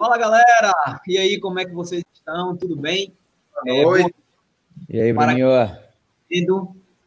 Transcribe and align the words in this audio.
Fala 0.00 0.16
galera! 0.16 0.72
E 1.06 1.18
aí, 1.18 1.38
como 1.38 1.60
é 1.60 1.64
que 1.66 1.74
vocês 1.74 2.02
estão? 2.14 2.56
Tudo 2.56 2.74
bem? 2.74 3.12
É, 3.66 3.86
Oi. 3.86 4.04
Bom... 4.04 4.08
E 4.88 4.98
aí, 4.98 5.12
Bruninho? 5.12 5.50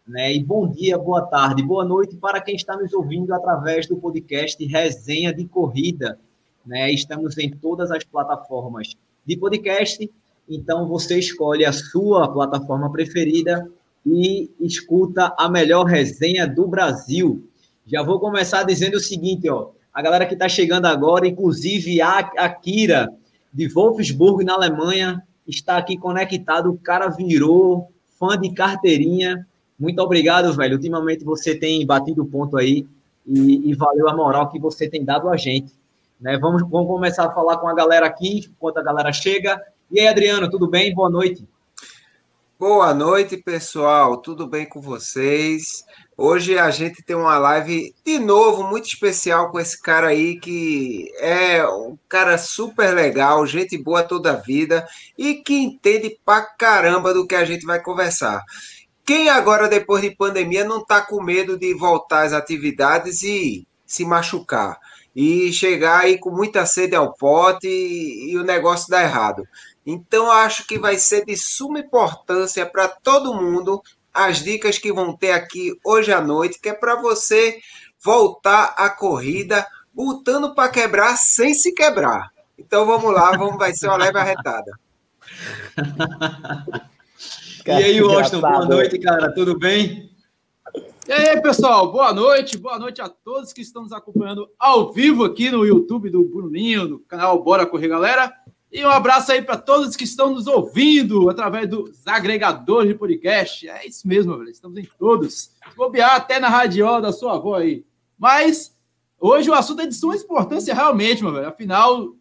Né? 0.08 0.36
E 0.36 0.44
bom 0.44 0.70
dia, 0.70 0.96
boa 0.96 1.24
tarde, 1.24 1.64
boa 1.64 1.84
noite 1.84 2.16
para 2.18 2.40
quem 2.40 2.56
está 2.56 2.78
nos 2.78 2.94
ouvindo 2.94 3.34
através 3.34 3.88
do 3.88 3.98
podcast 3.98 4.64
Resenha 4.64 5.34
de 5.34 5.44
Corrida. 5.48 6.20
Né? 6.64 6.92
Estamos 6.92 7.36
em 7.40 7.50
todas 7.50 7.90
as 7.90 8.04
plataformas 8.04 8.96
de 9.26 9.38
podcast, 9.38 10.08
então 10.48 10.88
você 10.88 11.18
escolhe 11.18 11.66
a 11.66 11.74
sua 11.74 12.32
plataforma 12.32 12.92
preferida 12.92 13.68
e 14.06 14.52
escuta 14.60 15.34
a 15.36 15.50
melhor 15.50 15.86
resenha 15.86 16.48
do 16.48 16.68
Brasil. 16.68 17.44
Já 17.88 18.04
vou 18.04 18.20
começar 18.20 18.62
dizendo 18.62 18.98
o 18.98 19.00
seguinte, 19.00 19.50
ó, 19.50 19.72
a 19.94 20.02
galera 20.02 20.26
que 20.26 20.34
está 20.34 20.50
chegando 20.50 20.88
agora, 20.88 21.28
inclusive 21.28 22.02
a 22.02 22.18
Akira, 22.18 23.14
de 23.54 23.68
Wolfsburg, 23.68 24.44
na 24.44 24.56
Alemanha, 24.56 25.22
está 25.48 25.78
aqui 25.78 25.98
conectado. 25.98 26.72
O 26.72 26.78
cara 26.78 27.10
virou 27.10 27.92
fã 28.18 28.38
de 28.38 28.52
carteirinha. 28.52 29.46
Muito 29.80 30.00
obrigado, 30.00 30.52
velho. 30.54 30.78
Ultimamente 30.78 31.24
você 31.24 31.54
tem 31.54 31.86
batido 31.86 32.26
ponto 32.26 32.58
aí 32.58 32.88
e, 33.26 33.70
e, 33.70 33.76
valeu 33.76 34.10
a 34.10 34.16
moral 34.16 34.50
que 34.50 34.60
você 34.60 34.90
tem 34.90 35.06
dado 35.06 35.30
a 35.30 35.38
gente. 35.38 35.72
Né? 36.20 36.38
Vamos, 36.40 36.64
vamos 36.68 36.88
começar 36.88 37.26
a 37.26 37.34
falar 37.34 37.58
com 37.58 37.68
a 37.68 37.76
galera 37.76 38.08
aqui, 38.08 38.40
enquanto 38.50 38.78
a 38.78 38.84
galera 38.84 39.14
chega. 39.14 39.62
E 39.92 40.00
aí, 40.00 40.08
Adriano, 40.08 40.50
tudo 40.50 40.68
bem? 40.68 40.94
Boa 40.94 41.10
noite. 41.10 41.48
Boa 42.58 42.94
noite, 42.94 43.38
pessoal. 43.38 44.18
Tudo 44.18 44.48
bem 44.48 44.68
com 44.68 44.82
vocês? 44.82 45.84
Hoje 46.16 46.60
a 46.60 46.70
gente 46.70 47.02
tem 47.02 47.16
uma 47.16 47.40
live 47.40 47.96
de 48.06 48.20
novo 48.20 48.64
muito 48.64 48.86
especial 48.86 49.50
com 49.50 49.60
esse 49.60 49.82
cara 49.82 50.10
aí 50.10 50.40
que 50.40 51.12
é 51.18 51.66
um 51.68 51.98
cara 52.08 52.38
super 52.38 52.94
legal, 52.94 53.44
gente 53.48 53.76
boa 53.82 54.04
toda 54.04 54.34
a 54.34 54.36
vida 54.36 54.88
e 55.18 55.36
que 55.36 55.56
entende 55.56 56.16
pra 56.24 56.42
caramba 56.42 57.16
do 57.16 57.26
que 57.26 57.34
a 57.34 57.44
gente 57.44 57.66
vai 57.66 57.82
conversar. 57.82 58.44
Quem 59.04 59.28
agora, 59.28 59.68
depois 59.68 60.04
de 60.04 60.16
pandemia, 60.16 60.64
não 60.64 60.86
tá 60.86 61.02
com 61.02 61.22
medo 61.22 61.58
de 61.58 61.74
voltar 61.74 62.26
às 62.26 62.32
atividades 62.32 63.24
e 63.24 63.68
se 63.84 64.06
machucar? 64.06 64.78
E 65.16 65.52
chegar 65.52 66.02
aí 66.02 66.20
com 66.20 66.30
muita 66.30 66.66
sede 66.66 66.96
ao 66.96 67.14
pote 67.14 67.68
e, 67.68 68.32
e 68.32 68.38
o 68.38 68.44
negócio 68.44 68.90
dar 68.90 69.04
errado. 69.04 69.44
Então, 69.86 70.32
acho 70.32 70.66
que 70.66 70.80
vai 70.80 70.98
ser 70.98 71.26
de 71.26 71.36
suma 71.36 71.80
importância 71.80 72.66
para 72.66 72.88
todo 72.88 73.34
mundo 73.34 73.82
as 74.14 74.44
dicas 74.44 74.78
que 74.78 74.94
vão 74.94 75.16
ter 75.16 75.32
aqui 75.32 75.74
hoje 75.84 76.14
à 76.14 76.22
noite, 76.22 76.60
que 76.60 76.70
é 76.70 76.74
para 76.74 76.96
você 76.96 77.60
voltar 78.04 78.76
à 78.78 78.90
corrida 78.90 79.66
lutando 79.96 80.54
para 80.54 80.70
quebrar 80.70 81.16
sem 81.18 81.54
se 81.54 81.74
quebrar. 81.74 82.32
Então 82.58 82.86
vamos 82.86 83.14
lá, 83.14 83.32
vamos, 83.32 83.58
vai 83.58 83.74
ser 83.74 83.88
uma 83.88 83.98
leve 83.98 84.18
arretada. 84.18 84.80
e 87.66 87.72
aí, 87.72 88.02
Washington, 88.02 88.42
boa 88.42 88.66
noite, 88.66 89.00
cara, 89.00 89.34
tudo 89.34 89.58
bem? 89.58 90.12
E 91.08 91.12
aí, 91.12 91.42
pessoal, 91.42 91.92
boa 91.92 92.14
noite, 92.14 92.58
boa 92.58 92.80
noite 92.80 93.02
a 93.02 93.10
todos 93.10 93.52
que 93.52 93.62
estão 93.62 93.84
nos 93.84 93.92
acompanhando 93.92 94.50
ao 94.58 94.94
vivo 94.94 95.26
aqui 95.26 95.52
no 95.52 95.66
YouTube 95.66 96.10
do 96.10 96.24
Bruninho, 96.24 96.88
no 96.88 97.00
canal 97.00 97.44
Bora 97.44 97.66
Correr 97.66 97.90
Galera. 97.90 98.34
E 98.74 98.84
um 98.84 98.90
abraço 98.90 99.32
aí 99.32 99.40
para 99.40 99.56
todos 99.56 99.96
que 99.96 100.04
estão 100.04 100.32
nos 100.32 100.48
ouvindo 100.48 101.30
através 101.30 101.70
dos 101.70 102.08
agregadores 102.08 102.92
de 102.92 102.98
podcast. 102.98 103.70
É 103.70 103.86
isso 103.86 104.08
mesmo, 104.08 104.36
velho. 104.36 104.50
Estamos 104.50 104.80
em 104.80 104.90
todos. 104.98 105.52
Bobear 105.76 106.16
até 106.16 106.40
na 106.40 106.50
radiola 106.50 107.00
da 107.00 107.12
sua 107.14 107.36
avó 107.36 107.54
aí. 107.54 107.86
Mas 108.18 108.76
hoje 109.20 109.48
o 109.48 109.54
assunto 109.54 109.84
é 109.84 109.86
de 109.86 109.94
suma 109.94 110.16
importância 110.16 110.74
realmente, 110.74 111.22
meu 111.22 111.32
velho. 111.32 111.48
Afinal, 111.48 112.16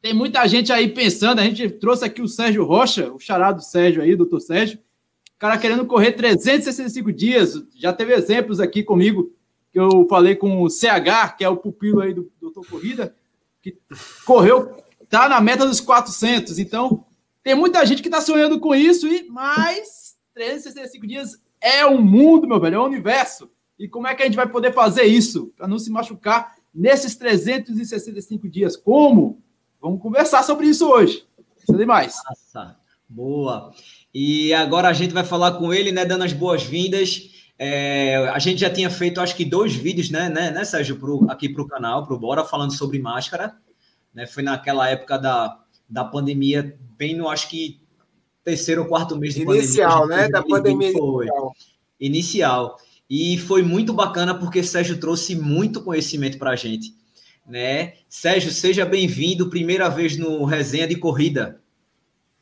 tem 0.00 0.14
muita 0.14 0.46
gente 0.46 0.72
aí 0.72 0.88
pensando. 0.88 1.40
A 1.40 1.44
gente 1.44 1.68
trouxe 1.68 2.04
aqui 2.04 2.22
o 2.22 2.28
Sérgio 2.28 2.64
Rocha, 2.64 3.12
o 3.12 3.18
charado 3.18 3.60
Sérgio 3.60 4.00
aí, 4.00 4.14
doutor 4.14 4.38
Sérgio. 4.38 4.78
O 5.34 5.38
cara 5.40 5.58
querendo 5.58 5.84
correr 5.84 6.12
365 6.12 7.12
dias. 7.12 7.60
Já 7.74 7.92
teve 7.92 8.14
exemplos 8.14 8.60
aqui 8.60 8.84
comigo 8.84 9.32
que 9.72 9.80
eu 9.80 10.06
falei 10.08 10.36
com 10.36 10.62
o 10.62 10.70
CH, 10.70 11.36
que 11.36 11.42
é 11.42 11.48
o 11.48 11.56
pupilo 11.56 12.02
aí 12.02 12.14
do 12.14 12.30
doutor 12.40 12.64
Corrida, 12.68 13.16
que 13.60 13.76
correu 14.24 14.76
tá 15.08 15.28
na 15.28 15.40
meta 15.40 15.66
dos 15.66 15.80
400. 15.80 16.58
Então, 16.58 17.04
tem 17.42 17.54
muita 17.54 17.84
gente 17.86 18.02
que 18.02 18.08
está 18.08 18.20
sonhando 18.20 18.60
com 18.60 18.74
isso, 18.74 19.06
e 19.06 19.28
mais 19.28 20.16
365 20.34 21.06
dias 21.06 21.38
é 21.60 21.86
um 21.86 22.00
mundo, 22.00 22.46
meu 22.46 22.60
velho, 22.60 22.76
é 22.76 22.80
um 22.80 22.84
universo. 22.84 23.50
E 23.78 23.88
como 23.88 24.06
é 24.06 24.14
que 24.14 24.22
a 24.22 24.26
gente 24.26 24.36
vai 24.36 24.48
poder 24.48 24.72
fazer 24.72 25.04
isso 25.04 25.52
para 25.56 25.68
não 25.68 25.78
se 25.78 25.90
machucar 25.90 26.56
nesses 26.74 27.16
365 27.16 28.48
dias? 28.48 28.76
Como? 28.76 29.40
Vamos 29.80 30.02
conversar 30.02 30.42
sobre 30.42 30.66
isso 30.66 30.88
hoje. 30.88 31.24
É 31.68 31.72
demais. 31.72 32.16
Nossa, 32.28 32.76
boa. 33.08 33.72
E 34.12 34.52
agora 34.54 34.88
a 34.88 34.92
gente 34.92 35.14
vai 35.14 35.24
falar 35.24 35.52
com 35.52 35.72
ele, 35.72 35.92
né, 35.92 36.04
dando 36.04 36.24
as 36.24 36.32
boas-vindas. 36.32 37.30
É, 37.58 38.28
a 38.32 38.38
gente 38.38 38.60
já 38.60 38.70
tinha 38.70 38.90
feito, 38.90 39.20
acho 39.20 39.36
que, 39.36 39.44
dois 39.44 39.74
vídeos, 39.74 40.10
né, 40.10 40.28
né, 40.28 40.50
né 40.50 40.64
Sérgio, 40.64 40.96
pro, 40.96 41.26
aqui 41.30 41.48
para 41.48 41.62
o 41.62 41.68
canal, 41.68 42.04
para 42.04 42.14
o 42.14 42.18
Bora, 42.18 42.44
falando 42.44 42.72
sobre 42.72 42.98
máscara. 42.98 43.56
Né? 44.18 44.26
Foi 44.26 44.42
naquela 44.42 44.90
época 44.90 45.16
da, 45.16 45.60
da 45.88 46.04
pandemia, 46.04 46.76
bem 46.96 47.14
no, 47.14 47.28
acho 47.28 47.48
que, 47.48 47.80
terceiro 48.42 48.82
ou 48.82 48.88
quarto 48.88 49.16
mês 49.16 49.34
de 49.34 49.42
inicial, 49.42 50.00
pandemia. 50.00 50.16
Inicial, 50.16 50.26
né? 50.26 50.28
Da 50.28 50.42
pandemia 50.42 50.92
foi. 50.92 51.26
Inicial. 51.26 51.54
inicial. 52.00 52.76
E 53.08 53.38
foi 53.38 53.62
muito 53.62 53.92
bacana 53.92 54.34
porque 54.34 54.60
Sérgio 54.60 54.98
trouxe 54.98 55.36
muito 55.36 55.84
conhecimento 55.84 56.36
para 56.36 56.50
a 56.50 56.56
gente. 56.56 56.96
Né? 57.46 57.92
Sérgio, 58.08 58.50
seja 58.50 58.84
bem-vindo, 58.84 59.50
primeira 59.50 59.88
vez 59.88 60.16
no 60.16 60.44
Resenha 60.44 60.88
de 60.88 60.96
Corrida. 60.96 61.60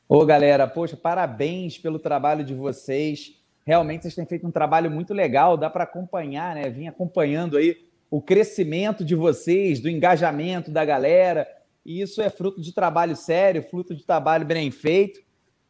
Ô, 0.08 0.24
galera, 0.24 0.66
poxa, 0.66 0.96
parabéns 0.96 1.76
pelo 1.76 1.98
trabalho 1.98 2.42
de 2.42 2.54
vocês. 2.54 3.34
Realmente 3.66 4.04
vocês 4.04 4.14
têm 4.14 4.24
feito 4.24 4.46
um 4.46 4.50
trabalho 4.50 4.90
muito 4.90 5.12
legal, 5.12 5.58
dá 5.58 5.68
para 5.68 5.84
acompanhar, 5.84 6.54
né? 6.54 6.70
Vim 6.70 6.86
acompanhando 6.86 7.58
aí 7.58 7.76
o 8.10 8.22
crescimento 8.22 9.04
de 9.04 9.14
vocês, 9.14 9.78
do 9.78 9.90
engajamento 9.90 10.70
da 10.70 10.86
galera. 10.86 11.46
E 11.86 12.02
isso 12.02 12.20
é 12.20 12.28
fruto 12.28 12.60
de 12.60 12.72
trabalho 12.72 13.14
sério, 13.14 13.62
fruto 13.62 13.94
de 13.94 14.04
trabalho 14.04 14.44
bem 14.44 14.72
feito. 14.72 15.20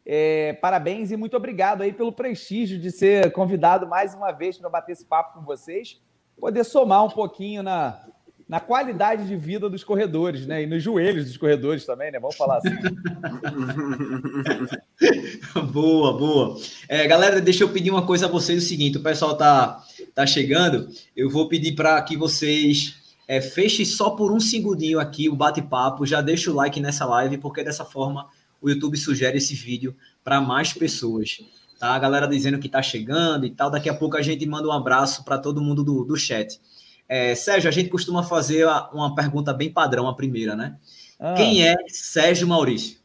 É, 0.05 0.55
parabéns 0.55 1.11
e 1.11 1.17
muito 1.17 1.37
obrigado 1.37 1.83
aí 1.83 1.93
pelo 1.93 2.11
prestígio 2.11 2.79
de 2.79 2.91
ser 2.91 3.31
convidado 3.33 3.87
mais 3.87 4.15
uma 4.15 4.33
vez 4.33 4.57
para 4.57 4.71
bater 4.71 4.93
esse 4.93 5.05
papo 5.05 5.39
com 5.39 5.45
vocês, 5.45 6.01
poder 6.41 6.65
somar 6.65 7.05
um 7.05 7.11
pouquinho 7.11 7.63
na, 7.63 8.03
na 8.49 8.61
qualidade 8.61 9.27
de 9.27 9.37
vida 9.37 9.69
dos 9.69 9.85
corredores, 9.85 10.47
né? 10.47 10.63
E 10.63 10.67
nos 10.67 10.83
joelhos 10.83 11.27
dos 11.27 11.37
corredores 11.37 11.85
também, 11.85 12.11
né? 12.11 12.19
Vamos 12.19 12.37
falar 12.37 12.59
assim. 12.59 12.71
boa, 15.71 16.17
boa. 16.17 16.57
É, 16.89 17.07
galera, 17.07 17.43
deixa 17.43 17.63
eu 17.63 17.69
pedir 17.69 17.91
uma 17.91 18.07
coisa 18.07 18.25
a 18.25 18.31
vocês: 18.31 18.65
o 18.65 18.67
seguinte, 18.67 18.97
o 18.97 19.03
pessoal 19.03 19.37
tá, 19.37 19.85
tá 20.15 20.27
chegando, 20.27 20.89
eu 21.15 21.29
vou 21.29 21.47
pedir 21.47 21.75
para 21.75 22.01
que 22.01 22.17
vocês 22.17 23.06
é, 23.29 23.41
feche 23.41 23.85
só 23.85 24.11
por 24.11 24.33
um 24.33 24.39
segundinho 24.39 25.01
aqui 25.01 25.29
o 25.29 25.35
bate-papo, 25.35 26.07
já 26.07 26.21
deixa 26.21 26.51
o 26.51 26.55
like 26.55 26.81
nessa 26.81 27.05
live, 27.05 27.39
porque 27.39 27.65
dessa 27.65 27.85
forma 27.85 28.29
o 28.61 28.71
YouTube 28.71 28.97
sugere 28.97 29.39
esse 29.39 29.55
vídeo 29.55 29.97
para 30.23 30.41
mais 30.41 30.73
pessoas. 30.73 31.41
Tá? 31.79 31.95
A 31.95 31.99
galera 31.99 32.27
dizendo 32.27 32.59
que 32.59 32.67
está 32.67 32.81
chegando 32.81 33.45
e 33.45 33.51
tal. 33.51 33.71
Daqui 33.71 33.89
a 33.89 33.95
pouco 33.95 34.17
a 34.17 34.23
gente 34.23 34.47
manda 34.47 34.69
um 34.69 34.73
abraço 34.73 35.25
para 35.25 35.39
todo 35.39 35.61
mundo 35.61 35.85
do, 35.85 36.05
do 36.05 36.17
chat. 36.17 36.61
É, 37.09 37.35
Sérgio, 37.35 37.69
a 37.69 37.73
gente 37.73 37.89
costuma 37.89 38.23
fazer 38.23 38.67
uma 38.93 39.15
pergunta 39.15 39.53
bem 39.53 39.73
padrão, 39.73 40.09
a 40.09 40.15
primeira, 40.15 40.57
né? 40.57 40.77
Ah. 41.19 41.35
Quem 41.35 41.67
é 41.67 41.77
Sérgio 41.89 42.49
Maurício? 42.49 42.99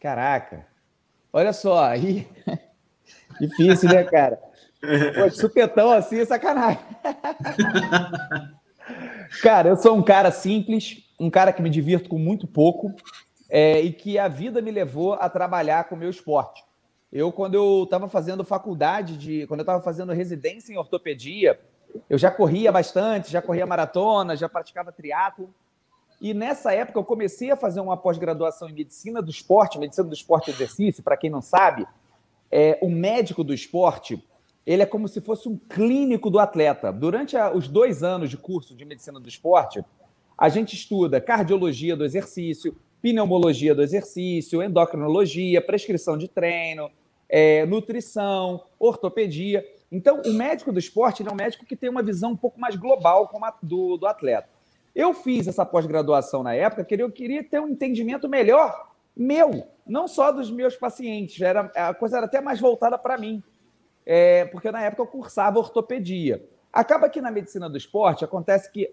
Caraca, 0.00 0.66
olha 1.32 1.52
só, 1.52 1.84
aí. 1.84 2.26
Difícil, 3.40 3.88
né, 3.88 4.04
cara? 4.04 4.38
Pô, 5.14 5.30
supetão 5.30 5.92
assim 5.92 6.18
é 6.18 6.24
sacanagem. 6.26 6.80
Cara, 9.42 9.68
eu 9.68 9.76
sou 9.76 9.96
um 9.96 10.02
cara 10.02 10.30
simples, 10.30 11.02
um 11.18 11.30
cara 11.30 11.52
que 11.52 11.62
me 11.62 11.70
divirto 11.70 12.08
com 12.08 12.18
muito 12.18 12.46
pouco 12.46 12.94
é, 13.48 13.80
e 13.80 13.92
que 13.92 14.18
a 14.18 14.28
vida 14.28 14.60
me 14.60 14.70
levou 14.70 15.14
a 15.14 15.28
trabalhar 15.28 15.84
com 15.84 15.94
o 15.94 15.98
meu 15.98 16.10
esporte. 16.10 16.64
Eu, 17.12 17.30
quando 17.30 17.54
eu 17.54 17.84
estava 17.84 18.08
fazendo 18.08 18.42
faculdade, 18.44 19.18
de, 19.18 19.46
quando 19.46 19.60
eu 19.60 19.64
estava 19.64 19.82
fazendo 19.82 20.12
residência 20.12 20.72
em 20.72 20.78
ortopedia, 20.78 21.60
eu 22.08 22.16
já 22.16 22.30
corria 22.30 22.72
bastante, 22.72 23.30
já 23.30 23.42
corria 23.42 23.66
maratona, 23.66 24.34
já 24.34 24.48
praticava 24.48 24.90
triatlo. 24.90 25.52
E 26.20 26.32
nessa 26.32 26.72
época 26.72 26.98
eu 26.98 27.04
comecei 27.04 27.50
a 27.50 27.56
fazer 27.56 27.80
uma 27.80 27.96
pós-graduação 27.96 28.68
em 28.68 28.72
medicina 28.72 29.20
do 29.20 29.30
esporte, 29.30 29.78
medicina 29.78 30.08
do 30.08 30.14
esporte 30.14 30.50
e 30.50 30.54
exercício, 30.54 31.02
para 31.02 31.16
quem 31.16 31.28
não 31.28 31.42
sabe, 31.42 31.86
é, 32.50 32.78
o 32.80 32.88
médico 32.88 33.44
do 33.44 33.52
esporte 33.52 34.24
ele 34.66 34.82
é 34.82 34.86
como 34.86 35.08
se 35.08 35.20
fosse 35.20 35.48
um 35.48 35.56
clínico 35.56 36.30
do 36.30 36.38
atleta. 36.38 36.92
Durante 36.92 37.36
a, 37.36 37.52
os 37.52 37.68
dois 37.68 38.02
anos 38.02 38.30
de 38.30 38.36
curso 38.36 38.74
de 38.74 38.84
medicina 38.84 39.18
do 39.18 39.28
esporte, 39.28 39.84
a 40.38 40.48
gente 40.48 40.74
estuda 40.74 41.20
cardiologia 41.20 41.96
do 41.96 42.04
exercício, 42.04 42.76
pneumologia 43.00 43.74
do 43.74 43.82
exercício, 43.82 44.62
endocrinologia, 44.62 45.60
prescrição 45.60 46.16
de 46.16 46.28
treino, 46.28 46.90
é, 47.28 47.66
nutrição, 47.66 48.62
ortopedia. 48.78 49.66
Então, 49.90 50.22
o 50.24 50.32
médico 50.32 50.72
do 50.72 50.78
esporte 50.78 51.26
é 51.26 51.30
um 51.30 51.34
médico 51.34 51.66
que 51.66 51.76
tem 51.76 51.90
uma 51.90 52.02
visão 52.02 52.32
um 52.32 52.36
pouco 52.36 52.60
mais 52.60 52.76
global 52.76 53.28
a, 53.42 53.54
do, 53.62 53.96
do 53.96 54.06
atleta. 54.06 54.48
Eu 54.94 55.12
fiz 55.12 55.48
essa 55.48 55.64
pós-graduação 55.64 56.42
na 56.42 56.54
época, 56.54 56.84
que 56.84 56.94
eu 56.94 57.10
queria 57.10 57.42
ter 57.42 57.60
um 57.60 57.68
entendimento 57.68 58.28
melhor 58.28 58.92
meu, 59.16 59.66
não 59.86 60.08
só 60.08 60.32
dos 60.32 60.50
meus 60.50 60.76
pacientes. 60.76 61.40
Era, 61.40 61.70
a 61.74 61.94
coisa 61.94 62.16
era 62.16 62.26
até 62.26 62.40
mais 62.40 62.60
voltada 62.60 62.96
para 62.96 63.18
mim, 63.18 63.42
é, 64.04 64.44
porque 64.46 64.70
na 64.70 64.82
época 64.82 65.02
eu 65.02 65.06
cursava 65.06 65.58
ortopedia. 65.58 66.44
Acaba 66.72 67.08
que 67.08 67.20
na 67.20 67.30
medicina 67.30 67.68
do 67.68 67.76
esporte 67.76 68.24
acontece 68.24 68.70
que 68.70 68.92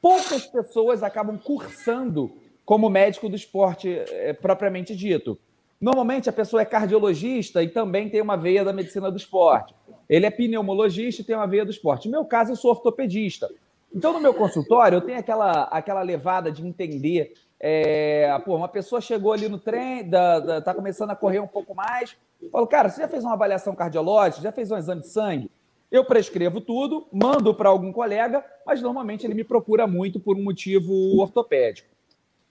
poucas 0.00 0.46
pessoas 0.46 1.02
acabam 1.02 1.38
cursando 1.38 2.30
como 2.64 2.88
médico 2.88 3.28
do 3.28 3.36
esporte 3.36 3.90
é, 3.90 4.32
propriamente 4.32 4.94
dito. 4.94 5.38
Normalmente 5.80 6.28
a 6.28 6.32
pessoa 6.32 6.62
é 6.62 6.64
cardiologista 6.64 7.62
e 7.62 7.68
também 7.68 8.08
tem 8.08 8.20
uma 8.20 8.36
veia 8.36 8.64
da 8.64 8.72
medicina 8.72 9.10
do 9.10 9.16
esporte. 9.16 9.74
Ele 10.08 10.26
é 10.26 10.30
pneumologista 10.30 11.22
e 11.22 11.24
tem 11.24 11.36
uma 11.36 11.46
veia 11.46 11.64
do 11.64 11.70
esporte. 11.70 12.08
No 12.08 12.12
meu 12.12 12.24
caso, 12.24 12.52
eu 12.52 12.56
sou 12.56 12.70
ortopedista. 12.70 13.48
Então, 13.94 14.12
no 14.12 14.20
meu 14.20 14.34
consultório, 14.34 14.96
eu 14.96 15.00
tenho 15.00 15.18
aquela, 15.18 15.64
aquela 15.64 16.02
levada 16.02 16.50
de 16.50 16.66
entender. 16.66 17.32
É, 17.60 18.38
pô, 18.44 18.56
uma 18.56 18.68
pessoa 18.68 19.00
chegou 19.00 19.32
ali 19.32 19.48
no 19.48 19.58
trem, 19.58 20.08
da, 20.08 20.40
da, 20.40 20.60
tá 20.60 20.74
começando 20.74 21.10
a 21.10 21.16
correr 21.16 21.40
um 21.40 21.46
pouco 21.46 21.74
mais. 21.74 22.16
Falo, 22.50 22.66
cara, 22.66 22.88
você 22.88 23.00
já 23.00 23.08
fez 23.08 23.24
uma 23.24 23.34
avaliação 23.34 23.74
cardiológica? 23.74 24.42
Já 24.42 24.52
fez 24.52 24.70
um 24.70 24.76
exame 24.76 25.00
de 25.00 25.08
sangue? 25.08 25.50
Eu 25.90 26.04
prescrevo 26.04 26.60
tudo, 26.60 27.08
mando 27.12 27.54
para 27.54 27.68
algum 27.68 27.92
colega, 27.92 28.44
mas 28.66 28.80
normalmente 28.82 29.26
ele 29.26 29.34
me 29.34 29.44
procura 29.44 29.86
muito 29.86 30.20
por 30.20 30.36
um 30.36 30.42
motivo 30.42 30.92
ortopédico. 31.18 31.88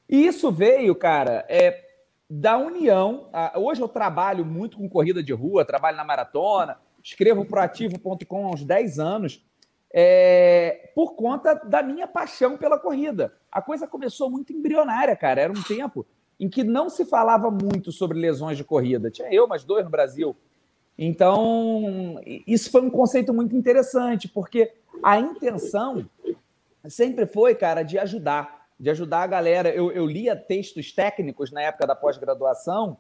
E 0.10 0.26
isso 0.26 0.52
veio, 0.52 0.96
cara, 0.96 1.46
é, 1.48 1.86
da 2.30 2.58
união. 2.58 3.30
Hoje 3.56 3.82
eu 3.82 3.88
trabalho 3.88 4.44
muito 4.44 4.78
com 4.78 4.90
corrida 4.90 5.22
de 5.22 5.34
rua, 5.34 5.66
trabalho 5.66 5.98
na 5.98 6.04
maratona, 6.04 6.78
escrevo 7.04 7.46
proativo.com 7.46 8.48
há 8.48 8.50
uns 8.52 8.64
10 8.64 9.00
anos, 9.00 9.46
é, 9.94 10.92
por 10.94 11.16
conta 11.16 11.54
da 11.54 11.82
minha 11.82 12.08
paixão 12.08 12.58
pela 12.58 12.80
corrida. 12.80 13.34
A 13.52 13.62
coisa 13.62 13.88
começou 13.88 14.30
muito 14.30 14.52
embrionária, 14.52 15.16
cara. 15.16 15.42
Era 15.42 15.54
um 15.54 15.64
tempo 15.64 16.06
em 16.40 16.50
que 16.50 16.64
não 16.64 16.90
se 16.90 17.06
falava 17.06 17.50
muito 17.50 17.92
sobre 17.92 18.20
lesões 18.20 18.58
de 18.58 18.64
corrida. 18.64 19.10
Tinha 19.10 19.34
eu, 19.34 19.48
mais 19.48 19.64
dois 19.64 19.84
no 19.84 19.92
Brasil. 19.92 20.36
Então, 20.98 22.20
isso 22.26 22.72
foi 22.72 22.82
um 22.82 22.90
conceito 22.90 23.34
muito 23.34 23.56
interessante, 23.56 24.28
porque 24.28 24.72
a 25.04 25.20
intenção 25.20 26.08
sempre 26.88 27.26
foi, 27.26 27.54
cara, 27.56 27.84
de 27.84 28.00
ajudar 28.00 28.58
de 28.80 28.90
ajudar 28.90 29.24
a 29.24 29.28
galera. 29.28 29.70
Eu, 29.70 29.92
eu 29.92 30.06
lia 30.06 30.36
textos 30.36 30.92
técnicos 30.92 31.52
na 31.52 31.62
época 31.62 31.88
da 31.88 31.96
pós-graduação 31.96 32.98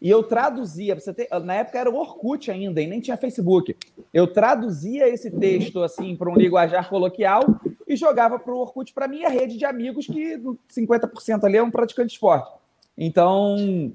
e 0.00 0.10
eu 0.10 0.22
traduzia. 0.22 0.98
Você 0.98 1.14
ter, 1.14 1.28
na 1.44 1.54
época 1.54 1.78
era 1.78 1.90
o 1.90 1.94
Orkut 1.94 2.50
ainda 2.50 2.80
e 2.80 2.86
nem 2.86 3.00
tinha 3.00 3.16
Facebook. 3.16 3.76
Eu 4.12 4.26
traduzia 4.26 5.08
esse 5.08 5.30
texto 5.30 5.82
assim 5.82 6.16
para 6.16 6.30
um 6.30 6.34
linguajar 6.34 6.88
coloquial 6.88 7.42
e 7.86 7.94
jogava 7.94 8.38
para 8.38 8.52
o 8.52 8.58
Orkut 8.58 8.92
para 8.92 9.06
minha 9.06 9.28
rede 9.28 9.56
de 9.56 9.64
amigos 9.64 10.06
que 10.06 10.38
50% 10.70 11.44
ali 11.44 11.56
é 11.56 11.62
um 11.62 11.70
praticante 11.70 12.08
de 12.08 12.14
esporte. 12.14 12.61
Então, 12.96 13.92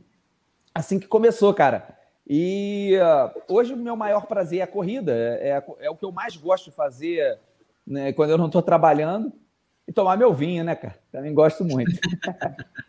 assim 0.74 1.00
que 1.00 1.08
começou, 1.08 1.54
cara. 1.54 1.98
E 2.30 2.98
uh, 2.98 3.42
hoje 3.48 3.74
o 3.74 3.78
meu 3.78 3.96
maior 3.96 4.26
prazer 4.26 4.60
é 4.60 4.64
a 4.64 4.68
corrida, 4.68 5.14
é, 5.14 5.50
é, 5.50 5.86
é 5.86 5.90
o 5.90 5.96
que 5.96 6.04
eu 6.04 6.12
mais 6.12 6.36
gosto 6.36 6.66
de 6.66 6.76
fazer 6.76 7.40
né, 7.86 8.12
quando 8.12 8.32
eu 8.32 8.38
não 8.38 8.48
estou 8.48 8.62
trabalhando 8.62 9.32
e 9.88 9.94
tomar 9.94 10.18
meu 10.18 10.34
vinho, 10.34 10.64
né, 10.64 10.76
cara? 10.76 11.00
Também 11.10 11.34
gosto 11.34 11.64
muito. 11.64 11.98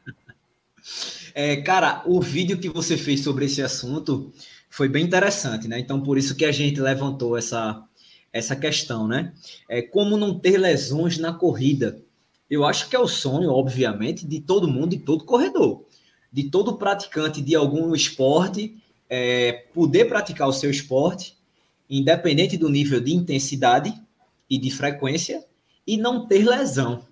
é, 1.32 1.56
cara, 1.58 2.02
o 2.04 2.20
vídeo 2.20 2.58
que 2.58 2.68
você 2.68 2.96
fez 2.96 3.22
sobre 3.22 3.44
esse 3.44 3.62
assunto 3.62 4.32
foi 4.68 4.88
bem 4.88 5.04
interessante, 5.04 5.68
né? 5.68 5.78
Então, 5.78 6.00
por 6.02 6.18
isso 6.18 6.34
que 6.34 6.44
a 6.44 6.50
gente 6.50 6.80
levantou 6.80 7.38
essa, 7.38 7.84
essa 8.32 8.56
questão, 8.56 9.06
né? 9.06 9.32
É, 9.68 9.80
como 9.80 10.16
não 10.16 10.36
ter 10.36 10.58
lesões 10.58 11.16
na 11.18 11.32
corrida. 11.32 12.02
Eu 12.50 12.64
acho 12.64 12.88
que 12.88 12.96
é 12.96 12.98
o 12.98 13.06
sonho, 13.06 13.50
obviamente, 13.50 14.26
de 14.26 14.40
todo 14.40 14.66
mundo 14.66 14.94
e 14.94 14.98
todo 14.98 15.24
corredor, 15.24 15.84
de 16.32 16.44
todo 16.44 16.76
praticante 16.76 17.40
de 17.40 17.54
algum 17.54 17.94
esporte, 17.94 18.76
é, 19.08 19.64
poder 19.74 20.06
praticar 20.06 20.48
o 20.48 20.52
seu 20.52 20.70
esporte, 20.70 21.36
independente 21.88 22.56
do 22.56 22.68
nível 22.68 23.00
de 23.00 23.14
intensidade 23.14 23.94
e 24.48 24.58
de 24.58 24.70
frequência, 24.70 25.44
e 25.86 25.96
não 25.96 26.26
ter 26.26 26.44
lesão. 26.46 27.02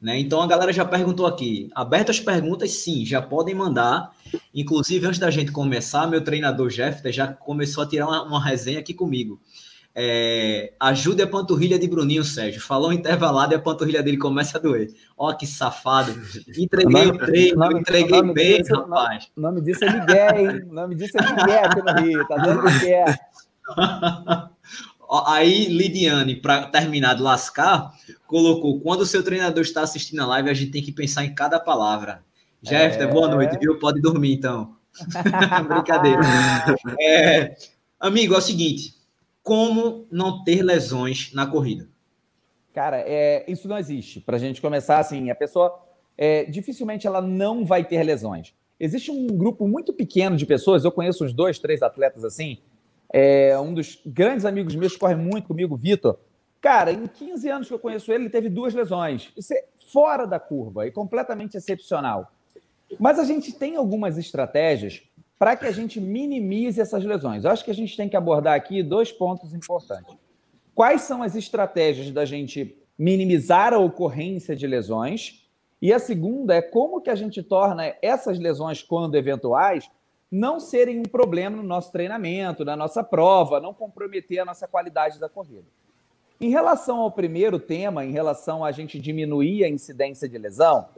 Né? 0.00 0.18
Então 0.18 0.42
a 0.42 0.46
galera 0.46 0.72
já 0.72 0.84
perguntou 0.84 1.26
aqui. 1.26 1.70
Abertas 1.74 2.20
perguntas, 2.20 2.70
sim, 2.72 3.06
já 3.06 3.22
podem 3.22 3.54
mandar. 3.54 4.14
Inclusive, 4.54 5.06
antes 5.06 5.18
da 5.18 5.30
gente 5.30 5.52
começar, 5.52 6.06
meu 6.06 6.22
treinador 6.22 6.68
Jeff 6.68 7.10
já 7.10 7.28
começou 7.32 7.84
a 7.84 7.86
tirar 7.86 8.06
uma, 8.06 8.22
uma 8.22 8.44
resenha 8.44 8.80
aqui 8.80 8.92
comigo. 8.92 9.40
É, 9.96 10.72
ajude 10.80 11.22
a 11.22 11.26
panturrilha 11.26 11.78
de 11.78 11.86
Bruninho, 11.86 12.24
Sérgio. 12.24 12.60
Falou 12.60 12.92
intervalado 12.92 13.52
e 13.54 13.56
a 13.56 13.60
panturrilha 13.60 14.02
dele 14.02 14.16
começa 14.16 14.58
a 14.58 14.60
doer. 14.60 14.92
Ó, 15.16 15.32
que 15.32 15.46
safado. 15.46 16.12
Entreguei 16.58 17.06
o 17.06 17.16
treino, 17.16 17.78
entreguei 17.78 18.20
nome 18.20 18.34
bem, 18.34 18.60
disso, 18.60 18.74
rapaz. 18.74 19.30
O 19.36 19.40
nome 19.40 19.60
disso 19.60 19.84
é 19.84 20.00
Miguel, 20.00 20.38
hein? 20.38 20.62
O 20.68 20.74
nome 20.74 20.94
disso 20.96 21.16
é 21.16 21.22
Miguel 21.22 21.64
aqui 21.64 21.82
no 21.82 22.02
Rio, 22.02 22.26
tá 22.26 22.36
dando 22.36 22.62
Miguel. 22.64 23.14
Aí, 25.26 25.66
Lidiane, 25.66 26.36
para 26.36 26.66
terminar 26.66 27.14
de 27.14 27.22
lascar, 27.22 27.92
colocou: 28.26 28.80
quando 28.80 29.02
o 29.02 29.06
seu 29.06 29.22
treinador 29.22 29.62
está 29.62 29.82
assistindo 29.82 30.20
a 30.20 30.26
live, 30.26 30.50
a 30.50 30.54
gente 30.54 30.72
tem 30.72 30.82
que 30.82 30.92
pensar 30.92 31.24
em 31.24 31.34
cada 31.34 31.60
palavra. 31.60 32.22
Jeff, 32.62 33.00
é... 33.00 33.06
boa 33.06 33.28
noite, 33.28 33.56
viu? 33.58 33.78
Pode 33.78 34.00
dormir 34.00 34.32
então. 34.32 34.74
Brincadeira. 35.68 36.20
É, 37.00 37.54
amigo, 38.00 38.34
é 38.34 38.38
o 38.38 38.40
seguinte: 38.40 38.94
como 39.44 40.06
não 40.10 40.42
ter 40.42 40.62
lesões 40.62 41.30
na 41.34 41.46
corrida? 41.46 41.86
Cara, 42.72 42.96
é, 43.06 43.44
isso 43.46 43.68
não 43.68 43.78
existe. 43.78 44.18
Para 44.18 44.36
a 44.36 44.40
gente 44.40 44.60
começar 44.60 44.98
assim, 44.98 45.30
a 45.30 45.34
pessoa 45.34 45.80
é, 46.16 46.44
dificilmente 46.46 47.06
ela 47.06 47.20
não 47.20 47.64
vai 47.64 47.84
ter 47.84 48.02
lesões. 48.02 48.54
Existe 48.80 49.10
um 49.10 49.26
grupo 49.26 49.68
muito 49.68 49.92
pequeno 49.92 50.34
de 50.34 50.46
pessoas, 50.46 50.84
eu 50.84 50.90
conheço 50.90 51.24
uns 51.24 51.32
dois, 51.32 51.58
três 51.58 51.82
atletas 51.82 52.24
assim, 52.24 52.58
é, 53.12 53.56
um 53.58 53.72
dos 53.72 54.00
grandes 54.04 54.46
amigos 54.46 54.74
meus 54.74 54.94
que 54.94 54.98
corre 54.98 55.14
muito 55.14 55.46
comigo, 55.46 55.76
Vitor. 55.76 56.18
Cara, 56.60 56.90
em 56.90 57.06
15 57.06 57.48
anos 57.48 57.68
que 57.68 57.74
eu 57.74 57.78
conheço 57.78 58.10
ele, 58.10 58.24
ele 58.24 58.30
teve 58.30 58.48
duas 58.48 58.72
lesões. 58.72 59.30
Isso 59.36 59.52
é 59.52 59.64
fora 59.92 60.26
da 60.26 60.40
curva 60.40 60.86
e 60.86 60.90
completamente 60.90 61.56
excepcional. 61.56 62.32
Mas 62.98 63.18
a 63.18 63.24
gente 63.24 63.52
tem 63.52 63.76
algumas 63.76 64.16
estratégias 64.16 65.02
para 65.38 65.56
que 65.56 65.66
a 65.66 65.72
gente 65.72 66.00
minimize 66.00 66.80
essas 66.80 67.04
lesões. 67.04 67.44
Eu 67.44 67.50
acho 67.50 67.64
que 67.64 67.70
a 67.70 67.74
gente 67.74 67.96
tem 67.96 68.08
que 68.08 68.16
abordar 68.16 68.54
aqui 68.54 68.82
dois 68.82 69.10
pontos 69.10 69.52
importantes. 69.52 70.14
Quais 70.74 71.02
são 71.02 71.22
as 71.22 71.34
estratégias 71.34 72.10
da 72.10 72.24
gente 72.24 72.76
minimizar 72.98 73.72
a 73.72 73.78
ocorrência 73.78 74.54
de 74.56 74.66
lesões? 74.66 75.44
E 75.80 75.92
a 75.92 75.98
segunda 75.98 76.54
é 76.54 76.62
como 76.62 77.00
que 77.00 77.10
a 77.10 77.14
gente 77.14 77.42
torna 77.42 77.94
essas 78.00 78.38
lesões, 78.38 78.82
quando 78.82 79.16
eventuais, 79.16 79.90
não 80.30 80.58
serem 80.58 80.98
um 80.98 81.04
problema 81.04 81.56
no 81.56 81.62
nosso 81.62 81.92
treinamento, 81.92 82.64
na 82.64 82.74
nossa 82.74 83.04
prova, 83.04 83.60
não 83.60 83.74
comprometer 83.74 84.40
a 84.40 84.44
nossa 84.44 84.66
qualidade 84.66 85.20
da 85.20 85.28
corrida. 85.28 85.66
Em 86.40 86.50
relação 86.50 86.98
ao 86.98 87.10
primeiro 87.10 87.60
tema, 87.60 88.04
em 88.04 88.10
relação 88.10 88.64
a 88.64 88.72
gente 88.72 88.98
diminuir 88.98 89.62
a 89.62 89.68
incidência 89.68 90.28
de 90.28 90.36
lesão, 90.36 90.88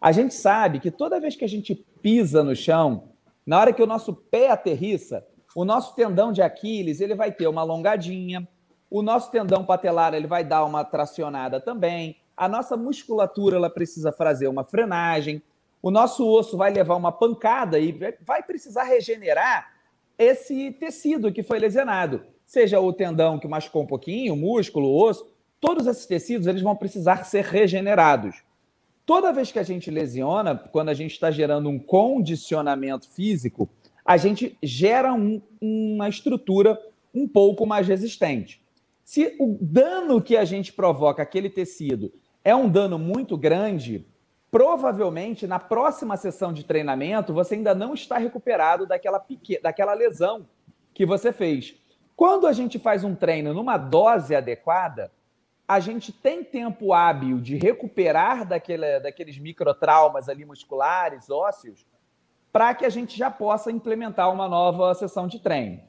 a 0.00 0.12
gente 0.12 0.34
sabe 0.34 0.78
que 0.78 0.90
toda 0.90 1.18
vez 1.18 1.34
que 1.34 1.44
a 1.44 1.48
gente 1.48 1.74
pisa 1.74 2.44
no 2.44 2.54
chão, 2.54 3.13
na 3.46 3.60
hora 3.60 3.72
que 3.72 3.82
o 3.82 3.86
nosso 3.86 4.14
pé 4.14 4.50
aterrissa, 4.50 5.26
o 5.54 5.64
nosso 5.64 5.94
tendão 5.94 6.32
de 6.32 6.42
Aquiles 6.42 7.00
ele 7.00 7.14
vai 7.14 7.30
ter 7.30 7.46
uma 7.46 7.60
alongadinha, 7.60 8.48
o 8.90 9.02
nosso 9.02 9.30
tendão 9.30 9.64
patelar 9.64 10.14
ele 10.14 10.26
vai 10.26 10.44
dar 10.44 10.64
uma 10.64 10.84
tracionada 10.84 11.60
também, 11.60 12.16
a 12.36 12.48
nossa 12.48 12.76
musculatura 12.76 13.56
ela 13.56 13.70
precisa 13.70 14.12
fazer 14.12 14.48
uma 14.48 14.64
frenagem, 14.64 15.42
o 15.82 15.90
nosso 15.90 16.26
osso 16.26 16.56
vai 16.56 16.72
levar 16.72 16.96
uma 16.96 17.12
pancada 17.12 17.78
e 17.78 17.92
vai 18.24 18.42
precisar 18.42 18.84
regenerar 18.84 19.70
esse 20.18 20.70
tecido 20.72 21.32
que 21.32 21.42
foi 21.42 21.58
lesionado. 21.58 22.24
Seja 22.46 22.80
o 22.80 22.92
tendão 22.92 23.38
que 23.38 23.48
machucou 23.48 23.82
um 23.82 23.86
pouquinho, 23.86 24.34
o 24.34 24.36
músculo, 24.36 24.88
o 24.88 25.02
osso, 25.02 25.30
todos 25.60 25.86
esses 25.86 26.06
tecidos 26.06 26.46
eles 26.46 26.62
vão 26.62 26.74
precisar 26.76 27.24
ser 27.24 27.44
regenerados. 27.44 28.42
Toda 29.06 29.32
vez 29.32 29.52
que 29.52 29.58
a 29.58 29.62
gente 29.62 29.90
lesiona, 29.90 30.56
quando 30.56 30.88
a 30.88 30.94
gente 30.94 31.12
está 31.12 31.30
gerando 31.30 31.68
um 31.68 31.78
condicionamento 31.78 33.08
físico, 33.10 33.68
a 34.04 34.16
gente 34.16 34.56
gera 34.62 35.12
um, 35.12 35.42
uma 35.60 36.08
estrutura 36.08 36.78
um 37.14 37.28
pouco 37.28 37.66
mais 37.66 37.86
resistente. 37.86 38.62
Se 39.04 39.36
o 39.38 39.58
dano 39.60 40.22
que 40.22 40.36
a 40.36 40.44
gente 40.44 40.72
provoca 40.72 41.22
aquele 41.22 41.50
tecido 41.50 42.12
é 42.42 42.54
um 42.56 42.68
dano 42.68 42.98
muito 42.98 43.36
grande, 43.36 44.06
provavelmente 44.50 45.46
na 45.46 45.58
próxima 45.58 46.16
sessão 46.16 46.52
de 46.52 46.64
treinamento 46.64 47.34
você 47.34 47.54
ainda 47.54 47.74
não 47.74 47.92
está 47.92 48.16
recuperado 48.16 48.86
daquela, 48.86 49.22
daquela 49.62 49.92
lesão 49.92 50.46
que 50.94 51.04
você 51.04 51.32
fez. 51.32 51.74
Quando 52.16 52.46
a 52.46 52.52
gente 52.52 52.78
faz 52.78 53.04
um 53.04 53.14
treino 53.14 53.52
numa 53.52 53.76
dose 53.76 54.34
adequada, 54.34 55.10
a 55.66 55.80
gente 55.80 56.12
tem 56.12 56.44
tempo 56.44 56.92
hábil 56.92 57.40
de 57.40 57.56
recuperar 57.56 58.46
daquele, 58.46 59.00
daqueles 59.00 59.38
microtraumas 59.38 60.28
ali 60.28 60.44
musculares, 60.44 61.30
ósseos, 61.30 61.86
para 62.52 62.74
que 62.74 62.84
a 62.84 62.90
gente 62.90 63.16
já 63.16 63.30
possa 63.30 63.72
implementar 63.72 64.32
uma 64.32 64.46
nova 64.46 64.94
sessão 64.94 65.26
de 65.26 65.40
treino. 65.40 65.80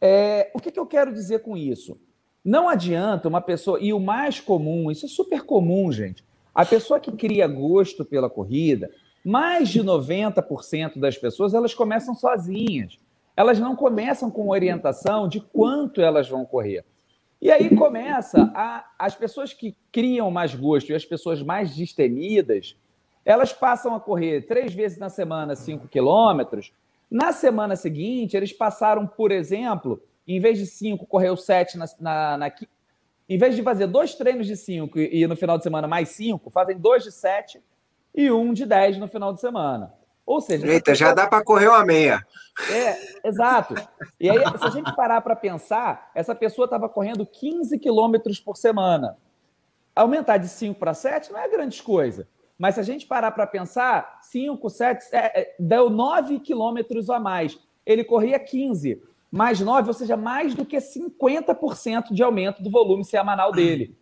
É, 0.00 0.50
o 0.52 0.60
que, 0.60 0.70
que 0.70 0.78
eu 0.78 0.86
quero 0.86 1.12
dizer 1.12 1.40
com 1.40 1.56
isso? 1.56 1.98
Não 2.44 2.68
adianta 2.68 3.28
uma 3.28 3.40
pessoa, 3.40 3.78
e 3.80 3.92
o 3.92 4.00
mais 4.00 4.38
comum, 4.38 4.90
isso 4.90 5.06
é 5.06 5.08
super 5.08 5.44
comum, 5.44 5.90
gente, 5.90 6.22
A 6.54 6.64
pessoa 6.64 7.00
que 7.00 7.10
cria 7.10 7.46
gosto 7.48 8.04
pela 8.04 8.28
corrida, 8.28 8.90
mais 9.24 9.70
de 9.70 9.82
90% 9.82 10.98
das 10.98 11.16
pessoas, 11.16 11.54
elas 11.54 11.72
começam 11.72 12.14
sozinhas. 12.14 12.98
Elas 13.36 13.58
não 13.58 13.74
começam 13.74 14.30
com 14.30 14.50
orientação 14.50 15.26
de 15.26 15.40
quanto 15.40 16.00
elas 16.00 16.28
vão 16.28 16.44
correr. 16.44 16.84
E 17.44 17.50
aí 17.50 17.76
começa 17.76 18.50
a, 18.54 18.90
as 18.98 19.14
pessoas 19.14 19.52
que 19.52 19.76
criam 19.92 20.30
mais 20.30 20.54
gosto 20.54 20.88
e 20.88 20.94
as 20.94 21.04
pessoas 21.04 21.42
mais 21.42 21.76
destemidas, 21.76 22.74
elas 23.22 23.52
passam 23.52 23.94
a 23.94 24.00
correr 24.00 24.46
três 24.46 24.72
vezes 24.72 24.96
na 24.96 25.10
semana, 25.10 25.54
cinco 25.54 25.86
quilômetros. 25.86 26.72
Na 27.10 27.32
semana 27.32 27.76
seguinte, 27.76 28.34
eles 28.34 28.50
passaram, 28.50 29.06
por 29.06 29.30
exemplo, 29.30 30.02
em 30.26 30.40
vez 30.40 30.56
de 30.56 30.64
cinco, 30.64 31.04
correu 31.04 31.36
sete 31.36 31.76
na, 31.76 31.84
na, 32.00 32.38
na 32.38 32.52
em 33.28 33.36
vez 33.36 33.54
de 33.54 33.62
fazer 33.62 33.88
dois 33.88 34.14
treinos 34.14 34.46
de 34.46 34.56
cinco 34.56 34.98
e 34.98 35.26
no 35.26 35.36
final 35.36 35.58
de 35.58 35.64
semana 35.64 35.86
mais 35.86 36.08
cinco, 36.08 36.48
fazem 36.48 36.78
dois 36.78 37.04
de 37.04 37.12
sete 37.12 37.62
e 38.14 38.30
um 38.30 38.54
de 38.54 38.64
dez 38.64 38.96
no 38.96 39.06
final 39.06 39.34
de 39.34 39.42
semana. 39.42 39.92
Ou 40.26 40.40
seja, 40.40 40.66
Eita, 40.66 40.92
pessoa... 40.92 41.10
já 41.10 41.14
dá 41.14 41.26
para 41.26 41.44
correr 41.44 41.68
uma 41.68 41.84
meia. 41.84 42.24
É, 42.70 43.28
exato. 43.28 43.74
E 44.18 44.30
aí, 44.30 44.38
se 44.38 44.64
a 44.64 44.70
gente 44.70 44.94
parar 44.94 45.20
para 45.20 45.36
pensar, 45.36 46.10
essa 46.14 46.34
pessoa 46.34 46.64
estava 46.64 46.88
correndo 46.88 47.26
15 47.26 47.78
quilômetros 47.78 48.40
por 48.40 48.56
semana. 48.56 49.18
Aumentar 49.94 50.38
de 50.38 50.48
5 50.48 50.78
para 50.78 50.94
7 50.94 51.32
não 51.32 51.40
é 51.40 51.48
grande 51.48 51.82
coisa. 51.82 52.26
Mas 52.58 52.76
se 52.76 52.80
a 52.80 52.84
gente 52.84 53.06
parar 53.06 53.32
para 53.32 53.46
pensar, 53.46 54.20
5, 54.22 54.70
7, 54.70 55.04
é, 55.12 55.40
é, 55.40 55.54
deu 55.58 55.90
9 55.90 56.40
quilômetros 56.40 57.10
a 57.10 57.18
mais. 57.18 57.58
Ele 57.84 58.04
corria 58.04 58.38
15, 58.38 59.02
mais 59.30 59.60
9, 59.60 59.88
ou 59.88 59.94
seja, 59.94 60.16
mais 60.16 60.54
do 60.54 60.64
que 60.64 60.76
50% 60.76 62.12
de 62.12 62.22
aumento 62.22 62.62
do 62.62 62.70
volume 62.70 63.04
semanal 63.04 63.52
dele. 63.52 63.96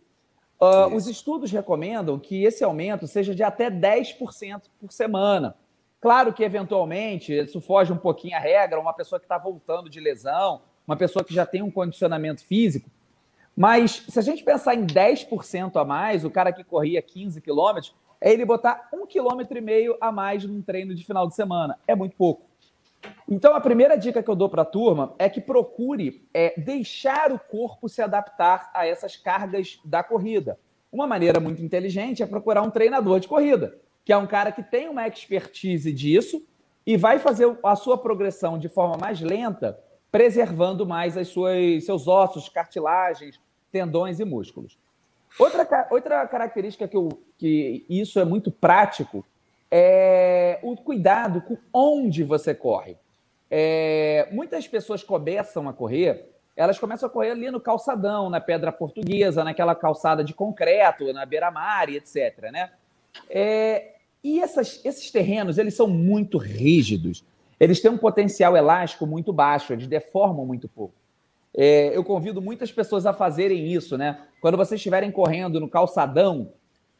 Uh, 0.61 0.95
os 0.95 1.07
estudos 1.07 1.51
recomendam 1.51 2.17
que 2.17 2.43
esse 2.43 2.63
aumento 2.63 3.07
seja 3.07 3.35
de 3.35 3.43
até 3.43 3.69
10% 3.69 4.61
por 4.79 4.93
semana. 4.93 5.57
Claro 6.03 6.33
que, 6.33 6.43
eventualmente, 6.43 7.31
isso 7.31 7.61
foge 7.61 7.93
um 7.93 7.97
pouquinho 7.97 8.35
à 8.35 8.39
regra, 8.39 8.77
uma 8.77 8.91
pessoa 8.91 9.21
que 9.21 9.25
está 9.25 9.37
voltando 9.37 9.89
de 9.89 10.01
lesão, 10.01 10.59
uma 10.85 10.97
pessoa 10.97 11.23
que 11.23 11.33
já 11.33 11.45
tem 11.45 11.61
um 11.61 11.71
condicionamento 11.71 12.43
físico. 12.43 12.89
Mas 13.55 14.03
se 14.09 14.19
a 14.19 14.21
gente 14.21 14.43
pensar 14.43 14.75
em 14.75 14.85
10% 14.85 15.77
a 15.77 15.85
mais, 15.85 16.25
o 16.25 16.29
cara 16.29 16.51
que 16.51 16.61
corria 16.61 17.01
15 17.01 17.39
quilômetros, 17.39 17.95
é 18.19 18.33
ele 18.33 18.43
botar 18.43 18.89
um 18.91 19.07
quilômetro 19.07 19.57
e 19.57 19.61
meio 19.61 19.95
a 20.01 20.11
mais 20.11 20.43
num 20.43 20.61
treino 20.61 20.93
de 20.93 21.05
final 21.05 21.25
de 21.25 21.35
semana. 21.35 21.79
É 21.87 21.95
muito 21.95 22.17
pouco. 22.17 22.41
Então, 23.25 23.55
a 23.55 23.61
primeira 23.61 23.95
dica 23.95 24.21
que 24.21 24.29
eu 24.29 24.35
dou 24.35 24.49
para 24.49 24.63
a 24.63 24.65
turma 24.65 25.15
é 25.17 25.29
que 25.29 25.39
procure 25.39 26.27
é, 26.33 26.53
deixar 26.59 27.31
o 27.31 27.39
corpo 27.39 27.87
se 27.87 28.01
adaptar 28.01 28.69
a 28.73 28.85
essas 28.85 29.15
cargas 29.15 29.79
da 29.85 30.03
corrida. 30.03 30.59
Uma 30.91 31.07
maneira 31.07 31.39
muito 31.39 31.63
inteligente 31.63 32.21
é 32.21 32.25
procurar 32.25 32.61
um 32.61 32.69
treinador 32.69 33.21
de 33.21 33.29
corrida, 33.29 33.79
que 34.05 34.11
é 34.11 34.17
um 34.17 34.27
cara 34.27 34.51
que 34.51 34.63
tem 34.63 34.89
uma 34.89 35.07
expertise 35.07 35.91
disso 35.91 36.45
e 36.85 36.97
vai 36.97 37.19
fazer 37.19 37.57
a 37.63 37.75
sua 37.75 37.97
progressão 37.97 38.57
de 38.57 38.67
forma 38.67 38.97
mais 38.97 39.21
lenta, 39.21 39.79
preservando 40.11 40.85
mais 40.85 41.17
as 41.17 41.29
suas, 41.29 41.85
seus 41.85 42.07
ossos, 42.07 42.49
cartilagens, 42.49 43.39
tendões 43.71 44.19
e 44.19 44.25
músculos. 44.25 44.77
Outra, 45.39 45.87
outra 45.89 46.27
característica 46.27 46.87
que, 46.87 46.95
eu, 46.95 47.09
que 47.37 47.85
isso 47.89 48.19
é 48.19 48.25
muito 48.25 48.51
prático 48.51 49.25
é 49.71 50.59
o 50.61 50.75
cuidado 50.75 51.41
com 51.41 51.57
onde 51.73 52.23
você 52.23 52.53
corre. 52.53 52.95
É, 53.49 54.27
muitas 54.31 54.67
pessoas 54.67 55.03
começam 55.03 55.67
a 55.67 55.73
correr, 55.73 56.29
elas 56.55 56.77
começam 56.77 57.07
a 57.07 57.11
correr 57.11 57.31
ali 57.31 57.49
no 57.49 57.59
calçadão, 57.59 58.29
na 58.29 58.39
pedra 58.39 58.71
portuguesa, 58.71 59.43
naquela 59.43 59.73
calçada 59.73 60.23
de 60.23 60.33
concreto, 60.33 61.11
na 61.11 61.25
beira-mar, 61.25 61.89
etc. 61.89 62.51
Né? 62.51 62.71
É, 63.27 63.92
e 64.23 64.39
essas, 64.39 64.79
esses 64.85 65.11
terrenos, 65.11 65.57
eles 65.57 65.75
são 65.75 65.87
muito 65.87 66.37
rígidos. 66.37 67.23
Eles 67.59 67.81
têm 67.81 67.91
um 67.91 67.97
potencial 67.97 68.55
elástico 68.55 69.05
muito 69.05 69.33
baixo, 69.33 69.73
eles 69.73 69.87
deformam 69.87 70.45
muito 70.45 70.67
pouco. 70.67 70.95
É, 71.55 71.95
eu 71.95 72.03
convido 72.03 72.41
muitas 72.41 72.71
pessoas 72.71 73.05
a 73.05 73.13
fazerem 73.13 73.71
isso, 73.71 73.97
né? 73.97 74.25
Quando 74.41 74.57
vocês 74.57 74.79
estiverem 74.79 75.11
correndo 75.11 75.59
no 75.59 75.69
calçadão, 75.69 76.53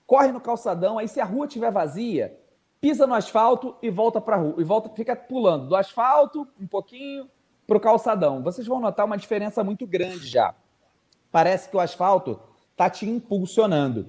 corre 0.06 0.32
no 0.32 0.40
calçadão, 0.40 1.00
aí 1.00 1.08
se 1.08 1.20
a 1.20 1.26
rua 1.26 1.48
estiver 1.48 1.72
vazia, 1.72 2.38
pisa 2.80 3.08
no 3.08 3.14
asfalto 3.14 3.76
e 3.82 3.90
volta 3.90 4.22
para 4.22 4.36
a 4.36 4.40
rua. 4.40 4.56
E 4.58 4.64
volta, 4.64 4.90
fica 4.90 5.16
pulando 5.16 5.70
do 5.70 5.76
asfalto 5.76 6.48
um 6.60 6.68
pouquinho 6.68 7.28
para 7.66 7.78
o 7.78 7.80
calçadão. 7.80 8.44
Vocês 8.44 8.68
vão 8.68 8.80
notar 8.80 9.06
uma 9.06 9.18
diferença 9.18 9.64
muito 9.64 9.88
grande 9.88 10.28
já. 10.28 10.54
Parece 11.32 11.70
que 11.70 11.76
o 11.76 11.80
asfalto 11.80 12.40
está 12.72 12.90
te 12.90 13.10
impulsionando. 13.10 14.08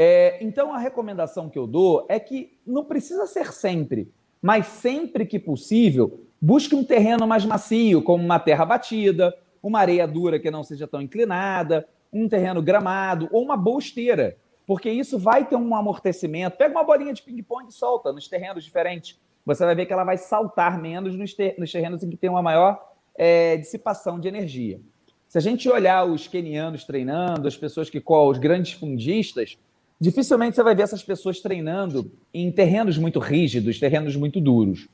É, 0.00 0.38
então, 0.40 0.72
a 0.72 0.78
recomendação 0.78 1.48
que 1.48 1.58
eu 1.58 1.66
dou 1.66 2.06
é 2.08 2.20
que 2.20 2.56
não 2.64 2.84
precisa 2.84 3.26
ser 3.26 3.52
sempre, 3.52 4.08
mas 4.40 4.66
sempre 4.66 5.26
que 5.26 5.40
possível, 5.40 6.20
busque 6.40 6.72
um 6.72 6.84
terreno 6.84 7.26
mais 7.26 7.44
macio, 7.44 8.00
como 8.00 8.24
uma 8.24 8.38
terra 8.38 8.64
batida, 8.64 9.36
uma 9.60 9.80
areia 9.80 10.06
dura 10.06 10.38
que 10.38 10.52
não 10.52 10.62
seja 10.62 10.86
tão 10.86 11.02
inclinada, 11.02 11.84
um 12.12 12.28
terreno 12.28 12.62
gramado 12.62 13.28
ou 13.32 13.42
uma 13.42 13.56
boa 13.56 13.80
esteira, 13.80 14.36
porque 14.64 14.88
isso 14.88 15.18
vai 15.18 15.44
ter 15.44 15.56
um 15.56 15.74
amortecimento. 15.74 16.56
Pega 16.56 16.70
uma 16.70 16.84
bolinha 16.84 17.12
de 17.12 17.20
ping-pong 17.20 17.68
e 17.68 17.72
solta 17.72 18.12
nos 18.12 18.28
terrenos 18.28 18.62
diferentes. 18.62 19.18
Você 19.44 19.64
vai 19.64 19.74
ver 19.74 19.86
que 19.86 19.92
ela 19.92 20.04
vai 20.04 20.16
saltar 20.16 20.80
menos 20.80 21.16
nos, 21.16 21.34
terrenos 21.34 22.04
em 22.04 22.10
que 22.10 22.16
tem 22.16 22.30
uma 22.30 22.40
maior 22.40 22.92
é, 23.16 23.56
dissipação 23.56 24.20
de 24.20 24.28
energia. 24.28 24.80
Se 25.26 25.38
a 25.38 25.40
gente 25.40 25.68
olhar 25.68 26.04
os 26.04 26.28
quenianos 26.28 26.84
treinando, 26.84 27.48
as 27.48 27.56
pessoas 27.56 27.90
que 27.90 28.00
os 28.06 28.38
grandes 28.38 28.74
fundistas, 28.74 29.58
dificilmente 30.00 30.56
você 30.56 30.62
vai 30.62 30.74
ver 30.74 30.82
essas 30.82 31.02
pessoas 31.02 31.40
treinando 31.40 32.10
em 32.32 32.50
terrenos 32.50 32.98
muito 32.98 33.18
rígidos, 33.18 33.78
terrenos 33.78 34.16
muito 34.16 34.40
duros. 34.40 34.88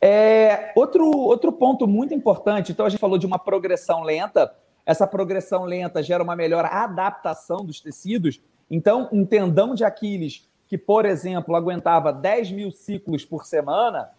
É, 0.00 0.72
outro, 0.76 1.04
outro 1.10 1.50
ponto 1.50 1.86
muito 1.86 2.12
importante, 2.12 2.72
então 2.72 2.84
a 2.84 2.88
gente 2.88 3.00
falou 3.00 3.16
de 3.16 3.26
uma 3.26 3.38
progressão 3.38 4.02
lenta, 4.02 4.54
essa 4.84 5.06
progressão 5.06 5.64
lenta 5.64 6.02
gera 6.02 6.22
uma 6.22 6.36
melhor 6.36 6.66
adaptação 6.66 7.64
dos 7.64 7.80
tecidos. 7.80 8.40
Então, 8.70 9.08
um 9.10 9.24
tendão 9.24 9.74
de 9.74 9.82
Aquiles 9.82 10.46
que, 10.66 10.76
por 10.76 11.06
exemplo, 11.06 11.54
aguentava 11.56 12.12
10 12.12 12.50
mil 12.50 12.70
ciclos 12.70 13.24
por 13.24 13.46
semana, 13.46 14.10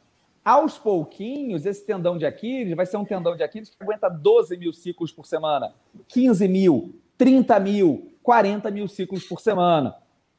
aos 0.43 0.77
pouquinhos, 0.77 1.65
esse 1.65 1.83
tendão 1.83 2.17
de 2.17 2.25
Aquiles 2.25 2.75
vai 2.75 2.85
ser 2.85 2.97
um 2.97 3.05
tendão 3.05 3.35
de 3.35 3.43
Aquiles 3.43 3.69
que 3.69 3.83
aguenta 3.83 4.07
12 4.07 4.55
mil 4.57 4.71
ciclos 4.71 5.11
por 5.11 5.25
semana, 5.25 5.73
15 6.07 6.47
mil, 6.47 6.95
30 7.17 7.59
mil, 7.59 8.11
40 8.25 8.69
mil 8.71 8.87
ciclos 8.89 9.23
por 9.23 9.39
semana 9.39 9.95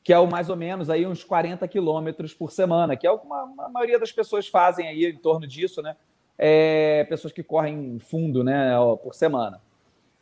que 0.07 0.13
é 0.13 0.19
o 0.21 0.31
mais 0.31 0.49
ou 0.49 0.55
menos 0.55 0.89
aí 0.89 1.05
uns 1.05 1.25
40 1.25 1.67
quilômetros 1.67 2.33
por 2.33 2.53
semana, 2.53 2.95
que 2.95 3.05
é 3.05 3.11
o 3.11 3.19
que 3.19 3.27
a 3.59 3.69
maioria 3.69 3.99
das 3.99 4.13
pessoas 4.13 4.47
fazem 4.47 4.87
aí 4.87 5.05
em 5.05 5.17
torno 5.17 5.49
disso, 5.49 5.83
né? 5.83 5.97
É, 6.39 7.03
pessoas 7.09 7.33
que 7.33 7.43
correm 7.43 7.99
fundo, 7.99 8.45
né, 8.45 8.71
por 9.03 9.17
semana. 9.17 9.61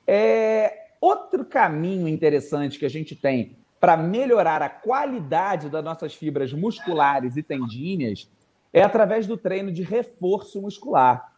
É, 0.06 0.86
outro 0.98 1.44
caminho 1.44 2.08
interessante 2.08 2.78
que 2.78 2.86
a 2.86 2.88
gente 2.88 3.14
tem 3.14 3.58
para 3.78 3.94
melhorar 3.94 4.62
a 4.62 4.70
qualidade 4.70 5.68
das 5.68 5.84
nossas 5.84 6.14
fibras 6.14 6.50
musculares 6.50 7.36
e 7.36 7.42
tendíneas 7.42 8.26
é 8.72 8.82
através 8.82 9.26
do 9.26 9.36
treino 9.36 9.70
de 9.70 9.82
reforço 9.82 10.62
muscular. 10.62 11.30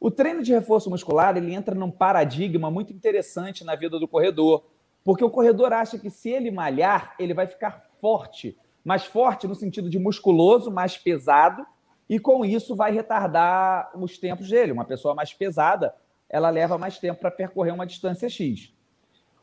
O 0.00 0.10
treino 0.10 0.42
de 0.42 0.54
reforço 0.54 0.88
muscular 0.88 1.36
ele 1.36 1.52
entra 1.52 1.74
num 1.74 1.90
paradigma 1.90 2.70
muito 2.70 2.94
interessante 2.94 3.62
na 3.62 3.74
vida 3.74 3.98
do 3.98 4.08
corredor, 4.08 4.64
porque 5.04 5.24
o 5.24 5.30
corredor 5.30 5.72
acha 5.72 5.98
que 5.98 6.10
se 6.10 6.30
ele 6.30 6.50
malhar, 6.50 7.14
ele 7.18 7.34
vai 7.34 7.46
ficar 7.46 7.86
forte, 8.00 8.56
mais 8.84 9.04
forte 9.04 9.46
no 9.46 9.54
sentido 9.54 9.88
de 9.88 9.98
musculoso, 9.98 10.70
mais 10.70 10.96
pesado, 10.96 11.66
e 12.08 12.18
com 12.18 12.44
isso 12.44 12.74
vai 12.74 12.92
retardar 12.92 13.90
os 13.94 14.18
tempos 14.18 14.48
dele. 14.48 14.72
Uma 14.72 14.84
pessoa 14.84 15.14
mais 15.14 15.32
pesada, 15.32 15.94
ela 16.28 16.50
leva 16.50 16.76
mais 16.76 16.98
tempo 16.98 17.20
para 17.20 17.30
percorrer 17.30 17.72
uma 17.72 17.86
distância 17.86 18.28
X. 18.28 18.72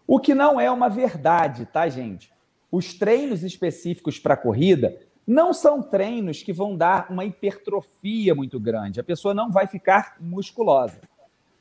O 0.05 0.19
que 0.19 0.33
não 0.33 0.59
é 0.59 0.69
uma 0.69 0.89
verdade, 0.89 1.65
tá, 1.65 1.87
gente? 1.87 2.31
Os 2.71 2.93
treinos 2.93 3.43
específicos 3.43 4.19
para 4.19 4.37
corrida 4.37 4.99
não 5.25 5.53
são 5.53 5.81
treinos 5.81 6.41
que 6.41 6.53
vão 6.53 6.75
dar 6.75 7.07
uma 7.09 7.25
hipertrofia 7.25 8.33
muito 8.33 8.59
grande. 8.59 8.99
A 8.99 9.03
pessoa 9.03 9.33
não 9.33 9.51
vai 9.51 9.67
ficar 9.67 10.15
musculosa. 10.19 11.01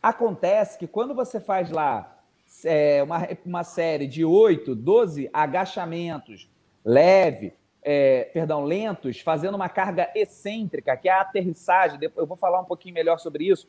Acontece 0.00 0.78
que 0.78 0.86
quando 0.86 1.14
você 1.14 1.40
faz 1.40 1.70
lá 1.70 2.15
é, 2.64 3.02
uma, 3.02 3.28
uma 3.44 3.64
série 3.64 4.06
de 4.06 4.24
8, 4.24 4.74
12 4.74 5.30
agachamentos, 5.32 6.48
leve, 6.84 7.52
é, 7.82 8.24
perdão, 8.32 8.64
lentos, 8.64 9.20
fazendo 9.20 9.54
uma 9.54 9.68
carga 9.68 10.10
excêntrica, 10.14 10.96
que 10.96 11.08
é 11.08 11.12
a 11.12 11.20
aterrissagem. 11.20 11.98
Eu 12.16 12.26
vou 12.26 12.36
falar 12.36 12.60
um 12.60 12.64
pouquinho 12.64 12.94
melhor 12.94 13.18
sobre 13.18 13.44
isso. 13.44 13.68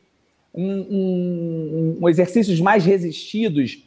Um, 0.54 0.80
um, 0.80 1.98
um 2.00 2.08
exercícios 2.08 2.60
mais 2.60 2.84
resistidos, 2.84 3.84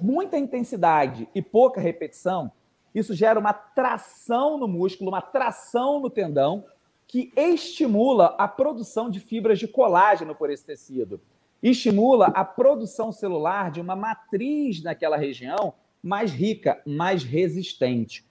muita 0.00 0.38
intensidade 0.38 1.28
e 1.34 1.42
pouca 1.42 1.80
repetição, 1.80 2.52
isso 2.94 3.14
gera 3.14 3.38
uma 3.38 3.52
tração 3.52 4.58
no 4.58 4.66
músculo, 4.66 5.10
uma 5.10 5.20
tração 5.20 6.00
no 6.00 6.08
tendão, 6.08 6.64
que 7.06 7.32
estimula 7.36 8.34
a 8.38 8.46
produção 8.46 9.08
de 9.08 9.20
fibras 9.20 9.58
de 9.58 9.66
colágeno 9.66 10.34
por 10.34 10.50
esse 10.50 10.64
tecido. 10.64 11.20
Estimula 11.62 12.26
a 12.26 12.44
produção 12.44 13.10
celular 13.10 13.70
de 13.70 13.80
uma 13.80 13.96
matriz 13.96 14.82
naquela 14.82 15.16
região 15.16 15.74
mais 16.02 16.32
rica, 16.32 16.80
mais 16.86 17.24
resistente. 17.24 18.26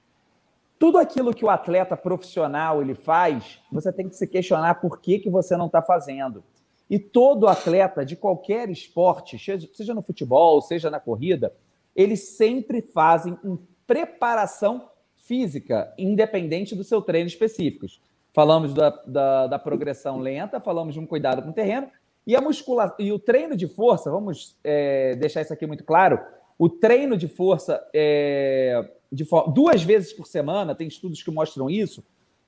tudo 0.80 1.00
aquilo 1.00 1.34
que 1.34 1.44
o 1.44 1.50
atleta 1.50 1.98
profissional 1.98 2.82
ele 2.82 2.94
faz, 2.94 3.60
você 3.72 3.92
tem 3.92 4.08
que 4.08 4.16
se 4.16 4.28
questionar 4.28 4.76
por 4.76 5.00
que, 5.00 5.18
que 5.18 5.30
você 5.30 5.58
não 5.58 5.66
está 5.66 5.82
fazendo. 5.82 6.44
E 6.88 7.00
todo 7.00 7.48
atleta 7.48 8.06
de 8.06 8.16
qualquer 8.16 8.70
esporte, 8.70 9.38
seja 9.40 9.94
no 9.94 10.04
futebol, 10.04 10.62
seja 10.62 10.92
na 10.92 11.00
corrida, 11.00 11.52
eles 11.96 12.30
sempre 12.38 12.82
fazem 12.82 13.38
uma 13.44 13.60
preparação 13.88 14.88
física, 15.16 15.92
independente 15.98 16.76
do 16.76 16.84
seu 16.84 17.02
treino 17.02 17.28
específicos. 17.28 18.00
Falamos 18.32 18.74
da, 18.74 18.90
da, 19.06 19.48
da, 19.48 19.60
progressão 19.60 20.20
lenta, 20.20 20.60
falamos 20.60 20.94
de 20.94 21.00
um 21.00 21.08
cuidado 21.08 21.42
com 21.42 21.50
o 21.50 21.54
terreno, 21.54 21.90
e 22.28 22.36
a 22.36 22.42
muscula 22.42 22.94
e 23.00 23.10
o 23.14 23.18
treino 23.18 23.56
de 23.56 23.68
força, 23.68 24.12
vamos 24.12 24.58
é, 24.62 25.16
deixar 25.16 25.42
isso 25.42 25.54
aqui 25.54 25.66
muito 25.66 25.86
claro, 25.86 26.20
o 26.60 26.68
treino 26.68 27.16
de 27.16 27.26
força 27.26 27.82
é, 27.94 28.92
de 29.10 29.26
duas 29.54 29.82
vezes 29.82 30.12
por 30.12 30.28
semana, 30.28 30.76
tem 30.76 30.90
estudos 30.90 31.24
que 31.24 31.32
mostram 31.32 31.70
isso, 31.70 32.04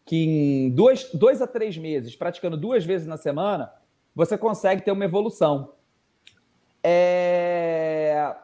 que 0.05 0.17
em 0.17 0.69
dois, 0.71 1.09
dois 1.13 1.41
a 1.41 1.47
três 1.47 1.77
meses, 1.77 2.13
praticando 2.13 2.57
duas 2.57 2.83
vezes 2.83 3.07
na 3.07 3.15
semana, 3.15 3.71
você 4.13 4.37
consegue 4.37 4.81
ter 4.81 4.91
uma 4.91 5.05
evolução. 5.05 5.73
É... 6.83 8.35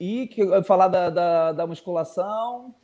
E 0.00 0.26
que 0.26 0.62
falar 0.64 0.88
da, 0.88 1.10
da, 1.10 1.52
da, 1.52 1.66
musculação. 1.66 2.74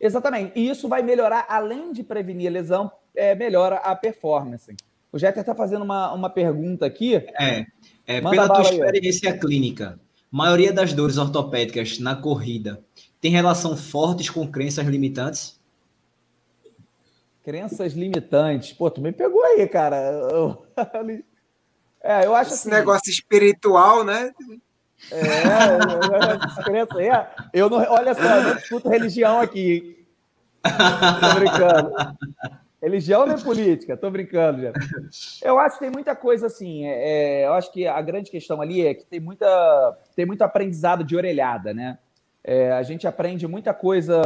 Exatamente. 0.00 0.58
E 0.58 0.68
isso 0.68 0.88
vai 0.88 1.02
melhorar, 1.02 1.46
além 1.48 1.92
de 1.92 2.02
prevenir 2.02 2.48
a 2.48 2.52
lesão, 2.52 2.90
é, 3.14 3.34
melhora 3.36 3.76
a 3.76 3.94
performance. 3.94 4.74
O 5.12 5.18
Jeter 5.18 5.40
está 5.40 5.54
fazendo 5.54 5.82
uma, 5.82 6.12
uma 6.12 6.30
pergunta 6.30 6.84
aqui. 6.84 7.16
É, 7.16 7.66
é 8.06 8.20
pela 8.20 8.48
tua 8.48 8.62
experiência 8.62 9.32
aí. 9.32 9.38
clínica, 9.38 9.98
maioria 10.30 10.72
das 10.72 10.92
dores 10.92 11.16
ortopédicas 11.16 11.98
na 11.98 12.14
corrida 12.14 12.82
tem 13.20 13.30
relação 13.32 13.76
fortes 13.76 14.30
com 14.30 14.46
crenças 14.46 14.86
limitantes? 14.86 15.58
Crenças 17.42 17.94
limitantes. 17.94 18.72
Pô, 18.72 18.90
tu 18.90 19.00
me 19.00 19.12
pegou 19.12 19.42
aí, 19.44 19.66
cara. 19.66 19.98
É, 22.00 22.24
eu 22.24 22.32
acho 22.32 22.54
Esse 22.54 22.68
assim, 22.68 22.70
negócio 22.70 23.10
espiritual, 23.10 24.04
né? 24.04 24.32
É, 25.10 26.62
crença 26.62 26.96
aí. 26.96 27.08
Eu 27.52 27.68
não, 27.68 27.78
olha 27.78 28.14
só, 28.14 28.22
eu 28.22 28.42
não 28.44 28.54
discuto 28.54 28.88
religião 28.88 29.40
aqui. 29.40 30.06
Tô 30.62 31.34
brincando. 31.34 31.90
Religião 32.80 33.26
não 33.26 33.34
é 33.34 33.42
política, 33.42 33.96
tô 33.96 34.08
brincando, 34.08 34.62
já. 34.62 34.72
Eu 35.42 35.58
acho 35.58 35.78
que 35.78 35.84
tem 35.84 35.90
muita 35.90 36.14
coisa 36.14 36.46
assim. 36.46 36.86
É, 36.86 37.42
é, 37.42 37.46
eu 37.46 37.52
acho 37.54 37.72
que 37.72 37.86
a 37.86 38.00
grande 38.00 38.30
questão 38.30 38.60
ali 38.60 38.86
é 38.86 38.94
que 38.94 39.04
tem 39.04 39.18
muita, 39.18 39.98
tem 40.14 40.24
muito 40.24 40.42
aprendizado 40.42 41.02
de 41.02 41.16
orelhada, 41.16 41.74
né? 41.74 41.98
É, 42.44 42.70
a 42.72 42.82
gente 42.82 43.06
aprende 43.06 43.46
muita 43.48 43.74
coisa 43.74 44.22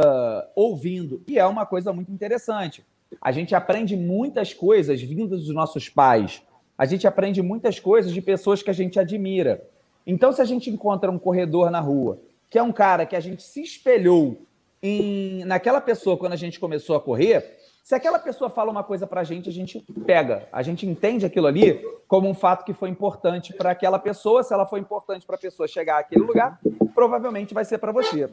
ouvindo, 0.55 1.21
e 1.27 1.39
é 1.39 1.45
uma 1.45 1.65
coisa 1.65 1.91
muito 1.91 2.11
interessante. 2.11 2.85
A 3.19 3.31
gente 3.31 3.55
aprende 3.55 3.95
muitas 3.97 4.53
coisas 4.53 5.01
vindas 5.01 5.45
dos 5.45 5.53
nossos 5.53 5.89
pais. 5.89 6.41
A 6.77 6.85
gente 6.85 7.07
aprende 7.07 7.41
muitas 7.41 7.79
coisas 7.79 8.11
de 8.11 8.21
pessoas 8.21 8.61
que 8.61 8.69
a 8.69 8.73
gente 8.73 8.99
admira. 8.99 9.67
Então, 10.05 10.31
se 10.31 10.41
a 10.41 10.45
gente 10.45 10.69
encontra 10.69 11.09
um 11.09 11.19
corredor 11.19 11.71
na 11.71 11.79
rua, 11.79 12.19
que 12.49 12.57
é 12.57 12.63
um 12.63 12.71
cara 12.71 13.05
que 13.05 13.15
a 13.15 13.19
gente 13.19 13.41
se 13.41 13.61
espelhou 13.61 14.45
em, 14.81 15.43
naquela 15.45 15.81
pessoa 15.81 16.17
quando 16.17 16.33
a 16.33 16.37
gente 16.37 16.59
começou 16.59 16.95
a 16.95 17.01
correr, 17.01 17.62
se 17.83 17.93
aquela 17.93 18.17
pessoa 18.17 18.49
fala 18.49 18.71
uma 18.71 18.83
coisa 18.83 19.05
para 19.05 19.19
a 19.19 19.23
gente, 19.25 19.49
a 19.49 19.51
gente 19.51 19.81
pega, 20.05 20.47
a 20.53 20.63
gente 20.63 20.87
entende 20.87 21.25
aquilo 21.25 21.47
ali 21.47 21.83
como 22.07 22.29
um 22.29 22.33
fato 22.33 22.63
que 22.63 22.73
foi 22.73 22.87
importante 22.87 23.53
para 23.53 23.71
aquela 23.71 23.99
pessoa. 23.99 24.41
Se 24.41 24.53
ela 24.53 24.65
foi 24.65 24.79
importante 24.79 25.25
para 25.25 25.35
a 25.35 25.39
pessoa 25.39 25.67
chegar 25.67 25.99
àquele 25.99 26.23
lugar, 26.23 26.61
provavelmente 26.95 27.53
vai 27.53 27.65
ser 27.65 27.79
para 27.79 27.91
você. 27.91 28.29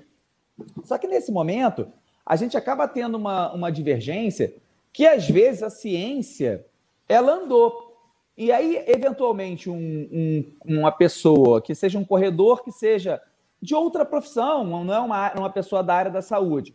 Só 0.85 0.97
que 0.97 1.09
nesse 1.09 1.33
momento, 1.33 1.88
a 2.25 2.37
gente 2.37 2.57
acaba 2.57 2.87
tendo 2.87 3.16
uma, 3.16 3.52
uma 3.52 3.73
divergência 3.73 4.54
que 4.92 5.04
às 5.04 5.28
vezes 5.28 5.64
a 5.64 5.71
ciência 5.71 6.64
ela 7.09 7.33
andou. 7.33 7.97
E 8.38 8.52
aí, 8.52 8.85
eventualmente, 8.87 9.68
um, 9.68 9.74
um, 10.12 10.79
uma 10.79 10.92
pessoa 10.92 11.61
que 11.61 11.74
seja 11.74 11.98
um 11.98 12.05
corredor, 12.05 12.62
que 12.62 12.70
seja 12.70 13.20
de 13.61 13.74
outra 13.74 14.05
profissão, 14.05 14.64
não 14.64 14.94
é 14.94 15.01
uma, 15.01 15.33
uma 15.33 15.51
pessoa 15.51 15.83
da 15.83 15.94
área 15.94 16.11
da 16.11 16.22
saúde, 16.22 16.72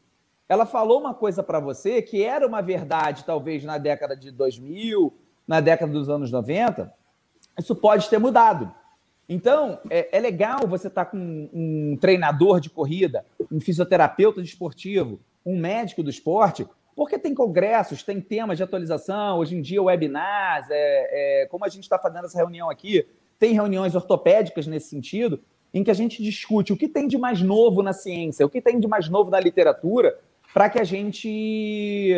ela 0.47 0.65
falou 0.65 0.99
uma 0.99 1.13
coisa 1.13 1.41
para 1.41 1.59
você 1.59 2.01
que 2.01 2.23
era 2.23 2.45
uma 2.45 2.61
verdade, 2.61 3.23
talvez, 3.25 3.63
na 3.63 3.77
década 3.77 4.15
de 4.15 4.31
2000, 4.31 5.13
na 5.47 5.59
década 5.59 5.91
dos 5.91 6.09
anos 6.09 6.31
90, 6.31 6.91
isso 7.57 7.75
pode 7.75 8.09
ter 8.09 8.19
mudado. 8.19 8.71
Então, 9.27 9.79
é, 9.89 10.15
é 10.15 10.19
legal 10.19 10.67
você 10.67 10.87
estar 10.87 11.05
tá 11.05 11.11
com 11.11 11.49
um 11.51 11.97
treinador 11.99 12.59
de 12.59 12.69
corrida, 12.69 13.25
um 13.51 13.59
fisioterapeuta 13.59 14.41
desportivo, 14.41 15.19
um 15.43 15.59
médico 15.59 16.03
do 16.03 16.09
esporte, 16.09 16.67
porque 16.95 17.17
tem 17.17 17.33
congressos, 17.33 18.03
tem 18.03 18.21
temas 18.21 18.57
de 18.57 18.63
atualização, 18.63 19.39
hoje 19.39 19.55
em 19.55 19.61
dia 19.61 19.81
webinars, 19.81 20.67
é, 20.69 21.43
é, 21.43 21.45
como 21.47 21.65
a 21.65 21.69
gente 21.69 21.83
está 21.83 21.97
fazendo 21.97 22.25
essa 22.25 22.37
reunião 22.37 22.69
aqui, 22.69 23.05
tem 23.39 23.53
reuniões 23.53 23.95
ortopédicas 23.95 24.67
nesse 24.67 24.89
sentido, 24.89 25.41
em 25.73 25.83
que 25.83 25.91
a 25.91 25.95
gente 25.95 26.23
discute 26.23 26.71
o 26.71 26.77
que 26.77 26.87
tem 26.87 27.07
de 27.07 27.17
mais 27.17 27.41
novo 27.41 27.83
na 27.83 27.91
ciência, 27.91 28.45
o 28.45 28.49
que 28.49 28.61
tem 28.61 28.79
de 28.79 28.87
mais 28.87 29.09
novo 29.09 29.29
na 29.29 29.39
literatura, 29.39 30.17
para 30.55 30.69
que 30.69 30.79
a 30.79 30.85
gente 30.85 32.13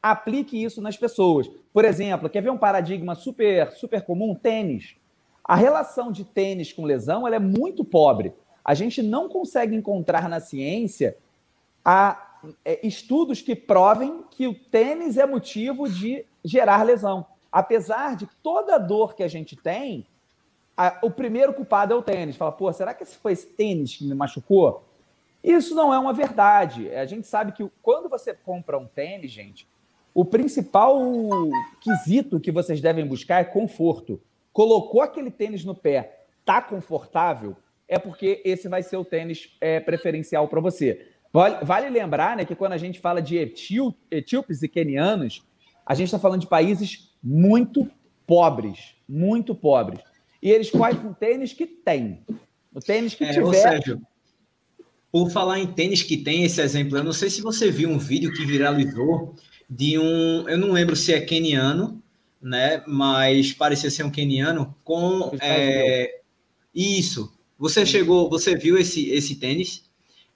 aplique 0.00 0.62
isso 0.62 0.80
nas 0.80 0.96
pessoas. 0.96 1.50
Por 1.72 1.84
exemplo, 1.84 2.30
quer 2.30 2.40
ver 2.40 2.50
um 2.50 2.56
paradigma 2.56 3.16
super, 3.16 3.72
super 3.72 4.02
comum? 4.02 4.32
Tênis. 4.32 4.94
A 5.42 5.56
relação 5.56 6.12
de 6.12 6.24
tênis 6.24 6.72
com 6.72 6.84
lesão 6.84 7.26
ela 7.26 7.34
é 7.34 7.40
muito 7.40 7.84
pobre. 7.84 8.32
A 8.64 8.74
gente 8.74 9.02
não 9.02 9.28
consegue 9.28 9.74
encontrar 9.74 10.28
na 10.28 10.38
ciência 10.38 11.16
a, 11.84 12.38
é, 12.64 12.86
estudos 12.86 13.42
que 13.42 13.56
provem 13.56 14.22
que 14.30 14.46
o 14.46 14.54
tênis 14.54 15.18
é 15.18 15.26
motivo 15.26 15.88
de 15.88 16.24
gerar 16.44 16.84
lesão. 16.84 17.26
Apesar 17.50 18.14
de 18.14 18.28
toda 18.40 18.78
dor 18.78 19.16
que 19.16 19.24
a 19.24 19.28
gente 19.28 19.56
tem, 19.56 20.06
a, 20.76 20.96
o 21.02 21.10
primeiro 21.10 21.52
culpado 21.52 21.92
é 21.92 21.96
o 21.96 22.02
tênis. 22.02 22.36
Fala, 22.36 22.52
pô, 22.52 22.72
será 22.72 22.94
que 22.94 23.04
foi 23.04 23.32
esse 23.32 23.48
tênis 23.48 23.96
que 23.96 24.04
me 24.04 24.14
machucou? 24.14 24.84
Isso 25.42 25.74
não 25.74 25.92
é 25.92 25.98
uma 25.98 26.12
verdade. 26.12 26.90
A 26.94 27.06
gente 27.06 27.26
sabe 27.26 27.52
que 27.52 27.68
quando 27.82 28.08
você 28.08 28.34
compra 28.34 28.78
um 28.78 28.86
tênis, 28.86 29.30
gente, 29.30 29.66
o 30.14 30.24
principal 30.24 30.98
quesito 31.80 32.40
que 32.40 32.52
vocês 32.52 32.80
devem 32.80 33.06
buscar 33.06 33.40
é 33.40 33.44
conforto. 33.44 34.20
Colocou 34.52 35.00
aquele 35.00 35.30
tênis 35.30 35.64
no 35.64 35.74
pé, 35.74 36.24
tá 36.44 36.60
confortável, 36.60 37.56
é 37.88 37.98
porque 37.98 38.42
esse 38.44 38.68
vai 38.68 38.82
ser 38.82 38.96
o 38.96 39.04
tênis 39.04 39.56
é, 39.60 39.80
preferencial 39.80 40.48
para 40.48 40.60
você. 40.60 41.06
Vale, 41.32 41.64
vale, 41.64 41.88
lembrar 41.88 42.36
né, 42.36 42.44
que 42.44 42.56
quando 42.56 42.72
a 42.72 42.78
gente 42.78 42.98
fala 42.98 43.22
de 43.22 43.36
etíopes 44.10 44.62
e 44.62 44.68
quenianos, 44.68 45.42
a 45.86 45.94
gente 45.94 46.06
está 46.06 46.18
falando 46.18 46.40
de 46.40 46.46
países 46.48 47.14
muito 47.22 47.88
pobres, 48.26 48.96
muito 49.08 49.54
pobres. 49.54 50.00
E 50.42 50.50
eles 50.50 50.70
correm 50.70 50.96
com 50.96 51.12
tênis 51.12 51.52
que 51.52 51.66
tem. 51.66 52.24
O 52.74 52.80
tênis 52.80 53.14
que 53.14 53.24
é, 53.24 53.32
tiver. 53.32 53.98
Por 55.12 55.30
falar 55.30 55.58
em 55.58 55.66
tênis 55.66 56.02
que 56.02 56.16
tem 56.16 56.44
esse 56.44 56.60
exemplo, 56.60 56.96
eu 56.96 57.04
não 57.04 57.12
sei 57.12 57.28
se 57.28 57.42
você 57.42 57.70
viu 57.70 57.90
um 57.90 57.98
vídeo 57.98 58.32
que 58.32 58.46
viralizou 58.46 59.34
de 59.68 59.98
um, 59.98 60.48
eu 60.48 60.58
não 60.58 60.72
lembro 60.72 60.94
se 60.94 61.12
é 61.12 61.20
keniano, 61.20 62.02
né? 62.40 62.82
Mas 62.86 63.52
parecia 63.52 63.90
ser 63.90 64.04
um 64.04 64.10
keniano 64.10 64.74
com 64.84 65.32
é, 65.40 66.20
isso. 66.74 67.32
Você 67.58 67.84
chegou, 67.84 68.30
você 68.30 68.56
viu 68.56 68.78
esse 68.78 69.10
esse 69.10 69.36
tênis 69.36 69.84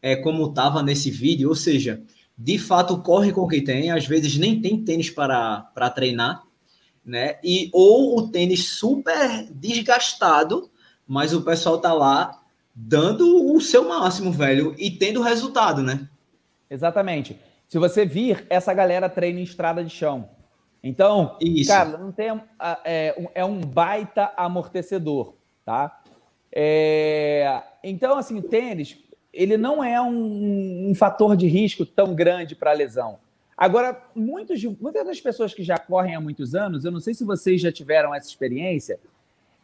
é, 0.03 0.15
como 0.17 0.47
estava 0.47 0.83
nesse 0.83 1.11
vídeo, 1.11 1.49
ou 1.49 1.55
seja, 1.55 2.03
de 2.37 2.59
fato 2.59 3.01
corre 3.01 3.33
com 3.33 3.49
quem 3.49 3.65
tem, 3.65 3.91
às 3.91 4.07
vezes 4.07 4.37
nem 4.37 4.61
tem 4.61 4.85
tênis 4.85 5.09
para, 5.09 5.63
para 5.75 5.89
treinar, 5.89 6.43
né? 7.05 7.39
E 7.43 7.71
ou 7.73 8.19
o 8.19 8.29
tênis 8.29 8.69
super 8.69 9.49
desgastado, 9.51 10.71
mas 11.07 11.33
o 11.33 11.43
pessoal 11.43 11.79
tá 11.79 11.93
lá 11.93 12.44
dando 12.75 13.55
o 13.55 13.61
seu 13.61 13.89
máximo, 13.89 14.33
velho, 14.33 14.75
e 14.79 14.91
tendo 14.91 15.23
resultado, 15.23 15.83
né? 15.83 16.09
Exatamente. 16.69 17.39
Se 17.69 17.79
você 17.79 18.05
vir, 18.05 18.47
essa 18.51 18.75
galera 18.75 19.09
treina 19.09 19.41
em 19.41 19.45
estrada 19.45 19.85
de 19.85 19.91
chão. 19.91 20.29
Então, 20.83 21.37
Isso. 21.41 21.71
cara, 21.71 21.97
não 21.97 22.13
tem 22.13 22.29
é, 22.85 23.29
é 23.35 23.45
um 23.45 23.61
baita 23.61 24.33
amortecedor, 24.37 25.35
tá? 25.65 26.03
É, 26.53 27.63
então, 27.83 28.19
assim, 28.19 28.39
o 28.39 28.43
tênis, 28.43 28.99
ele 29.33 29.57
não 29.57 29.83
é 29.83 30.01
um, 30.01 30.91
um 30.91 30.95
fator 30.95 31.37
de 31.37 31.47
risco 31.47 31.87
tão 31.87 32.15
grande 32.15 32.55
para 32.55 32.73
lesão. 32.73 33.19
Agora, 33.57 34.01
muitos, 34.15 34.63
muitas 34.65 35.07
das 35.07 35.21
pessoas 35.21 35.55
que 35.55 35.63
já 35.63 35.79
correm 35.79 36.15
há 36.15 36.21
muitos 36.21 36.55
anos, 36.55 36.85
eu 36.85 36.93
não 36.93 37.01
sei 37.01 37.15
se 37.15 37.25
vocês 37.25 37.61
já 37.61 37.73
tiveram 37.73 38.15
essa 38.15 38.29
experiência, 38.29 38.99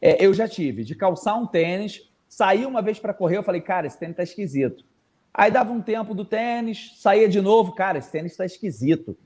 é, 0.01 0.25
eu 0.25 0.33
já 0.33 0.49
tive, 0.49 0.85
de 0.85 0.95
calçar 0.95 1.37
um 1.37 1.47
tênis, 1.47 2.10
Saí 2.31 2.65
uma 2.65 2.81
vez 2.81 3.01
para 3.01 3.13
correr, 3.13 3.39
eu 3.39 3.43
falei, 3.43 3.61
cara, 3.61 3.89
esse 3.89 3.99
tênis 3.99 4.17
tá 4.17 4.23
esquisito. 4.23 4.85
Aí 5.35 5.51
dava 5.51 5.73
um 5.73 5.83
tempo 5.83 6.15
do 6.15 6.25
tênis, 6.25 6.95
saía 6.97 7.29
de 7.29 7.41
novo, 7.41 7.73
cara, 7.73 7.99
esse 7.99 8.11
tênis 8.11 8.31
está 8.31 8.47
esquisito. 8.47 9.19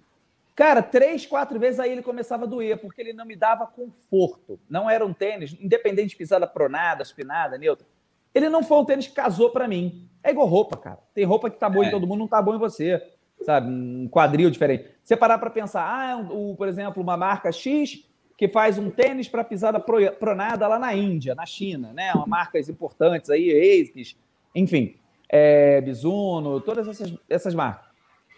Cara, 0.56 0.82
três, 0.82 1.26
quatro 1.26 1.60
vezes 1.60 1.78
aí 1.78 1.92
ele 1.92 2.00
começava 2.00 2.44
a 2.44 2.48
doer, 2.48 2.78
porque 2.78 3.02
ele 3.02 3.12
não 3.12 3.26
me 3.26 3.36
dava 3.36 3.66
conforto. 3.66 4.58
Não 4.70 4.88
era 4.88 5.04
um 5.04 5.12
tênis, 5.12 5.54
independente 5.60 6.08
de 6.10 6.16
pisada 6.16 6.46
pronada, 6.46 7.02
espinada, 7.02 7.58
neutra. 7.58 7.86
Ele 8.34 8.48
não 8.48 8.62
foi 8.62 8.78
um 8.78 8.84
tênis 8.86 9.06
que 9.06 9.12
casou 9.12 9.50
para 9.50 9.68
mim. 9.68 10.08
É 10.22 10.30
igual 10.30 10.48
roupa, 10.48 10.78
cara. 10.78 10.98
Tem 11.12 11.24
roupa 11.24 11.50
que 11.50 11.58
tá 11.58 11.68
boa 11.68 11.84
é. 11.84 11.88
em 11.88 11.90
todo 11.90 12.06
mundo, 12.06 12.20
não 12.20 12.28
tá 12.28 12.40
bom 12.40 12.54
em 12.54 12.58
você. 12.58 13.02
sabe? 13.44 13.68
Um 13.68 14.08
quadril 14.08 14.50
diferente. 14.50 14.88
Você 15.02 15.14
parar 15.14 15.36
para 15.36 15.50
pensar, 15.50 15.82
ah, 15.82 16.16
o, 16.16 16.56
por 16.56 16.68
exemplo, 16.68 17.02
uma 17.02 17.18
marca 17.18 17.52
X 17.52 18.08
que 18.36 18.48
faz 18.48 18.78
um 18.78 18.90
tênis 18.90 19.28
para 19.28 19.44
pisada 19.44 19.78
pronada 19.80 20.66
lá 20.66 20.78
na 20.78 20.94
Índia, 20.94 21.34
na 21.34 21.46
China, 21.46 21.92
né? 21.92 22.12
Uma 22.14 22.26
marcas 22.26 22.68
importantes 22.68 23.30
aí, 23.30 23.50
ASICS, 23.50 24.16
enfim, 24.54 24.96
é, 25.28 25.80
Bisuno, 25.80 26.60
todas 26.60 26.88
essas, 26.88 27.14
essas 27.28 27.54
marcas. 27.54 27.86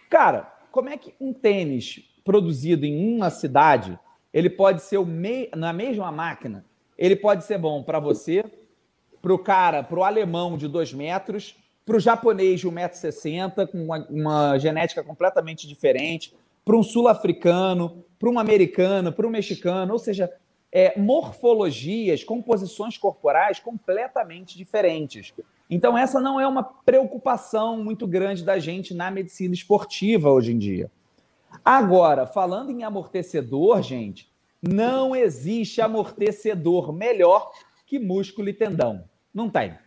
Cara, 0.09 0.51
como 0.71 0.89
é 0.89 0.97
que 0.97 1.13
um 1.19 1.33
tênis 1.33 2.01
produzido 2.23 2.85
em 2.85 3.15
uma 3.15 3.29
cidade, 3.29 3.97
ele 4.33 4.49
pode 4.49 4.81
ser 4.81 4.99
na 5.55 5.73
mesma 5.73 6.11
máquina, 6.11 6.65
ele 6.97 7.15
pode 7.15 7.45
ser 7.45 7.57
bom 7.57 7.81
para 7.81 7.99
você, 7.99 8.43
para 9.21 9.33
o 9.33 9.39
cara, 9.39 9.83
para 9.83 9.99
o 9.99 10.03
alemão 10.03 10.57
de 10.57 10.67
dois 10.67 10.93
metros, 10.93 11.55
para 11.85 11.97
o 11.97 11.99
japonês 11.99 12.59
de 12.59 12.67
1,60m, 12.67 13.67
com 13.67 13.83
uma, 13.83 14.05
uma 14.09 14.57
genética 14.57 15.03
completamente 15.03 15.67
diferente, 15.67 16.35
para 16.65 16.75
um 16.75 16.83
sul-africano, 16.83 18.03
para 18.19 18.29
um 18.29 18.39
americano, 18.39 19.11
para 19.11 19.27
um 19.27 19.29
mexicano, 19.29 19.93
ou 19.93 19.99
seja, 19.99 20.31
é, 20.71 20.99
morfologias, 20.99 22.23
composições 22.23 22.97
corporais 22.97 23.59
completamente 23.59 24.57
diferentes. 24.57 25.33
Então, 25.69 25.97
essa 25.97 26.19
não 26.19 26.39
é 26.39 26.47
uma 26.47 26.63
preocupação 26.63 27.83
muito 27.83 28.07
grande 28.07 28.43
da 28.43 28.57
gente 28.57 28.93
na 28.93 29.11
medicina 29.11 29.53
esportiva 29.53 30.31
hoje 30.31 30.53
em 30.53 30.57
dia. 30.57 30.89
Agora, 31.63 32.25
falando 32.25 32.71
em 32.71 32.83
amortecedor, 32.83 33.81
gente, 33.81 34.31
não 34.61 35.15
existe 35.15 35.81
amortecedor 35.81 36.93
melhor 36.93 37.51
que 37.85 37.99
músculo 37.99 38.49
e 38.49 38.53
tendão. 38.53 39.03
Não 39.33 39.49
tem. 39.49 39.77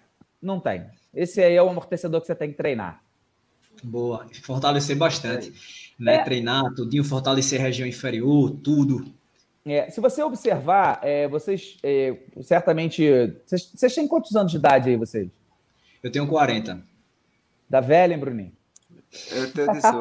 Não 0.40 0.60
tem. 0.60 0.86
Esse 1.14 1.42
aí 1.42 1.54
é 1.54 1.62
o 1.62 1.68
amortecedor 1.68 2.20
que 2.20 2.26
você 2.26 2.34
tem 2.34 2.50
que 2.50 2.56
treinar. 2.56 3.02
Boa. 3.82 4.26
Fortalecer 4.42 4.96
bastante. 4.96 5.89
Né? 6.00 6.16
É. 6.16 6.24
Treinar, 6.24 6.72
tudinho, 6.74 7.04
fortalecer 7.04 7.60
a 7.60 7.64
região 7.64 7.86
inferior, 7.86 8.50
tudo. 8.64 9.04
É, 9.66 9.90
se 9.90 10.00
você 10.00 10.22
observar, 10.22 10.98
é, 11.02 11.28
vocês 11.28 11.76
é, 11.82 12.16
certamente. 12.40 13.06
Vocês, 13.44 13.70
vocês 13.74 13.94
têm 13.94 14.08
quantos 14.08 14.34
anos 14.34 14.50
de 14.50 14.56
idade 14.58 14.88
aí, 14.88 14.96
vocês? 14.96 15.28
Eu 16.02 16.10
tenho 16.10 16.26
40. 16.26 16.82
Da 17.68 17.80
velha, 17.80 18.14
hein, 18.14 18.18
Bruninho? 18.18 18.52
Eu 19.30 19.52
tenho 19.52 19.70
18. 19.72 20.00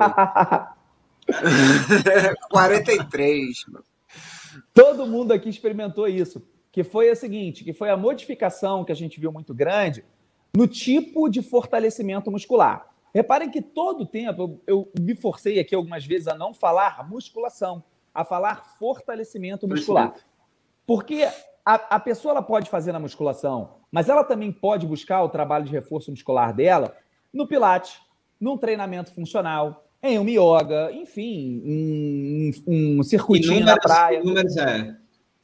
43. 2.50 3.66
Todo 4.74 5.06
mundo 5.06 5.34
aqui 5.34 5.50
experimentou 5.50 6.08
isso, 6.08 6.42
que 6.72 6.84
foi 6.84 7.12
o 7.12 7.16
seguinte, 7.16 7.64
que 7.66 7.74
foi 7.74 7.90
a 7.90 7.98
modificação 7.98 8.86
que 8.86 8.92
a 8.92 8.96
gente 8.96 9.20
viu 9.20 9.32
muito 9.32 9.54
grande 9.54 10.04
no 10.56 10.68
tipo 10.68 11.30
de 11.30 11.42
fortalecimento 11.42 12.32
muscular. 12.32 12.89
Reparem 13.14 13.50
que 13.50 13.62
todo 13.62 14.06
tempo 14.06 14.42
eu, 14.42 14.62
eu 14.68 14.92
me 15.00 15.16
forcei 15.16 15.60
aqui 15.60 15.74
algumas 15.74 16.06
vezes 16.06 16.28
a 16.28 16.36
não 16.36 16.54
falar 16.54 17.08
musculação, 17.10 17.84
a 18.14 18.24
falar 18.24 18.66
fortalecimento 18.78 19.68
muscular. 19.68 20.14
Porque 20.86 21.28
a, 21.66 21.96
a 21.96 22.00
pessoa 22.00 22.34
ela 22.34 22.42
pode 22.42 22.70
fazer 22.70 22.92
na 22.92 23.00
musculação, 23.00 23.76
mas 23.92 24.10
ela 24.10 24.24
também 24.24 24.52
pode 24.52 24.86
buscar 24.86 25.24
o 25.24 25.30
trabalho 25.30 25.66
de 25.66 25.72
reforço 25.72 26.12
muscular 26.12 26.54
dela 26.54 26.96
no 27.34 27.48
Pilates, 27.48 28.00
num 28.40 28.58
treinamento 28.58 29.14
funcional, 29.14 29.86
em 30.02 30.18
um 30.18 30.28
yoga, 30.28 30.92
enfim, 30.94 31.62
um, 31.66 32.52
um 32.68 33.04
circuitinho 33.04 33.66
na 33.66 33.78
praia. 33.78 34.24
Números 34.24 34.56
é. 34.56 34.96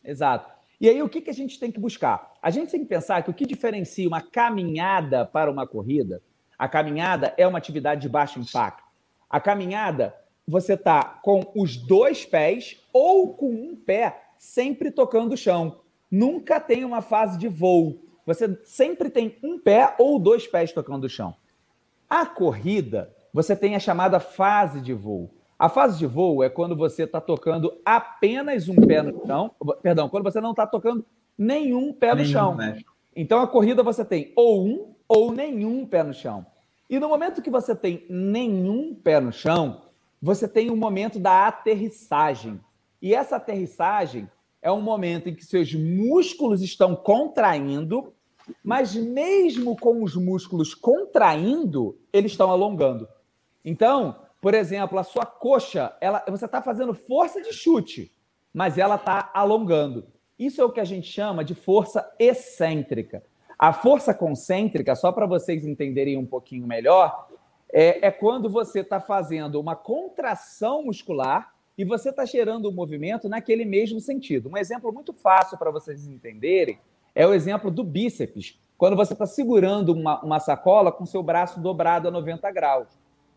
Exato. 0.04 0.50
E 0.80 0.90
aí, 0.90 1.02
o 1.02 1.10
que, 1.10 1.22
que 1.22 1.30
a 1.30 1.34
gente 1.34 1.60
tem 1.60 1.72
que 1.72 1.80
buscar? 1.80 2.34
A 2.42 2.50
gente 2.50 2.72
tem 2.72 2.82
que 2.82 2.86
pensar 2.86 3.24
que 3.24 3.30
o 3.30 3.34
que 3.34 3.46
diferencia 3.46 4.08
uma 4.08 4.22
caminhada 4.22 5.26
para 5.26 5.52
uma 5.52 5.66
corrida, 5.66 6.22
a 6.58 6.68
caminhada 6.68 7.34
é 7.38 7.48
uma 7.48 7.58
atividade 7.58 8.02
de 8.02 8.10
baixo 8.10 8.40
impacto. 8.40 8.84
A 9.30 9.40
caminhada, 9.40 10.16
você 10.48 10.74
está 10.74 11.04
com 11.04 11.52
os 11.56 11.76
dois 11.76 12.26
pés 12.26 12.80
ou 12.94 13.34
com 13.34 13.50
um 13.50 13.76
pé 13.76 14.24
sempre 14.38 14.92
tocando 14.92 15.34
o 15.34 15.38
chão. 15.38 15.80
Nunca 16.10 16.60
tem 16.60 16.86
uma 16.86 17.02
fase 17.02 17.38
de 17.38 17.48
voo. 17.48 18.02
Você 18.26 18.58
sempre 18.64 19.10
tem 19.10 19.38
um 19.44 19.60
pé 19.60 19.96
ou 20.00 20.18
dois 20.20 20.48
pés 20.48 20.72
tocando 20.72 21.06
o 21.06 21.10
chão. 21.10 21.36
A 22.10 22.26
corrida, 22.26 23.14
você 23.34 23.56
tem 23.56 23.76
a 23.76 23.80
chamada 23.80 24.20
fase 24.20 24.80
de 24.80 24.94
voo. 24.94 25.32
A 25.58 25.70
fase 25.70 25.98
de 25.98 26.06
voo 26.06 26.44
é 26.44 26.50
quando 26.50 26.76
você 26.76 27.04
está 27.04 27.20
tocando 27.20 27.80
apenas 27.84 28.68
um 28.70 28.76
pé 28.76 29.02
no 29.02 29.26
chão. 29.26 29.52
Perdão, 29.82 30.10
quando 30.10 30.24
você 30.24 30.40
não 30.40 30.52
está 30.52 30.68
tocando 30.68 31.06
nenhum 31.38 31.94
pé 31.94 32.10
no 32.10 32.16
nenhum, 32.18 32.32
chão. 32.32 32.56
Né? 32.56 32.82
Então 33.16 33.40
a 33.42 33.48
corrida 33.48 33.82
você 33.82 34.04
tem 34.04 34.32
ou 34.36 34.66
um 34.66 34.95
ou 35.08 35.32
nenhum 35.32 35.86
pé 35.86 36.04
no 36.04 36.14
chão. 36.14 36.46
E 36.90 37.00
no 37.00 37.10
momento 37.10 37.42
que 37.42 37.50
você 37.50 37.76
tem 37.76 38.06
nenhum 38.10 38.94
pé 38.94 39.20
no 39.20 39.32
chão, 39.32 39.82
você 40.22 40.48
tem 40.48 40.70
o 40.70 40.74
um 40.74 40.78
momento 40.78 41.20
da 41.20 41.48
aterrissagem. 41.48 42.60
E 43.02 43.14
essa 43.14 43.36
aterrissagem 43.36 44.30
é 44.62 44.72
um 44.72 44.82
momento 44.82 45.30
em 45.30 45.36
que 45.36 45.46
seus 45.46 45.74
músculos 45.74 46.62
estão 46.62 46.96
contraindo, 46.96 48.14
mas 48.64 48.96
mesmo 48.96 49.76
com 49.78 50.04
os 50.04 50.16
músculos 50.16 50.74
contraindo, 50.74 51.98
eles 52.12 52.32
estão 52.32 52.50
alongando. 52.50 53.08
Então, 53.64 54.16
por 54.42 54.54
exemplo, 54.54 54.98
a 55.00 55.04
sua 55.04 55.26
coxa, 55.26 55.96
ela, 56.00 56.24
você 56.28 56.46
está 56.46 56.62
fazendo 56.62 56.94
força 56.94 57.42
de 57.42 57.52
chute, 57.52 58.12
mas 58.54 58.78
ela 58.78 58.96
está 58.96 59.32
alongando. 59.34 60.08
Isso 60.38 60.62
é 60.62 60.66
o 60.66 60.72
que 60.72 60.80
a 60.80 60.86
gente 60.86 61.08
chama 61.08 61.44
de 61.44 61.56
força 61.56 62.14
excêntrica. 62.20 63.24
A 63.58 63.72
força 63.72 64.14
concêntrica, 64.14 64.96
só 64.96 65.12
para 65.12 65.26
vocês 65.26 65.66
entenderem 65.66 66.18
um 66.18 66.26
pouquinho 66.26 66.68
melhor, 66.68 67.28
é, 67.72 68.08
é 68.08 68.12
quando 68.12 68.50
você 68.50 68.82
está 68.82 69.00
fazendo 69.00 69.60
uma 69.60 69.76
contração 69.76 70.84
muscular 70.84 71.54
e 71.78 71.84
você 71.84 72.10
está 72.10 72.26
gerando 72.26 72.66
o 72.66 72.72
um 72.72 72.74
movimento 72.74 73.28
naquele 73.28 73.66
mesmo 73.66 74.00
sentido. 74.00 74.50
Um 74.50 74.58
exemplo 74.58 74.92
muito 74.94 75.14
fácil 75.14 75.58
para 75.58 75.72
vocês 75.72 76.08
entenderem 76.08 76.80
é 77.14 77.26
o 77.26 77.34
exemplo 77.34 77.72
do 77.72 77.84
bíceps, 77.84 78.60
quando 78.78 78.96
você 78.96 79.14
está 79.14 79.26
segurando 79.26 79.94
uma, 79.94 80.22
uma 80.22 80.40
sacola 80.40 80.92
com 80.92 81.06
seu 81.06 81.24
braço 81.24 81.62
dobrado 81.62 82.10
a 82.10 82.12
90 82.12 82.52
graus. 82.52 82.88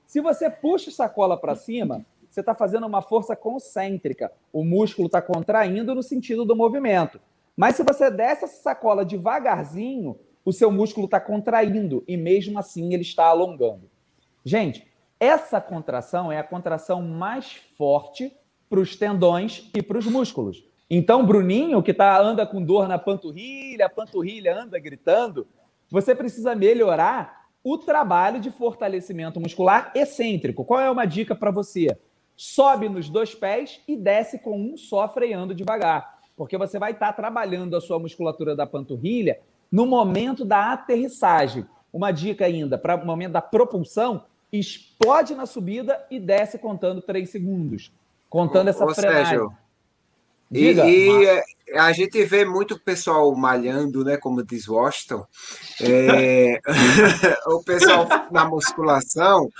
Se 0.05 0.21
você 0.21 0.51
puxa 0.51 0.91
a 0.91 0.93
sacola 0.93 1.37
para 1.37 1.55
cima, 1.55 2.05
você 2.29 2.41
está 2.41 2.55
fazendo 2.55 2.87
uma 2.87 3.03
força 3.03 3.37
concêntrica. 3.37 4.33
O 4.53 4.65
músculo 4.65 5.07
está 5.07 5.23
contraindo 5.23 5.95
no 5.95 6.03
sentido 6.03 6.45
do 6.45 6.57
movimento. 6.57 7.21
Mas 7.59 7.75
se 7.75 7.83
você 7.83 8.09
desce 8.09 8.45
essa 8.45 8.63
sacola 8.63 9.05
devagarzinho, 9.05 10.17
o 10.45 10.53
seu 10.53 10.71
músculo 10.71 11.07
está 11.07 11.19
contraindo 11.19 12.05
e 12.07 12.17
mesmo 12.17 12.57
assim 12.57 12.95
ele 12.95 13.03
está 13.03 13.25
alongando. 13.25 13.91
Gente, 14.45 14.87
essa 15.19 15.61
contração 15.61 16.31
é 16.31 16.39
a 16.39 16.45
contração 16.45 17.03
mais 17.03 17.57
forte 17.77 18.33
para 18.71 18.79
os 18.79 18.95
tendões 18.95 19.69
e 19.75 19.83
para 19.83 19.99
os 19.99 20.07
músculos. 20.07 20.65
Então, 20.89 21.27
Bruninho, 21.27 21.83
que 21.83 21.93
tá, 21.93 22.17
anda 22.21 22.47
com 22.47 22.63
dor 22.63 22.87
na 22.87 22.97
panturrilha, 22.97 23.87
a 23.87 23.91
panturrilha 23.91 24.57
anda 24.57 24.79
gritando, 24.79 25.45
você 25.91 26.15
precisa 26.15 26.55
melhorar 26.55 27.49
o 27.65 27.77
trabalho 27.77 28.39
de 28.39 28.53
fortalecimento 28.53 29.41
muscular 29.41 29.91
excêntrico. 29.97 30.65
Qual 30.65 30.79
é 30.79 30.89
uma 30.89 31.07
dica 31.07 31.35
para 31.35 31.51
você? 31.51 31.89
Sobe 32.37 32.89
nos 32.89 33.11
dois 33.11 33.35
pés 33.35 33.81
e 33.89 33.97
desce 33.97 34.39
com 34.39 34.57
um 34.57 34.77
só 34.77 35.09
freando 35.09 35.53
devagar, 35.53 36.18
porque 36.39 36.57
você 36.57 36.79
vai 36.79 36.93
estar 36.93 37.09
tá 37.09 37.13
trabalhando 37.13 37.77
a 37.77 37.81
sua 37.81 37.99
musculatura 37.99 38.55
da 38.55 38.65
panturrilha 38.65 39.41
no 39.71 39.85
momento 39.85 40.45
da 40.45 40.73
aterrissagem. 40.73 41.67
Uma 41.93 42.13
dica 42.13 42.47
ainda, 42.47 42.79
para 42.79 42.95
o 42.95 43.05
momento 43.05 43.33
da 43.33 43.43
propulsão, 43.43 44.25
explode 44.53 45.35
na 45.35 45.47
subida 45.47 46.07
e 46.09 46.21
desce 46.21 46.57
contando 46.57 47.03
três 47.03 47.31
segundos. 47.31 47.93
Contando 48.31 48.69
essa 48.69 48.87
frenagem. 48.87 49.25
Sérgio, 49.25 49.53
Diga, 50.51 50.87
e, 50.87 51.09
e 51.67 51.77
a 51.77 51.93
gente 51.93 52.25
vê 52.25 52.45
muito 52.45 52.79
pessoal 52.79 53.35
malhando, 53.35 54.03
né? 54.05 54.17
Como 54.17 54.43
diz 54.43 54.67
Washington, 54.67 55.27
é, 55.83 56.59
o 57.49 57.63
pessoal 57.63 58.07
na 58.31 58.47
musculação, 58.47 59.51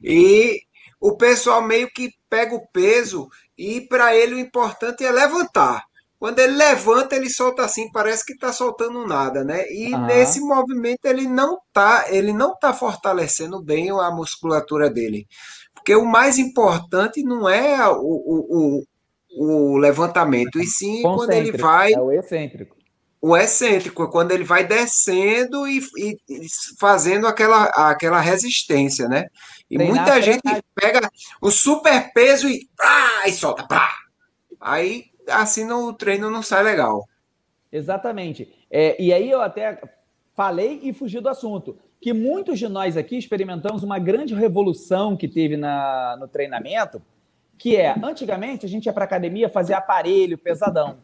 e 0.00 0.60
o 1.00 1.16
pessoal 1.16 1.62
meio 1.62 1.90
que 1.90 2.12
pega 2.30 2.54
o 2.54 2.66
peso 2.68 3.28
e 3.58 3.80
para 3.80 4.14
ele 4.14 4.36
o 4.36 4.38
importante 4.38 5.04
é 5.04 5.10
levantar. 5.10 5.84
Quando 6.18 6.38
ele 6.38 6.54
levanta, 6.54 7.14
ele 7.14 7.28
solta 7.28 7.64
assim, 7.64 7.90
parece 7.92 8.24
que 8.24 8.32
está 8.32 8.52
soltando 8.52 9.06
nada, 9.06 9.44
né? 9.44 9.70
E 9.70 9.96
nesse 9.98 10.40
movimento 10.40 11.04
ele 11.04 11.26
não 11.26 11.58
tá, 11.72 12.06
ele 12.08 12.32
não 12.32 12.56
tá 12.58 12.72
fortalecendo 12.72 13.62
bem 13.62 13.90
a 13.90 14.10
musculatura 14.10 14.88
dele. 14.88 15.26
Porque 15.74 15.94
o 15.94 16.06
mais 16.06 16.38
importante 16.38 17.22
não 17.22 17.48
é 17.48 17.86
o, 17.88 18.00
o, 18.00 18.84
o 19.36 19.76
levantamento, 19.76 20.58
e 20.58 20.66
sim 20.66 21.02
quando 21.02 21.30
ele 21.30 21.52
vai. 21.52 21.92
É 21.92 22.00
o 22.00 22.10
excêntrico. 22.10 22.74
O 23.20 23.36
excêntrico, 23.36 24.04
é 24.04 24.10
quando 24.10 24.30
ele 24.32 24.44
vai 24.44 24.64
descendo 24.64 25.66
e, 25.66 25.80
e, 25.96 26.16
e 26.28 26.46
fazendo 26.78 27.26
aquela, 27.26 27.64
aquela 27.64 28.20
resistência, 28.20 29.08
né? 29.08 29.26
E 29.70 29.76
Treinar 29.76 29.96
muita 29.96 30.22
gente 30.22 30.42
pega 30.74 31.10
o 31.42 31.50
super 31.50 32.12
peso 32.12 32.48
e, 32.48 32.68
ah, 32.80 33.28
e 33.28 33.32
solta. 33.32 33.66
Pá. 33.66 33.90
Aí, 34.60 35.04
assim, 35.28 35.64
no, 35.64 35.88
o 35.88 35.92
treino 35.92 36.30
não 36.30 36.42
sai 36.42 36.62
legal. 36.62 37.08
Exatamente. 37.70 38.52
É, 38.70 39.00
e 39.00 39.12
aí 39.12 39.30
eu 39.30 39.40
até 39.40 39.80
falei 40.34 40.80
e 40.82 40.92
fugi 40.92 41.20
do 41.20 41.28
assunto 41.28 41.78
que 42.00 42.12
muitos 42.12 42.58
de 42.58 42.68
nós 42.68 42.96
aqui 42.96 43.16
experimentamos 43.16 43.82
uma 43.82 43.98
grande 43.98 44.34
revolução 44.34 45.16
que 45.16 45.26
teve 45.26 45.56
na, 45.56 46.16
no 46.20 46.28
treinamento, 46.28 47.02
que 47.58 47.76
é, 47.76 47.94
antigamente 48.02 48.66
a 48.66 48.68
gente 48.68 48.86
ia 48.86 48.92
para 48.92 49.04
academia 49.04 49.48
fazer 49.48 49.74
aparelho 49.74 50.36
pesadão. 50.36 50.98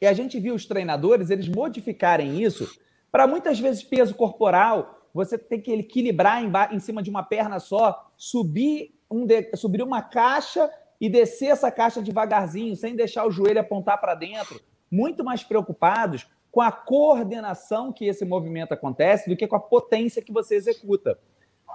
E 0.00 0.06
a 0.06 0.12
gente 0.12 0.40
viu 0.40 0.54
os 0.54 0.64
treinadores, 0.66 1.30
eles 1.30 1.48
modificarem 1.48 2.42
isso 2.42 2.68
para 3.10 3.26
muitas 3.26 3.58
vezes 3.58 3.82
peso 3.82 4.14
corporal, 4.14 5.08
você 5.12 5.36
tem 5.36 5.60
que 5.60 5.72
equilibrar 5.72 6.42
em, 6.42 6.50
em 6.74 6.80
cima 6.80 7.02
de 7.02 7.10
uma 7.10 7.22
perna 7.22 7.58
só, 7.58 8.10
subir, 8.16 8.94
um 9.10 9.26
de, 9.26 9.54
subir 9.56 9.82
uma 9.82 10.02
caixa 10.02 10.70
e 11.00 11.08
descer 11.08 11.50
essa 11.50 11.70
caixa 11.70 12.02
devagarzinho, 12.02 12.74
sem 12.74 12.96
deixar 12.96 13.26
o 13.26 13.30
joelho 13.30 13.60
apontar 13.60 14.00
para 14.00 14.14
dentro. 14.14 14.60
Muito 14.90 15.24
mais 15.24 15.42
preocupados 15.42 16.26
com 16.50 16.60
a 16.60 16.72
coordenação 16.72 17.92
que 17.92 18.06
esse 18.06 18.24
movimento 18.24 18.72
acontece 18.72 19.28
do 19.28 19.36
que 19.36 19.46
com 19.46 19.56
a 19.56 19.60
potência 19.60 20.22
que 20.22 20.32
você 20.32 20.56
executa. 20.56 21.18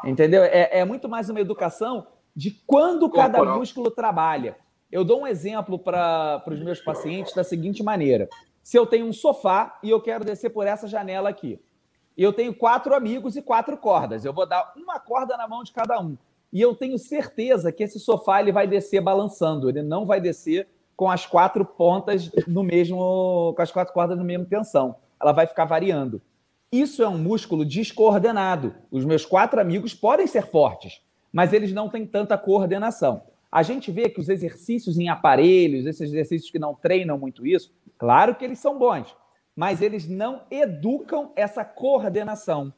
Entendeu? 0.04 0.44
É, 0.44 0.80
é 0.80 0.86
muito 0.86 1.08
mais 1.08 1.30
uma 1.30 1.40
educação 1.40 2.08
de 2.36 2.52
quando 2.66 3.10
cada 3.10 3.38
Corporal. 3.38 3.60
músculo 3.60 3.92
trabalha. 3.92 4.58
Eu 4.92 5.04
dou 5.04 5.22
um 5.22 5.28
exemplo 5.28 5.80
para 5.80 6.44
os 6.48 6.62
meus 6.62 6.82
pacientes 6.82 7.34
da 7.34 7.44
seguinte 7.44 7.82
maneira: 7.84 8.28
se 8.62 8.78
eu 8.78 8.86
tenho 8.86 9.06
um 9.06 9.14
sofá 9.14 9.80
e 9.82 9.90
eu 9.90 10.02
quero 10.02 10.26
descer 10.26 10.50
por 10.50 10.68
essa 10.68 10.88
janela 10.88 11.30
aqui, 11.30 11.60
e 12.18 12.24
eu 12.24 12.34
tenho 12.34 12.54
quatro 12.54 12.94
amigos 12.94 13.36
e 13.36 13.42
quatro 13.42 13.78
cordas, 13.78 14.26
eu 14.26 14.34
vou 14.34 14.46
dar 14.46 14.74
uma 14.76 15.00
corda 15.00 15.38
na 15.38 15.48
mão 15.48 15.64
de 15.64 15.72
cada 15.72 16.00
um. 16.00 16.18
E 16.54 16.62
eu 16.62 16.76
tenho 16.76 17.00
certeza 17.00 17.72
que 17.72 17.82
esse 17.82 18.00
sofá 18.00 18.39
ele 18.39 18.52
vai 18.52 18.68
descer 18.68 19.02
balançando, 19.02 19.68
ele 19.68 19.82
não 19.82 20.06
vai 20.06 20.22
descer 20.22 20.68
com 20.96 21.10
as 21.10 21.26
quatro 21.26 21.66
pontas 21.66 22.30
no 22.48 22.63
mesmo, 22.63 23.54
com 23.56 23.62
as 23.62 23.72
quatro 23.72 23.92
cordas 23.92 24.16
no 24.16 24.24
mesmo 24.24 24.46
tensão. 24.46 24.96
Ela 25.20 25.32
vai 25.32 25.48
ficar 25.48 25.66
variando. 25.66 26.22
Isso 26.72 27.02
é 27.02 27.08
um 27.08 27.18
músculo 27.18 27.66
descoordenado. 27.66 28.76
Os 28.92 29.04
meus 29.04 29.26
quatro 29.26 29.60
amigos 29.60 29.96
podem 29.96 30.28
ser 30.28 30.46
fortes, 30.46 31.02
mas 31.32 31.54
eles 31.54 31.74
não 31.74 31.89
têm 31.89 32.06
tanta 32.06 32.38
coordenação. 32.38 33.24
A 33.52 33.63
gente 33.63 33.92
vê 33.92 34.08
que 34.08 34.20
os 34.20 34.30
exercícios 34.30 35.00
em 35.00 35.10
aparelhos, 35.10 35.88
esses 35.88 36.10
exercícios 36.10 36.52
que 36.52 36.60
não 36.60 36.76
treinam 36.76 37.18
muito 37.18 37.48
isso, 37.48 37.74
claro 37.98 38.36
que 38.36 38.46
eles 38.46 38.60
são 38.60 38.78
bons, 38.78 39.16
mas 39.56 39.82
eles 39.82 40.08
não 40.08 40.44
educam 40.52 41.32
essa 41.36 41.66
coordenação. 41.66 42.72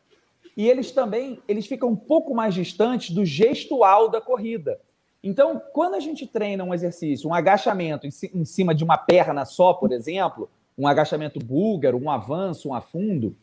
E 0.56 0.68
eles 0.68 0.92
também, 0.92 1.42
eles 1.48 1.68
ficam 1.68 1.90
um 1.90 1.96
pouco 1.96 2.34
mais 2.34 2.54
distantes 2.54 3.14
do 3.14 3.26
gestual 3.26 4.10
da 4.10 4.22
corrida. 4.22 4.80
Então, 5.22 5.62
quando 5.74 5.96
a 5.96 6.00
gente 6.00 6.26
treina 6.28 6.64
um 6.64 6.74
exercício, 6.74 7.30
um 7.30 7.34
agachamento 7.34 8.08
em 8.08 8.46
cima 8.46 8.76
de 8.76 8.84
uma 8.84 8.98
perna 8.98 9.44
só, 9.44 9.74
por 9.74 9.92
exemplo, 9.92 10.50
um 10.78 10.88
agachamento 10.88 11.40
búlgaro, 11.40 11.98
um 11.98 12.10
avanço, 12.10 12.70
um 12.70 12.74
afundo, 12.74 13.36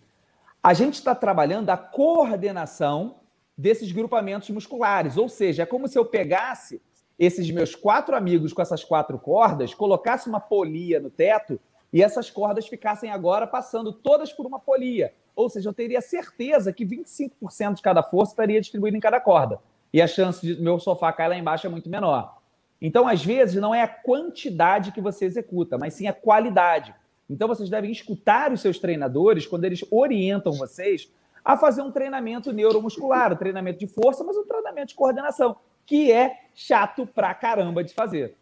a 0.62 0.72
gente 0.74 0.94
está 0.94 1.14
trabalhando 1.14 1.70
a 1.70 1.76
coordenação 1.76 3.16
desses 3.58 3.90
grupamentos 3.90 4.48
musculares. 4.50 5.16
Ou 5.16 5.28
seja, 5.28 5.64
é 5.64 5.66
como 5.66 5.88
se 5.88 5.98
eu 5.98 6.04
pegasse 6.04 6.80
esses 7.18 7.50
meus 7.50 7.74
quatro 7.74 8.16
amigos 8.16 8.52
com 8.52 8.62
essas 8.62 8.84
quatro 8.84 9.18
cordas, 9.18 9.74
colocasse 9.74 10.28
uma 10.28 10.40
polia 10.40 11.00
no 11.00 11.10
teto 11.10 11.60
e 11.92 12.02
essas 12.02 12.30
cordas 12.30 12.66
ficassem 12.66 13.10
agora 13.10 13.46
passando 13.46 13.92
todas 13.92 14.32
por 14.32 14.46
uma 14.46 14.58
polia. 14.58 15.12
Ou 15.34 15.48
seja, 15.48 15.68
eu 15.68 15.72
teria 15.74 16.00
certeza 16.00 16.72
que 16.72 16.84
25% 16.84 17.74
de 17.74 17.82
cada 17.82 18.02
força 18.02 18.32
estaria 18.32 18.60
distribuído 18.60 18.96
em 18.96 19.00
cada 19.00 19.20
corda. 19.20 19.58
E 19.92 20.00
a 20.00 20.06
chance 20.06 20.44
de 20.44 20.60
meu 20.62 20.78
sofá 20.78 21.12
cair 21.12 21.28
lá 21.28 21.36
embaixo 21.36 21.66
é 21.66 21.70
muito 21.70 21.88
menor. 21.88 22.38
Então, 22.80 23.06
às 23.06 23.24
vezes, 23.24 23.60
não 23.60 23.74
é 23.74 23.82
a 23.82 23.88
quantidade 23.88 24.92
que 24.92 25.00
você 25.00 25.24
executa, 25.24 25.78
mas 25.78 25.94
sim 25.94 26.06
a 26.06 26.12
qualidade. 26.12 26.94
Então, 27.30 27.46
vocês 27.46 27.70
devem 27.70 27.90
escutar 27.92 28.52
os 28.52 28.60
seus 28.60 28.78
treinadores 28.78 29.46
quando 29.46 29.64
eles 29.64 29.84
orientam 29.90 30.52
vocês 30.52 31.10
a 31.44 31.56
fazer 31.56 31.82
um 31.82 31.90
treinamento 31.90 32.52
neuromuscular, 32.52 33.32
um 33.32 33.36
treinamento 33.36 33.78
de 33.78 33.86
força, 33.86 34.24
mas 34.24 34.36
um 34.36 34.44
treinamento 34.44 34.88
de 34.88 34.94
coordenação, 34.94 35.56
que 35.86 36.10
é 36.12 36.40
chato 36.54 37.06
pra 37.06 37.34
caramba 37.34 37.82
de 37.82 37.92
fazer. 37.92 38.36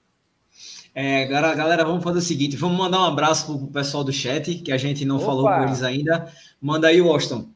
É, 0.95 1.25
galera, 1.27 1.55
galera, 1.55 1.85
vamos 1.85 2.03
fazer 2.03 2.19
o 2.19 2.23
seguinte: 2.23 2.57
vamos 2.57 2.77
mandar 2.77 3.01
um 3.01 3.05
abraço 3.05 3.47
pro 3.47 3.67
pessoal 3.69 4.03
do 4.03 4.13
chat, 4.13 4.57
que 4.57 4.73
a 4.73 4.77
gente 4.77 5.05
não 5.05 5.17
Opa. 5.17 5.27
falou 5.27 5.45
com 5.45 5.63
eles 5.63 5.83
ainda. 5.83 6.33
Manda 6.61 6.89
aí, 6.89 7.01
Washington. 7.01 7.49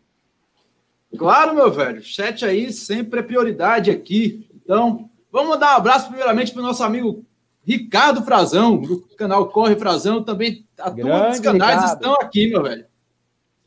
Claro, 1.17 1.55
meu 1.55 1.71
velho. 1.71 2.03
Chat 2.03 2.45
aí 2.45 2.73
sempre 2.73 3.21
é 3.21 3.23
prioridade 3.23 3.91
aqui. 3.91 4.49
Então, 4.55 5.11
vamos 5.31 5.51
mandar 5.51 5.75
um 5.75 5.77
abraço 5.77 6.09
primeiramente 6.09 6.53
para 6.53 6.61
o 6.61 6.65
nosso 6.65 6.83
amigo 6.83 7.25
Ricardo 7.65 8.23
Frazão, 8.23 8.77
do 8.77 9.01
canal 9.17 9.49
Corre 9.49 9.77
Frazão. 9.77 10.23
Também 10.23 10.67
a 10.79 10.91
todos 10.91 11.37
os 11.37 11.41
canais 11.41 11.81
Ricardo. 11.81 11.95
estão 11.95 12.15
aqui, 12.15 12.49
meu 12.49 12.63
velho. 12.63 12.87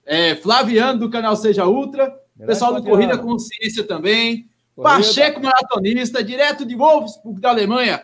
É, 0.05 0.35
Flaviano, 0.35 0.99
do 0.99 1.09
canal 1.09 1.35
Seja 1.35 1.65
Ultra. 1.65 2.05
Grande 2.05 2.51
pessoal 2.51 2.73
do 2.73 2.83
Corrida 2.83 3.17
Consciência 3.17 3.83
também. 3.83 4.47
Corrida. 4.75 4.95
Pacheco 4.95 5.41
Maratonista, 5.41 6.23
direto 6.23 6.65
de 6.65 6.75
Wolfsburg, 6.75 7.41
da 7.41 7.49
Alemanha. 7.49 8.03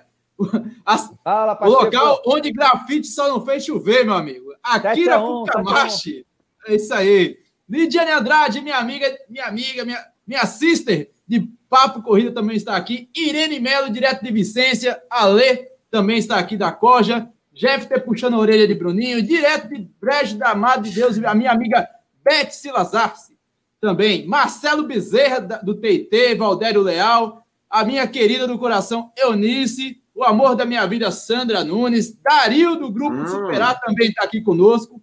As, 0.85 1.13
Fala, 1.23 1.57
o 1.61 1.69
local 1.69 2.21
onde 2.25 2.51
grafite 2.51 3.07
só 3.07 3.29
não 3.29 3.45
fez 3.45 3.65
chover, 3.65 4.05
meu 4.05 4.15
amigo. 4.15 4.53
Akira 4.63 5.19
Pukamashi. 5.19 6.25
É 6.67 6.75
isso 6.75 6.93
aí. 6.93 7.37
Lidiane 7.69 8.11
Andrade, 8.11 8.61
minha 8.61 8.77
amiga, 8.77 9.17
minha 9.29 9.45
amiga, 9.45 9.85
minha, 9.85 10.05
minha 10.27 10.45
sister 10.45 11.11
de 11.27 11.49
Papo 11.69 12.01
Corrida 12.01 12.31
também 12.31 12.55
está 12.55 12.75
aqui. 12.75 13.09
Irene 13.15 13.59
Melo, 13.59 13.89
direto 13.89 14.23
de 14.23 14.31
Vicência. 14.31 15.01
Ale 15.09 15.69
também 15.89 16.17
está 16.17 16.37
aqui 16.37 16.55
da 16.55 16.71
Coja. 16.71 17.27
Jeffter 17.53 18.03
puxando 18.03 18.35
a 18.35 18.39
orelha 18.39 18.67
de 18.67 18.75
Bruninho. 18.75 19.21
Direto 19.21 19.69
de 19.69 19.89
Brejo 19.99 20.37
da 20.37 20.51
Amado 20.51 20.83
de 20.83 20.91
Deus, 20.93 21.17
a 21.23 21.33
minha 21.33 21.51
amiga 21.51 21.87
Beth 22.23 22.51
Silazarce. 22.51 23.37
Também. 23.81 24.27
Marcelo 24.27 24.83
Bezerra, 24.83 25.39
do 25.39 25.75
TT. 25.75 26.35
Valdério 26.35 26.81
Leal. 26.81 27.45
A 27.69 27.83
minha 27.83 28.05
querida 28.05 28.47
do 28.47 28.59
coração, 28.59 29.11
Eunice 29.17 30.02
o 30.15 30.23
amor 30.23 30.55
da 30.55 30.65
minha 30.65 30.85
vida, 30.85 31.11
Sandra 31.11 31.63
Nunes, 31.63 32.13
Dario 32.21 32.75
do 32.75 32.91
Grupo 32.91 33.15
hum. 33.15 33.27
Superar 33.27 33.79
também 33.79 34.09
está 34.09 34.23
aqui 34.23 34.41
conosco, 34.41 35.01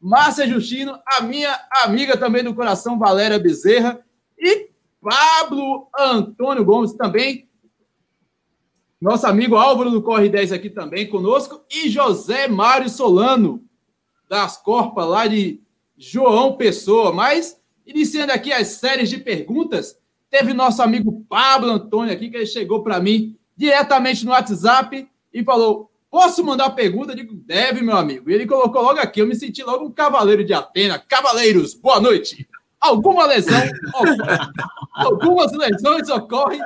Márcia 0.00 0.46
Justino, 0.48 0.98
a 1.06 1.22
minha 1.22 1.58
amiga 1.84 2.16
também 2.16 2.42
do 2.42 2.54
coração, 2.54 2.98
Valéria 2.98 3.38
Bezerra, 3.38 4.04
e 4.38 4.70
Pablo 5.00 5.88
Antônio 5.96 6.64
Gomes 6.64 6.92
também, 6.92 7.48
nosso 9.00 9.26
amigo 9.26 9.56
Álvaro 9.56 9.90
do 9.90 10.02
Corre 10.02 10.28
10 10.28 10.52
aqui 10.52 10.70
também 10.70 11.08
conosco, 11.08 11.64
e 11.70 11.88
José 11.88 12.46
Mário 12.46 12.88
Solano, 12.88 13.64
das 14.28 14.56
Corpas 14.56 15.06
lá 15.06 15.26
de 15.26 15.60
João 15.96 16.56
Pessoa. 16.56 17.12
Mas, 17.12 17.60
iniciando 17.84 18.32
aqui 18.32 18.52
as 18.52 18.68
séries 18.68 19.10
de 19.10 19.18
perguntas, 19.18 19.98
teve 20.30 20.54
nosso 20.54 20.82
amigo 20.82 21.24
Pablo 21.28 21.70
Antônio 21.70 22.12
aqui, 22.12 22.30
que 22.30 22.36
ele 22.36 22.46
chegou 22.46 22.82
para 22.82 23.00
mim 23.00 23.36
diretamente 23.56 24.24
no 24.24 24.32
WhatsApp 24.32 25.08
e 25.32 25.44
falou: 25.44 25.90
Posso 26.10 26.44
mandar 26.44 26.70
pergunta? 26.70 27.12
Eu 27.12 27.16
digo, 27.16 27.34
deve, 27.34 27.82
meu 27.82 27.96
amigo. 27.96 28.30
E 28.30 28.34
ele 28.34 28.46
colocou 28.46 28.82
logo 28.82 29.00
aqui, 29.00 29.20
eu 29.20 29.26
me 29.26 29.34
senti 29.34 29.62
logo 29.62 29.86
um 29.86 29.90
cavaleiro 29.90 30.44
de 30.44 30.52
Atena. 30.52 30.98
Cavaleiros, 30.98 31.72
boa 31.72 32.00
noite. 32.00 32.46
Alguma 32.78 33.26
lesão, 33.26 33.62
algumas 34.92 35.52
lesões 35.52 36.08
ocorrem 36.10 36.60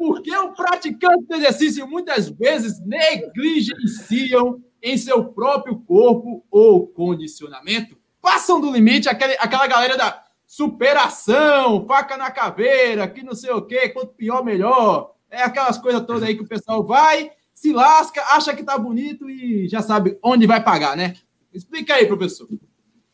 porque 0.00 0.34
o 0.34 0.52
praticante 0.52 1.26
do 1.26 1.34
exercício 1.34 1.86
muitas 1.86 2.28
vezes 2.28 2.80
negligenciam 2.80 4.62
em 4.82 4.96
seu 4.96 5.26
próprio 5.26 5.78
corpo 5.80 6.44
ou 6.50 6.86
condicionamento. 6.86 7.96
Passam 8.20 8.60
do 8.60 8.72
limite 8.72 9.08
aquele, 9.08 9.34
aquela 9.34 9.66
galera 9.66 9.96
da 9.96 10.24
superação, 10.46 11.86
faca 11.86 12.16
na 12.16 12.30
caveira, 12.30 13.06
que 13.06 13.22
não 13.22 13.34
sei 13.34 13.50
o 13.50 13.62
quê, 13.62 13.90
quanto 13.90 14.14
pior, 14.14 14.44
melhor. 14.44 15.14
É 15.30 15.42
aquelas 15.42 15.78
coisas 15.78 16.04
todas 16.04 16.22
aí 16.22 16.34
que 16.34 16.42
o 16.42 16.48
pessoal 16.48 16.84
vai, 16.84 17.30
se 17.54 17.72
lasca, 17.72 18.20
acha 18.34 18.54
que 18.54 18.64
tá 18.64 18.76
bonito 18.76 19.30
e 19.30 19.68
já 19.68 19.82
sabe 19.82 20.18
onde 20.22 20.46
vai 20.46 20.62
pagar, 20.62 20.96
né? 20.96 21.14
Explica 21.52 21.94
aí, 21.94 22.06
professor. 22.06 22.48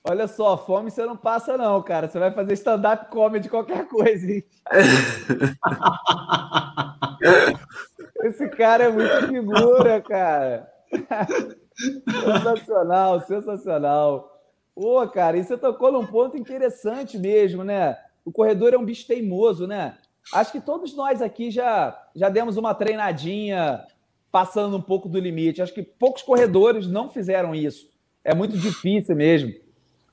Olha 0.09 0.29
só, 0.29 0.57
fome 0.57 0.89
você 0.91 1.05
não 1.05 1.17
passa, 1.17 1.57
não, 1.57 1.83
cara. 1.83 2.09
Você 2.09 2.17
vai 2.19 2.31
fazer 2.31 2.55
stand-up 2.55 3.11
comedy 3.11 3.49
qualquer 3.49 3.89
coisa, 3.89 4.31
hein? 4.31 4.45
Esse 8.23 8.49
cara 8.51 8.85
é 8.85 8.89
muito 8.89 9.27
figura, 9.27 10.01
cara. 10.01 10.71
sensacional, 12.09 13.21
sensacional. 13.23 14.41
Pô, 14.75 15.07
cara, 15.09 15.39
e 15.39 15.45
você 15.45 15.57
tocou 15.57 15.91
num 15.91 16.07
ponto 16.07 16.37
interessante 16.37 17.19
mesmo, 17.19 17.65
né? 17.65 17.99
O 18.25 18.31
corredor 18.31 18.73
é 18.75 18.79
um 18.79 18.85
bicho 18.85 19.09
teimoso, 19.09 19.67
né? 19.67 19.99
Acho 20.33 20.53
que 20.53 20.61
todos 20.61 20.95
nós 20.95 21.23
aqui 21.23 21.51
já, 21.51 21.97
já 22.15 22.29
demos 22.29 22.57
uma 22.57 22.75
treinadinha 22.75 23.85
passando 24.31 24.77
um 24.77 24.83
pouco 24.83 25.09
do 25.09 25.19
limite. 25.19 25.63
Acho 25.63 25.73
que 25.73 25.83
poucos 25.83 26.23
corredores 26.23 26.87
não 26.87 27.09
fizeram 27.09 27.55
isso. 27.55 27.91
É 28.25 28.35
muito 28.35 28.57
difícil 28.59 29.15
mesmo. 29.15 29.53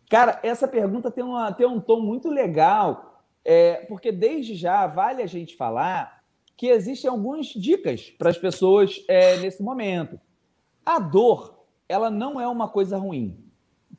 Cara, 0.10 0.40
essa 0.44 0.68
pergunta 0.68 1.10
tem, 1.10 1.24
uma, 1.24 1.52
tem 1.52 1.66
um 1.66 1.80
tom 1.80 2.00
muito 2.02 2.30
legal, 2.30 3.24
é, 3.44 3.78
porque 3.88 4.12
desde 4.12 4.54
já 4.56 4.86
vale 4.86 5.24
a 5.24 5.26
gente 5.26 5.56
falar 5.56 6.22
que 6.56 6.68
existem 6.68 7.10
algumas 7.10 7.48
dicas 7.48 8.12
para 8.12 8.30
as 8.30 8.38
pessoas 8.38 9.04
é, 9.08 9.38
nesse 9.38 9.64
momento. 9.64 10.20
A 10.86 11.00
dor, 11.00 11.66
ela 11.90 12.12
não 12.12 12.40
é 12.40 12.48
uma 12.48 12.70
coisa 12.70 12.98
ruim. 12.98 13.38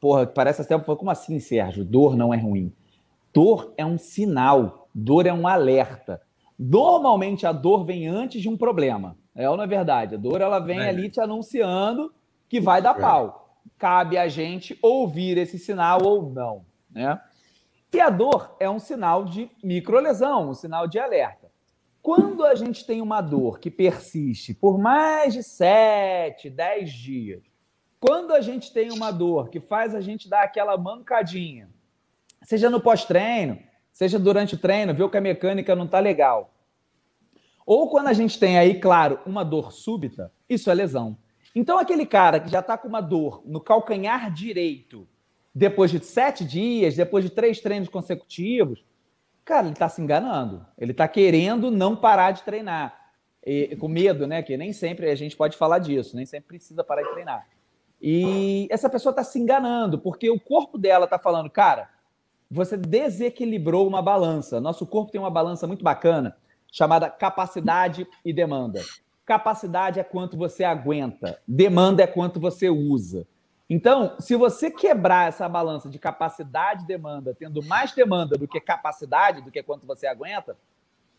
Porra, 0.01 0.27
parece 0.27 0.63
até 0.63 0.79
como 0.79 1.11
assim, 1.11 1.41
Sérgio? 1.41 1.85
Dor 1.85 2.17
não 2.17 2.33
é 2.33 2.37
ruim. 2.37 2.73
Dor 3.33 3.75
é 3.77 3.85
um 3.85 3.99
sinal, 3.99 4.84
dor 4.95 5.27
é 5.27 5.33
um 5.33 5.49
alerta. 5.49 6.23
Normalmente 6.59 7.47
a 7.47 7.53
dor 7.53 7.85
vem 7.85 8.07
antes 8.07 8.41
de 8.41 8.49
um 8.49 8.57
problema. 8.57 9.19
É 9.35 9.51
ou 9.51 9.57
não 9.57 9.65
é 9.65 9.67
verdade? 9.67 10.15
A 10.15 10.19
dor 10.19 10.41
ela 10.41 10.61
vem 10.61 10.79
é. 10.79 10.89
ali 10.89 11.11
te 11.11 11.21
anunciando 11.21 12.15
que 12.49 12.61
vai 12.61 12.81
dar 12.81 12.97
é. 12.97 13.01
pau. 13.01 13.59
Cabe 13.77 14.17
a 14.17 14.29
gente 14.29 14.79
ouvir 14.81 15.37
esse 15.37 15.59
sinal 15.59 16.01
ou 16.05 16.31
não, 16.31 16.65
né? 16.91 17.21
E 17.93 18.01
a 18.01 18.11
dor 18.11 18.57
é 18.59 18.69
um 18.69 18.79
sinal 18.79 19.25
de 19.25 19.51
microlesão, 19.63 20.51
um 20.51 20.55
sinal 20.55 20.87
de 20.87 20.99
alerta. 20.99 21.51
Quando 22.03 22.45
a 22.45 22.55
gente 22.55 22.85
tem 22.85 23.01
uma 23.01 23.21
dor 23.21 23.59
que 23.59 23.71
persiste 23.71 24.53
por 24.53 24.79
mais 24.79 25.33
de 25.33 25.43
7, 25.43 26.51
10 26.51 26.93
dias, 26.93 27.43
quando 27.99 28.35
a 28.35 28.41
gente 28.41 28.73
tem 28.73 28.91
uma 28.91 29.11
dor 29.11 29.49
que 29.49 29.61
faz 29.61 29.95
a 29.95 30.01
gente 30.01 30.29
dar 30.29 30.43
aquela 30.43 30.77
mancadinha, 30.77 31.71
seja 32.43 32.69
no 32.69 32.81
pós-treino, 32.81 33.59
seja 33.95 34.19
durante 34.19 34.57
o 34.57 34.59
treino, 34.59 34.93
viu 34.93 35.09
que 35.09 35.17
a 35.17 35.23
mecânica 35.23 35.75
não 35.75 35.87
está 35.87 36.01
legal, 36.01 36.53
ou 37.67 37.89
quando 37.89 38.09
a 38.09 38.13
gente 38.13 38.39
tem 38.39 38.59
aí, 38.59 38.79
claro, 38.79 39.19
uma 39.25 39.43
dor 39.43 39.73
súbita, 39.73 40.31
isso 40.49 40.71
é 40.71 40.75
lesão. 40.75 41.17
Então, 41.55 41.79
aquele 41.79 42.05
cara 42.05 42.39
que 42.39 42.51
já 42.51 42.61
está 42.61 42.77
com 42.77 42.89
uma 42.89 43.01
dor 43.01 43.43
no 43.47 43.61
calcanhar 43.61 44.31
direito, 44.33 45.09
depois 45.55 45.91
de 45.91 46.05
sete 46.05 46.45
dias, 46.45 46.97
depois 46.97 47.25
de 47.25 47.31
três 47.31 47.61
treinos 47.61 47.89
consecutivos, 47.89 48.85
cara, 49.45 49.67
ele 49.67 49.73
está 49.73 49.89
se 49.89 50.03
enganando. 50.03 50.67
Ele 50.77 50.91
está 50.91 51.07
querendo 51.07 51.71
não 51.71 51.95
parar 51.95 52.33
de 52.33 52.43
treinar. 52.43 53.13
E, 53.47 53.77
com 53.77 53.89
medo, 53.89 54.27
né? 54.27 54.43
Que 54.43 54.57
nem 54.57 54.73
sempre 54.73 55.09
a 55.09 55.15
gente 55.15 55.37
pode 55.37 55.57
falar 55.57 55.79
disso, 55.79 56.17
nem 56.17 56.27
sempre 56.27 56.49
precisa 56.49 56.83
parar 56.83 57.03
de 57.03 57.13
treinar. 57.13 57.47
E 58.03 58.67
essa 58.71 58.91
pessoa 58.91 59.11
está 59.11 59.23
se 59.23 59.39
enganando, 59.39 59.99
porque 59.99 60.29
o 60.29 60.41
corpo 60.41 60.77
dela 60.77 61.05
está 61.05 61.19
falando, 61.19 61.49
cara, 61.49 61.89
você 62.51 62.77
desequilibrou 62.77 63.87
uma 63.87 64.03
balança. 64.03 64.61
Nosso 64.61 64.87
corpo 64.87 65.11
tem 65.11 65.21
uma 65.21 65.31
balança 65.31 65.67
muito 65.67 65.85
bacana 65.85 66.37
chamada 66.71 67.09
capacidade 67.09 68.07
e 68.25 68.33
demanda. 68.33 68.83
Capacidade 69.25 70.01
é 70.01 70.05
quanto 70.05 70.37
você 70.37 70.65
aguenta, 70.65 71.41
demanda 71.47 72.03
é 72.03 72.07
quanto 72.07 72.41
você 72.41 72.69
usa. 72.69 73.27
Então, 73.71 74.17
se 74.19 74.37
você 74.37 74.71
quebrar 74.71 75.29
essa 75.29 75.49
balança 75.49 75.89
de 75.89 75.99
capacidade 75.99 76.85
e 76.85 76.87
demanda, 76.87 77.35
tendo 77.35 77.63
mais 77.63 77.93
demanda 77.93 78.37
do 78.37 78.47
que 78.47 78.61
capacidade, 78.61 79.41
do 79.41 79.51
que 79.51 79.63
quanto 79.63 79.87
você 79.87 80.07
aguenta, 80.07 80.57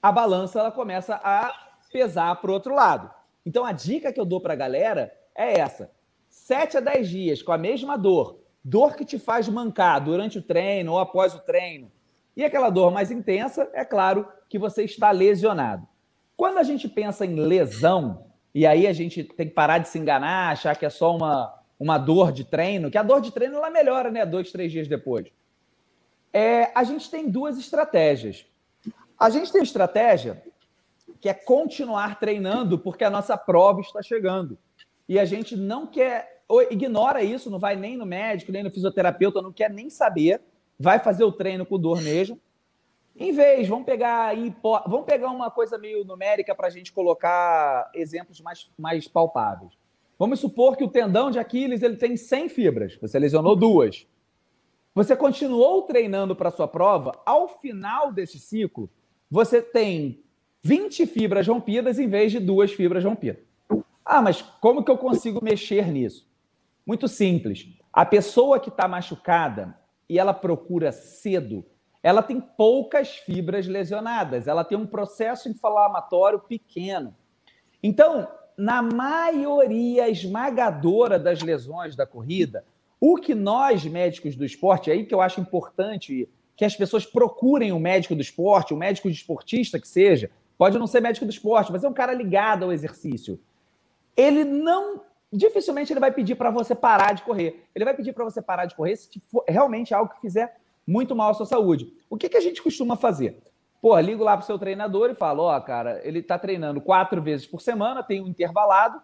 a 0.01 0.11
balança 0.11 0.59
ela 0.59 0.71
começa 0.71 1.15
a 1.23 1.51
pesar 1.91 2.35
para 2.35 2.51
o 2.51 2.53
outro 2.53 2.75
lado. 2.75 3.09
Então, 3.45 3.65
a 3.65 3.71
dica 3.71 4.13
que 4.13 4.19
eu 4.19 4.25
dou 4.25 4.41
para 4.41 4.53
a 4.53 4.57
galera 4.57 5.11
é 5.33 5.59
essa: 5.59 5.89
7 6.29 6.77
a 6.77 6.79
10 6.81 7.09
dias 7.09 7.41
com 7.41 7.51
a 7.51 7.57
mesma 7.57 7.97
dor, 7.97 8.39
dor 8.65 8.95
que 8.95 9.05
te 9.05 9.19
faz 9.19 9.47
mancar 9.47 10.03
durante 10.03 10.39
o 10.39 10.41
treino 10.41 10.93
ou 10.93 10.99
após 10.99 11.35
o 11.35 11.39
treino, 11.39 11.91
e 12.35 12.43
aquela 12.43 12.71
dor 12.71 12.91
mais 12.91 13.11
intensa, 13.11 13.69
é 13.73 13.85
claro 13.85 14.27
que 14.49 14.57
você 14.57 14.83
está 14.83 15.11
lesionado. 15.11 15.87
Quando 16.35 16.57
a 16.57 16.63
gente 16.63 16.89
pensa 16.89 17.25
em 17.25 17.35
lesão, 17.35 18.25
e 18.53 18.65
aí 18.65 18.87
a 18.87 18.93
gente 18.93 19.23
tem 19.23 19.47
que 19.47 19.53
parar 19.53 19.77
de 19.77 19.87
se 19.87 19.99
enganar, 19.99 20.51
achar 20.51 20.75
que 20.75 20.85
é 20.85 20.89
só 20.89 21.15
uma, 21.15 21.53
uma 21.79 21.99
dor 21.99 22.31
de 22.31 22.43
treino, 22.43 22.89
que 22.89 22.97
a 22.97 23.03
dor 23.03 23.21
de 23.21 23.31
treino 23.31 23.55
ela 23.55 23.69
melhora, 23.69 24.09
né? 24.09 24.25
Dois, 24.25 24.51
três 24.51 24.71
dias 24.71 24.87
depois. 24.87 25.27
É, 26.33 26.71
a 26.75 26.83
gente 26.83 27.09
tem 27.09 27.29
duas 27.29 27.57
estratégias. 27.57 28.45
A 29.17 29.29
gente 29.29 29.51
tem 29.51 29.61
estratégia 29.61 30.43
que 31.21 31.29
é 31.29 31.33
continuar 31.33 32.19
treinando 32.19 32.77
porque 32.77 33.03
a 33.03 33.09
nossa 33.09 33.37
prova 33.37 33.79
está 33.79 34.01
chegando. 34.01 34.57
E 35.07 35.19
a 35.19 35.23
gente 35.23 35.55
não 35.55 35.87
quer, 35.87 36.34
ignora 36.69 37.23
isso, 37.23 37.49
não 37.49 37.59
vai 37.59 37.75
nem 37.75 37.97
no 37.97 38.05
médico, 38.05 38.51
nem 38.51 38.63
no 38.63 38.71
fisioterapeuta, 38.71 39.41
não 39.41 39.51
quer 39.51 39.69
nem 39.69 39.89
saber, 39.89 40.41
vai 40.79 40.99
fazer 40.99 41.23
o 41.23 41.31
treino 41.31 41.65
com 41.65 41.79
dor 41.79 42.01
mesmo. 42.01 42.39
Em 43.17 43.31
vez, 43.31 43.67
vamos 43.67 43.85
pegar, 43.85 44.33
vamos 44.87 45.05
pegar 45.05 45.29
uma 45.29 45.49
coisa 45.49 45.77
meio 45.77 46.03
numérica 46.03 46.53
para 46.53 46.67
a 46.67 46.69
gente 46.69 46.91
colocar 46.91 47.89
exemplos 47.93 48.41
mais, 48.41 48.69
mais 48.77 49.07
palpáveis. 49.07 49.71
Vamos 50.19 50.39
supor 50.39 50.75
que 50.75 50.83
o 50.83 50.89
tendão 50.89 51.31
de 51.31 51.39
Aquiles 51.39 51.81
ele 51.81 51.95
tem 51.95 52.15
100 52.17 52.49
fibras, 52.49 52.97
você 53.01 53.17
lesionou 53.17 53.55
duas. 53.55 54.05
Você 54.93 55.15
continuou 55.15 55.81
treinando 55.81 56.35
para 56.35 56.51
sua 56.51 56.67
prova, 56.67 57.19
ao 57.25 57.47
final 57.47 58.13
desse 58.13 58.39
ciclo, 58.39 58.89
você 59.29 59.61
tem 59.61 60.23
20 60.63 61.05
fibras 61.05 61.47
rompidas 61.47 61.99
em 61.99 62.07
vez 62.07 62.31
de 62.31 62.39
duas 62.39 62.71
fibras 62.71 63.03
rompidas. 63.03 63.43
Ah, 64.05 64.21
mas 64.21 64.41
como 64.41 64.83
que 64.83 64.91
eu 64.91 64.97
consigo 64.97 65.43
mexer 65.43 65.91
nisso? 65.91 66.25
Muito 66.85 67.07
simples. 67.07 67.67
A 67.91 68.05
pessoa 68.05 68.59
que 68.59 68.69
está 68.69 68.87
machucada 68.87 69.77
e 70.07 70.19
ela 70.19 70.33
procura 70.33 70.91
cedo, 70.91 71.65
ela 72.03 72.21
tem 72.21 72.39
poucas 72.39 73.17
fibras 73.17 73.65
lesionadas, 73.65 74.47
ela 74.47 74.63
tem 74.63 74.77
um 74.77 74.85
processo 74.85 75.49
inflamatório 75.49 76.39
pequeno. 76.39 77.15
Então, 77.81 78.27
na 78.57 78.81
maioria 78.81 80.07
esmagadora 80.07 81.17
das 81.17 81.41
lesões 81.41 81.95
da 81.95 82.05
corrida, 82.05 82.63
o 82.99 83.17
que 83.17 83.35
nós, 83.35 83.83
médicos 83.85 84.35
do 84.35 84.45
esporte, 84.45 84.89
é 84.89 84.93
aí 84.93 85.05
que 85.05 85.13
eu 85.13 85.21
acho 85.21 85.41
importante 85.41 86.29
que 86.55 86.63
as 86.63 86.75
pessoas 86.75 87.05
procurem 87.05 87.71
o 87.71 87.75
um 87.75 87.79
médico 87.79 88.15
do 88.15 88.21
esporte, 88.21 88.73
o 88.73 88.75
um 88.75 88.79
médico 88.79 89.09
de 89.09 89.15
esportista 89.15 89.79
que 89.79 89.87
seja, 89.87 90.31
pode 90.57 90.77
não 90.77 90.87
ser 90.87 91.01
médico 91.01 91.25
do 91.25 91.31
esporte, 91.31 91.71
mas 91.71 91.83
é 91.83 91.89
um 91.89 91.93
cara 91.93 92.13
ligado 92.13 92.63
ao 92.63 92.71
exercício. 92.71 93.39
Ele 94.15 94.45
não, 94.45 95.01
dificilmente 95.35 95.91
ele 95.91 95.99
vai 95.99 96.11
pedir 96.11 96.35
para 96.35 96.49
você 96.49 96.73
parar 96.73 97.13
de 97.13 97.23
correr. 97.23 97.67
Ele 97.73 97.85
vai 97.85 97.93
pedir 97.93 98.13
para 98.13 98.23
você 98.23 98.41
parar 98.41 98.65
de 98.65 98.75
correr 98.75 98.95
se 98.95 99.09
realmente 99.47 99.93
algo 99.93 100.13
que 100.13 100.21
fizer 100.21 100.57
muito 100.87 101.15
mal 101.15 101.31
à 101.31 101.33
sua 101.33 101.45
saúde. 101.45 101.91
O 102.09 102.17
que, 102.17 102.29
que 102.29 102.37
a 102.37 102.41
gente 102.41 102.61
costuma 102.61 102.95
fazer? 102.95 103.41
Pô, 103.81 103.99
ligo 103.99 104.23
lá 104.23 104.35
para 104.35 104.43
o 104.43 104.45
seu 104.47 104.57
treinador 104.57 105.09
e 105.09 105.15
falo: 105.15 105.43
Ó, 105.43 105.55
oh, 105.55 105.61
cara, 105.61 106.01
ele 106.03 106.19
está 106.19 106.39
treinando 106.39 106.81
quatro 106.81 107.21
vezes 107.21 107.45
por 107.45 107.61
semana, 107.61 108.01
tem 108.01 108.21
um 108.21 108.27
intervalado, 108.27 109.01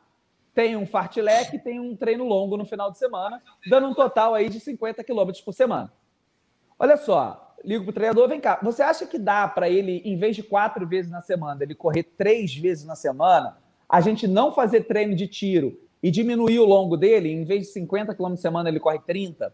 tem 0.53 0.75
um 0.75 0.85
fartlek, 0.85 1.59
tem 1.59 1.79
um 1.79 1.95
treino 1.95 2.23
longo 2.25 2.57
no 2.57 2.65
final 2.65 2.91
de 2.91 2.97
semana, 2.97 3.41
dando 3.69 3.87
um 3.87 3.93
total 3.93 4.33
aí 4.33 4.49
de 4.49 4.59
50 4.59 5.03
quilômetros 5.03 5.43
por 5.43 5.53
semana. 5.53 5.91
Olha 6.79 6.97
só, 6.97 7.55
ligo 7.63 7.83
para 7.83 7.91
o 7.91 7.93
treinador: 7.93 8.27
vem 8.27 8.39
cá, 8.39 8.59
você 8.61 8.81
acha 8.81 9.05
que 9.05 9.19
dá 9.19 9.47
para 9.47 9.69
ele, 9.69 10.01
em 10.03 10.17
vez 10.17 10.35
de 10.35 10.43
quatro 10.43 10.87
vezes 10.87 11.11
na 11.11 11.21
semana, 11.21 11.63
ele 11.63 11.75
correr 11.75 12.03
três 12.03 12.55
vezes 12.55 12.85
na 12.85 12.95
semana, 12.95 13.57
a 13.87 14.01
gente 14.01 14.27
não 14.27 14.51
fazer 14.51 14.85
treino 14.85 15.15
de 15.15 15.27
tiro 15.27 15.77
e 16.01 16.09
diminuir 16.09 16.59
o 16.59 16.65
longo 16.65 16.97
dele, 16.97 17.31
em 17.31 17.43
vez 17.43 17.67
de 17.67 17.73
50 17.73 18.15
quilômetros 18.15 18.41
por 18.41 18.47
semana, 18.47 18.69
ele 18.69 18.79
corre 18.79 18.99
30? 18.99 19.53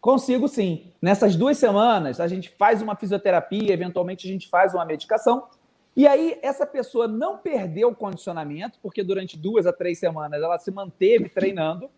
Consigo 0.00 0.48
sim. 0.48 0.92
Nessas 1.00 1.36
duas 1.36 1.58
semanas, 1.58 2.20
a 2.20 2.26
gente 2.26 2.48
faz 2.58 2.80
uma 2.80 2.96
fisioterapia, 2.96 3.72
eventualmente 3.72 4.26
a 4.26 4.30
gente 4.30 4.48
faz 4.48 4.72
uma 4.72 4.84
medicação. 4.84 5.46
E 5.94 6.06
aí, 6.06 6.38
essa 6.42 6.64
pessoa 6.64 7.06
não 7.06 7.36
perdeu 7.36 7.88
o 7.88 7.94
condicionamento, 7.94 8.78
porque 8.82 9.02
durante 9.02 9.36
duas 9.36 9.66
a 9.66 9.72
três 9.72 9.98
semanas 9.98 10.42
ela 10.42 10.56
se 10.56 10.70
manteve 10.70 11.28
treinando, 11.28 11.90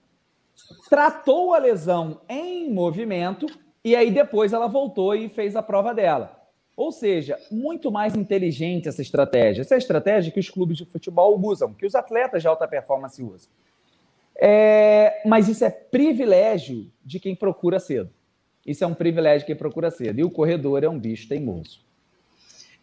tratou 0.91 1.55
a 1.55 1.59
lesão 1.59 2.21
em 2.29 2.73
movimento, 2.73 3.47
e 3.85 3.95
aí 3.95 4.11
depois 4.11 4.53
ela 4.53 4.67
voltou 4.67 5.15
e 5.15 5.29
fez 5.29 5.55
a 5.55 5.63
prova 5.63 5.95
dela. 5.95 6.42
Ou 6.83 6.91
seja, 6.91 7.39
muito 7.49 7.93
mais 7.93 8.17
inteligente 8.17 8.89
essa 8.89 9.01
estratégia. 9.01 9.61
Essa 9.61 9.75
é 9.75 9.77
a 9.77 9.79
estratégia 9.79 10.33
que 10.33 10.41
os 10.41 10.51
clubes 10.51 10.77
de 10.77 10.85
futebol 10.85 11.41
usam, 11.41 11.73
que 11.73 11.87
os 11.87 11.95
atletas 11.95 12.43
de 12.43 12.49
alta 12.49 12.67
performance 12.67 13.23
usam. 13.23 13.49
É, 14.35 15.23
mas 15.25 15.49
isso 15.49 15.65
é 15.65 15.71
privilégio 15.71 16.91
de 17.05 17.21
quem 17.21 17.37
procura 17.37 17.79
cedo. 17.79 18.11
Isso 18.67 18.83
é 18.83 18.87
um 18.89 18.95
privilégio 18.95 19.43
de 19.43 19.47
quem 19.47 19.55
procura 19.55 19.93
cedo. 19.93 20.19
E 20.19 20.25
o 20.25 20.31
corredor 20.31 20.83
é 20.83 20.89
um 20.89 20.99
bicho 20.99 21.29
teimoso. 21.29 21.79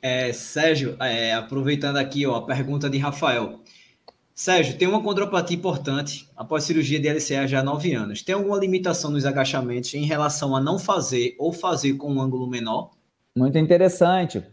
É, 0.01 0.31
Sérgio, 0.31 0.95
é, 1.01 1.33
aproveitando 1.33 1.97
aqui 1.97 2.25
ó, 2.25 2.35
a 2.35 2.45
pergunta 2.45 2.89
de 2.89 2.97
Rafael. 2.97 3.59
Sérgio, 4.33 4.77
tem 4.77 4.87
uma 4.87 5.03
condropatia 5.03 5.57
importante 5.57 6.25
após 6.37 6.63
cirurgia 6.63 7.01
de 7.01 7.09
LCA 7.09 7.45
já 7.45 7.59
há 7.59 7.63
nove 7.63 7.93
anos. 7.93 8.21
Tem 8.21 8.33
alguma 8.33 8.57
limitação 8.57 9.11
nos 9.11 9.25
agachamentos 9.25 9.93
em 9.93 10.05
relação 10.05 10.55
a 10.55 10.61
não 10.61 10.79
fazer 10.79 11.35
ou 11.37 11.51
fazer 11.51 11.95
com 11.95 12.13
um 12.13 12.21
ângulo 12.21 12.47
menor? 12.47 12.97
Muito 13.39 13.57
interessante. 13.57 14.45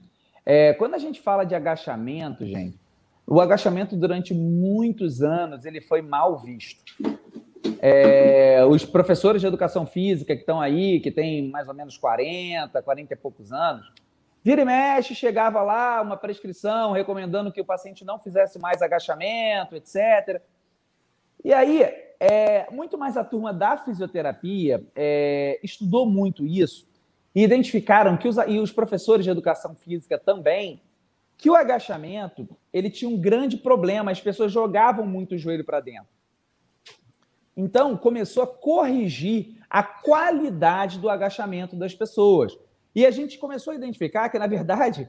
É, 0.44 0.72
quando 0.74 0.94
a 0.94 0.98
gente 0.98 1.20
fala 1.20 1.42
de 1.42 1.56
agachamento, 1.56 2.46
gente, 2.46 2.78
o 3.26 3.40
agachamento 3.40 3.96
durante 3.96 4.32
muitos 4.32 5.22
anos 5.22 5.64
ele 5.64 5.80
foi 5.80 6.00
mal 6.00 6.38
visto. 6.38 6.84
É, 7.80 8.64
os 8.64 8.84
professores 8.84 9.40
de 9.40 9.46
educação 9.48 9.84
física 9.84 10.36
que 10.36 10.42
estão 10.42 10.60
aí, 10.60 11.00
que 11.00 11.10
tem 11.10 11.50
mais 11.50 11.66
ou 11.66 11.74
menos 11.74 11.98
40, 11.98 12.80
40 12.80 13.12
e 13.12 13.16
poucos 13.16 13.52
anos, 13.52 13.92
vira 14.44 14.62
e 14.62 14.64
mexe, 14.64 15.16
chegava 15.16 15.60
lá 15.62 16.00
uma 16.00 16.16
prescrição 16.16 16.92
recomendando 16.92 17.50
que 17.50 17.60
o 17.60 17.64
paciente 17.64 18.04
não 18.04 18.20
fizesse 18.20 18.56
mais 18.60 18.82
agachamento, 18.82 19.74
etc. 19.74 20.40
E 21.44 21.52
aí, 21.52 21.82
é, 22.20 22.70
muito 22.70 22.96
mais 22.96 23.16
a 23.16 23.24
turma 23.24 23.52
da 23.52 23.76
fisioterapia 23.78 24.80
é, 24.94 25.58
estudou 25.60 26.06
muito 26.06 26.46
isso 26.46 26.86
e 27.36 27.44
identificaram 27.44 28.16
que 28.16 28.26
os, 28.26 28.38
e 28.48 28.58
os 28.58 28.72
professores 28.72 29.22
de 29.22 29.30
educação 29.30 29.74
física 29.74 30.18
também 30.18 30.80
que 31.36 31.50
o 31.50 31.54
agachamento 31.54 32.48
ele 32.72 32.88
tinha 32.88 33.10
um 33.10 33.20
grande 33.20 33.58
problema, 33.58 34.10
as 34.10 34.22
pessoas 34.22 34.50
jogavam 34.50 35.06
muito 35.06 35.34
o 35.34 35.38
joelho 35.38 35.62
para 35.62 35.80
dentro. 35.80 36.08
Então, 37.54 37.94
começou 37.94 38.42
a 38.42 38.46
corrigir 38.46 39.58
a 39.68 39.82
qualidade 39.82 40.98
do 40.98 41.10
agachamento 41.10 41.76
das 41.76 41.94
pessoas. 41.94 42.58
E 42.94 43.04
a 43.04 43.10
gente 43.10 43.38
começou 43.38 43.74
a 43.74 43.76
identificar 43.76 44.30
que, 44.30 44.38
na 44.38 44.46
verdade, 44.46 45.06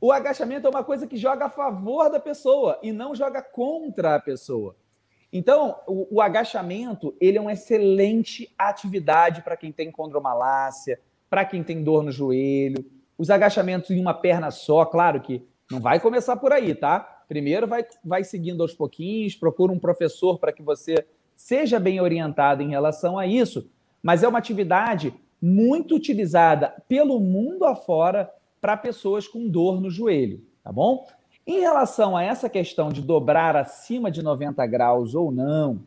o 0.00 0.12
agachamento 0.12 0.68
é 0.68 0.70
uma 0.70 0.84
coisa 0.84 1.08
que 1.08 1.16
joga 1.16 1.46
a 1.46 1.50
favor 1.50 2.08
da 2.08 2.20
pessoa 2.20 2.78
e 2.84 2.92
não 2.92 3.16
joga 3.16 3.42
contra 3.42 4.14
a 4.14 4.20
pessoa. 4.20 4.76
Então, 5.32 5.76
o, 5.88 6.16
o 6.16 6.20
agachamento, 6.20 7.16
ele 7.20 7.38
é 7.38 7.40
uma 7.40 7.52
excelente 7.52 8.54
atividade 8.56 9.42
para 9.42 9.56
quem 9.56 9.72
tem 9.72 9.90
condromalácia, 9.90 11.00
para 11.34 11.44
quem 11.44 11.64
tem 11.64 11.82
dor 11.82 12.04
no 12.04 12.12
joelho. 12.12 12.84
Os 13.18 13.28
agachamentos 13.28 13.90
em 13.90 13.98
uma 13.98 14.14
perna 14.14 14.52
só, 14.52 14.84
claro 14.84 15.20
que 15.20 15.42
não 15.68 15.80
vai 15.80 15.98
começar 15.98 16.36
por 16.36 16.52
aí, 16.52 16.76
tá? 16.76 17.00
Primeiro 17.26 17.66
vai, 17.66 17.84
vai 18.04 18.22
seguindo 18.22 18.62
aos 18.62 18.72
pouquinhos, 18.72 19.34
procura 19.34 19.72
um 19.72 19.78
professor 19.80 20.38
para 20.38 20.52
que 20.52 20.62
você 20.62 21.04
seja 21.34 21.80
bem 21.80 22.00
orientado 22.00 22.62
em 22.62 22.68
relação 22.68 23.18
a 23.18 23.26
isso. 23.26 23.68
Mas 24.00 24.22
é 24.22 24.28
uma 24.28 24.38
atividade 24.38 25.12
muito 25.42 25.96
utilizada 25.96 26.72
pelo 26.88 27.18
mundo 27.18 27.64
afora 27.64 28.30
para 28.60 28.76
pessoas 28.76 29.26
com 29.26 29.48
dor 29.48 29.80
no 29.80 29.90
joelho, 29.90 30.40
tá 30.62 30.70
bom? 30.70 31.04
Em 31.44 31.58
relação 31.58 32.16
a 32.16 32.22
essa 32.22 32.48
questão 32.48 32.90
de 32.90 33.02
dobrar 33.02 33.56
acima 33.56 34.08
de 34.08 34.22
90 34.22 34.64
graus 34.68 35.16
ou 35.16 35.32
não, 35.32 35.80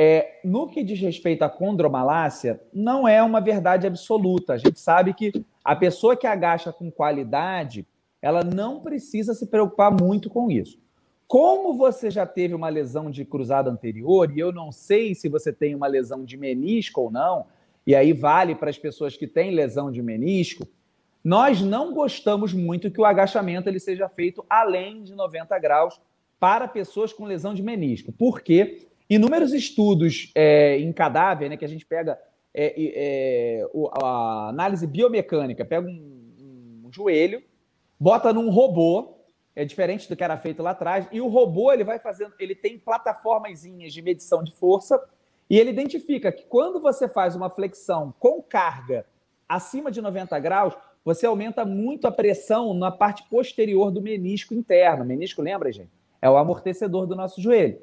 é, 0.00 0.38
no 0.44 0.68
que 0.68 0.84
diz 0.84 1.00
respeito 1.00 1.42
à 1.42 1.48
condromalácia, 1.48 2.60
não 2.72 3.08
é 3.08 3.20
uma 3.20 3.40
verdade 3.40 3.84
absoluta. 3.84 4.52
A 4.52 4.56
gente 4.56 4.78
sabe 4.78 5.12
que 5.12 5.44
a 5.64 5.74
pessoa 5.74 6.16
que 6.16 6.24
agacha 6.24 6.72
com 6.72 6.88
qualidade, 6.88 7.84
ela 8.22 8.44
não 8.44 8.78
precisa 8.78 9.34
se 9.34 9.48
preocupar 9.48 9.90
muito 9.90 10.30
com 10.30 10.52
isso. 10.52 10.78
Como 11.26 11.76
você 11.76 12.12
já 12.12 12.24
teve 12.24 12.54
uma 12.54 12.68
lesão 12.68 13.10
de 13.10 13.24
cruzado 13.24 13.68
anterior, 13.68 14.30
e 14.30 14.38
eu 14.38 14.52
não 14.52 14.70
sei 14.70 15.16
se 15.16 15.28
você 15.28 15.52
tem 15.52 15.74
uma 15.74 15.88
lesão 15.88 16.24
de 16.24 16.36
menisco 16.36 17.00
ou 17.00 17.10
não, 17.10 17.46
e 17.84 17.92
aí 17.92 18.12
vale 18.12 18.54
para 18.54 18.70
as 18.70 18.78
pessoas 18.78 19.16
que 19.16 19.26
têm 19.26 19.50
lesão 19.50 19.90
de 19.90 20.00
menisco, 20.00 20.64
nós 21.24 21.60
não 21.60 21.92
gostamos 21.92 22.54
muito 22.54 22.88
que 22.88 23.00
o 23.00 23.04
agachamento 23.04 23.68
ele 23.68 23.80
seja 23.80 24.08
feito 24.08 24.46
além 24.48 25.02
de 25.02 25.16
90 25.16 25.58
graus 25.58 26.00
para 26.38 26.68
pessoas 26.68 27.12
com 27.12 27.24
lesão 27.24 27.52
de 27.52 27.64
menisco. 27.64 28.12
Por 28.12 28.40
quê? 28.40 28.87
Inúmeros 29.08 29.52
estudos 29.52 30.30
é, 30.34 30.78
em 30.78 30.92
cadáver, 30.92 31.48
né, 31.48 31.56
que 31.56 31.64
a 31.64 31.68
gente 31.68 31.86
pega 31.86 32.18
é, 32.54 32.74
é, 32.76 33.66
a 34.02 34.48
análise 34.48 34.86
biomecânica, 34.86 35.64
pega 35.64 35.88
um, 35.88 36.84
um 36.84 36.92
joelho, 36.92 37.42
bota 37.98 38.32
num 38.32 38.50
robô, 38.50 39.16
é 39.56 39.64
diferente 39.64 40.08
do 40.08 40.14
que 40.14 40.22
era 40.22 40.36
feito 40.36 40.62
lá 40.62 40.70
atrás, 40.70 41.06
e 41.10 41.20
o 41.20 41.28
robô 41.28 41.72
ele 41.72 41.84
vai 41.84 41.98
fazendo, 41.98 42.32
ele 42.38 42.54
tem 42.54 42.78
plataformas 42.78 43.62
de 43.62 44.02
medição 44.02 44.42
de 44.44 44.52
força 44.52 45.02
e 45.50 45.58
ele 45.58 45.70
identifica 45.70 46.30
que 46.30 46.44
quando 46.44 46.80
você 46.80 47.08
faz 47.08 47.34
uma 47.34 47.48
flexão 47.48 48.14
com 48.18 48.42
carga 48.42 49.06
acima 49.48 49.90
de 49.90 50.02
90 50.02 50.38
graus, 50.38 50.74
você 51.04 51.24
aumenta 51.24 51.64
muito 51.64 52.06
a 52.06 52.12
pressão 52.12 52.74
na 52.74 52.90
parte 52.90 53.26
posterior 53.30 53.90
do 53.90 54.02
menisco 54.02 54.52
interno. 54.52 55.04
O 55.04 55.06
menisco, 55.06 55.40
lembra, 55.40 55.72
gente? 55.72 55.90
É 56.20 56.28
o 56.28 56.36
amortecedor 56.36 57.06
do 57.06 57.16
nosso 57.16 57.40
joelho. 57.40 57.80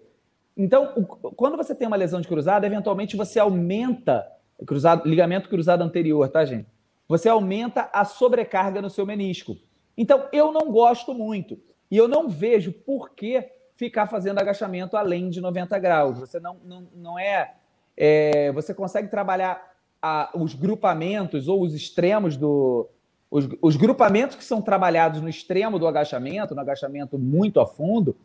Então, 0.58 0.94
o, 0.96 1.06
quando 1.06 1.58
você 1.58 1.76
tem 1.76 1.88
uma 1.88 1.98
lesão 1.98 2.22
de 2.22 2.28
cruzado, 2.28 2.66
eventualmente 2.66 3.18
você 3.18 3.40
aumenta 3.40 4.26
cruzado, 4.66 5.08
ligamento 5.08 5.50
cruzado 5.50 5.82
anterior, 5.84 6.28
tá, 6.30 6.46
gente? 6.46 6.68
Você 7.08 7.30
aumenta 7.30 7.90
a 7.94 8.06
sobrecarga 8.06 8.82
no 8.82 8.90
seu 8.90 9.06
menisco. 9.06 9.58
Então, 9.98 10.28
eu 10.32 10.52
não 10.52 10.72
gosto 10.72 11.14
muito. 11.14 11.60
E 11.92 11.98
eu 11.98 12.08
não 12.08 12.30
vejo 12.30 12.72
por 12.72 13.12
que 13.12 13.52
ficar 13.76 14.08
fazendo 14.08 14.40
agachamento 14.40 14.98
além 14.98 15.30
de 15.30 15.42
90 15.42 15.78
graus. 15.80 16.20
Você 16.20 16.40
não, 16.40 16.58
não, 16.64 16.88
não 16.96 17.20
é, 17.20 17.54
é 17.96 18.52
Você 18.54 18.74
consegue 18.74 19.10
trabalhar 19.10 19.76
a, 20.02 20.32
os 20.34 20.54
grupamentos 20.54 21.48
ou 21.48 21.62
os 21.62 21.74
extremos 21.74 22.38
do, 22.38 22.90
os, 23.30 23.50
os 23.62 23.76
grupamentos 23.76 24.36
que 24.36 24.44
são 24.44 24.62
trabalhados 24.62 25.22
no 25.22 25.28
extremo 25.28 25.78
do 25.78 25.88
agachamento, 25.88 26.56
no 26.56 26.62
agachamento 26.62 27.18
muito 27.18 27.60
a 27.60 27.66
fundo, 27.66 28.16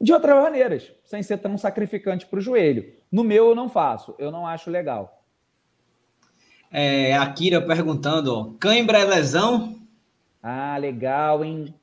de 0.00 0.12
outras 0.12 0.42
maneiras, 0.42 0.92
sem 1.04 1.22
ser 1.22 1.38
tão 1.38 1.56
sacrificante 1.56 2.26
para 2.26 2.38
o 2.38 2.42
joelho. 2.42 2.92
No 3.10 3.24
meu 3.24 3.48
eu 3.50 3.54
não 3.54 3.68
faço, 3.68 4.14
eu 4.18 4.30
não 4.30 4.46
acho 4.46 4.70
legal. 4.70 5.22
É, 6.70 7.16
a 7.16 7.32
Kira 7.32 7.62
perguntando, 7.62 8.56
cãibra 8.58 8.98
é 8.98 9.04
lesão? 9.04 9.78
Ah, 10.42 10.76
legal, 10.76 11.44
hein? 11.44 11.74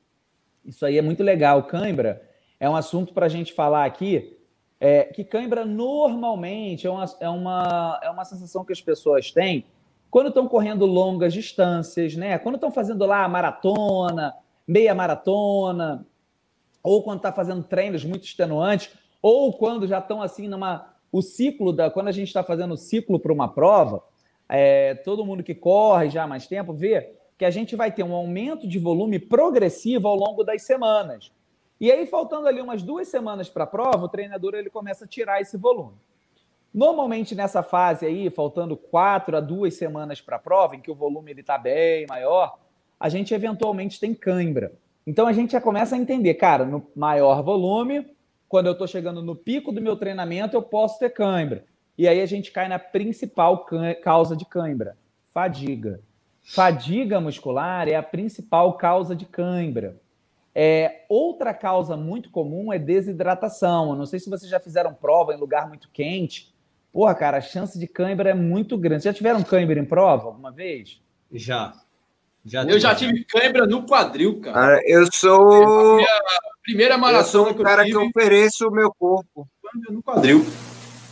Isso 0.64 0.84
aí 0.84 0.98
é 0.98 1.02
muito 1.02 1.22
legal. 1.22 1.64
Cãibra 1.64 2.22
é 2.60 2.68
um 2.68 2.76
assunto 2.76 3.12
para 3.12 3.26
a 3.26 3.28
gente 3.28 3.52
falar 3.52 3.84
aqui, 3.84 4.36
é, 4.78 5.04
que 5.04 5.24
cãibra 5.24 5.64
normalmente 5.64 6.86
é 6.86 6.90
uma, 6.90 7.04
é, 7.20 7.28
uma, 7.28 8.00
é 8.02 8.10
uma 8.10 8.24
sensação 8.24 8.64
que 8.64 8.72
as 8.72 8.80
pessoas 8.80 9.30
têm 9.30 9.64
quando 10.10 10.28
estão 10.28 10.46
correndo 10.46 10.84
longas 10.84 11.32
distâncias, 11.32 12.14
né? 12.14 12.36
Quando 12.36 12.56
estão 12.56 12.70
fazendo 12.70 13.06
lá 13.06 13.26
maratona, 13.26 14.34
meia 14.66 14.94
maratona, 14.94 16.06
ou 16.82 17.02
quando 17.02 17.18
está 17.18 17.32
fazendo 17.32 17.62
treinos 17.62 18.04
muito 18.04 18.24
extenuantes, 18.24 18.90
ou 19.20 19.52
quando 19.52 19.86
já 19.86 19.98
estão 19.98 20.20
assim 20.20 20.48
numa 20.48 20.92
o 21.12 21.20
ciclo 21.20 21.72
da 21.72 21.90
quando 21.90 22.08
a 22.08 22.12
gente 22.12 22.28
está 22.28 22.42
fazendo 22.42 22.74
o 22.74 22.76
ciclo 22.76 23.20
para 23.20 23.32
uma 23.32 23.48
prova, 23.48 24.02
é, 24.48 24.94
todo 24.94 25.24
mundo 25.24 25.42
que 25.42 25.54
corre 25.54 26.10
já 26.10 26.24
há 26.24 26.26
mais 26.26 26.46
tempo 26.46 26.72
vê 26.72 27.14
que 27.38 27.44
a 27.44 27.50
gente 27.50 27.74
vai 27.74 27.90
ter 27.90 28.02
um 28.02 28.14
aumento 28.14 28.68
de 28.68 28.78
volume 28.78 29.18
progressivo 29.18 30.08
ao 30.08 30.16
longo 30.16 30.44
das 30.44 30.62
semanas. 30.62 31.32
E 31.80 31.90
aí, 31.90 32.06
faltando 32.06 32.46
ali 32.46 32.60
umas 32.60 32.82
duas 32.82 33.08
semanas 33.08 33.48
para 33.48 33.64
a 33.64 33.66
prova, 33.66 34.04
o 34.04 34.08
treinador 34.08 34.54
ele 34.54 34.70
começa 34.70 35.04
a 35.04 35.08
tirar 35.08 35.40
esse 35.40 35.56
volume. 35.56 35.96
Normalmente 36.72 37.34
nessa 37.34 37.62
fase 37.62 38.06
aí, 38.06 38.30
faltando 38.30 38.76
quatro 38.76 39.36
a 39.36 39.40
duas 39.40 39.74
semanas 39.74 40.20
para 40.20 40.36
a 40.36 40.38
prova, 40.38 40.76
em 40.76 40.80
que 40.80 40.90
o 40.90 40.94
volume 40.94 41.32
está 41.32 41.58
bem 41.58 42.06
maior, 42.08 42.58
a 42.98 43.08
gente 43.08 43.34
eventualmente 43.34 43.98
tem 43.98 44.14
cãibra. 44.14 44.72
Então 45.06 45.26
a 45.26 45.32
gente 45.32 45.52
já 45.52 45.60
começa 45.60 45.94
a 45.94 45.98
entender, 45.98 46.34
cara, 46.34 46.64
no 46.64 46.86
maior 46.94 47.42
volume, 47.42 48.06
quando 48.48 48.66
eu 48.66 48.72
estou 48.72 48.86
chegando 48.86 49.22
no 49.22 49.34
pico 49.34 49.72
do 49.72 49.80
meu 49.80 49.96
treinamento, 49.96 50.56
eu 50.56 50.62
posso 50.62 50.98
ter 50.98 51.10
cãibra. 51.10 51.64
E 51.96 52.06
aí 52.06 52.20
a 52.20 52.26
gente 52.26 52.50
cai 52.50 52.68
na 52.68 52.78
principal 52.78 53.66
causa 54.02 54.36
de 54.36 54.44
cãibra, 54.44 54.96
fadiga. 55.32 56.00
Fadiga 56.44 57.20
muscular 57.20 57.88
é 57.88 57.94
a 57.94 58.02
principal 58.02 58.76
causa 58.76 59.14
de 59.14 59.26
cãibra. 59.26 60.00
É, 60.54 61.04
outra 61.08 61.54
causa 61.54 61.96
muito 61.96 62.30
comum 62.30 62.72
é 62.72 62.78
desidratação. 62.78 63.90
Eu 63.90 63.96
não 63.96 64.06
sei 64.06 64.18
se 64.18 64.28
vocês 64.28 64.50
já 64.50 64.60
fizeram 64.60 64.92
prova 64.92 65.32
em 65.32 65.38
lugar 65.38 65.68
muito 65.68 65.88
quente 65.90 66.52
Porra, 66.92 67.14
cara, 67.14 67.38
a 67.38 67.40
chance 67.40 67.78
de 67.78 67.86
cãibra 67.86 68.30
é 68.30 68.34
muito 68.34 68.76
grande. 68.76 69.04
Já 69.04 69.14
tiveram 69.14 69.42
cãibra 69.42 69.80
em 69.80 69.84
prova 69.84 70.26
alguma 70.26 70.52
vez? 70.52 71.00
Já. 71.32 71.72
Já 72.44 72.64
eu 72.64 72.78
já 72.78 72.94
tive 72.94 73.24
cãibra 73.24 73.66
no 73.66 73.86
quadril, 73.86 74.40
cara. 74.40 74.54
cara 74.54 74.82
eu 74.84 75.06
sou. 75.12 76.00
A 76.00 76.62
primeira 76.62 76.98
maratona. 76.98 77.26
Eu 77.26 77.30
sou 77.30 77.48
um 77.48 77.54
cara 77.54 77.84
que, 77.84 77.92
eu 77.92 78.00
que 78.00 78.06
ofereço 78.06 78.68
o 78.68 78.72
meu 78.72 78.92
corpo. 78.92 79.48
No 79.90 80.02
quadril. 80.02 80.44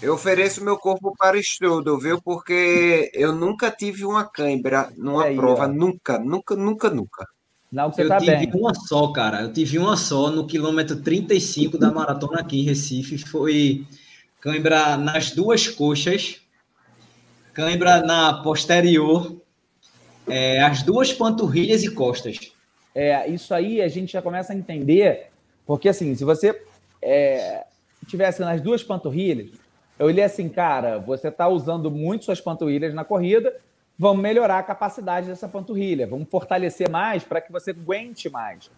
Eu 0.03 0.15
ofereço 0.15 0.65
meu 0.65 0.79
corpo 0.79 1.15
para 1.17 1.39
estudo, 1.39 1.99
viu? 1.99 2.21
Porque 2.23 3.11
eu 3.13 3.35
nunca 3.35 3.71
tive 3.71 4.05
uma 4.05 4.25
cãibra 4.25 4.91
numa 4.97 5.25
aí, 5.25 5.37
prova. 5.37 5.65
Ó. 5.65 5.69
Nunca, 5.69 6.19
nunca, 6.19 6.57
nunca, 6.57 6.91
nunca. 6.91 7.29
Não, 7.71 7.93
você 7.93 8.03
eu 8.03 8.09
tá 8.09 8.19
tive 8.19 8.47
bem. 8.47 8.51
uma 8.55 8.75
só, 8.75 9.13
cara. 9.13 9.43
Eu 9.43 9.53
tive 9.53 9.79
uma 9.79 9.97
só 9.97 10.31
no 10.31 10.47
quilômetro 10.47 11.01
35 11.01 11.79
da 11.79 11.93
maratona 11.93 12.41
aqui 12.41 12.61
em 12.61 12.65
Recife. 12.65 13.19
Foi 13.19 13.87
cãibra 14.41 14.97
nas 14.97 15.31
duas 15.31 15.69
coxas, 15.69 16.41
cãibra 17.53 18.03
na 18.03 18.43
posterior, 18.43 19.37
é, 20.31 20.63
as 20.63 20.83
duas 20.83 21.13
panturrilhas 21.13 21.83
e 21.83 21.91
costas. 21.91 22.53
É, 22.95 23.29
isso 23.29 23.55
aí 23.55 23.81
a 23.81 23.89
gente 23.89 24.13
já 24.13 24.23
começa 24.23 24.53
a 24.53 24.57
entender, 24.57 25.29
porque 25.67 25.89
assim, 25.89 26.15
se 26.15 26.25
você 26.25 26.61
é, 27.03 27.65
tivesse 28.07 28.41
nas 28.41 28.61
duas 28.61 28.83
panturrilhas, 28.83 29.51
eu 29.99 30.07
olhei 30.07 30.25
assim, 30.25 30.49
cara, 30.49 30.99
você 30.99 31.29
está 31.29 31.49
usando 31.49 31.91
muito 31.91 32.25
suas 32.25 32.41
panturrilhas 32.41 32.95
na 32.95 33.05
corrida, 33.05 33.55
vamos 33.99 34.23
melhorar 34.23 34.59
a 34.59 34.63
capacidade 34.63 35.27
dessa 35.27 35.47
panturrilha, 35.49 36.07
vamos 36.07 36.29
fortalecer 36.29 36.89
mais 36.89 37.23
para 37.23 37.41
que 37.41 37.53
você 37.53 37.71
aguente 37.71 38.29
mais. 38.29 38.71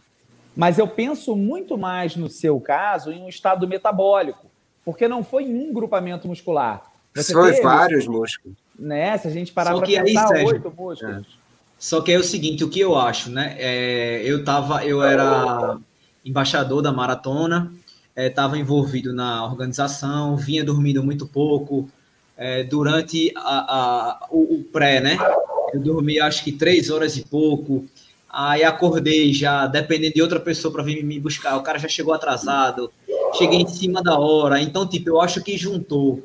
Mas 0.55 0.79
eu 0.79 0.87
penso 0.87 1.35
muito 1.35 1.79
mais 1.79 2.17
no 2.17 2.29
seu 2.29 2.61
caso 2.61 3.11
em 3.11 3.23
um 3.23 3.29
estado 3.29 3.67
metabólico 3.67 4.53
porque 4.85 5.07
não 5.07 5.23
foi 5.23 5.45
em 5.45 5.55
um 5.55 5.73
grupamento 5.73 6.29
muscular. 6.29 6.83
Você 7.15 7.33
foi 7.33 7.51
teve, 7.51 7.63
vários 7.63 8.07
músculos. 8.07 8.57
Né? 8.79 9.17
Se 9.19 9.29
a 9.29 9.31
gente 9.31 9.53
parar 9.53 9.77
para 9.77 9.87
pensar, 9.87 10.35
aí, 10.35 10.45
oito 10.45 10.73
músculos. 10.77 11.27
É. 11.39 11.42
Só 11.83 12.01
que 12.01 12.13
é 12.13 12.19
o 12.19 12.23
seguinte, 12.23 12.63
o 12.63 12.69
que 12.69 12.79
eu 12.79 12.97
acho, 12.97 13.29
né? 13.29 13.57
É, 13.59 14.23
eu 14.25 14.45
tava, 14.45 14.87
eu 14.87 15.03
era 15.03 15.77
embaixador 16.25 16.81
da 16.81 16.93
maratona, 16.93 17.73
estava 18.17 18.57
é, 18.57 18.61
envolvido 18.61 19.13
na 19.13 19.45
organização, 19.45 20.37
vinha 20.37 20.63
dormindo 20.63 21.03
muito 21.03 21.27
pouco. 21.27 21.91
É, 22.37 22.63
durante 22.63 23.33
a, 23.35 23.41
a, 23.41 24.27
o, 24.31 24.55
o, 24.55 24.65
pré, 24.65 25.01
né? 25.01 25.19
Eu 25.75 25.81
dormi 25.81 26.21
acho 26.21 26.45
que 26.45 26.53
três 26.53 26.89
horas 26.89 27.17
e 27.17 27.25
pouco. 27.25 27.85
Aí 28.31 28.63
acordei 28.63 29.35
já, 29.35 29.67
dependendo 29.67 30.15
de 30.15 30.23
outra 30.23 30.39
pessoa 30.39 30.73
para 30.73 30.85
vir 30.85 31.05
me 31.05 31.19
buscar. 31.19 31.57
O 31.57 31.63
cara 31.63 31.81
já 31.81 31.89
chegou 31.89 32.15
atrasado 32.15 32.93
cheguei 33.35 33.61
em 33.61 33.67
cima 33.67 34.03
da 34.03 34.19
hora. 34.19 34.61
Então, 34.61 34.87
tipo, 34.87 35.09
eu 35.09 35.21
acho 35.21 35.43
que 35.43 35.57
juntou 35.57 36.23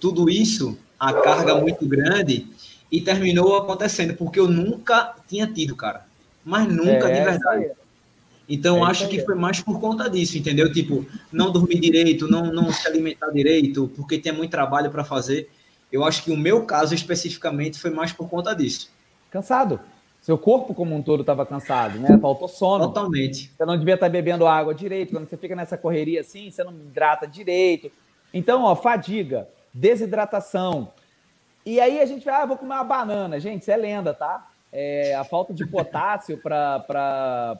tudo 0.00 0.30
isso, 0.30 0.76
a 0.98 1.12
carga 1.12 1.54
muito 1.54 1.86
grande, 1.86 2.46
e 2.90 3.00
terminou 3.00 3.56
acontecendo, 3.56 4.14
porque 4.14 4.40
eu 4.40 4.48
nunca 4.48 5.14
tinha 5.28 5.46
tido, 5.46 5.76
cara. 5.76 6.06
Mas 6.44 6.66
nunca 6.66 7.08
é, 7.08 7.18
de 7.18 7.24
verdade. 7.24 7.70
Então, 8.48 8.84
é 8.84 8.90
acho 8.90 9.08
que 9.08 9.20
foi 9.20 9.34
mais 9.36 9.60
por 9.60 9.78
conta 9.80 10.10
disso, 10.10 10.36
entendeu? 10.36 10.72
Tipo, 10.72 11.06
não 11.32 11.52
dormir 11.52 11.78
direito, 11.78 12.28
não, 12.28 12.52
não 12.52 12.72
se 12.72 12.86
alimentar 12.88 13.30
direito, 13.30 13.90
porque 13.94 14.18
tem 14.18 14.32
muito 14.32 14.50
trabalho 14.50 14.90
para 14.90 15.04
fazer. 15.04 15.48
Eu 15.92 16.04
acho 16.04 16.24
que 16.24 16.32
o 16.32 16.36
meu 16.36 16.64
caso 16.64 16.94
especificamente 16.94 17.78
foi 17.78 17.90
mais 17.90 18.12
por 18.12 18.28
conta 18.28 18.54
disso. 18.54 18.90
Cansado. 19.30 19.80
Seu 20.20 20.36
corpo 20.36 20.74
como 20.74 20.94
um 20.94 21.02
todo 21.02 21.20
estava 21.20 21.46
cansado, 21.46 21.98
né? 21.98 22.18
Faltou 22.20 22.46
sono. 22.46 22.86
Totalmente. 22.88 23.50
Você 23.56 23.64
não 23.64 23.78
devia 23.78 23.94
estar 23.94 24.06
tá 24.06 24.10
bebendo 24.10 24.46
água 24.46 24.74
direito. 24.74 25.12
Quando 25.12 25.28
você 25.28 25.36
fica 25.36 25.56
nessa 25.56 25.78
correria 25.78 26.20
assim, 26.20 26.50
você 26.50 26.62
não 26.62 26.72
hidrata 26.72 27.26
direito. 27.26 27.90
Então, 28.32 28.64
ó, 28.64 28.76
fadiga, 28.76 29.48
desidratação. 29.72 30.92
E 31.64 31.80
aí 31.80 32.00
a 32.00 32.06
gente 32.06 32.24
vai, 32.24 32.34
ah, 32.34 32.46
vou 32.46 32.56
comer 32.56 32.74
uma 32.74 32.84
banana. 32.84 33.38
Gente, 33.38 33.62
isso 33.62 33.70
é 33.70 33.76
lenda, 33.76 34.14
tá? 34.14 34.46
É, 34.72 35.14
a 35.14 35.24
falta 35.24 35.52
de 35.52 35.66
potássio 35.66 36.38
para 36.38 37.56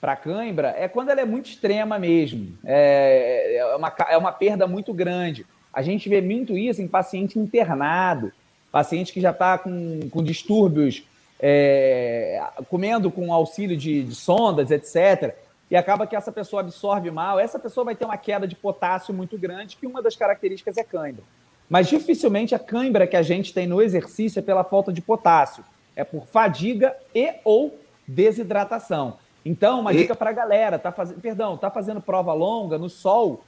para 0.00 0.16
cãibra 0.16 0.74
é 0.76 0.86
quando 0.86 1.08
ela 1.08 1.22
é 1.22 1.24
muito 1.24 1.46
extrema 1.46 1.98
mesmo. 1.98 2.56
É, 2.64 3.56
é, 3.56 3.76
uma, 3.76 3.94
é 4.10 4.16
uma 4.18 4.32
perda 4.32 4.66
muito 4.66 4.92
grande. 4.92 5.46
A 5.72 5.82
gente 5.82 6.08
vê 6.08 6.20
muito 6.20 6.56
isso 6.56 6.82
em 6.82 6.88
paciente 6.88 7.38
internado, 7.38 8.30
paciente 8.70 9.12
que 9.12 9.20
já 9.20 9.30
está 9.30 9.56
com, 9.56 10.00
com 10.10 10.22
distúrbios, 10.22 11.04
é, 11.40 12.42
comendo 12.68 13.10
com 13.10 13.32
auxílio 13.32 13.76
de, 13.76 14.04
de 14.04 14.14
sondas, 14.14 14.70
etc 14.70 15.34
e 15.70 15.76
acaba 15.76 16.06
que 16.06 16.14
essa 16.14 16.30
pessoa 16.30 16.60
absorve 16.60 17.10
mal, 17.10 17.38
essa 17.40 17.58
pessoa 17.58 17.84
vai 17.84 17.94
ter 17.94 18.04
uma 18.04 18.16
queda 18.16 18.46
de 18.46 18.54
potássio 18.54 19.14
muito 19.14 19.36
grande, 19.38 19.76
que 19.76 19.86
uma 19.86 20.02
das 20.02 20.14
características 20.14 20.76
é 20.76 20.84
cãibra. 20.84 21.24
Mas 21.68 21.88
dificilmente 21.88 22.54
a 22.54 22.58
cãibra 22.58 23.06
que 23.06 23.16
a 23.16 23.22
gente 23.22 23.52
tem 23.52 23.66
no 23.66 23.80
exercício 23.80 24.38
é 24.38 24.42
pela 24.42 24.64
falta 24.64 24.92
de 24.92 25.00
potássio, 25.00 25.64
é 25.96 26.04
por 26.04 26.26
fadiga 26.26 26.94
e 27.14 27.34
ou 27.44 27.78
desidratação. 28.06 29.16
Então, 29.44 29.80
uma 29.80 29.92
e... 29.92 29.98
dica 29.98 30.14
para 30.14 30.30
a 30.30 30.32
galera, 30.32 30.78
tá 30.78 30.90
fazendo, 30.90 31.20
perdão, 31.20 31.56
tá 31.56 31.70
fazendo 31.70 32.00
prova 32.00 32.32
longa 32.32 32.78
no 32.78 32.88
sol, 32.88 33.44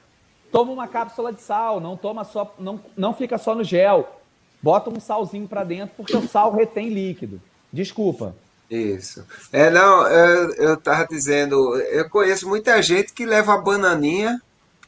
toma 0.53 0.73
uma 0.73 0.89
cápsula 0.89 1.33
de 1.33 1.41
sal, 1.41 1.81
não 1.81 1.97
toma 1.97 2.25
só, 2.25 2.55
não, 2.59 2.81
não 2.97 3.15
fica 3.15 3.39
só 3.39 3.55
no 3.55 3.65
gel. 3.65 4.21
Bota 4.63 4.91
um 4.91 4.99
salzinho 4.99 5.47
para 5.47 5.65
dentro 5.65 5.95
porque 5.97 6.17
o 6.17 6.27
sal 6.27 6.53
retém 6.53 6.89
líquido. 6.89 7.41
Desculpa. 7.73 8.35
Isso. 8.71 9.25
É, 9.53 9.71
não, 9.71 10.07
eu, 10.09 10.55
eu 10.55 10.77
tava 10.77 11.07
dizendo, 11.07 11.77
eu 11.77 12.09
conheço 12.11 12.49
muita 12.49 12.83
gente 12.83 13.13
que 13.13 13.25
leva 13.25 13.55
a 13.55 13.59
bananinha. 13.59 14.41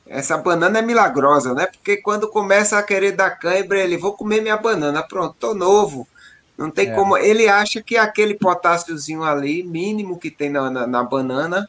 Essa 0.09 0.39
banana 0.39 0.79
é 0.79 0.83
milagrosa, 0.83 1.55
né? 1.55 1.67
Porque 1.67 1.99
quando 1.99 2.29
começa 2.29 2.79
a 2.79 2.83
querer 2.83 3.13
dar 3.13 3.31
cãibra, 3.31 3.79
ele 3.79 3.97
vou 3.97 4.13
comer 4.13 4.41
minha 4.41 4.57
banana, 4.57 5.03
pronto, 5.03 5.37
tô 5.39 5.55
novo. 5.55 6.09
Não 6.57 6.71
tem 6.71 6.91
é. 6.91 6.95
como. 6.95 7.17
Ele 7.17 7.49
acha 7.49 7.83
que 7.83 7.97
aquele 7.97 8.35
potássiozinho 8.35 9.23
ali, 9.23 9.63
mínimo 9.63 10.19
que 10.19 10.31
tem 10.31 10.51
na, 10.51 10.71
na, 10.71 10.87
na 10.87 11.05
banana, 11.05 11.69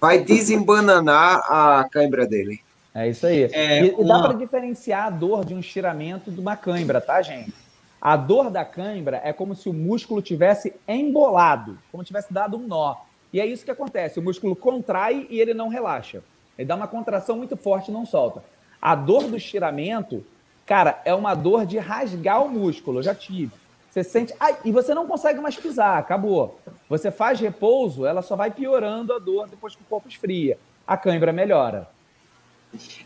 vai 0.00 0.18
desembananar 0.18 1.42
a 1.48 1.86
cãibra 1.90 2.26
dele. 2.26 2.60
É 2.94 3.08
isso 3.08 3.26
aí. 3.26 3.44
É, 3.52 3.84
e, 3.84 3.90
uma... 3.90 4.20
dá 4.20 4.28
para 4.28 4.38
diferenciar 4.38 5.06
a 5.06 5.10
dor 5.10 5.44
de 5.44 5.54
um 5.54 5.60
estiramento 5.60 6.30
de 6.30 6.40
uma 6.40 6.56
cãibra, 6.56 7.00
tá, 7.00 7.20
gente? 7.20 7.52
A 8.00 8.16
dor 8.16 8.50
da 8.50 8.64
cãibra 8.64 9.20
é 9.22 9.32
como 9.32 9.54
se 9.54 9.68
o 9.68 9.72
músculo 9.72 10.20
tivesse 10.20 10.74
embolado, 10.88 11.78
como 11.90 12.02
tivesse 12.02 12.32
dado 12.32 12.56
um 12.56 12.66
nó. 12.66 12.96
E 13.32 13.40
é 13.40 13.46
isso 13.46 13.64
que 13.64 13.70
acontece: 13.70 14.18
o 14.18 14.22
músculo 14.22 14.56
contrai 14.56 15.26
e 15.30 15.40
ele 15.40 15.54
não 15.54 15.68
relaxa. 15.68 16.22
Ele 16.58 16.68
dá 16.68 16.76
uma 16.76 16.88
contração 16.88 17.36
muito 17.36 17.56
forte 17.56 17.90
e 17.90 17.94
não 17.94 18.04
solta. 18.04 18.42
A 18.80 18.94
dor 18.94 19.24
do 19.24 19.36
estiramento, 19.36 20.24
cara, 20.66 21.00
é 21.04 21.14
uma 21.14 21.34
dor 21.34 21.64
de 21.64 21.78
rasgar 21.78 22.44
o 22.44 22.48
músculo. 22.48 22.98
Eu 22.98 23.02
já 23.02 23.14
tive. 23.14 23.52
Você 23.90 24.02
sente. 24.02 24.34
E 24.64 24.72
você 24.72 24.94
não 24.94 25.06
consegue 25.06 25.40
mais 25.40 25.56
pisar, 25.56 25.98
acabou. 25.98 26.58
Você 26.88 27.10
faz 27.10 27.38
repouso, 27.38 28.06
ela 28.06 28.22
só 28.22 28.34
vai 28.34 28.50
piorando 28.50 29.12
a 29.12 29.18
dor 29.18 29.48
depois 29.48 29.76
que 29.76 29.82
o 29.82 29.86
corpo 29.86 30.08
esfria. 30.08 30.58
A 30.86 30.96
cãibra 30.96 31.32
melhora. 31.32 31.88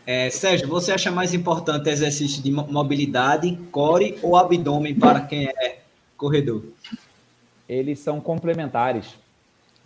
É, 0.05 0.29
Sérgio, 0.29 0.67
você 0.67 0.93
acha 0.93 1.11
mais 1.11 1.33
importante 1.33 1.89
exercício 1.89 2.41
de 2.41 2.51
mobilidade, 2.51 3.53
core 3.71 4.17
ou 4.21 4.37
abdômen 4.37 4.95
para 4.95 5.21
quem 5.21 5.47
é 5.47 5.79
corredor? 6.15 6.63
Eles 7.67 7.99
são 7.99 8.21
complementares. 8.21 9.15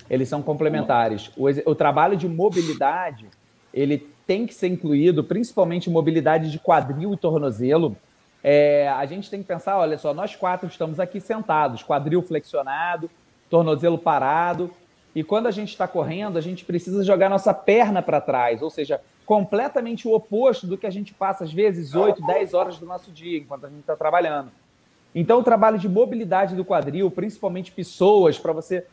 Eles 0.07 0.29
são 0.29 0.41
complementares. 0.41 1.31
O, 1.35 1.47
o 1.69 1.73
trabalho 1.73 2.15
de 2.15 2.27
mobilidade, 2.27 3.27
ele 3.73 3.97
tem 4.25 4.45
que 4.45 4.53
ser 4.53 4.67
incluído, 4.67 5.23
principalmente 5.23 5.89
mobilidade 5.89 6.51
de 6.51 6.59
quadril 6.59 7.13
e 7.13 7.17
tornozelo. 7.17 7.97
É, 8.43 8.87
a 8.89 9.05
gente 9.05 9.29
tem 9.29 9.41
que 9.41 9.47
pensar, 9.47 9.77
olha 9.77 9.97
só, 9.97 10.13
nós 10.13 10.35
quatro 10.35 10.67
estamos 10.67 10.99
aqui 10.99 11.19
sentados, 11.19 11.83
quadril 11.83 12.21
flexionado, 12.21 13.09
tornozelo 13.49 13.97
parado, 13.97 14.71
e 15.13 15.23
quando 15.23 15.47
a 15.47 15.51
gente 15.51 15.69
está 15.69 15.87
correndo, 15.87 16.37
a 16.37 16.41
gente 16.41 16.63
precisa 16.63 17.03
jogar 17.03 17.29
nossa 17.29 17.53
perna 17.53 18.01
para 18.01 18.21
trás, 18.21 18.61
ou 18.61 18.69
seja, 18.69 19.01
completamente 19.25 20.07
o 20.07 20.13
oposto 20.13 20.65
do 20.65 20.77
que 20.77 20.87
a 20.87 20.91
gente 20.91 21.13
passa, 21.13 21.43
às 21.43 21.51
vezes, 21.51 21.93
8, 21.93 22.25
10 22.25 22.53
horas 22.53 22.77
do 22.77 22.85
nosso 22.85 23.11
dia, 23.11 23.37
enquanto 23.37 23.65
a 23.65 23.69
gente 23.69 23.81
está 23.81 23.95
trabalhando. 23.95 24.51
Então, 25.13 25.39
o 25.39 25.43
trabalho 25.43 25.77
de 25.77 25.89
mobilidade 25.89 26.55
do 26.55 26.63
quadril, 26.63 27.11
principalmente 27.11 27.71
pessoas, 27.71 28.39
para 28.39 28.53
você 28.53 28.85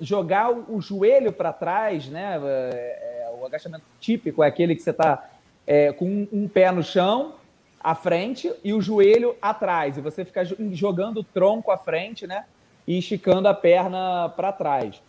jogar 0.00 0.50
o, 0.50 0.80
joelho 0.80 1.32
para 1.32 1.52
trás, 1.52 2.08
né? 2.08 2.40
É, 2.42 3.26
é, 3.26 3.34
o 3.38 3.44
agachamento 3.44 3.84
típico 4.00 4.42
é 4.42 4.48
aquele 4.48 4.74
que 4.74 4.82
você 4.82 4.90
está 4.90 5.28
é, 5.66 5.92
com 5.92 6.06
um, 6.06 6.28
um 6.32 6.48
pé 6.48 6.72
no 6.72 6.82
chão, 6.82 7.34
à 7.78 7.94
frente, 7.94 8.52
e 8.64 8.72
o 8.72 8.80
joelho 8.80 9.36
atrás. 9.40 9.96
E 9.96 10.00
você 10.00 10.24
fica 10.24 10.44
jogando 10.72 11.20
o 11.20 11.24
tronco 11.24 11.70
à 11.70 11.78
frente, 11.78 12.26
né? 12.26 12.44
E 12.86 12.98
esticando 12.98 13.46
a 13.48 13.54
perna 13.54 14.30
para 14.30 14.52
trás. 14.52 15.02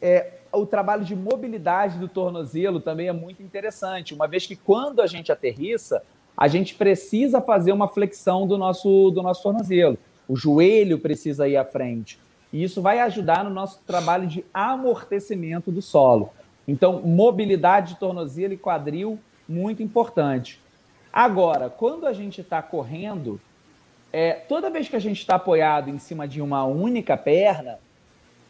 É, 0.00 0.32
o 0.52 0.66
trabalho 0.66 1.04
de 1.04 1.14
mobilidade 1.14 1.98
do 1.98 2.08
tornozelo 2.08 2.80
também 2.80 3.08
é 3.08 3.12
muito 3.12 3.42
interessante, 3.42 4.12
uma 4.12 4.26
vez 4.26 4.46
que 4.46 4.56
quando 4.56 5.00
a 5.00 5.06
gente 5.06 5.30
aterrissa, 5.30 6.02
a 6.36 6.48
gente 6.48 6.74
precisa 6.74 7.40
fazer 7.40 7.72
uma 7.72 7.88
flexão 7.88 8.46
do 8.46 8.58
nosso, 8.58 9.10
do 9.10 9.22
nosso 9.22 9.42
tornozelo. 9.42 9.98
O 10.26 10.36
joelho 10.36 10.98
precisa 10.98 11.46
ir 11.46 11.56
à 11.56 11.64
frente. 11.64 12.18
E 12.52 12.62
isso 12.62 12.82
vai 12.82 13.00
ajudar 13.00 13.44
no 13.44 13.50
nosso 13.50 13.80
trabalho 13.86 14.26
de 14.26 14.44
amortecimento 14.52 15.70
do 15.70 15.80
solo. 15.80 16.30
Então, 16.68 17.00
mobilidade 17.02 17.94
de 17.94 18.00
tornozelo 18.00 18.52
e 18.52 18.58
quadril, 18.58 19.18
muito 19.48 19.82
importante. 19.82 20.60
Agora, 21.12 21.68
quando 21.68 22.06
a 22.06 22.12
gente 22.12 22.40
está 22.40 22.62
correndo, 22.62 23.40
é, 24.12 24.32
toda 24.32 24.70
vez 24.70 24.88
que 24.88 24.96
a 24.96 25.00
gente 25.00 25.18
está 25.18 25.36
apoiado 25.36 25.88
em 25.88 25.98
cima 25.98 26.28
de 26.28 26.40
uma 26.40 26.64
única 26.64 27.16
perna, 27.16 27.78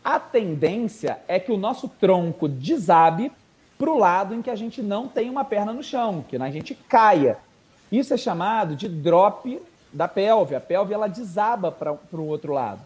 a 0.05 0.19
tendência 0.19 1.21
é 1.29 1.39
que 1.39 1.53
o 1.53 1.57
nosso 1.57 1.89
tronco 1.89 2.49
desabe 2.49 3.31
para 3.79 3.91
o 3.91 3.99
lado 3.99 4.35
em 4.35 4.43
que 4.43 4.51
a 4.51 4.57
gente 4.57 4.83
não 4.83 5.09
tem 5.09 5.31
uma 5.31 5.45
perna 5.45 5.73
no 5.73 5.83
chão, 5.83 6.25
que 6.29 6.37
a 6.37 6.51
gente 6.51 6.75
caia. 6.75 7.39
Isso 7.91 8.13
é 8.13 8.17
chamado 8.17 8.75
de 8.75 8.89
drop 8.89 9.61
da 9.93 10.09
pelve. 10.09 10.55
A 10.55 10.61
pelve 10.61 10.93
ela 10.95 11.09
desaba 11.09 11.71
para 11.71 11.93
o 12.13 12.27
outro 12.27 12.53
lado. 12.53 12.81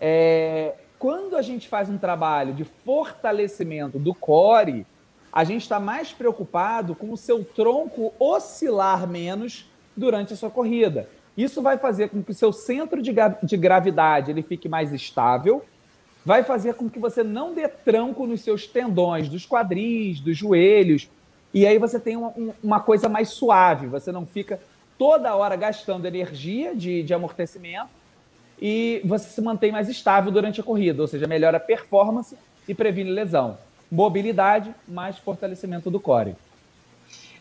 É, 0.00 0.74
quando 0.98 1.36
a 1.36 1.42
gente 1.42 1.68
faz 1.68 1.88
um 1.88 1.98
trabalho 1.98 2.52
de 2.52 2.64
fortalecimento 2.64 3.98
do 3.98 4.14
core, 4.14 4.86
a 5.32 5.44
gente 5.44 5.62
está 5.62 5.78
mais 5.78 6.12
preocupado 6.12 6.94
com 6.94 7.12
o 7.12 7.16
seu 7.16 7.44
tronco 7.44 8.12
oscilar 8.18 9.06
menos 9.06 9.70
durante 9.96 10.32
a 10.32 10.36
sua 10.36 10.50
corrida. 10.50 11.08
Isso 11.36 11.62
vai 11.62 11.78
fazer 11.78 12.08
com 12.08 12.22
que 12.22 12.30
o 12.30 12.34
seu 12.34 12.52
centro 12.52 13.02
de, 13.02 13.12
de 13.42 13.56
gravidade 13.56 14.30
ele 14.30 14.42
fique 14.42 14.68
mais 14.68 14.92
estável 14.92 15.64
vai 16.24 16.42
fazer 16.42 16.74
com 16.74 16.90
que 16.90 16.98
você 16.98 17.22
não 17.22 17.54
dê 17.54 17.66
tranco 17.66 18.26
nos 18.26 18.42
seus 18.42 18.66
tendões, 18.66 19.30
dos 19.30 19.46
quadris, 19.46 20.20
dos 20.20 20.36
joelhos, 20.36 21.08
e 21.54 21.66
aí 21.66 21.78
você 21.78 21.98
tem 21.98 22.16
uma, 22.16 22.34
uma 22.62 22.80
coisa 22.80 23.08
mais 23.08 23.30
suave, 23.30 23.86
você 23.86 24.12
não 24.12 24.26
fica 24.26 24.60
toda 24.98 25.34
hora 25.34 25.56
gastando 25.56 26.04
energia 26.04 26.76
de, 26.76 27.02
de 27.02 27.14
amortecimento 27.14 27.88
e 28.60 29.00
você 29.04 29.28
se 29.28 29.40
mantém 29.40 29.72
mais 29.72 29.88
estável 29.88 30.30
durante 30.30 30.60
a 30.60 30.64
corrida, 30.64 31.02
ou 31.02 31.08
seja, 31.08 31.26
melhora 31.26 31.56
a 31.56 31.60
performance 31.60 32.36
e 32.66 32.74
previne 32.74 33.10
lesão. 33.10 33.58
Mobilidade 33.90 34.74
mais 34.86 35.16
fortalecimento 35.18 35.90
do 35.90 35.98
core. 35.98 36.34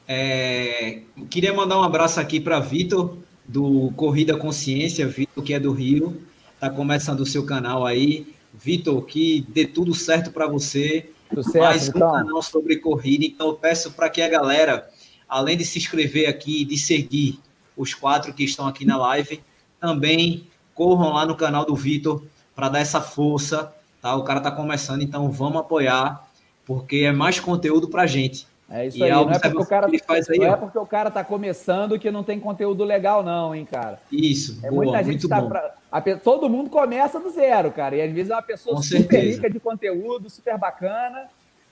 É, 0.08 1.02
queria 1.30 1.54
mandar 1.54 1.78
um 1.78 1.84
abraço 1.84 2.20
aqui 2.20 2.40
para 2.40 2.60
Vitor, 2.60 3.18
do 3.46 3.92
Corrida 3.96 4.38
Consciência, 4.38 5.08
Vitor, 5.08 5.44
que 5.44 5.54
é 5.54 5.60
do 5.60 5.72
Rio, 5.72 6.22
está 6.54 6.70
começando 6.70 7.22
o 7.22 7.26
seu 7.26 7.46
canal 7.46 7.86
aí. 7.86 8.28
Vitor, 8.54 9.02
que 9.06 9.46
dê 9.50 9.66
tudo 9.66 9.94
certo 9.94 10.32
para 10.32 10.48
você. 10.48 11.10
Sucesso, 11.34 11.60
mais 11.60 11.88
um 11.88 11.92
então. 11.92 12.12
canal 12.12 12.42
sobre 12.42 12.78
corrida. 12.78 13.26
Então, 13.26 13.48
eu 13.48 13.54
peço 13.54 13.92
para 13.92 14.10
que 14.10 14.22
a 14.22 14.30
galera, 14.30 14.90
além 15.28 15.58
de 15.58 15.66
se 15.66 15.78
inscrever 15.78 16.28
aqui, 16.28 16.64
de 16.64 16.78
seguir 16.78 17.40
os 17.76 17.94
quatro 17.94 18.34
que 18.34 18.44
estão 18.44 18.66
aqui 18.66 18.86
na 18.86 18.98
live, 18.98 19.42
também 19.80 20.48
corram 20.78 21.14
lá 21.14 21.26
no 21.26 21.36
canal 21.36 21.66
do 21.66 21.76
Vitor 21.76 22.24
para 22.56 22.70
dar 22.70 22.80
essa 22.80 23.02
força. 23.02 23.74
Tá? 24.02 24.16
O 24.16 24.24
cara 24.24 24.38
está 24.38 24.52
começando, 24.52 25.02
então 25.02 25.30
vamos 25.30 25.60
apoiar, 25.60 26.24
porque 26.66 26.98
é 26.98 27.12
mais 27.12 27.40
conteúdo 27.40 27.90
para 27.90 28.06
gente. 28.06 28.48
É 28.70 28.86
isso 28.86 28.98
e 28.98 29.04
aí, 29.04 29.12
não 29.12 29.32
é, 29.32 29.40
porque 29.40 29.58
o 29.58 29.66
cara, 29.66 29.88
faz 30.06 30.30
aí, 30.30 30.40
não 30.40 30.46
é 30.48 30.56
porque 30.58 30.78
o 30.78 30.86
cara 30.86 31.10
tá 31.10 31.24
começando 31.24 31.98
que 31.98 32.12
não 32.12 32.22
tem 32.22 32.38
conteúdo 32.38 32.84
legal, 32.84 33.24
não, 33.24 33.56
hein, 33.56 33.66
cara. 33.66 33.98
Isso, 34.12 34.60
é 34.62 34.70
boa, 34.70 34.84
muita 34.84 35.02
gente 35.04 35.26
tá 35.26 35.42
pra, 35.42 35.74
a, 35.90 36.02
todo 36.02 36.50
mundo 36.50 36.70
começa 36.70 37.18
do 37.18 37.30
zero, 37.30 37.72
cara. 37.72 37.96
E 37.96 38.02
às 38.02 38.12
vezes 38.12 38.30
é 38.30 38.36
uma 38.36 38.42
pessoa 38.42 38.76
Com 38.76 38.82
super 38.82 38.98
certeza. 38.98 39.36
rica 39.36 39.50
de 39.50 39.60
conteúdo, 39.60 40.30
super 40.30 40.58
bacana, 40.58 41.28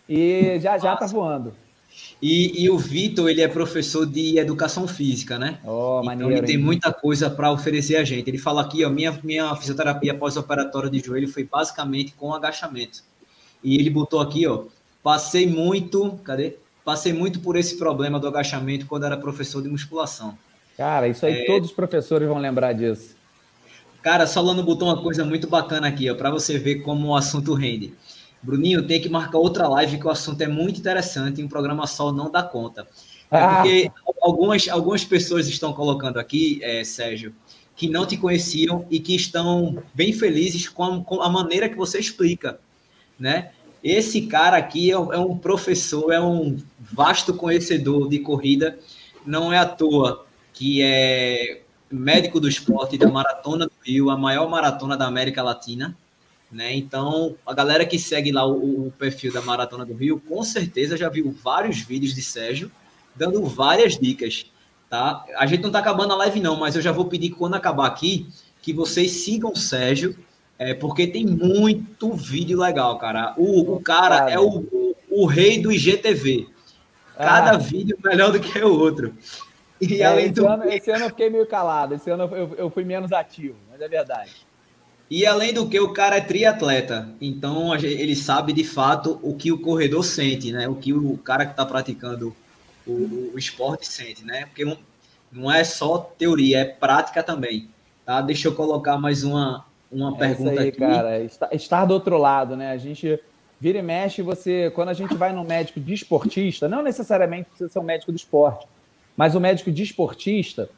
e 0.07 0.57
já 0.61 0.77
já 0.77 0.95
tá 0.95 1.05
voando. 1.05 1.53
E, 2.21 2.63
e, 2.63 2.69
o 2.69 2.77
Vitor, 2.77 3.29
ele 3.29 3.41
é 3.41 3.47
professor 3.47 4.05
de 4.05 4.39
educação 4.39 4.87
física, 4.87 5.37
né? 5.37 5.59
Oh, 5.63 5.99
então 6.01 6.05
maneiro, 6.05 6.33
ele 6.33 6.47
tem 6.47 6.57
muita 6.57 6.91
coisa 6.91 7.29
para 7.29 7.51
oferecer 7.51 7.97
a 7.97 8.03
gente. 8.03 8.29
Ele 8.29 8.37
fala 8.37 8.61
aqui, 8.61 8.83
ó, 8.85 8.89
minha, 8.89 9.19
minha 9.23 9.55
fisioterapia 9.55 10.13
pós-operatória 10.13 10.89
de 10.89 10.99
joelho 10.99 11.27
foi 11.27 11.43
basicamente 11.43 12.13
com 12.13 12.33
agachamento. 12.33 13.03
E 13.63 13.75
ele 13.75 13.89
botou 13.89 14.19
aqui, 14.21 14.47
ó, 14.47 14.63
passei 15.03 15.45
muito, 15.45 16.19
cadê? 16.23 16.55
Passei 16.83 17.11
muito 17.11 17.39
por 17.39 17.55
esse 17.55 17.77
problema 17.77 18.19
do 18.19 18.27
agachamento 18.27 18.85
quando 18.85 19.05
era 19.05 19.17
professor 19.17 19.61
de 19.61 19.69
musculação. 19.69 20.37
Cara, 20.77 21.07
isso 21.07 21.25
aí 21.25 21.41
é... 21.41 21.45
todos 21.45 21.69
os 21.69 21.75
professores 21.75 22.27
vão 22.27 22.37
lembrar 22.37 22.73
disso. 22.73 23.15
Cara, 24.01 24.27
Solano 24.27 24.61
botou 24.61 24.87
uma 24.87 25.01
coisa 25.01 25.25
muito 25.25 25.47
bacana 25.47 25.87
aqui, 25.87 26.09
ó, 26.09 26.13
para 26.13 26.29
você 26.29 26.59
ver 26.59 26.75
como 26.83 27.07
o 27.07 27.15
assunto 27.15 27.55
rende. 27.55 27.91
Bruninho, 28.45 28.85
tem 28.85 29.01
que 29.01 29.09
marcar 29.09 29.39
outra 29.39 29.67
live 29.67 29.97
que 29.97 30.05
o 30.05 30.09
assunto 30.09 30.41
é 30.41 30.47
muito 30.47 30.79
interessante 30.79 31.41
e 31.41 31.43
um 31.43 31.47
programa 31.47 31.87
só 31.87 32.11
não 32.11 32.29
dá 32.29 32.43
conta. 32.43 32.87
É 33.31 33.39
ah. 33.39 33.55
porque 33.55 33.91
algumas, 34.21 34.69
algumas 34.69 35.03
pessoas 35.03 35.47
estão 35.47 35.73
colocando 35.73 36.19
aqui, 36.19 36.59
é, 36.61 36.83
Sérgio, 36.83 37.33
que 37.75 37.89
não 37.89 38.05
te 38.05 38.15
conheciam 38.15 38.85
e 38.89 38.99
que 38.99 39.15
estão 39.15 39.83
bem 39.93 40.13
felizes 40.13 40.69
com 40.69 40.83
a, 40.83 41.03
com 41.03 41.21
a 41.21 41.29
maneira 41.29 41.67
que 41.67 41.75
você 41.75 41.99
explica, 41.99 42.59
né? 43.19 43.51
Esse 43.83 44.21
cara 44.23 44.57
aqui 44.57 44.91
é, 44.91 44.93
é 44.93 45.19
um 45.19 45.37
professor, 45.37 46.11
é 46.11 46.19
um 46.19 46.57
vasto 46.79 47.33
conhecedor 47.33 48.09
de 48.09 48.19
corrida, 48.19 48.79
não 49.25 49.51
é 49.51 49.57
à 49.57 49.65
toa 49.65 50.25
que 50.53 50.81
é 50.81 51.61
médico 51.91 52.39
do 52.39 52.47
esporte 52.47 52.97
da 52.97 53.09
Maratona 53.09 53.65
do 53.65 53.73
Rio, 53.83 54.09
a 54.09 54.17
maior 54.17 54.49
maratona 54.49 54.97
da 54.97 55.05
América 55.05 55.43
Latina, 55.43 55.95
né? 56.55 56.73
Então, 56.73 57.35
a 57.45 57.53
galera 57.53 57.85
que 57.85 57.99
segue 57.99 58.31
lá 58.31 58.47
o, 58.47 58.87
o, 58.87 58.91
perfil 58.91 59.33
da 59.33 59.41
Maratona 59.41 59.85
do 59.85 59.93
Rio, 59.93 60.21
com 60.21 60.41
certeza 60.41 60.95
já 60.95 61.09
viu 61.09 61.35
vários 61.43 61.81
vídeos 61.81 62.15
de 62.15 62.21
Sérgio 62.21 62.71
dando 63.13 63.43
várias 63.45 63.97
dicas, 63.97 64.45
tá? 64.89 65.25
A 65.37 65.45
gente 65.45 65.63
não 65.63 65.71
tá 65.71 65.79
acabando 65.79 66.13
a 66.13 66.17
live 66.17 66.39
não, 66.39 66.55
mas 66.55 66.75
eu 66.75 66.81
já 66.81 66.93
vou 66.93 67.05
pedir 67.05 67.29
que 67.29 67.35
quando 67.35 67.55
acabar 67.55 67.85
aqui, 67.87 68.27
que 68.61 68.71
vocês 68.71 69.11
sigam 69.11 69.51
o 69.51 69.57
Sérgio, 69.57 70.15
é, 70.57 70.73
porque 70.73 71.07
tem 71.07 71.25
muito 71.25 72.13
vídeo 72.13 72.57
legal, 72.57 72.97
cara. 72.97 73.33
O, 73.37 73.75
o 73.75 73.81
cara 73.81 74.29
é 74.31 74.39
o, 74.39 74.59
o, 74.71 74.95
o 75.09 75.25
rei 75.25 75.61
do 75.61 75.73
IGTV. 75.73 76.47
Cada 77.17 77.51
ah. 77.51 77.57
vídeo 77.57 77.97
melhor 78.01 78.31
do 78.31 78.39
que 78.39 78.57
o 78.59 78.79
outro. 78.79 79.13
E 79.81 80.01
é, 80.01 80.05
além 80.05 80.25
esse, 80.25 80.33
do... 80.35 80.47
ano, 80.47 80.63
esse 80.69 80.89
ano 80.89 81.05
eu 81.05 81.09
fiquei 81.09 81.29
meio 81.29 81.45
calado, 81.45 81.95
esse 81.95 82.09
ano 82.09 82.23
eu, 82.33 82.55
eu 82.55 82.69
fui 82.69 82.85
menos 82.85 83.11
ativo, 83.11 83.57
mas 83.69 83.81
é 83.81 83.87
verdade. 83.89 84.31
E 85.09 85.25
além 85.25 85.53
do 85.53 85.69
que, 85.69 85.79
o 85.79 85.93
cara 85.93 86.17
é 86.17 86.21
triatleta, 86.21 87.07
então 87.21 87.75
ele 87.75 88.15
sabe 88.15 88.51
de 88.53 88.63
fato 88.63 89.19
o 89.21 89.35
que 89.35 89.51
o 89.51 89.59
corredor 89.59 90.03
sente, 90.03 90.51
né? 90.51 90.67
O 90.67 90.75
que 90.75 90.93
o 90.93 91.17
cara 91.17 91.45
que 91.45 91.51
está 91.51 91.65
praticando 91.65 92.35
o, 92.87 93.31
o, 93.33 93.37
esporte 93.37 93.87
sente, 93.87 94.25
né? 94.25 94.45
Porque 94.45 94.65
não, 94.65 94.77
não 95.31 95.51
é 95.51 95.63
só 95.63 95.97
teoria, 95.97 96.59
é 96.59 96.65
prática 96.65 97.21
também. 97.21 97.69
Tá? 98.03 98.21
Deixa 98.21 98.47
eu 98.47 98.55
colocar 98.55 98.97
mais 98.97 99.23
uma, 99.23 99.65
uma 99.91 100.15
pergunta 100.17 100.59
aí, 100.59 100.69
aqui. 100.69 100.79
cara, 100.79 101.21
estar 101.51 101.85
do 101.85 101.93
outro 101.93 102.17
lado, 102.17 102.55
né? 102.55 102.71
A 102.71 102.77
gente 102.77 103.19
vira 103.59 103.79
e 103.79 103.83
mexe, 103.83 104.21
você, 104.21 104.71
quando 104.73 104.89
a 104.89 104.93
gente 104.93 105.15
vai 105.15 105.31
no 105.31 105.43
médico 105.43 105.79
desportista, 105.79 106.67
não 106.67 106.81
necessariamente 106.81 107.49
precisa 107.49 107.69
ser 107.69 107.79
um 107.79 107.83
médico 107.83 108.11
do 108.11 108.15
esporte, 108.15 108.67
mas 109.15 109.33
o 109.33 109.39
médico 109.39 109.71
desportista, 109.71 110.69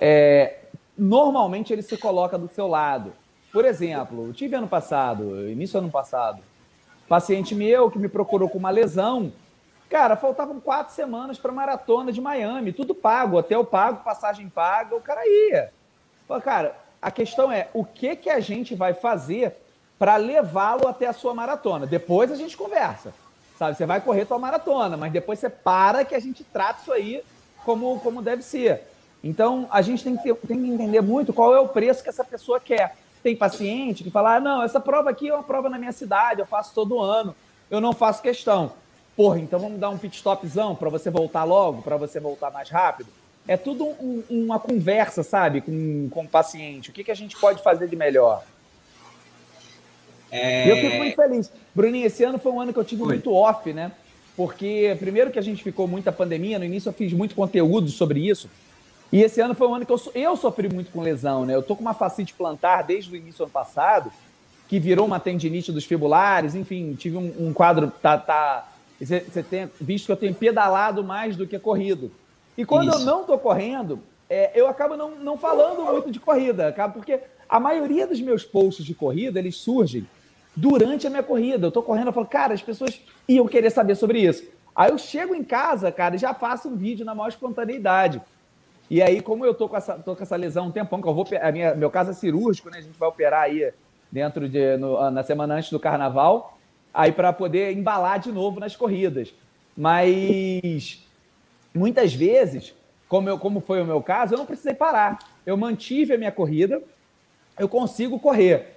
é, 0.00 0.60
normalmente 0.96 1.72
ele 1.72 1.82
se 1.82 1.96
coloca 1.96 2.38
do 2.38 2.48
seu 2.48 2.66
lado. 2.68 3.12
Por 3.52 3.66
exemplo, 3.66 4.28
eu 4.28 4.32
tive 4.32 4.56
ano 4.56 4.66
passado, 4.66 5.48
início 5.48 5.78
do 5.78 5.84
ano 5.84 5.92
passado, 5.92 6.42
paciente 7.06 7.54
meu 7.54 7.90
que 7.90 7.98
me 7.98 8.08
procurou 8.08 8.48
com 8.48 8.56
uma 8.56 8.70
lesão. 8.70 9.30
Cara, 9.90 10.16
faltavam 10.16 10.58
quatro 10.58 10.94
semanas 10.94 11.38
para 11.38 11.52
maratona 11.52 12.10
de 12.10 12.20
Miami, 12.20 12.72
tudo 12.72 12.94
pago, 12.94 13.36
hotel 13.36 13.62
pago, 13.62 14.02
passagem 14.02 14.48
paga, 14.48 14.96
o 14.96 15.02
cara 15.02 15.20
ia. 15.26 15.70
Falei, 16.26 16.42
cara, 16.42 16.76
a 17.00 17.10
questão 17.10 17.52
é 17.52 17.68
o 17.74 17.84
que 17.84 18.16
que 18.16 18.30
a 18.30 18.40
gente 18.40 18.74
vai 18.74 18.94
fazer 18.94 19.54
para 19.98 20.16
levá-lo 20.16 20.88
até 20.88 21.06
a 21.06 21.12
sua 21.12 21.34
maratona. 21.34 21.86
Depois 21.86 22.32
a 22.32 22.36
gente 22.36 22.56
conversa, 22.56 23.12
sabe? 23.58 23.76
Você 23.76 23.84
vai 23.84 24.00
correr 24.00 24.24
tua 24.24 24.38
maratona, 24.38 24.96
mas 24.96 25.12
depois 25.12 25.38
você 25.38 25.50
para 25.50 26.06
que 26.06 26.14
a 26.14 26.20
gente 26.20 26.42
trata 26.42 26.80
isso 26.80 26.92
aí 26.92 27.22
como, 27.66 28.00
como 28.00 28.22
deve 28.22 28.42
ser. 28.42 28.88
Então 29.22 29.68
a 29.70 29.82
gente 29.82 30.02
tem 30.02 30.16
que, 30.16 30.22
ter, 30.22 30.34
tem 30.36 30.58
que 30.58 30.70
entender 30.70 31.02
muito 31.02 31.34
qual 31.34 31.54
é 31.54 31.60
o 31.60 31.68
preço 31.68 32.02
que 32.02 32.08
essa 32.08 32.24
pessoa 32.24 32.58
quer. 32.58 32.96
Tem 33.22 33.36
paciente 33.36 34.02
que 34.02 34.10
fala: 34.10 34.36
ah, 34.36 34.40
não, 34.40 34.62
essa 34.62 34.80
prova 34.80 35.10
aqui 35.10 35.28
é 35.28 35.34
uma 35.34 35.42
prova 35.42 35.68
na 35.68 35.78
minha 35.78 35.92
cidade, 35.92 36.40
eu 36.40 36.46
faço 36.46 36.74
todo 36.74 37.00
ano, 37.00 37.34
eu 37.70 37.80
não 37.80 37.92
faço 37.92 38.22
questão. 38.22 38.72
Porra, 39.16 39.38
então 39.38 39.58
vamos 39.60 39.78
dar 39.78 39.90
um 39.90 39.98
pit 39.98 40.16
stopzão 40.16 40.74
para 40.74 40.88
você 40.88 41.10
voltar 41.10 41.44
logo, 41.44 41.82
para 41.82 41.96
você 41.96 42.18
voltar 42.18 42.50
mais 42.50 42.70
rápido. 42.70 43.08
É 43.46 43.56
tudo 43.56 43.84
um, 43.84 44.22
uma 44.30 44.58
conversa, 44.58 45.22
sabe, 45.22 45.60
com, 45.60 46.08
com 46.10 46.22
o 46.22 46.28
paciente. 46.28 46.90
O 46.90 46.92
que, 46.92 47.04
que 47.04 47.10
a 47.10 47.14
gente 47.14 47.36
pode 47.38 47.62
fazer 47.62 47.88
de 47.88 47.96
melhor? 47.96 48.42
É... 50.30 50.70
Eu 50.70 50.76
fico 50.76 50.96
muito 50.96 51.16
feliz. 51.16 51.52
Bruninho, 51.74 52.06
esse 52.06 52.24
ano 52.24 52.38
foi 52.38 52.52
um 52.52 52.60
ano 52.60 52.72
que 52.72 52.78
eu 52.78 52.84
tive 52.84 53.02
foi. 53.02 53.14
muito 53.14 53.32
off, 53.34 53.72
né? 53.72 53.92
Porque, 54.34 54.96
primeiro, 54.98 55.30
que 55.30 55.38
a 55.38 55.42
gente 55.42 55.62
ficou 55.62 55.86
muita 55.86 56.10
pandemia, 56.10 56.58
no 56.58 56.64
início 56.64 56.88
eu 56.88 56.92
fiz 56.92 57.12
muito 57.12 57.34
conteúdo 57.34 57.90
sobre 57.90 58.26
isso. 58.26 58.48
E 59.12 59.22
esse 59.22 59.40
ano 59.42 59.54
foi 59.54 59.68
um 59.68 59.74
ano 59.74 59.84
que 59.84 59.92
eu, 59.92 60.00
eu 60.14 60.36
sofri 60.36 60.72
muito 60.72 60.90
com 60.90 61.02
lesão, 61.02 61.44
né? 61.44 61.54
Eu 61.54 61.62
tô 61.62 61.76
com 61.76 61.82
uma 61.82 61.92
facite 61.92 62.32
plantar 62.32 62.82
desde 62.82 63.12
o 63.12 63.16
início 63.16 63.38
do 63.38 63.44
ano 63.44 63.52
passado, 63.52 64.10
que 64.66 64.78
virou 64.78 65.04
uma 65.04 65.20
tendinite 65.20 65.70
dos 65.70 65.84
fibulares, 65.84 66.54
enfim, 66.54 66.94
tive 66.94 67.18
um, 67.18 67.48
um 67.48 67.52
quadro. 67.52 67.92
Tá, 68.00 68.16
tá, 68.16 68.72
você, 68.98 69.20
tem 69.42 69.68
visto 69.78 70.06
que 70.06 70.12
eu 70.12 70.16
tenho 70.16 70.34
pedalado 70.34 71.04
mais 71.04 71.36
do 71.36 71.46
que 71.46 71.58
corrido. 71.58 72.10
E 72.56 72.64
quando 72.64 72.88
Isso. 72.88 73.00
eu 73.00 73.04
não 73.04 73.24
tô 73.24 73.36
correndo, 73.36 74.00
é, 74.30 74.50
eu 74.54 74.66
acabo 74.66 74.96
não, 74.96 75.10
não 75.16 75.36
falando 75.36 75.82
muito 75.84 76.10
de 76.10 76.18
corrida, 76.18 76.68
acabo 76.68 76.94
porque 76.94 77.20
a 77.46 77.60
maioria 77.60 78.06
dos 78.06 78.18
meus 78.18 78.44
posts 78.44 78.82
de 78.82 78.94
corrida 78.94 79.38
eles 79.38 79.56
surgem 79.56 80.06
durante 80.56 81.06
a 81.06 81.10
minha 81.10 81.22
corrida. 81.22 81.66
Eu 81.66 81.72
tô 81.72 81.82
correndo, 81.82 82.06
eu 82.06 82.12
falo, 82.14 82.26
cara, 82.26 82.54
as 82.54 82.62
pessoas 82.62 82.98
iam 83.28 83.46
querer 83.46 83.70
saber 83.70 83.94
sobre 83.94 84.20
isso. 84.20 84.42
Aí 84.74 84.90
eu 84.90 84.96
chego 84.96 85.34
em 85.34 85.44
casa, 85.44 85.92
cara, 85.92 86.16
e 86.16 86.18
já 86.18 86.32
faço 86.32 86.68
um 86.68 86.76
vídeo 86.76 87.04
na 87.04 87.14
maior 87.14 87.28
espontaneidade. 87.28 88.22
E 88.92 89.00
aí, 89.00 89.22
como 89.22 89.42
eu 89.46 89.54
tô 89.54 89.70
com 89.70 89.76
essa, 89.78 89.94
tô 89.94 90.14
com 90.14 90.22
essa 90.22 90.36
lesão 90.36 90.66
um 90.66 90.70
tempão, 90.70 91.00
que 91.00 91.08
eu 91.08 91.14
vou. 91.14 91.26
A 91.40 91.50
minha, 91.50 91.74
meu 91.74 91.90
caso 91.90 92.10
é 92.10 92.12
cirúrgico, 92.12 92.68
né? 92.68 92.76
A 92.76 92.82
gente 92.82 92.98
vai 92.98 93.08
operar 93.08 93.44
aí 93.44 93.72
dentro 94.10 94.46
de. 94.46 94.76
No, 94.76 95.10
na 95.10 95.22
semana 95.22 95.54
antes 95.54 95.70
do 95.70 95.80
carnaval, 95.80 96.58
aí 96.92 97.10
para 97.10 97.32
poder 97.32 97.72
embalar 97.72 98.18
de 98.18 98.30
novo 98.30 98.60
nas 98.60 98.76
corridas. 98.76 99.32
Mas 99.74 101.02
muitas 101.74 102.12
vezes, 102.12 102.74
como, 103.08 103.30
eu, 103.30 103.38
como 103.38 103.60
foi 103.60 103.80
o 103.80 103.86
meu 103.86 104.02
caso, 104.02 104.34
eu 104.34 104.38
não 104.38 104.44
precisei 104.44 104.74
parar. 104.74 105.20
Eu 105.46 105.56
mantive 105.56 106.12
a 106.12 106.18
minha 106.18 106.30
corrida, 106.30 106.82
eu 107.58 107.70
consigo 107.70 108.20
correr. 108.20 108.76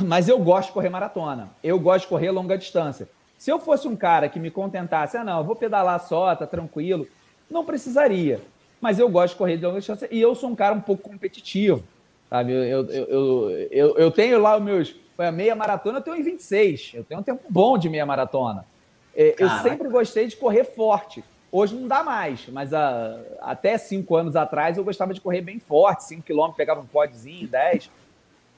Mas 0.00 0.26
eu 0.26 0.38
gosto 0.38 0.68
de 0.68 0.72
correr 0.72 0.88
maratona. 0.88 1.50
Eu 1.62 1.78
gosto 1.78 2.04
de 2.04 2.08
correr 2.08 2.30
longa 2.30 2.56
distância. 2.56 3.06
Se 3.36 3.52
eu 3.52 3.58
fosse 3.58 3.86
um 3.86 3.94
cara 3.94 4.26
que 4.26 4.40
me 4.40 4.50
contentasse, 4.50 5.18
ah, 5.18 5.24
não, 5.24 5.40
eu 5.40 5.44
vou 5.44 5.54
pedalar 5.54 6.00
só, 6.00 6.34
tá 6.34 6.46
tranquilo, 6.46 7.06
não 7.50 7.62
precisaria 7.62 8.40
mas 8.84 8.98
eu 8.98 9.08
gosto 9.08 9.32
de 9.32 9.38
correr 9.38 9.56
de 9.56 9.64
longa 9.64 9.78
distância 9.78 10.06
e 10.10 10.20
eu 10.20 10.34
sou 10.34 10.50
um 10.50 10.54
cara 10.54 10.74
um 10.74 10.80
pouco 10.80 11.08
competitivo, 11.08 11.82
sabe? 12.28 12.52
Eu, 12.52 12.84
eu, 12.90 13.50
eu, 13.70 13.96
eu, 13.96 14.10
tenho 14.10 14.38
lá 14.38 14.58
os 14.58 14.62
meus. 14.62 14.94
A 15.16 15.32
meia 15.32 15.56
maratona 15.56 15.98
eu 15.98 16.02
tenho 16.02 16.18
em 16.18 16.22
26, 16.22 16.92
eu 16.92 17.02
tenho 17.02 17.20
um 17.20 17.22
tempo 17.22 17.44
bom 17.48 17.78
de 17.78 17.88
meia 17.88 18.04
maratona. 18.04 18.66
É, 19.16 19.36
eu 19.38 19.48
sempre 19.62 19.88
gostei 19.88 20.26
de 20.26 20.36
correr 20.36 20.64
forte. 20.64 21.24
Hoje 21.50 21.74
não 21.74 21.88
dá 21.88 22.02
mais, 22.02 22.46
mas 22.48 22.74
a, 22.74 23.18
até 23.40 23.78
cinco 23.78 24.16
anos 24.16 24.36
atrás 24.36 24.76
eu 24.76 24.84
gostava 24.84 25.14
de 25.14 25.20
correr 25.20 25.40
bem 25.40 25.58
forte, 25.58 26.04
5 26.04 26.22
km, 26.22 26.52
pegava 26.54 26.82
um 26.82 26.86
podzinho, 26.86 27.48
10, 27.48 27.90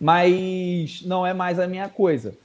mas 0.00 1.02
não 1.04 1.24
é 1.24 1.32
mais 1.32 1.60
a 1.60 1.68
minha 1.68 1.88
coisa. 1.88 2.36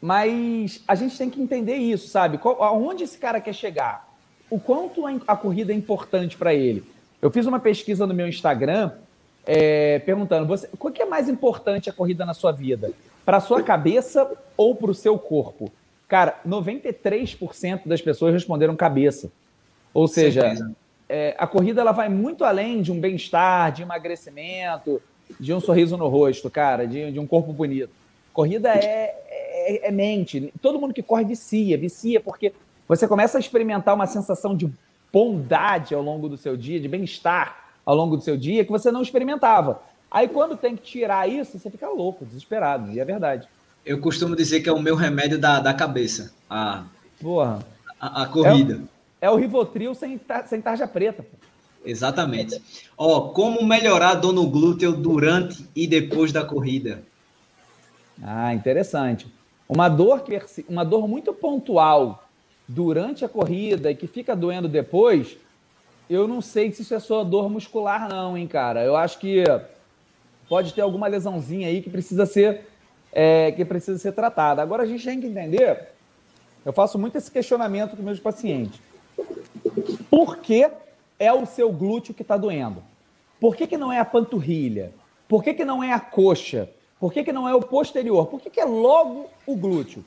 Mas 0.00 0.82
a 0.88 0.94
gente 0.94 1.18
tem 1.18 1.28
que 1.28 1.42
entender 1.42 1.76
isso, 1.76 2.08
sabe? 2.08 2.38
Qual, 2.38 2.62
aonde 2.62 3.04
esse 3.04 3.18
cara 3.18 3.42
quer 3.42 3.52
chegar? 3.52 4.08
O 4.48 4.58
quanto 4.58 5.04
a 5.26 5.36
corrida 5.36 5.70
é 5.70 5.76
importante 5.76 6.38
para 6.38 6.54
ele? 6.54 6.82
Eu 7.20 7.30
fiz 7.30 7.46
uma 7.46 7.60
pesquisa 7.60 8.06
no 8.06 8.14
meu 8.14 8.26
Instagram 8.26 8.92
é, 9.46 9.98
perguntando: 10.00 10.46
você, 10.46 10.68
o 10.78 10.90
que 10.90 11.02
é 11.02 11.06
mais 11.06 11.28
importante 11.28 11.90
a 11.90 11.92
corrida 11.92 12.24
na 12.24 12.34
sua 12.34 12.52
vida? 12.52 12.92
Para 13.24 13.36
a 13.36 13.40
sua 13.40 13.62
cabeça 13.62 14.30
ou 14.56 14.74
para 14.74 14.90
o 14.90 14.94
seu 14.94 15.18
corpo? 15.18 15.70
Cara, 16.08 16.40
93% 16.46 17.82
das 17.86 18.00
pessoas 18.00 18.34
responderam 18.34 18.74
cabeça. 18.74 19.30
Ou 19.92 20.08
seja, 20.08 20.54
é, 21.08 21.34
a 21.38 21.46
corrida 21.46 21.80
ela 21.80 21.92
vai 21.92 22.08
muito 22.08 22.44
além 22.44 22.82
de 22.82 22.90
um 22.90 22.98
bem-estar, 22.98 23.72
de 23.72 23.82
emagrecimento, 23.82 25.00
de 25.38 25.52
um 25.52 25.60
sorriso 25.60 25.96
no 25.96 26.08
rosto, 26.08 26.50
cara, 26.50 26.86
de, 26.86 27.12
de 27.12 27.18
um 27.18 27.26
corpo 27.26 27.52
bonito. 27.52 27.90
Corrida 28.32 28.70
é, 28.70 29.14
é, 29.28 29.88
é 29.88 29.90
mente. 29.90 30.52
Todo 30.60 30.80
mundo 30.80 30.94
que 30.94 31.02
corre 31.02 31.24
vicia, 31.24 31.76
vicia, 31.76 32.20
porque 32.20 32.52
você 32.88 33.06
começa 33.06 33.38
a 33.38 33.40
experimentar 33.40 33.94
uma 33.94 34.06
sensação 34.06 34.56
de 34.56 34.70
bondade 35.12 35.94
ao 35.94 36.02
longo 36.02 36.28
do 36.28 36.36
seu 36.36 36.56
dia, 36.56 36.80
de 36.80 36.88
bem-estar 36.88 37.70
ao 37.84 37.94
longo 37.94 38.16
do 38.16 38.22
seu 38.22 38.36
dia, 38.36 38.64
que 38.64 38.70
você 38.70 38.90
não 38.90 39.02
experimentava. 39.02 39.82
Aí 40.10 40.28
quando 40.28 40.56
tem 40.56 40.76
que 40.76 40.82
tirar 40.82 41.28
isso, 41.28 41.58
você 41.58 41.70
fica 41.70 41.88
louco, 41.88 42.24
desesperado, 42.24 42.90
e 42.92 43.00
é 43.00 43.04
verdade. 43.04 43.48
Eu 43.84 44.00
costumo 44.00 44.36
dizer 44.36 44.60
que 44.60 44.68
é 44.68 44.72
o 44.72 44.80
meu 44.80 44.94
remédio 44.94 45.38
da, 45.38 45.60
da 45.60 45.72
cabeça, 45.72 46.32
a, 46.48 46.84
Porra. 47.20 47.60
a, 47.98 48.22
a 48.22 48.26
corrida. 48.26 48.82
É 49.20 49.28
o, 49.28 49.32
é 49.32 49.34
o 49.34 49.36
Rivotril 49.36 49.94
sem, 49.94 50.20
sem 50.46 50.60
tarja 50.60 50.86
preta. 50.86 51.22
Pô. 51.22 51.40
Exatamente. 51.84 52.60
Ó, 52.96 53.28
como 53.28 53.64
melhorar 53.64 54.10
a 54.10 54.14
dor 54.14 54.32
no 54.32 54.48
glúteo 54.48 54.92
durante 54.92 55.66
e 55.74 55.86
depois 55.86 56.30
da 56.30 56.44
corrida? 56.44 57.02
Ah, 58.22 58.52
interessante. 58.52 59.26
Uma 59.68 59.88
dor, 59.88 60.24
uma 60.68 60.84
dor 60.84 61.08
muito 61.08 61.32
pontual 61.32 62.28
durante 62.72 63.24
a 63.24 63.28
corrida 63.28 63.90
e 63.90 63.96
que 63.96 64.06
fica 64.06 64.36
doendo 64.36 64.68
depois, 64.68 65.36
eu 66.08 66.28
não 66.28 66.40
sei 66.40 66.70
se 66.70 66.82
isso 66.82 66.94
é 66.94 67.00
só 67.00 67.24
dor 67.24 67.50
muscular, 67.50 68.08
não, 68.08 68.38
hein, 68.38 68.46
cara. 68.46 68.84
Eu 68.84 68.94
acho 68.94 69.18
que 69.18 69.42
pode 70.48 70.72
ter 70.72 70.80
alguma 70.80 71.08
lesãozinha 71.08 71.66
aí 71.66 71.82
que 71.82 71.90
precisa 71.90 72.26
ser 72.26 72.66
é, 73.12 73.50
que 73.50 73.64
precisa 73.64 73.98
ser 73.98 74.12
tratada. 74.12 74.62
Agora 74.62 74.84
a 74.84 74.86
gente 74.86 75.04
tem 75.04 75.20
que 75.20 75.26
entender. 75.26 75.88
Eu 76.64 76.72
faço 76.72 76.96
muito 76.96 77.18
esse 77.18 77.30
questionamento 77.30 77.96
com 77.96 78.02
meus 78.04 78.20
pacientes. 78.20 78.80
Por 80.08 80.36
que 80.36 80.70
é 81.18 81.32
o 81.32 81.46
seu 81.46 81.72
glúteo 81.72 82.14
que 82.14 82.22
está 82.22 82.36
doendo? 82.36 82.84
Por 83.40 83.56
que, 83.56 83.66
que 83.66 83.76
não 83.76 83.92
é 83.92 83.98
a 83.98 84.04
panturrilha? 84.04 84.92
Por 85.26 85.42
que, 85.42 85.54
que 85.54 85.64
não 85.64 85.82
é 85.82 85.92
a 85.92 85.98
coxa? 85.98 86.70
Por 87.00 87.12
que, 87.12 87.24
que 87.24 87.32
não 87.32 87.48
é 87.48 87.54
o 87.54 87.62
posterior? 87.62 88.26
Por 88.26 88.40
que, 88.40 88.50
que 88.50 88.60
é 88.60 88.64
logo 88.64 89.26
o 89.44 89.56
glúteo? 89.56 90.04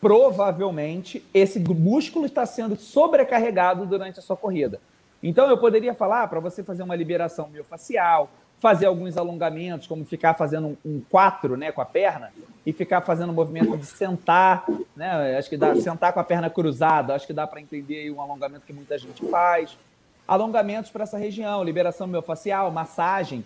Provavelmente 0.00 1.24
esse 1.34 1.58
músculo 1.58 2.26
está 2.26 2.46
sendo 2.46 2.76
sobrecarregado 2.76 3.84
durante 3.84 4.18
a 4.18 4.22
sua 4.22 4.36
corrida. 4.36 4.80
Então 5.22 5.48
eu 5.48 5.58
poderia 5.58 5.94
falar 5.94 6.26
para 6.28 6.40
você 6.40 6.62
fazer 6.64 6.82
uma 6.82 6.96
liberação 6.96 7.48
miofascial, 7.48 8.30
fazer 8.58 8.86
alguns 8.86 9.16
alongamentos, 9.16 9.86
como 9.86 10.04
ficar 10.04 10.34
fazendo 10.34 10.76
um 10.84 11.00
4 11.10 11.56
né, 11.56 11.72
com 11.72 11.80
a 11.80 11.84
perna 11.84 12.32
e 12.64 12.72
ficar 12.72 13.00
fazendo 13.00 13.30
o 13.30 13.32
movimento 13.32 13.76
de 13.76 13.86
sentar, 13.86 14.64
né? 14.94 15.36
Acho 15.36 15.48
que 15.48 15.56
dá 15.56 15.74
sentar 15.76 16.12
com 16.12 16.20
a 16.20 16.24
perna 16.24 16.50
cruzada, 16.50 17.14
acho 17.14 17.26
que 17.26 17.32
dá 17.32 17.46
para 17.46 17.60
entender 17.60 18.10
um 18.10 18.20
alongamento 18.20 18.66
que 18.66 18.72
muita 18.72 18.98
gente 18.98 19.24
faz 19.26 19.76
alongamentos 20.28 20.90
para 20.90 21.02
essa 21.02 21.18
região, 21.18 21.64
liberação 21.64 22.06
miofascial, 22.06 22.70
massagem. 22.70 23.44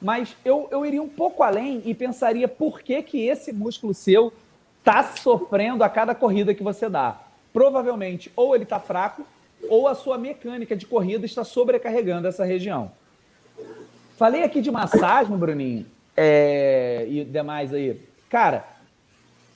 Mas 0.00 0.36
eu, 0.44 0.68
eu 0.70 0.86
iria 0.86 1.02
um 1.02 1.08
pouco 1.08 1.42
além 1.42 1.82
e 1.84 1.94
pensaria 1.94 2.46
por 2.46 2.80
que, 2.80 3.02
que 3.02 3.26
esse 3.26 3.52
músculo 3.52 3.92
seu 3.92 4.32
está 4.82 5.02
sofrendo 5.04 5.84
a 5.84 5.88
cada 5.88 6.14
corrida 6.14 6.54
que 6.54 6.62
você 6.62 6.88
dá. 6.88 7.20
Provavelmente, 7.52 8.32
ou 8.34 8.54
ele 8.54 8.64
está 8.64 8.80
fraco, 8.80 9.24
ou 9.68 9.86
a 9.86 9.94
sua 9.94 10.18
mecânica 10.18 10.74
de 10.74 10.86
corrida 10.86 11.24
está 11.24 11.44
sobrecarregando 11.44 12.26
essa 12.26 12.44
região. 12.44 12.90
Falei 14.16 14.42
aqui 14.42 14.60
de 14.60 14.70
massagem, 14.70 15.36
Bruninho, 15.36 15.86
é, 16.16 17.06
e 17.08 17.24
demais 17.24 17.72
aí. 17.72 18.00
Cara, 18.28 18.66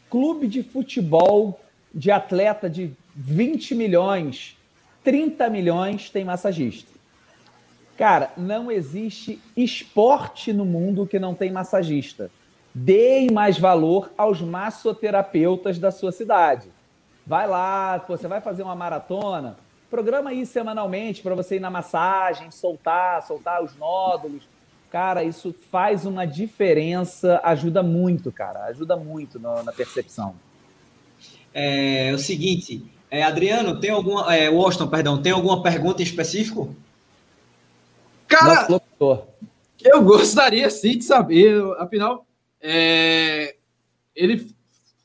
clube 0.08 0.46
de 0.46 0.62
futebol 0.62 1.60
de 1.92 2.10
atleta 2.10 2.70
de 2.70 2.92
20 3.14 3.74
milhões 3.74 4.56
30 5.06 5.48
milhões 5.50 6.10
tem 6.10 6.24
massagista. 6.24 6.90
Cara, 7.96 8.32
não 8.36 8.72
existe 8.72 9.40
esporte 9.56 10.52
no 10.52 10.64
mundo 10.64 11.06
que 11.06 11.16
não 11.16 11.32
tem 11.32 11.52
massagista. 11.52 12.28
Deem 12.78 13.30
mais 13.30 13.58
valor 13.58 14.12
aos 14.18 14.42
massoterapeutas 14.42 15.78
da 15.78 15.90
sua 15.90 16.12
cidade. 16.12 16.68
Vai 17.26 17.48
lá, 17.48 17.96
você 18.06 18.28
vai 18.28 18.42
fazer 18.42 18.62
uma 18.62 18.74
maratona, 18.74 19.56
programa 19.90 20.28
aí 20.28 20.44
semanalmente 20.44 21.22
para 21.22 21.34
você 21.34 21.56
ir 21.56 21.60
na 21.60 21.70
massagem, 21.70 22.50
soltar, 22.50 23.26
soltar 23.26 23.64
os 23.64 23.74
nódulos. 23.78 24.42
Cara, 24.90 25.24
isso 25.24 25.54
faz 25.70 26.04
uma 26.04 26.26
diferença, 26.26 27.40
ajuda 27.42 27.82
muito, 27.82 28.30
cara, 28.30 28.64
ajuda 28.64 28.94
muito 28.94 29.38
no, 29.38 29.62
na 29.62 29.72
percepção. 29.72 30.34
É, 31.54 32.10
é 32.10 32.12
o 32.12 32.18
seguinte, 32.18 32.84
é, 33.10 33.22
Adriano, 33.22 33.80
tem 33.80 33.88
alguma. 33.88 34.36
É, 34.36 34.50
Washington, 34.50 34.88
perdão, 34.88 35.22
tem 35.22 35.32
alguma 35.32 35.62
pergunta 35.62 36.02
em 36.02 36.04
específico? 36.04 36.76
Cara, 38.28 38.68
eu 39.82 40.02
gostaria 40.04 40.68
sim 40.68 40.98
de 40.98 41.04
saber, 41.04 41.58
afinal, 41.78 42.25
é, 42.68 43.54
ele 44.14 44.44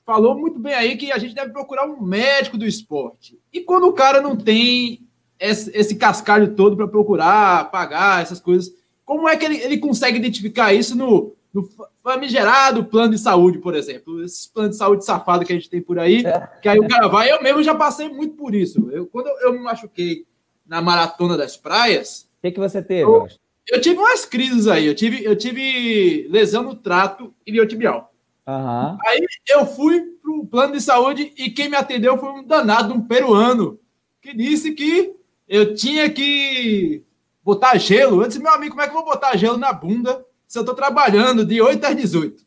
falou 0.04 0.36
muito 0.36 0.58
bem 0.58 0.74
aí 0.74 0.98
que 0.98 1.12
a 1.12 1.20
gente 1.20 1.36
deve 1.36 1.52
procurar 1.52 1.86
um 1.86 2.02
médico 2.02 2.58
do 2.58 2.66
esporte. 2.66 3.38
E 3.54 3.62
quando 3.62 3.84
o 3.86 3.94
cara 3.94 4.20
não 4.20 4.36
tem 4.36 5.08
esse, 5.40 5.70
esse 5.78 5.96
cascalho 5.96 6.56
todo 6.56 6.76
para 6.76 6.88
procurar, 6.88 7.70
pagar 7.70 8.24
essas 8.24 8.40
coisas, 8.40 8.74
como 9.06 9.30
é 9.30 9.38
que 9.38 9.46
ele, 9.46 9.58
ele 9.58 9.78
consegue 9.78 10.18
identificar 10.18 10.74
isso 10.74 10.98
no, 10.98 11.36
no 11.54 11.70
famigerado 12.04 12.86
plano 12.86 13.14
de 13.14 13.20
saúde, 13.20 13.60
por 13.60 13.76
exemplo. 13.76 14.24
Esses 14.24 14.48
planos 14.48 14.72
de 14.72 14.78
saúde 14.78 15.06
safado 15.06 15.46
que 15.46 15.54
a 15.54 15.56
gente 15.56 15.70
tem 15.70 15.82
por 15.82 16.00
aí, 16.00 16.26
é. 16.26 16.48
que 16.62 16.68
aí 16.68 16.80
o 16.80 16.88
cara 16.88 17.08
vai. 17.08 17.32
Eu 17.32 17.44
mesmo 17.44 17.62
já 17.62 17.76
passei 17.76 18.10
muito 18.10 18.36
por 18.36 18.56
isso. 18.56 18.90
Eu, 18.92 19.06
quando 19.06 19.28
eu 19.28 19.54
me 19.54 19.60
machuquei 19.60 20.26
na 20.66 20.82
maratona 20.82 21.38
das 21.38 21.56
praias. 21.56 22.28
O 22.40 22.42
que, 22.42 22.52
que 22.54 22.60
você 22.60 22.82
teve? 22.82 23.04
Eu, 23.04 23.28
eu, 23.68 23.82
tive 23.82 23.98
umas 23.98 24.26
crises 24.26 24.68
aí. 24.68 24.86
Eu 24.86 24.96
tive, 24.96 25.24
eu 25.24 25.36
tive 25.36 26.28
lesão 26.30 26.64
no 26.64 26.76
trato 26.76 27.34
iliotibial. 27.46 28.14
Uhum. 28.48 28.98
Aí 29.06 29.26
eu 29.50 29.66
fui 29.66 30.02
para 30.22 30.32
o 30.32 30.46
plano 30.46 30.74
de 30.74 30.82
saúde 30.82 31.34
e 31.38 31.50
quem 31.50 31.70
me 31.70 31.76
atendeu 31.76 32.18
foi 32.18 32.30
um 32.30 32.44
danado, 32.44 32.94
um 32.94 33.02
peruano, 33.02 33.80
que 34.22 34.34
disse 34.34 34.72
que 34.72 35.14
eu 35.48 35.74
tinha 35.76 36.10
que 36.10 37.04
botar 37.44 37.78
gelo. 37.78 38.22
Eu 38.22 38.28
disse, 38.28 38.42
meu 38.42 38.54
amigo, 38.54 38.72
como 38.72 38.82
é 38.82 38.86
que 38.86 38.92
eu 38.96 39.02
vou 39.02 39.06
botar 39.06 39.38
gelo 39.38 39.58
na 39.58 39.72
bunda 39.72 40.26
se 40.48 40.58
eu 40.58 40.64
estou 40.64 40.76
trabalhando 40.76 41.46
de 41.46 41.62
8 41.62 41.86
às 41.86 41.96
18. 41.96 42.44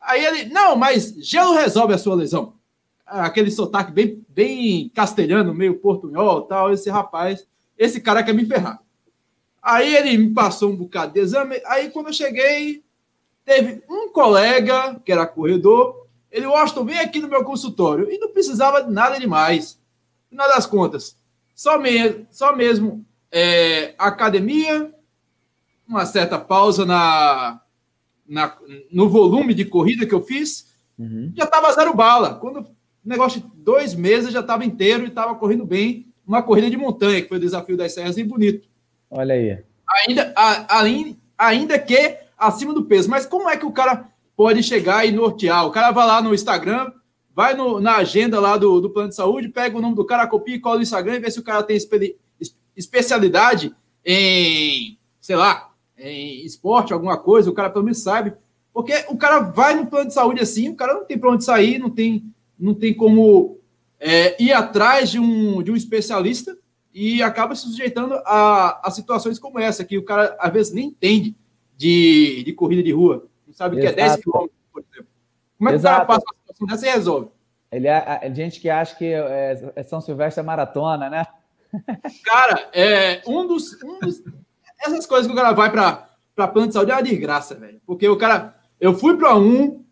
Aí 0.00 0.24
ele, 0.24 0.44
não, 0.46 0.74
mas 0.74 1.14
gelo 1.18 1.52
resolve 1.52 1.94
a 1.94 1.98
sua 1.98 2.16
lesão. 2.16 2.54
Aquele 3.06 3.50
sotaque 3.50 3.92
bem, 3.92 4.24
bem 4.28 4.88
castelhano, 4.88 5.54
meio 5.54 5.78
portunhol 5.78 6.42
tal. 6.42 6.72
Esse 6.72 6.90
rapaz, 6.90 7.46
esse 7.76 8.00
cara 8.00 8.22
quer 8.22 8.34
me 8.34 8.44
ferrar. 8.44 8.80
Aí 9.68 9.94
ele 9.94 10.16
me 10.16 10.32
passou 10.32 10.70
um 10.70 10.76
bocado 10.76 11.12
de 11.12 11.20
exame. 11.20 11.60
Aí 11.66 11.90
quando 11.90 12.06
eu 12.06 12.12
cheguei, 12.14 12.82
teve 13.44 13.82
um 13.86 14.08
colega, 14.10 14.98
que 15.04 15.12
era 15.12 15.26
corredor, 15.26 16.06
ele, 16.30 16.46
Washington, 16.46 16.86
vem 16.86 16.98
aqui 16.98 17.20
no 17.20 17.28
meu 17.28 17.44
consultório. 17.44 18.10
E 18.10 18.16
não 18.16 18.32
precisava 18.32 18.82
de 18.82 18.90
nada 18.90 19.20
demais. 19.20 19.78
Final 20.30 20.48
das 20.48 20.64
contas, 20.64 21.18
só, 21.54 21.78
me, 21.78 22.26
só 22.30 22.56
mesmo 22.56 23.04
é, 23.30 23.94
academia, 23.98 24.90
uma 25.86 26.06
certa 26.06 26.38
pausa 26.38 26.86
na, 26.86 27.60
na, 28.26 28.56
no 28.90 29.06
volume 29.10 29.52
de 29.52 29.66
corrida 29.66 30.06
que 30.06 30.14
eu 30.14 30.22
fiz, 30.22 30.66
uhum. 30.98 31.30
já 31.36 31.44
estava 31.44 31.72
zero 31.74 31.94
bala. 31.94 32.36
Quando 32.36 32.60
o 32.60 32.66
negócio 33.04 33.42
de 33.42 33.46
dois 33.56 33.94
meses 33.94 34.32
já 34.32 34.40
estava 34.40 34.64
inteiro 34.64 35.04
e 35.04 35.08
estava 35.08 35.34
correndo 35.34 35.66
bem. 35.66 36.06
Uma 36.26 36.42
corrida 36.42 36.70
de 36.70 36.76
montanha, 36.76 37.20
que 37.20 37.28
foi 37.28 37.36
o 37.36 37.40
desafio 37.40 37.76
das 37.76 37.92
serras, 37.92 38.16
e 38.16 38.24
bonito. 38.24 38.67
Olha 39.10 39.34
aí. 39.34 39.58
Ainda, 40.06 40.32
a, 40.36 40.80
a, 40.80 40.84
ainda 41.38 41.78
que 41.78 42.18
acima 42.36 42.72
do 42.74 42.84
peso. 42.84 43.08
Mas 43.08 43.26
como 43.26 43.48
é 43.48 43.56
que 43.56 43.66
o 43.66 43.72
cara 43.72 44.08
pode 44.36 44.62
chegar 44.62 45.06
e 45.06 45.12
nortear? 45.12 45.66
O 45.66 45.70
cara 45.70 45.90
vai 45.90 46.06
lá 46.06 46.20
no 46.20 46.34
Instagram, 46.34 46.92
vai 47.34 47.54
no, 47.54 47.80
na 47.80 47.96
agenda 47.96 48.40
lá 48.40 48.56
do, 48.56 48.80
do 48.80 48.90
plano 48.90 49.08
de 49.08 49.14
saúde, 49.14 49.48
pega 49.48 49.78
o 49.78 49.80
nome 49.80 49.94
do 49.94 50.04
cara, 50.04 50.26
copia 50.26 50.56
e 50.56 50.60
cola 50.60 50.76
no 50.76 50.82
Instagram 50.82 51.16
e 51.16 51.20
vê 51.20 51.30
se 51.30 51.38
o 51.38 51.44
cara 51.44 51.62
tem 51.62 51.76
espe, 51.76 52.18
especialidade 52.76 53.74
em, 54.04 54.98
sei 55.20 55.36
lá, 55.36 55.70
em 55.96 56.44
esporte, 56.44 56.92
alguma 56.92 57.16
coisa, 57.16 57.50
o 57.50 57.54
cara 57.54 57.70
pelo 57.70 57.84
menos 57.84 58.02
sabe. 58.02 58.32
Porque 58.72 58.92
o 59.08 59.16
cara 59.16 59.40
vai 59.40 59.74
no 59.74 59.86
plano 59.86 60.08
de 60.08 60.14
saúde 60.14 60.40
assim, 60.40 60.68
o 60.68 60.76
cara 60.76 60.94
não 60.94 61.04
tem 61.04 61.16
para 61.18 61.30
onde 61.30 61.44
sair, 61.44 61.78
não 61.78 61.90
tem, 61.90 62.24
não 62.58 62.74
tem 62.74 62.92
como 62.92 63.58
é, 64.00 64.40
ir 64.42 64.52
atrás 64.52 65.10
de 65.10 65.18
um, 65.18 65.62
de 65.62 65.70
um 65.70 65.76
especialista 65.76 66.57
e 66.98 67.22
acaba 67.22 67.54
se 67.54 67.62
sujeitando 67.62 68.14
a, 68.24 68.80
a 68.82 68.90
situações 68.90 69.38
como 69.38 69.60
essa, 69.60 69.84
que 69.84 69.96
o 69.96 70.04
cara 70.04 70.36
às 70.40 70.52
vezes 70.52 70.72
nem 70.72 70.86
entende 70.86 71.36
de, 71.76 72.42
de 72.44 72.52
corrida 72.52 72.82
de 72.82 72.90
rua, 72.90 73.28
não 73.46 73.54
sabe 73.54 73.76
o 73.76 73.80
que 73.80 73.86
é 73.86 73.92
10 73.92 74.16
quilômetros, 74.16 74.58
por 74.72 74.82
exemplo. 74.82 75.08
Como 75.56 75.68
é 75.68 75.72
que 75.72 75.76
Exato. 75.76 75.94
o 75.94 75.96
cara 75.96 76.06
passa 76.06 76.24
uma 76.26 76.40
situação 76.40 76.66
dessa 76.66 76.86
e 76.86 76.90
resolve? 76.90 77.28
Ele 77.70 77.86
é, 77.86 78.18
é 78.22 78.34
gente 78.34 78.60
que 78.60 78.68
acha 78.68 78.96
que 78.96 79.04
é, 79.04 79.72
é 79.76 79.82
São 79.84 80.00
Silvestre 80.00 80.40
é 80.40 80.44
maratona, 80.44 81.08
né? 81.08 81.24
Cara, 82.24 82.68
é, 82.72 83.22
um, 83.26 83.46
dos, 83.46 83.80
um 83.82 84.00
dos 84.00 84.22
essas 84.80 85.06
coisas 85.06 85.26
que 85.26 85.32
o 85.32 85.36
cara 85.36 85.52
vai 85.52 85.70
para 85.70 86.48
plano 86.48 86.68
de 86.68 86.74
saúde 86.74 86.90
é 86.90 86.94
uma 86.94 87.02
desgraça, 87.02 87.54
velho. 87.54 87.80
Porque 87.86 88.08
o 88.08 88.16
cara. 88.16 88.56
Eu 88.80 88.94
fui 88.94 89.16
para 89.16 89.36
um. 89.36 89.84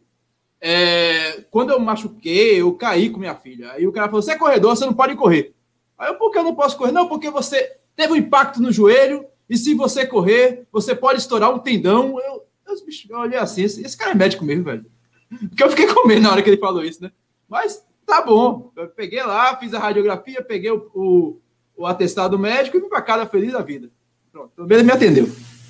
É, 0.61 1.43
quando 1.51 1.71
eu 1.71 1.81
machuquei, 1.81 2.61
eu 2.61 2.73
caí 2.75 3.11
com 3.11 3.19
minha 3.19 3.35
filha. 3.35 3.73
Aí 3.73 3.87
o 3.87 3.93
cara 3.93 4.07
falou: 4.07 4.23
você 4.23 4.33
é 4.33 4.39
corredor, 4.39 4.77
você 4.77 4.87
não 4.87 4.95
pode 4.95 5.17
correr. 5.17 5.56
Aí 5.99 6.09
eu, 6.09 6.17
por 6.17 6.31
que 6.31 6.39
eu 6.39 6.45
não 6.45 6.55
posso 6.55 6.77
correr? 6.77 6.93
Não, 6.93 7.09
porque 7.09 7.31
você 7.31 7.77
teve 7.95 8.13
um 8.13 8.17
impacto 8.17 8.61
no 8.61 8.71
joelho, 8.71 9.27
e 9.49 9.57
se 9.57 9.75
você 9.75 10.05
correr, 10.07 10.67
você 10.73 10.95
pode 10.95 11.19
estourar 11.19 11.53
um 11.55 11.59
tendão. 11.59 12.19
Eu, 12.21 12.45
eu, 12.67 12.77
eu 13.09 13.19
olhei 13.19 13.39
assim, 13.39 13.63
esse, 13.63 13.83
esse, 13.83 13.97
cara 13.97 14.11
é 14.11 14.15
médico 14.15 14.45
mesmo, 14.45 14.65
velho. 14.65 14.85
Porque 15.49 15.63
eu 15.63 15.71
fiquei 15.71 15.87
com 15.93 16.07
medo 16.07 16.23
na 16.23 16.33
hora 16.33 16.43
que 16.43 16.51
ele 16.51 16.59
falou 16.59 16.85
isso, 16.85 17.03
né? 17.03 17.13
Mas 17.49 17.85
tá 18.05 18.23
bom. 18.23 18.73
Eu 18.77 18.89
peguei 18.89 19.23
lá, 19.23 19.57
fiz 19.57 19.73
a 19.73 19.79
radiografia, 19.79 20.43
peguei 20.43 20.71
o, 20.71 20.91
o, 20.95 21.41
o 21.77 21.87
atestado 21.87 22.39
médico 22.39 22.77
e 22.77 22.81
fui 22.81 22.89
para 22.89 23.03
casa 23.03 23.27
feliz 23.27 23.53
da 23.53 23.63
vida. 23.63 23.91
Pronto, 24.33 24.53
ele 24.71 24.83
me 24.83 24.93
atendeu. 24.93 25.29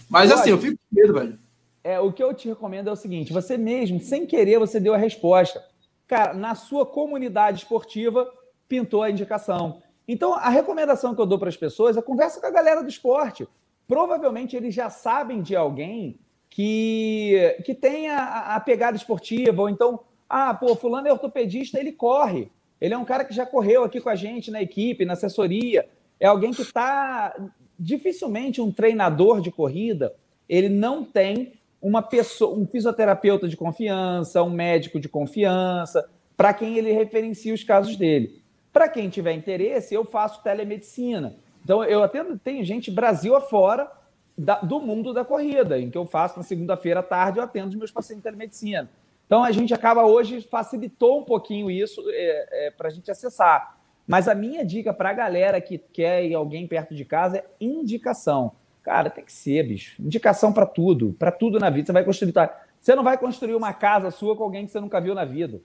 Mas 0.08 0.32
assim, 0.32 0.50
eu 0.50 0.58
fico 0.58 0.76
com 0.76 1.00
medo, 1.00 1.12
velho. 1.12 1.38
É, 1.84 2.00
o 2.00 2.12
que 2.12 2.22
eu 2.22 2.34
te 2.34 2.48
recomendo 2.48 2.88
é 2.88 2.92
o 2.92 2.96
seguinte: 2.96 3.32
você 3.32 3.56
mesmo, 3.56 4.00
sem 4.00 4.26
querer, 4.26 4.58
você 4.58 4.80
deu 4.80 4.94
a 4.94 4.98
resposta. 4.98 5.62
Cara, 6.06 6.32
na 6.34 6.54
sua 6.54 6.86
comunidade 6.86 7.58
esportiva, 7.58 8.28
pintou 8.68 9.02
a 9.02 9.10
indicação. 9.10 9.82
Então, 10.08 10.34
a 10.34 10.48
recomendação 10.48 11.14
que 11.14 11.20
eu 11.20 11.26
dou 11.26 11.38
para 11.38 11.48
as 11.48 11.56
pessoas 11.56 11.96
é 11.96 12.02
conversa 12.02 12.40
com 12.40 12.46
a 12.46 12.50
galera 12.50 12.82
do 12.82 12.88
esporte. 12.88 13.46
Provavelmente 13.88 14.56
eles 14.56 14.74
já 14.74 14.90
sabem 14.90 15.42
de 15.42 15.56
alguém 15.56 16.18
que, 16.48 17.56
que 17.64 17.74
tem 17.74 18.08
a, 18.08 18.54
a 18.56 18.60
pegada 18.60 18.96
esportiva, 18.96 19.62
ou 19.62 19.68
então, 19.68 20.00
ah, 20.28 20.54
pô, 20.54 20.74
fulano 20.76 21.08
é 21.08 21.12
ortopedista, 21.12 21.78
ele 21.78 21.92
corre. 21.92 22.50
Ele 22.80 22.94
é 22.94 22.98
um 22.98 23.04
cara 23.04 23.24
que 23.24 23.34
já 23.34 23.44
correu 23.44 23.84
aqui 23.84 24.00
com 24.00 24.08
a 24.08 24.14
gente 24.14 24.50
na 24.50 24.62
equipe, 24.62 25.04
na 25.04 25.14
assessoria. 25.14 25.88
É 26.20 26.26
alguém 26.26 26.52
que 26.52 26.62
está. 26.62 27.34
Dificilmente 27.78 28.60
um 28.60 28.72
treinador 28.72 29.40
de 29.40 29.50
corrida 29.50 30.14
ele 30.48 30.68
não 30.68 31.04
tem 31.04 31.54
uma 31.80 32.02
pessoa, 32.02 32.56
um 32.56 32.66
fisioterapeuta 32.66 33.48
de 33.48 33.56
confiança, 33.56 34.42
um 34.42 34.50
médico 34.50 34.98
de 34.98 35.08
confiança, 35.08 36.08
para 36.36 36.54
quem 36.54 36.78
ele 36.78 36.92
referencia 36.92 37.54
os 37.54 37.62
casos 37.62 37.96
dele. 37.96 38.42
Para 38.76 38.90
quem 38.90 39.08
tiver 39.08 39.32
interesse, 39.32 39.94
eu 39.94 40.04
faço 40.04 40.42
telemedicina. 40.42 41.34
Então, 41.64 41.82
eu 41.82 42.02
atendo, 42.02 42.38
tenho 42.38 42.62
gente 42.62 42.90
Brasil 42.90 43.34
afora 43.34 43.90
da, 44.36 44.56
do 44.56 44.78
mundo 44.80 45.14
da 45.14 45.24
corrida, 45.24 45.78
em 45.78 45.88
que 45.88 45.96
eu 45.96 46.04
faço 46.04 46.36
na 46.36 46.42
segunda-feira 46.42 47.00
à 47.00 47.02
tarde, 47.02 47.38
eu 47.38 47.42
atendo 47.42 47.68
os 47.68 47.74
meus 47.74 47.90
pacientes 47.90 48.18
de 48.18 48.24
telemedicina. 48.24 48.90
Então, 49.24 49.42
a 49.42 49.50
gente 49.50 49.72
acaba 49.72 50.04
hoje, 50.04 50.42
facilitou 50.42 51.20
um 51.20 51.24
pouquinho 51.24 51.70
isso 51.70 52.04
é, 52.08 52.66
é, 52.66 52.70
para 52.70 52.88
a 52.88 52.90
gente 52.90 53.10
acessar. 53.10 53.78
Mas 54.06 54.28
a 54.28 54.34
minha 54.34 54.62
dica 54.62 54.92
para 54.92 55.08
a 55.08 55.14
galera 55.14 55.58
que 55.58 55.78
quer 55.78 56.26
ir 56.26 56.34
alguém 56.34 56.66
perto 56.66 56.94
de 56.94 57.06
casa 57.06 57.38
é 57.38 57.46
indicação. 57.58 58.52
Cara, 58.82 59.08
tem 59.08 59.24
que 59.24 59.32
ser, 59.32 59.66
bicho. 59.66 60.02
Indicação 60.02 60.52
para 60.52 60.66
tudo, 60.66 61.16
para 61.18 61.32
tudo 61.32 61.58
na 61.58 61.70
vida. 61.70 61.86
Você 61.86 61.92
vai 61.92 62.04
construir. 62.04 62.34
Você 62.78 62.94
não 62.94 63.02
vai 63.02 63.16
construir 63.16 63.54
uma 63.54 63.72
casa 63.72 64.10
sua 64.10 64.36
com 64.36 64.42
alguém 64.42 64.66
que 64.66 64.70
você 64.70 64.80
nunca 64.80 65.00
viu 65.00 65.14
na 65.14 65.24
vida. 65.24 65.62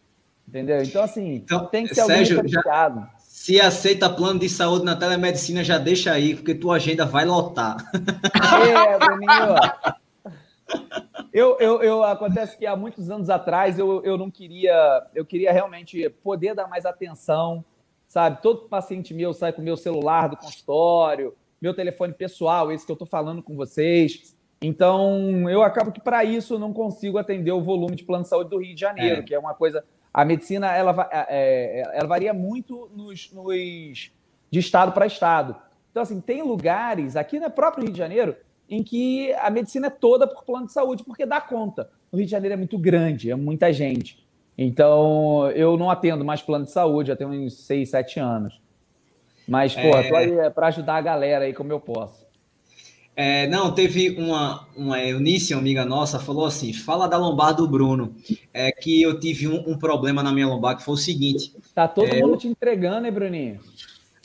Entendeu? 0.51 0.83
Então, 0.83 1.01
assim, 1.01 1.35
então, 1.35 1.65
tem 1.67 1.87
que 1.87 1.95
ser 1.95 2.03
Sérgio, 2.03 2.39
alguém 2.39 2.51
já, 2.51 3.09
Se 3.17 3.61
aceita 3.61 4.09
plano 4.09 4.37
de 4.37 4.49
saúde 4.49 4.83
na 4.83 4.97
telemedicina, 4.97 5.63
já 5.63 5.77
deixa 5.77 6.11
aí, 6.11 6.35
porque 6.35 6.53
tua 6.53 6.75
agenda 6.75 7.05
vai 7.05 7.23
lotar. 7.23 7.77
É, 8.61 8.99
Danilo. 8.99 9.55
Eu, 11.31 11.57
eu, 11.59 11.81
eu, 11.81 12.03
acontece 12.03 12.57
que 12.57 12.65
há 12.65 12.75
muitos 12.75 13.09
anos 13.09 13.29
atrás 13.29 13.79
eu, 13.79 14.03
eu 14.03 14.17
não 14.17 14.29
queria, 14.29 15.07
eu 15.15 15.25
queria 15.25 15.53
realmente 15.53 16.09
poder 16.21 16.53
dar 16.53 16.67
mais 16.67 16.85
atenção, 16.85 17.63
sabe? 18.07 18.41
Todo 18.41 18.67
paciente 18.67 19.13
meu 19.13 19.33
sai 19.33 19.53
com 19.53 19.61
o 19.61 19.65
meu 19.65 19.77
celular 19.77 20.27
do 20.27 20.35
consultório, 20.35 21.33
meu 21.61 21.73
telefone 21.73 22.13
pessoal, 22.13 22.71
esse 22.71 22.85
que 22.85 22.91
eu 22.91 22.95
estou 22.95 23.07
falando 23.07 23.41
com 23.41 23.55
vocês. 23.55 24.35
Então, 24.61 25.49
eu 25.49 25.63
acabo 25.63 25.91
que 25.91 26.01
para 26.01 26.25
isso 26.25 26.55
eu 26.55 26.59
não 26.59 26.73
consigo 26.73 27.17
atender 27.17 27.51
o 27.51 27.61
volume 27.61 27.95
de 27.95 28.03
plano 28.03 28.23
de 28.23 28.29
saúde 28.29 28.49
do 28.49 28.57
Rio 28.57 28.75
de 28.75 28.81
Janeiro, 28.81 29.21
é. 29.21 29.23
que 29.23 29.33
é 29.33 29.39
uma 29.39 29.53
coisa 29.53 29.83
a 30.13 30.25
medicina 30.25 30.75
ela, 30.75 31.09
é, 31.11 31.25
é, 31.29 31.97
ela 31.97 32.07
varia 32.07 32.33
muito 32.33 32.89
nos, 32.95 33.31
nos 33.31 34.11
de 34.49 34.59
estado 34.59 34.91
para 34.91 35.05
estado. 35.05 35.55
Então, 35.89 36.03
assim, 36.03 36.19
tem 36.19 36.41
lugares 36.41 37.15
aqui 37.15 37.39
no 37.39 37.49
próprio 37.49 37.83
Rio 37.83 37.93
de 37.93 37.97
Janeiro 37.97 38.35
em 38.69 38.81
que 38.83 39.33
a 39.33 39.49
medicina 39.49 39.87
é 39.87 39.89
toda 39.89 40.25
por 40.25 40.43
plano 40.43 40.65
de 40.65 40.71
saúde, 40.71 41.03
porque 41.03 41.25
dá 41.25 41.41
conta. 41.41 41.89
O 42.11 42.17
Rio 42.17 42.25
de 42.25 42.31
Janeiro 42.31 42.53
é 42.53 42.57
muito 42.57 42.77
grande, 42.77 43.29
é 43.29 43.35
muita 43.35 43.71
gente. 43.73 44.25
Então, 44.57 45.49
eu 45.51 45.77
não 45.77 45.89
atendo 45.89 46.23
mais 46.23 46.41
plano 46.41 46.65
de 46.65 46.71
saúde, 46.71 47.09
já 47.09 47.15
tenho 47.15 47.31
uns 47.31 47.53
6, 47.65 47.89
7 47.89 48.19
anos. 48.19 48.61
Mas, 49.47 49.73
pô, 49.73 49.81
é... 49.81 50.07
tô 50.07 50.15
aí 50.15 50.31
é, 50.31 50.49
para 50.49 50.67
ajudar 50.67 50.95
a 50.95 51.01
galera 51.01 51.45
aí 51.45 51.53
como 51.53 51.71
eu 51.71 51.79
posso. 51.79 52.20
É, 53.15 53.45
não, 53.47 53.73
teve 53.73 54.11
uma, 54.17 54.67
uma 54.75 55.03
Eunice, 55.03 55.53
amiga 55.53 55.85
nossa, 55.85 56.19
falou 56.19 56.45
assim: 56.45 56.73
fala 56.73 57.07
da 57.07 57.17
lombar 57.17 57.53
do 57.53 57.67
Bruno. 57.67 58.15
É 58.53 58.71
que 58.71 59.01
eu 59.01 59.19
tive 59.19 59.47
um, 59.47 59.71
um 59.71 59.77
problema 59.77 60.23
na 60.23 60.31
minha 60.31 60.47
lombar, 60.47 60.77
que 60.77 60.83
foi 60.83 60.93
o 60.93 60.97
seguinte. 60.97 61.53
Tá 61.75 61.87
todo 61.87 62.07
é, 62.07 62.21
mundo 62.21 62.37
te 62.37 62.47
entregando, 62.47 63.01
né, 63.01 63.11
Bruninho? 63.11 63.59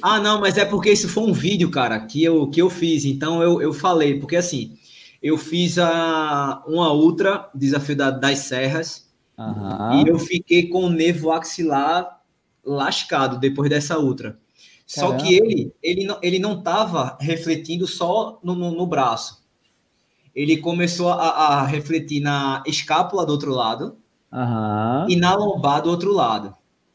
Ah, 0.00 0.20
não, 0.20 0.40
mas 0.40 0.56
é 0.58 0.64
porque 0.64 0.90
isso 0.90 1.08
foi 1.08 1.24
um 1.24 1.32
vídeo, 1.32 1.70
cara, 1.70 1.98
que 2.00 2.22
eu, 2.22 2.48
que 2.48 2.60
eu 2.60 2.70
fiz. 2.70 3.04
Então 3.04 3.42
eu, 3.42 3.60
eu 3.60 3.72
falei, 3.72 4.20
porque 4.20 4.36
assim, 4.36 4.76
eu 5.22 5.36
fiz 5.36 5.78
a, 5.78 6.62
uma 6.66 6.92
ultra, 6.92 7.48
desafio 7.54 7.96
da, 7.96 8.10
das 8.10 8.40
serras, 8.40 9.08
uhum. 9.38 10.04
e 10.04 10.08
eu 10.08 10.18
fiquei 10.18 10.68
com 10.68 10.84
o 10.84 10.90
nervo 10.90 11.32
axilar 11.32 12.20
lascado 12.64 13.38
depois 13.38 13.70
dessa 13.70 13.98
ultra. 13.98 14.38
Só 14.86 15.08
Caramba. 15.08 15.24
que 15.24 15.34
ele, 15.34 15.74
ele 15.82 16.06
não, 16.06 16.18
ele 16.22 16.38
não 16.38 16.58
estava 16.58 17.18
refletindo 17.20 17.86
só 17.88 18.38
no, 18.42 18.54
no, 18.54 18.70
no, 18.70 18.86
braço. 18.86 19.44
Ele 20.32 20.58
começou 20.58 21.10
a, 21.10 21.28
a, 21.28 21.66
refletir 21.66 22.20
na 22.20 22.62
escápula 22.64 23.26
do 23.26 23.32
outro 23.32 23.52
lado 23.52 23.96
uhum. 24.32 25.08
e 25.08 25.16
na 25.16 25.34
lombar 25.34 25.82
do 25.82 25.90
outro 25.90 26.12
lado. 26.12 26.54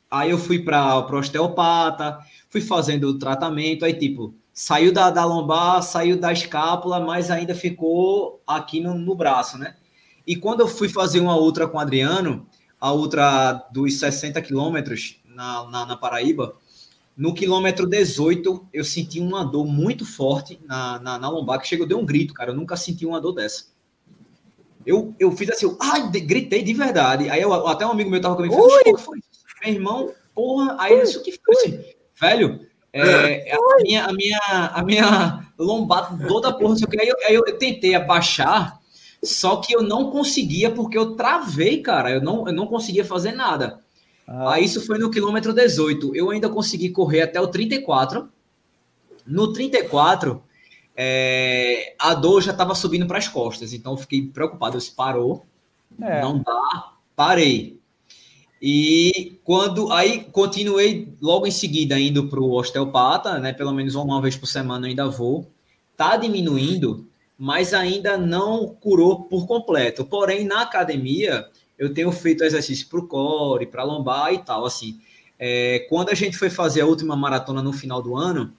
Aí 0.10 0.30
eu 0.30 0.38
fui 0.38 0.60
para 0.60 1.00
o 1.00 1.18
osteopata, 1.18 2.20
fui 2.50 2.62
fazendo 2.62 3.08
o 3.10 3.20
tratamento, 3.20 3.84
aí 3.84 3.94
tipo, 3.94 4.34
saiu 4.54 4.94
da, 4.94 5.10
da 5.10 5.26
lombar, 5.26 5.82
saiu 5.84 6.18
da 6.18 6.32
escápula, 6.32 7.00
mas 7.00 7.30
ainda 7.30 7.54
ficou 7.54 8.42
aqui 8.48 8.80
no, 8.80 8.94
no 8.94 9.16
braço, 9.16 9.58
né? 9.58 9.76
E 10.26 10.36
quando 10.36 10.62
eu 10.62 10.68
fui 10.68 10.88
fazer 10.88 11.20
uma 11.20 11.36
outra 11.36 11.68
com 11.68 11.78
o 11.78 11.80
Adriano, 11.80 12.46
a 12.80 12.92
outra 12.92 13.68
dos 13.72 14.00
60 14.00 14.42
quilômetros 14.42 15.20
na, 15.26 15.70
na, 15.70 15.86
na 15.86 15.98
Paraíba, 15.98 16.56
no 17.22 17.36
quilômetro 17.36 17.86
18, 17.86 18.69
eu 18.74 18.84
senti 18.84 19.19
uma 19.19 19.43
dor 19.43 19.63
muito 19.67 20.03
forte 20.03 20.59
na, 20.65 20.99
na, 20.99 21.19
na 21.19 21.30
lombar, 21.30 21.61
que 21.61 21.67
chegou, 21.67 21.86
deu 21.86 21.99
um 21.99 22.05
grito, 22.05 22.34
cara. 22.34 22.49
Eu 22.49 22.55
nunca 22.55 22.76
senti 22.76 23.05
uma 23.05 23.22
dor 23.22 23.34
dessa. 23.34 23.65
Eu, 24.84 25.13
eu 25.19 25.32
fiz 25.32 25.51
assim, 25.51 25.67
eu, 25.67 25.78
ai, 25.80 26.09
gritei 26.09 26.63
de 26.63 26.74
verdade. 26.74 27.30
Aí 27.30 27.39
eu, 27.39 27.53
até 27.67 27.86
um 27.86 27.91
amigo 27.91 28.09
meu 28.09 28.19
tava 28.19 28.36
comigo, 28.36 28.55
falou, 28.55 28.97
foi 28.97 29.19
Meu 29.63 29.72
irmão, 29.72 30.11
porra, 30.34 30.76
aí 30.80 30.99
isso 30.99 31.22
que 31.22 31.32
foi 31.32 31.55
assim, 31.57 31.84
velho, 32.19 32.65
é, 32.91 33.53
a, 33.53 33.84
minha, 33.84 34.05
a, 34.05 34.13
minha, 34.13 34.39
a 34.74 34.84
minha 34.84 35.45
lombar 35.59 36.17
toda 36.28 36.51
porra, 36.51 36.76
sei 36.76 36.88
o 36.88 36.89
que. 36.89 36.99
Aí 36.99 37.07
eu, 37.07 37.15
aí 37.24 37.36
eu 37.36 37.57
tentei 37.59 37.93
abaixar, 37.93 38.80
só 39.24 39.57
que 39.57 39.76
eu 39.76 39.84
não 39.84 40.09
conseguia, 40.09 40.72
porque 40.72 40.97
eu 40.97 41.15
travei, 41.15 41.84
cara. 41.84 42.09
Eu 42.09 42.22
não, 42.22 42.47
eu 42.47 42.53
não 42.53 42.65
conseguia 42.65 43.05
fazer 43.05 43.34
nada. 43.34 43.80
Ah. 44.32 44.54
Aí 44.54 44.64
isso 44.64 44.86
foi 44.86 44.98
no 44.98 45.12
quilômetro 45.12 45.54
18. 45.54 46.16
Eu 46.16 46.30
ainda 46.30 46.50
consegui 46.50 46.90
correr 46.90 47.22
até 47.22 47.40
o 47.42 47.48
34. 47.48 48.30
No 49.28 49.52
34, 49.52 50.42
é, 50.96 51.96
a 52.00 52.14
dor 52.14 52.42
já 52.42 52.52
estava 52.52 52.74
subindo 52.74 53.06
para 53.06 53.18
as 53.18 53.28
costas, 53.28 53.74
então 53.74 53.94
eu 53.94 53.98
fiquei 53.98 54.26
preocupado. 54.26 54.76
Eu 54.76 54.80
disse, 54.80 54.92
parou, 54.92 55.46
é. 56.02 56.22
não 56.22 56.40
dá, 56.40 56.94
parei. 57.16 57.80
E 58.62 59.40
quando 59.44 59.92
aí 59.92 60.24
continuei 60.32 61.14
logo 61.22 61.46
em 61.46 61.52
seguida 61.52 62.00
indo 62.00 62.28
para 62.28 62.40
o 62.40 62.54
osteopata, 62.54 63.38
né? 63.40 63.52
Pelo 63.52 63.74
menos 63.74 63.96
uma 63.96 64.22
vez 64.22 64.38
por 64.38 64.48
semana 64.48 64.88
ainda 64.88 65.10
vou. 65.10 65.52
Tá 65.98 66.16
diminuindo, 66.16 67.08
mas 67.38 67.74
ainda 67.74 68.18
não 68.18 68.68
curou 68.68 69.24
por 69.24 69.46
completo. 69.46 70.06
Porém, 70.06 70.46
na 70.46 70.62
academia, 70.62 71.48
eu 71.82 71.92
tenho 71.92 72.12
feito 72.12 72.44
exercício 72.44 72.88
para 72.88 73.00
o 73.00 73.08
core, 73.08 73.66
para 73.66 73.84
lombar 73.84 74.32
e 74.32 74.38
tal, 74.38 74.68
assim. 74.68 75.02
É, 75.40 75.88
quando 75.90 76.10
a 76.10 76.14
gente 76.14 76.38
foi 76.38 76.48
fazer 76.48 76.82
a 76.82 76.86
última 76.86 77.16
maratona 77.16 77.60
no 77.60 77.74
final 77.74 78.04
do 78.04 78.16
ano, 78.16 78.54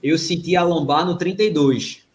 eu 0.00 0.16
senti 0.16 0.54
a 0.54 0.62
lombar 0.62 1.04
no 1.04 1.18
32. 1.18 2.06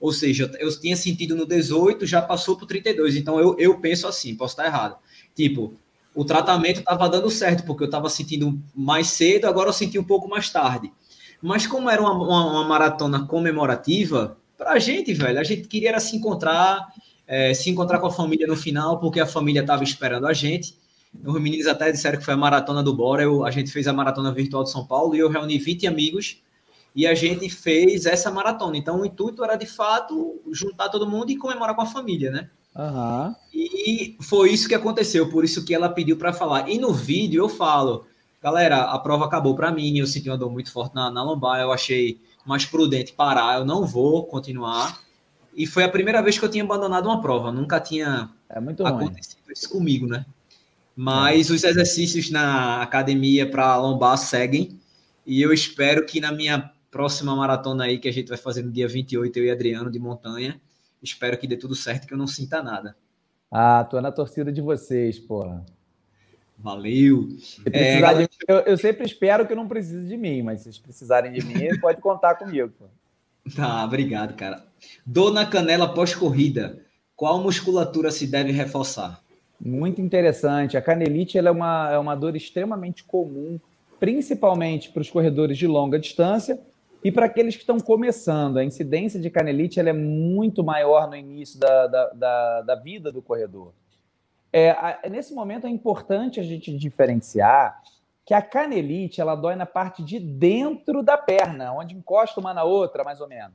Ou 0.00 0.12
seja, 0.12 0.50
eu 0.58 0.80
tinha 0.80 0.96
sentido 0.96 1.36
no 1.36 1.46
18, 1.46 2.04
já 2.04 2.20
passou 2.20 2.56
para 2.56 2.64
o 2.64 2.66
32. 2.66 3.14
Então 3.14 3.38
eu, 3.38 3.56
eu 3.60 3.78
penso 3.78 4.08
assim, 4.08 4.34
posso 4.34 4.54
estar 4.54 4.66
errado. 4.66 4.98
Tipo, 5.36 5.72
o 6.12 6.24
tratamento 6.24 6.80
estava 6.80 7.08
dando 7.08 7.30
certo, 7.30 7.64
porque 7.64 7.84
eu 7.84 7.88
estava 7.88 8.10
sentindo 8.10 8.60
mais 8.74 9.06
cedo, 9.06 9.44
agora 9.44 9.68
eu 9.68 9.72
senti 9.72 10.00
um 10.00 10.04
pouco 10.04 10.28
mais 10.28 10.50
tarde. 10.50 10.92
Mas 11.40 11.64
como 11.64 11.88
era 11.88 12.02
uma, 12.02 12.12
uma, 12.12 12.50
uma 12.50 12.64
maratona 12.64 13.24
comemorativa, 13.24 14.36
para 14.58 14.72
a 14.72 14.78
gente, 14.80 15.14
velho, 15.14 15.38
a 15.38 15.44
gente 15.44 15.68
queria 15.68 16.00
se 16.00 16.16
encontrar, 16.16 16.88
é, 17.26 17.54
se 17.54 17.70
encontrar 17.70 17.98
com 17.98 18.06
a 18.06 18.10
família 18.10 18.46
no 18.46 18.56
final, 18.56 18.98
porque 18.98 19.20
a 19.20 19.26
família 19.26 19.60
estava 19.60 19.84
esperando 19.84 20.26
a 20.26 20.32
gente. 20.32 20.76
Os 21.24 21.40
meninos 21.40 21.66
até 21.66 21.90
disseram 21.92 22.18
que 22.18 22.24
foi 22.24 22.34
a 22.34 22.36
maratona 22.36 22.82
do 22.82 22.94
Bora. 22.94 23.22
Eu, 23.22 23.44
a 23.44 23.50
gente 23.50 23.70
fez 23.70 23.86
a 23.86 23.92
maratona 23.92 24.32
virtual 24.32 24.64
de 24.64 24.70
São 24.70 24.86
Paulo 24.86 25.14
e 25.14 25.18
eu 25.18 25.28
reuni 25.28 25.58
20 25.58 25.86
amigos 25.86 26.42
e 26.94 27.06
a 27.06 27.14
gente 27.14 27.48
fez 27.48 28.06
essa 28.06 28.30
maratona. 28.30 28.76
Então, 28.76 29.00
o 29.00 29.06
intuito 29.06 29.42
era 29.42 29.56
de 29.56 29.66
fato 29.66 30.40
juntar 30.50 30.88
todo 30.88 31.08
mundo 31.08 31.30
e 31.30 31.36
comemorar 31.36 31.74
com 31.74 31.82
a 31.82 31.86
família, 31.86 32.30
né? 32.30 32.50
Uhum. 32.74 33.34
E 33.52 34.16
foi 34.20 34.50
isso 34.50 34.68
que 34.68 34.74
aconteceu, 34.74 35.28
por 35.30 35.44
isso 35.44 35.64
que 35.64 35.74
ela 35.74 35.88
pediu 35.88 36.16
para 36.16 36.32
falar. 36.32 36.68
E 36.68 36.78
no 36.78 36.92
vídeo 36.92 37.44
eu 37.44 37.48
falo, 37.48 38.06
galera, 38.42 38.84
a 38.84 38.98
prova 38.98 39.26
acabou 39.26 39.54
para 39.54 39.70
mim, 39.70 39.98
eu 39.98 40.06
senti 40.06 40.28
uma 40.28 40.38
dor 40.38 40.50
muito 40.50 40.72
forte 40.72 40.94
na, 40.94 41.10
na 41.10 41.22
lombar, 41.22 41.60
eu 41.60 41.72
achei 41.72 42.20
mais 42.46 42.64
prudente 42.64 43.12
parar, 43.12 43.58
eu 43.58 43.64
não 43.64 43.86
vou 43.86 44.24
continuar. 44.26 45.01
E 45.54 45.66
foi 45.66 45.84
a 45.84 45.88
primeira 45.88 46.22
vez 46.22 46.38
que 46.38 46.44
eu 46.44 46.50
tinha 46.50 46.64
abandonado 46.64 47.06
uma 47.06 47.20
prova. 47.20 47.52
Nunca 47.52 47.78
tinha 47.80 48.30
é 48.48 48.58
acontecido 48.58 49.40
ruim. 49.44 49.52
isso 49.52 49.68
comigo, 49.68 50.06
né? 50.06 50.24
Mas 50.96 51.50
os 51.50 51.64
exercícios 51.64 52.30
na 52.30 52.82
academia 52.82 53.48
para 53.48 53.76
lombar 53.76 54.16
seguem. 54.16 54.78
E 55.26 55.40
eu 55.40 55.52
espero 55.52 56.04
que 56.04 56.20
na 56.20 56.32
minha 56.32 56.72
próxima 56.90 57.34
maratona 57.34 57.84
aí, 57.84 57.98
que 57.98 58.08
a 58.08 58.12
gente 58.12 58.28
vai 58.28 58.38
fazer 58.38 58.62
no 58.62 58.70
dia 58.70 58.88
28, 58.88 59.38
eu 59.38 59.44
e 59.46 59.50
Adriano, 59.50 59.90
de 59.90 59.98
montanha, 59.98 60.60
espero 61.02 61.38
que 61.38 61.46
dê 61.46 61.56
tudo 61.56 61.74
certo, 61.74 62.06
que 62.06 62.14
eu 62.14 62.18
não 62.18 62.26
sinta 62.26 62.62
nada. 62.62 62.96
Ah, 63.50 63.84
tô 63.84 64.00
na 64.00 64.12
torcida 64.12 64.52
de 64.52 64.60
vocês, 64.60 65.18
porra. 65.18 65.64
Valeu. 66.58 67.28
É, 67.72 68.00
galera... 68.00 68.28
de... 68.28 68.38
eu, 68.46 68.58
eu, 68.60 68.78
sempre 68.78 69.04
espero 69.04 69.46
que 69.46 69.54
não 69.54 69.66
precise 69.66 70.06
de 70.06 70.16
mim, 70.16 70.42
mas 70.42 70.60
se 70.60 70.64
vocês 70.64 70.78
precisarem 70.78 71.32
de 71.32 71.44
mim, 71.44 71.78
pode 71.80 72.00
contar 72.00 72.34
comigo. 72.36 72.72
Pô. 72.78 72.86
Tá, 73.56 73.84
obrigado, 73.84 74.36
cara. 74.36 74.64
Dor 75.04 75.32
na 75.32 75.46
canela 75.46 75.92
pós-corrida. 75.92 76.80
Qual 77.16 77.40
musculatura 77.40 78.10
se 78.10 78.26
deve 78.26 78.52
reforçar? 78.52 79.22
Muito 79.60 80.00
interessante. 80.00 80.76
A 80.76 80.82
canelite 80.82 81.38
é, 81.38 81.50
uma, 81.50 81.90
é 81.92 81.98
uma 81.98 82.16
dor 82.16 82.34
extremamente 82.34 83.04
comum, 83.04 83.60
principalmente 84.00 84.90
para 84.90 85.02
os 85.02 85.10
corredores 85.10 85.56
de 85.56 85.66
longa 85.66 85.98
distância 85.98 86.60
e 87.04 87.12
para 87.12 87.26
aqueles 87.26 87.54
que 87.54 87.62
estão 87.62 87.78
começando. 87.78 88.58
A 88.58 88.64
incidência 88.64 89.20
de 89.20 89.30
canelite 89.30 89.78
é 89.78 89.92
muito 89.92 90.64
maior 90.64 91.08
no 91.08 91.14
início 91.14 91.60
da, 91.60 91.86
da, 91.86 92.08
da, 92.10 92.62
da 92.62 92.74
vida 92.74 93.12
do 93.12 93.22
corredor. 93.22 93.72
É, 94.52 95.08
nesse 95.08 95.32
momento 95.32 95.66
é 95.66 95.70
importante 95.70 96.38
a 96.38 96.42
gente 96.42 96.76
diferenciar 96.76 97.80
que 98.24 98.34
a 98.34 98.42
canelite 98.42 99.20
ela 99.20 99.34
dói 99.34 99.56
na 99.56 99.66
parte 99.66 100.02
de 100.02 100.20
dentro 100.20 101.02
da 101.02 101.16
perna, 101.16 101.72
onde 101.72 101.94
encosta 101.94 102.38
uma 102.38 102.52
na 102.52 102.62
outra, 102.62 103.02
mais 103.02 103.20
ou 103.20 103.28
menos. 103.28 103.54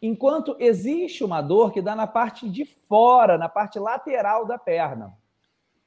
Enquanto 0.00 0.56
existe 0.58 1.24
uma 1.24 1.40
dor 1.40 1.72
que 1.72 1.80
dá 1.80 1.96
na 1.96 2.06
parte 2.06 2.48
de 2.48 2.64
fora, 2.64 3.38
na 3.38 3.48
parte 3.48 3.78
lateral 3.78 4.46
da 4.46 4.58
perna. 4.58 5.16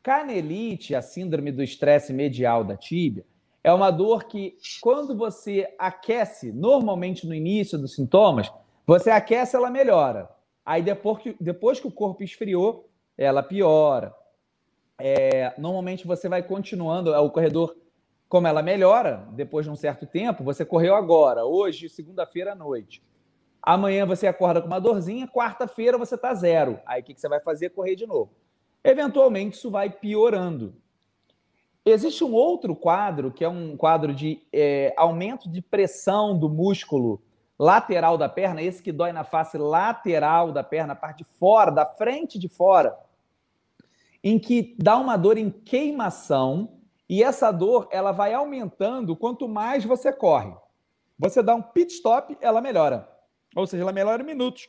Canelite, 0.01 0.95
a 0.95 1.01
síndrome 1.01 1.51
do 1.51 1.61
estresse 1.61 2.11
medial 2.11 2.63
da 2.63 2.75
tíbia, 2.75 3.25
é 3.63 3.71
uma 3.73 3.91
dor 3.91 4.23
que, 4.25 4.57
quando 4.81 5.15
você 5.15 5.73
aquece, 5.77 6.51
normalmente 6.51 7.27
no 7.27 7.33
início 7.33 7.77
dos 7.77 7.93
sintomas, 7.93 8.51
você 8.87 9.11
aquece, 9.11 9.55
ela 9.55 9.69
melhora. 9.69 10.29
Aí 10.65 10.81
depois 10.81 11.19
que, 11.19 11.35
depois 11.39 11.79
que 11.79 11.87
o 11.87 11.91
corpo 11.91 12.23
esfriou, 12.23 12.89
ela 13.17 13.43
piora. 13.43 14.15
É, 14.97 15.53
normalmente 15.57 16.07
você 16.07 16.27
vai 16.27 16.41
continuando, 16.41 17.11
o 17.11 17.29
corredor 17.29 17.75
como 18.27 18.47
ela 18.47 18.61
melhora 18.61 19.27
depois 19.31 19.65
de 19.65 19.71
um 19.71 19.75
certo 19.75 20.05
tempo, 20.05 20.43
você 20.43 20.63
correu 20.63 20.95
agora, 20.95 21.45
hoje, 21.45 21.89
segunda-feira 21.89 22.51
à 22.51 22.55
noite. 22.55 23.03
Amanhã 23.61 24.05
você 24.05 24.27
acorda 24.27 24.61
com 24.61 24.67
uma 24.67 24.79
dorzinha, 24.79 25.27
quarta-feira 25.27 25.97
você 25.97 26.15
está 26.15 26.33
zero. 26.33 26.79
Aí 26.85 27.01
o 27.01 27.03
que, 27.03 27.13
que 27.13 27.21
você 27.21 27.27
vai 27.27 27.39
fazer? 27.39 27.69
Correr 27.69 27.95
de 27.95 28.07
novo. 28.07 28.31
Eventualmente 28.83 29.57
isso 29.57 29.69
vai 29.69 29.89
piorando. 29.89 30.73
Existe 31.85 32.23
um 32.23 32.33
outro 32.33 32.75
quadro, 32.75 33.31
que 33.31 33.43
é 33.43 33.49
um 33.49 33.75
quadro 33.75 34.13
de 34.13 34.41
é, 34.53 34.93
aumento 34.97 35.49
de 35.49 35.61
pressão 35.61 36.37
do 36.37 36.49
músculo 36.49 37.21
lateral 37.57 38.17
da 38.17 38.29
perna, 38.29 38.61
esse 38.61 38.81
que 38.81 38.91
dói 38.91 39.11
na 39.11 39.25
face 39.25 39.57
lateral 39.57 40.51
da 40.51 40.63
perna, 40.63 40.93
a 40.93 40.95
parte 40.95 41.19
de 41.19 41.23
fora, 41.25 41.71
da 41.71 41.85
frente 41.85 42.39
de 42.39 42.47
fora, 42.47 42.97
em 44.23 44.39
que 44.39 44.75
dá 44.79 44.97
uma 44.97 45.17
dor 45.17 45.37
em 45.37 45.49
queimação 45.49 46.79
e 47.09 47.23
essa 47.23 47.51
dor, 47.51 47.89
ela 47.91 48.11
vai 48.11 48.33
aumentando 48.33 49.15
quanto 49.15 49.47
mais 49.47 49.83
você 49.83 50.13
corre. 50.13 50.53
Você 51.17 51.41
dá 51.41 51.55
um 51.55 51.61
pit 51.61 51.93
stop, 51.93 52.37
ela 52.39 52.61
melhora. 52.61 53.09
Ou 53.55 53.65
seja, 53.65 53.83
ela 53.83 53.91
melhora 53.91 54.21
em 54.21 54.25
minutos. 54.25 54.67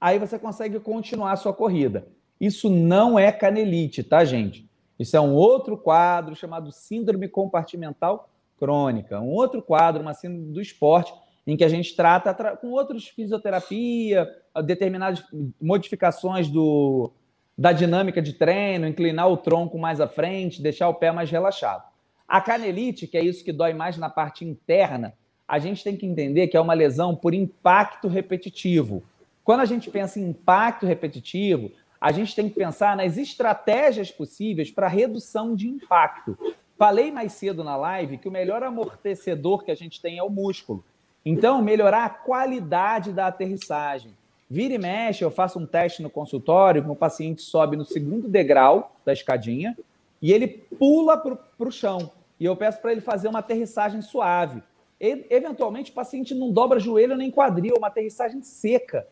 Aí 0.00 0.18
você 0.18 0.38
consegue 0.38 0.78
continuar 0.80 1.32
a 1.32 1.36
sua 1.36 1.52
corrida. 1.52 2.06
Isso 2.40 2.68
não 2.68 3.18
é 3.18 3.32
canelite, 3.32 4.02
tá, 4.02 4.24
gente? 4.24 4.68
Isso 4.98 5.16
é 5.16 5.20
um 5.20 5.34
outro 5.34 5.76
quadro 5.76 6.34
chamado 6.34 6.70
síndrome 6.70 7.28
compartimental 7.28 8.30
crônica. 8.58 9.20
Um 9.20 9.32
outro 9.32 9.62
quadro, 9.62 10.02
uma 10.02 10.14
síndrome 10.14 10.52
do 10.52 10.60
esporte, 10.60 11.12
em 11.46 11.56
que 11.56 11.64
a 11.64 11.68
gente 11.68 11.94
trata 11.94 12.34
com 12.56 12.68
outros 12.68 13.08
fisioterapia, 13.08 14.28
determinadas 14.64 15.22
modificações 15.60 16.48
do, 16.48 17.12
da 17.56 17.72
dinâmica 17.72 18.20
de 18.20 18.32
treino, 18.32 18.86
inclinar 18.86 19.30
o 19.30 19.36
tronco 19.36 19.78
mais 19.78 20.00
à 20.00 20.08
frente, 20.08 20.62
deixar 20.62 20.88
o 20.88 20.94
pé 20.94 21.12
mais 21.12 21.30
relaxado. 21.30 21.84
A 22.26 22.40
canelite, 22.40 23.06
que 23.06 23.16
é 23.16 23.22
isso 23.22 23.44
que 23.44 23.52
dói 23.52 23.72
mais 23.72 23.96
na 23.96 24.10
parte 24.10 24.44
interna, 24.44 25.14
a 25.46 25.58
gente 25.58 25.84
tem 25.84 25.96
que 25.96 26.06
entender 26.06 26.48
que 26.48 26.56
é 26.56 26.60
uma 26.60 26.74
lesão 26.74 27.14
por 27.14 27.32
impacto 27.32 28.08
repetitivo. 28.08 29.02
Quando 29.44 29.60
a 29.60 29.64
gente 29.64 29.90
pensa 29.90 30.18
em 30.18 30.30
impacto 30.30 30.86
repetitivo, 30.86 31.70
a 32.00 32.10
gente 32.10 32.34
tem 32.34 32.48
que 32.48 32.54
pensar 32.54 32.96
nas 32.96 33.16
estratégias 33.16 34.10
possíveis 34.10 34.70
para 34.70 34.88
redução 34.88 35.54
de 35.54 35.68
impacto. 35.68 36.36
Falei 36.76 37.10
mais 37.10 37.32
cedo 37.32 37.64
na 37.64 37.76
live 37.76 38.18
que 38.18 38.28
o 38.28 38.32
melhor 38.32 38.62
amortecedor 38.62 39.64
que 39.64 39.70
a 39.70 39.74
gente 39.74 40.00
tem 40.00 40.18
é 40.18 40.22
o 40.22 40.28
músculo. 40.28 40.84
Então, 41.24 41.62
melhorar 41.62 42.04
a 42.04 42.10
qualidade 42.10 43.12
da 43.12 43.28
aterrissagem. 43.28 44.12
Vira 44.48 44.74
e 44.74 44.78
mexe, 44.78 45.24
eu 45.24 45.30
faço 45.30 45.58
um 45.58 45.66
teste 45.66 46.02
no 46.02 46.10
consultório, 46.10 46.88
o 46.88 46.94
paciente 46.94 47.42
sobe 47.42 47.76
no 47.76 47.84
segundo 47.84 48.28
degrau 48.28 48.94
da 49.04 49.12
escadinha 49.12 49.76
e 50.22 50.32
ele 50.32 50.46
pula 50.46 51.16
para 51.16 51.38
o 51.58 51.72
chão. 51.72 52.12
E 52.38 52.44
eu 52.44 52.54
peço 52.54 52.80
para 52.80 52.92
ele 52.92 53.00
fazer 53.00 53.26
uma 53.26 53.40
aterrissagem 53.40 54.02
suave. 54.02 54.62
Eventualmente, 54.98 55.90
o 55.90 55.94
paciente 55.94 56.34
não 56.34 56.50
dobra 56.50 56.80
joelho 56.80 57.16
nem 57.16 57.30
quadril, 57.30 57.74
uma 57.76 57.88
aterrissagem 57.88 58.42
seca. 58.42 59.06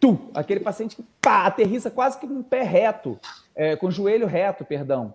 Tu, 0.00 0.18
aquele 0.34 0.60
paciente 0.60 0.96
que 0.96 1.04
pá, 1.20 1.46
aterrissa 1.46 1.90
quase 1.90 2.18
que 2.18 2.26
com 2.26 2.40
o 2.40 2.44
pé 2.44 2.62
reto, 2.62 3.18
é, 3.54 3.76
com 3.76 3.86
o 3.86 3.90
joelho 3.90 4.26
reto, 4.26 4.64
perdão. 4.64 5.14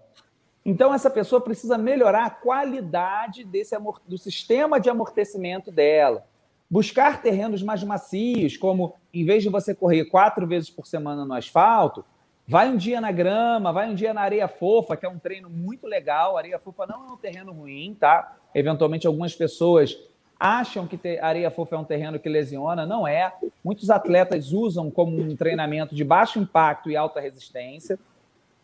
Então, 0.63 0.93
essa 0.93 1.09
pessoa 1.09 1.41
precisa 1.41 1.77
melhorar 1.77 2.25
a 2.25 2.29
qualidade 2.29 3.43
desse 3.43 3.75
do 4.07 4.17
sistema 4.17 4.79
de 4.79 4.89
amortecimento 4.89 5.71
dela 5.71 6.25
buscar 6.71 7.21
terrenos 7.21 7.61
mais 7.61 7.83
macios, 7.83 8.55
como 8.55 8.95
em 9.13 9.25
vez 9.25 9.43
de 9.43 9.49
você 9.49 9.75
correr 9.75 10.05
quatro 10.05 10.47
vezes 10.47 10.69
por 10.69 10.87
semana 10.87 11.25
no 11.25 11.33
asfalto, 11.33 12.05
vai 12.47 12.69
um 12.69 12.77
dia 12.77 13.01
na 13.01 13.11
grama, 13.11 13.73
vai 13.73 13.89
um 13.89 13.93
dia 13.93 14.13
na 14.13 14.21
areia 14.21 14.47
fofa, 14.47 14.95
que 14.95 15.05
é 15.05 15.09
um 15.09 15.19
treino 15.19 15.49
muito 15.49 15.85
legal. 15.85 16.37
Areia 16.37 16.57
fofa 16.57 16.87
não 16.87 17.09
é 17.09 17.11
um 17.11 17.17
terreno 17.17 17.51
ruim, 17.51 17.93
tá? 17.99 18.37
Eventualmente 18.55 19.05
algumas 19.05 19.35
pessoas 19.35 19.97
acham 20.41 20.87
que 20.87 21.19
areia 21.19 21.51
fofa 21.51 21.75
é 21.75 21.79
um 21.79 21.83
terreno 21.83 22.19
que 22.19 22.27
lesiona, 22.27 22.85
não 22.85 23.07
é. 23.07 23.31
Muitos 23.63 23.89
atletas 23.89 24.51
usam 24.51 24.89
como 24.89 25.15
um 25.21 25.35
treinamento 25.35 25.93
de 25.93 26.03
baixo 26.03 26.39
impacto 26.39 26.89
e 26.89 26.97
alta 26.97 27.19
resistência. 27.19 27.99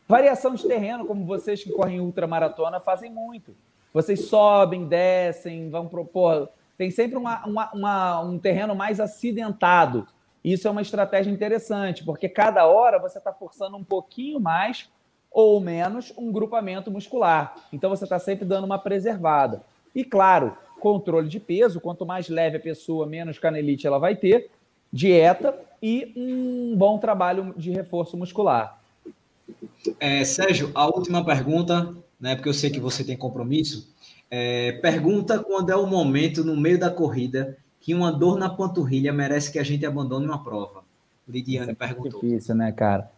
Variação 0.08 0.56
de 0.56 0.66
terreno, 0.66 1.06
como 1.06 1.26
vocês 1.26 1.64
que 1.64 1.72
correm 1.72 2.00
ultramaratona 2.00 2.80
fazem 2.80 3.12
muito. 3.12 3.56
Vocês 3.94 4.26
sobem, 4.26 4.86
descem, 4.86 5.70
vão 5.70 5.88
propor 5.88 6.50
tem 6.78 6.92
sempre 6.92 7.18
uma, 7.18 7.44
uma, 7.46 7.72
uma, 7.74 8.22
um 8.22 8.38
terreno 8.38 8.76
mais 8.76 9.00
acidentado. 9.00 10.08
Isso 10.44 10.68
é 10.68 10.72
uma 10.72 10.82
estratégia 10.82 11.32
interessante, 11.32 12.06
porque 12.06 12.30
cada 12.30 12.66
hora 12.68 13.00
você 13.00 13.18
está 13.18 13.34
forçando 13.34 13.76
um 13.76 13.84
pouquinho 13.84 14.40
mais 14.40 14.90
ou 15.32 15.60
menos 15.60 16.14
um 16.16 16.32
grupamento 16.32 16.92
muscular. 16.92 17.56
Então 17.74 17.90
você 17.90 18.04
está 18.04 18.20
sempre 18.20 18.46
dando 18.46 18.66
uma 18.66 18.78
preservada. 18.78 19.64
E 19.94 20.06
claro, 20.06 20.56
controle 20.80 21.28
de 21.28 21.40
peso, 21.40 21.82
quanto 21.82 22.06
mais 22.06 22.30
leve 22.30 22.58
a 22.58 22.60
pessoa, 22.60 23.06
menos 23.06 23.40
canelite 23.40 23.86
ela 23.86 24.00
vai 24.00 24.16
ter, 24.16 24.50
dieta 24.92 25.58
e 25.82 26.14
um 26.16 26.76
bom 26.76 26.98
trabalho 26.98 27.54
de 27.58 27.72
reforço 27.72 28.18
muscular. 28.18 28.82
É, 30.00 30.24
Sérgio, 30.24 30.72
a 30.74 30.86
última 30.88 31.24
pergunta, 31.24 31.96
né, 32.20 32.36
porque 32.36 32.50
eu 32.50 32.54
sei 32.54 32.70
que 32.70 32.80
você 32.80 33.04
tem 33.04 33.18
compromisso. 33.18 33.94
É, 34.30 34.74
pergunta 34.82 35.40
quando 35.40 35.70
é 35.70 35.76
o 35.76 35.88
momento, 35.88 36.44
no 36.44 36.56
meio 36.56 36.80
da 36.80 36.90
corrida, 36.90 37.58
que 37.80 37.94
uma 37.94 38.12
dor 38.12 38.38
na 38.38 38.50
panturrilha 38.50 39.14
merece 39.14 39.52
que 39.52 39.60
a 39.60 39.64
gente 39.64 39.86
abandone 39.86 40.26
uma 40.26 40.44
prova. 40.44 40.84
Lidiane 41.28 41.72
é 41.72 41.76
perguntou. 41.76 42.22
difícil, 42.22 42.56
né, 42.56 42.72
cara? 42.72 43.10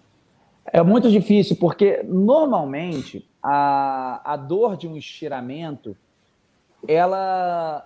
É 0.72 0.84
muito 0.84 1.10
difícil, 1.10 1.55
porque 1.55 2.03
normalmente 2.03 3.28
a, 3.41 4.34
a 4.34 4.38
dor 4.38 4.78
de 4.78 4.88
um 4.88 4.95
estiramento, 4.95 5.97
ela. 6.88 7.86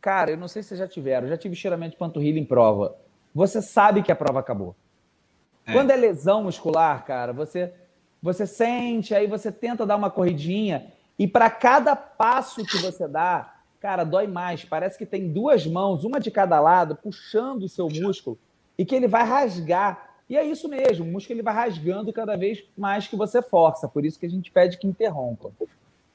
Cara, 0.00 0.32
eu 0.32 0.36
não 0.36 0.48
sei 0.48 0.62
se 0.62 0.70
vocês 0.70 0.80
já 0.80 0.88
tiveram, 0.88 1.28
já 1.28 1.36
tive 1.36 1.54
estiramento 1.54 1.92
de 1.92 1.98
panturrilha 1.98 2.38
em 2.38 2.44
prova. 2.44 2.96
Você 3.34 3.62
sabe 3.62 4.02
que 4.02 4.10
a 4.10 4.16
prova 4.16 4.40
acabou. 4.40 4.74
É. 5.66 5.72
Quando 5.72 5.90
é 5.90 5.96
lesão 5.96 6.42
muscular, 6.42 7.04
cara, 7.04 7.32
você, 7.32 7.72
você 8.20 8.46
sente, 8.46 9.14
aí 9.14 9.26
você 9.26 9.52
tenta 9.52 9.86
dar 9.86 9.96
uma 9.96 10.10
corridinha 10.10 10.92
e 11.18 11.26
para 11.28 11.48
cada 11.48 11.94
passo 11.94 12.64
que 12.64 12.78
você 12.78 13.06
dá, 13.06 13.54
cara, 13.80 14.04
dói 14.04 14.26
mais. 14.26 14.64
Parece 14.64 14.98
que 14.98 15.06
tem 15.06 15.28
duas 15.32 15.66
mãos, 15.66 16.04
uma 16.04 16.18
de 16.18 16.30
cada 16.30 16.60
lado, 16.60 16.96
puxando 16.96 17.62
o 17.62 17.68
seu 17.68 17.88
músculo 17.88 18.38
e 18.76 18.84
que 18.84 18.94
ele 18.94 19.06
vai 19.06 19.24
rasgar. 19.24 20.10
E 20.28 20.36
é 20.36 20.44
isso 20.44 20.68
mesmo, 20.68 21.04
o 21.04 21.08
músculo 21.08 21.36
ele 21.36 21.42
vai 21.42 21.54
rasgando 21.54 22.12
cada 22.12 22.36
vez 22.36 22.64
mais 22.76 23.06
que 23.06 23.16
você 23.16 23.42
força. 23.42 23.86
Por 23.86 24.04
isso 24.04 24.18
que 24.18 24.26
a 24.26 24.30
gente 24.30 24.50
pede 24.50 24.78
que 24.78 24.86
interrompa. 24.86 25.52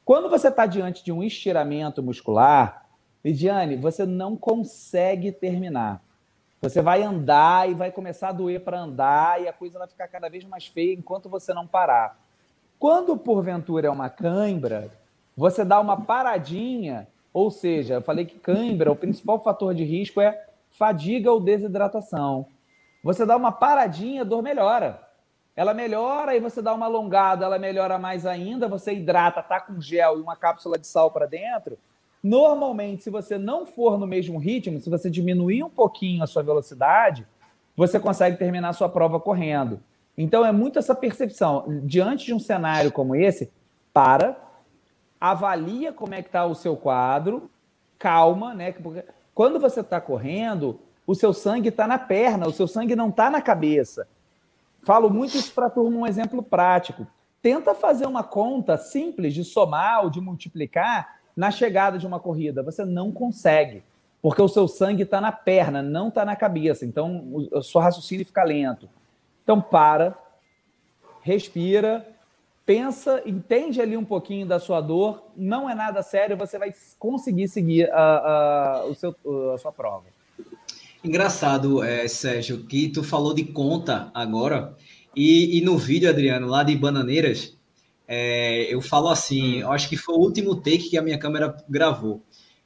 Quando 0.07 0.29
você 0.29 0.47
está 0.47 0.65
diante 0.65 1.03
de 1.03 1.11
um 1.11 1.21
estiramento 1.21 2.01
muscular, 2.01 2.85
Lidiane, 3.25 3.75
você 3.75 4.05
não 4.05 4.37
consegue 4.37 5.33
terminar. 5.33 6.01
Você 6.61 6.81
vai 6.81 7.03
andar 7.03 7.69
e 7.69 7.73
vai 7.73 7.91
começar 7.91 8.29
a 8.29 8.31
doer 8.31 8.61
para 8.61 8.79
andar 8.79 9.41
e 9.41 9.49
a 9.49 9.51
coisa 9.51 9.77
vai 9.77 9.85
ficar 9.85 10.07
cada 10.07 10.29
vez 10.29 10.45
mais 10.45 10.65
feia 10.65 10.93
enquanto 10.93 11.27
você 11.27 11.53
não 11.53 11.67
parar. 11.67 12.17
Quando 12.79 13.17
porventura 13.17 13.89
é 13.89 13.91
uma 13.91 14.09
cãibra, 14.09 14.89
você 15.35 15.65
dá 15.65 15.77
uma 15.81 15.99
paradinha, 15.99 17.05
ou 17.33 17.51
seja, 17.51 17.95
eu 17.95 18.01
falei 18.01 18.23
que 18.23 18.39
cãibra, 18.39 18.89
o 18.89 18.95
principal 18.95 19.43
fator 19.43 19.75
de 19.75 19.83
risco 19.83 20.21
é 20.21 20.41
fadiga 20.71 21.33
ou 21.33 21.41
desidratação. 21.41 22.45
Você 23.03 23.25
dá 23.25 23.35
uma 23.35 23.51
paradinha, 23.51 24.21
a 24.21 24.25
dor 24.25 24.41
melhora. 24.41 25.05
Ela 25.57 25.73
melhora 25.73 26.35
e 26.35 26.39
você 26.39 26.61
dá 26.61 26.71
uma 26.71 26.85
alongada, 26.85 27.43
ela 27.43 27.57
melhora 27.57 27.97
mais 27.97 28.27
ainda. 28.27 28.67
Você 28.67 28.93
hidrata, 28.93 29.41
tá 29.41 29.59
com 29.59 29.81
gel 29.81 30.19
e 30.19 30.21
uma 30.21 30.35
cápsula 30.35 30.77
de 30.77 30.85
sal 30.85 31.09
para 31.09 31.25
dentro. 31.25 31.79
Normalmente, 32.23 33.03
se 33.03 33.09
você 33.09 33.39
não 33.39 33.65
for 33.65 33.97
no 33.97 34.05
mesmo 34.05 34.37
ritmo, 34.37 34.79
se 34.79 34.87
você 34.87 35.09
diminuir 35.09 35.63
um 35.63 35.69
pouquinho 35.69 36.21
a 36.21 36.27
sua 36.27 36.43
velocidade, 36.43 37.25
você 37.75 37.99
consegue 37.99 38.37
terminar 38.37 38.69
a 38.69 38.73
sua 38.73 38.87
prova 38.87 39.19
correndo. 39.19 39.79
Então 40.15 40.45
é 40.45 40.51
muito 40.51 40.77
essa 40.77 40.93
percepção. 40.93 41.65
Diante 41.83 42.27
de 42.27 42.35
um 42.35 42.39
cenário 42.39 42.91
como 42.91 43.15
esse, 43.15 43.51
para, 43.91 44.37
avalia 45.19 45.91
como 45.91 46.13
é 46.13 46.21
que 46.21 46.29
está 46.29 46.45
o 46.45 46.53
seu 46.53 46.77
quadro, 46.77 47.49
calma, 47.97 48.53
né? 48.53 48.73
Porque 48.73 49.03
quando 49.33 49.59
você 49.59 49.79
está 49.79 49.99
correndo, 49.99 50.79
o 51.07 51.15
seu 51.15 51.33
sangue 51.33 51.69
está 51.69 51.87
na 51.87 51.97
perna, 51.97 52.47
o 52.47 52.53
seu 52.53 52.67
sangue 52.67 52.95
não 52.95 53.09
está 53.09 53.27
na 53.31 53.41
cabeça. 53.41 54.07
Falo 54.83 55.09
muito 55.09 55.35
isso 55.37 55.53
para 55.53 55.67
a 55.67 55.69
turma, 55.69 55.97
um 55.97 56.07
exemplo 56.07 56.41
prático. 56.41 57.05
Tenta 57.41 57.75
fazer 57.75 58.05
uma 58.05 58.23
conta 58.23 58.77
simples 58.77 59.33
de 59.33 59.43
somar 59.43 60.03
ou 60.03 60.09
de 60.09 60.21
multiplicar 60.21 61.19
na 61.35 61.51
chegada 61.51 61.97
de 61.97 62.07
uma 62.07 62.19
corrida. 62.19 62.63
Você 62.63 62.83
não 62.83 63.11
consegue, 63.11 63.83
porque 64.21 64.41
o 64.41 64.47
seu 64.47 64.67
sangue 64.67 65.03
está 65.03 65.21
na 65.21 65.31
perna, 65.31 65.81
não 65.81 66.07
está 66.07 66.25
na 66.25 66.35
cabeça. 66.35 66.85
Então, 66.85 67.29
o 67.51 67.61
seu 67.61 67.79
raciocínio 67.79 68.25
fica 68.25 68.43
lento. 68.43 68.89
Então, 69.43 69.61
para, 69.61 70.17
respira, 71.21 72.05
pensa, 72.65 73.21
entende 73.25 73.81
ali 73.81 73.95
um 73.95 74.03
pouquinho 74.03 74.45
da 74.45 74.59
sua 74.59 74.81
dor, 74.81 75.23
não 75.37 75.69
é 75.69 75.73
nada 75.73 76.03
sério, 76.03 76.35
você 76.35 76.59
vai 76.59 76.73
conseguir 76.99 77.47
seguir 77.47 77.89
a, 77.91 78.81
a, 78.81 78.85
o 78.85 78.93
seu, 78.93 79.15
a 79.53 79.57
sua 79.57 79.71
prova. 79.71 80.16
Engraçado, 81.03 81.83
é, 81.83 82.07
Sérgio, 82.07 82.65
que 82.65 82.89
tu 82.89 83.03
falou 83.03 83.33
de 83.33 83.43
conta 83.43 84.11
agora, 84.13 84.75
e, 85.15 85.57
e 85.57 85.61
no 85.61 85.77
vídeo, 85.77 86.09
Adriano, 86.09 86.47
lá 86.47 86.63
de 86.63 86.75
Bananeiras, 86.75 87.57
é, 88.07 88.73
eu 88.73 88.81
falo 88.81 89.09
assim, 89.09 89.59
eu 89.59 89.71
acho 89.71 89.89
que 89.89 89.97
foi 89.97 90.15
o 90.15 90.19
último 90.19 90.55
take 90.55 90.89
que 90.89 90.97
a 90.97 91.01
minha 91.01 91.17
câmera 91.17 91.55
gravou. 91.69 92.21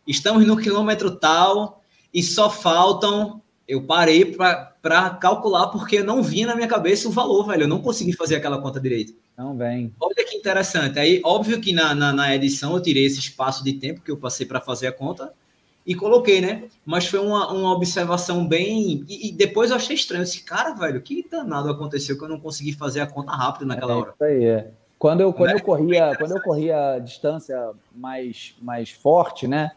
Estamos 0.07 0.45
no 0.45 0.57
quilômetro 0.57 1.11
tal 1.11 1.81
e 2.13 2.21
só 2.21 2.49
faltam 2.49 3.41
eu 3.71 3.81
parei 3.81 4.25
para 4.25 5.09
calcular 5.11 5.67
porque 5.67 6.03
não 6.03 6.21
vinha 6.21 6.47
na 6.47 6.55
minha 6.55 6.67
cabeça 6.67 7.07
o 7.07 7.11
valor, 7.11 7.47
velho. 7.47 7.63
Eu 7.63 7.67
não 7.69 7.81
consegui 7.81 8.11
fazer 8.11 8.35
aquela 8.35 8.61
conta 8.61 8.81
direito. 8.81 9.13
Não 9.37 9.55
vem. 9.55 9.93
Olha 9.97 10.25
que 10.27 10.35
interessante. 10.35 10.99
Aí, 10.99 11.21
óbvio 11.23 11.61
que 11.61 11.71
na, 11.71 11.95
na, 11.95 12.11
na 12.11 12.35
edição 12.35 12.73
eu 12.73 12.81
tirei 12.81 13.05
esse 13.05 13.19
espaço 13.19 13.63
de 13.63 13.71
tempo 13.71 14.01
que 14.01 14.11
eu 14.11 14.17
passei 14.17 14.45
para 14.45 14.59
fazer 14.59 14.87
a 14.87 14.91
conta 14.91 15.33
e 15.85 15.95
coloquei, 15.95 16.41
né? 16.41 16.63
Mas 16.85 17.07
foi 17.07 17.19
uma, 17.19 17.51
uma 17.51 17.73
observação 17.73 18.47
bem. 18.47 19.03
E, 19.07 19.29
e, 19.29 19.31
depois 19.31 19.71
eu 19.71 19.75
achei 19.75 19.95
estranho. 19.95 20.23
Esse 20.23 20.43
cara, 20.43 20.73
velho, 20.73 21.01
que 21.01 21.27
danado 21.29 21.69
aconteceu 21.69 22.17
que 22.17 22.23
eu 22.23 22.29
não 22.29 22.39
consegui 22.39 22.73
fazer 22.73 23.01
a 23.01 23.07
conta 23.07 23.31
rápido 23.31 23.65
naquela 23.65 23.93
é, 23.93 23.95
hora. 23.95 24.11
Isso 24.13 24.23
aí, 24.23 24.45
é. 24.45 24.71
Quando 24.99 25.21
eu, 25.21 25.33
quando, 25.33 25.49
né? 25.49 25.55
eu 25.55 25.63
corria, 25.63 26.15
quando 26.15 26.31
eu 26.31 26.41
corria 26.41 26.93
a 26.93 26.99
distância 26.99 27.71
mais, 27.91 28.55
mais 28.61 28.91
forte, 28.91 29.47
né? 29.47 29.71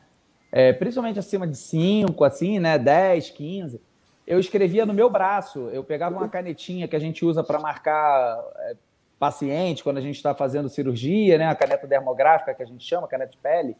é, 0.57 0.72
principalmente 0.72 1.18
acima 1.18 1.48
de 1.48 1.57
5, 1.57 2.22
assim, 2.22 2.61
né? 2.61 2.78
10, 2.78 3.30
15, 3.30 3.80
eu 4.24 4.38
escrevia 4.38 4.86
no 4.86 4.94
meu 4.94 5.11
braço. 5.11 5.68
Eu 5.72 5.82
pegava 5.82 6.16
uma 6.16 6.28
canetinha 6.28 6.86
que 6.86 6.94
a 6.94 6.98
gente 7.00 7.24
usa 7.24 7.42
para 7.42 7.59
marcar 7.59 8.40
é, 8.59 8.76
paciente 9.18 9.82
quando 9.82 9.98
a 9.98 10.00
gente 10.00 10.14
está 10.14 10.32
fazendo 10.32 10.68
cirurgia, 10.68 11.38
né? 11.38 11.48
A 11.48 11.57
caneta 11.57 11.88
dermográfica 11.88 12.55
que 12.55 12.62
a 12.62 12.66
gente 12.66 12.84
chama, 12.86 13.09
caneta 13.09 13.32
de 13.32 13.38
pele. 13.38 13.76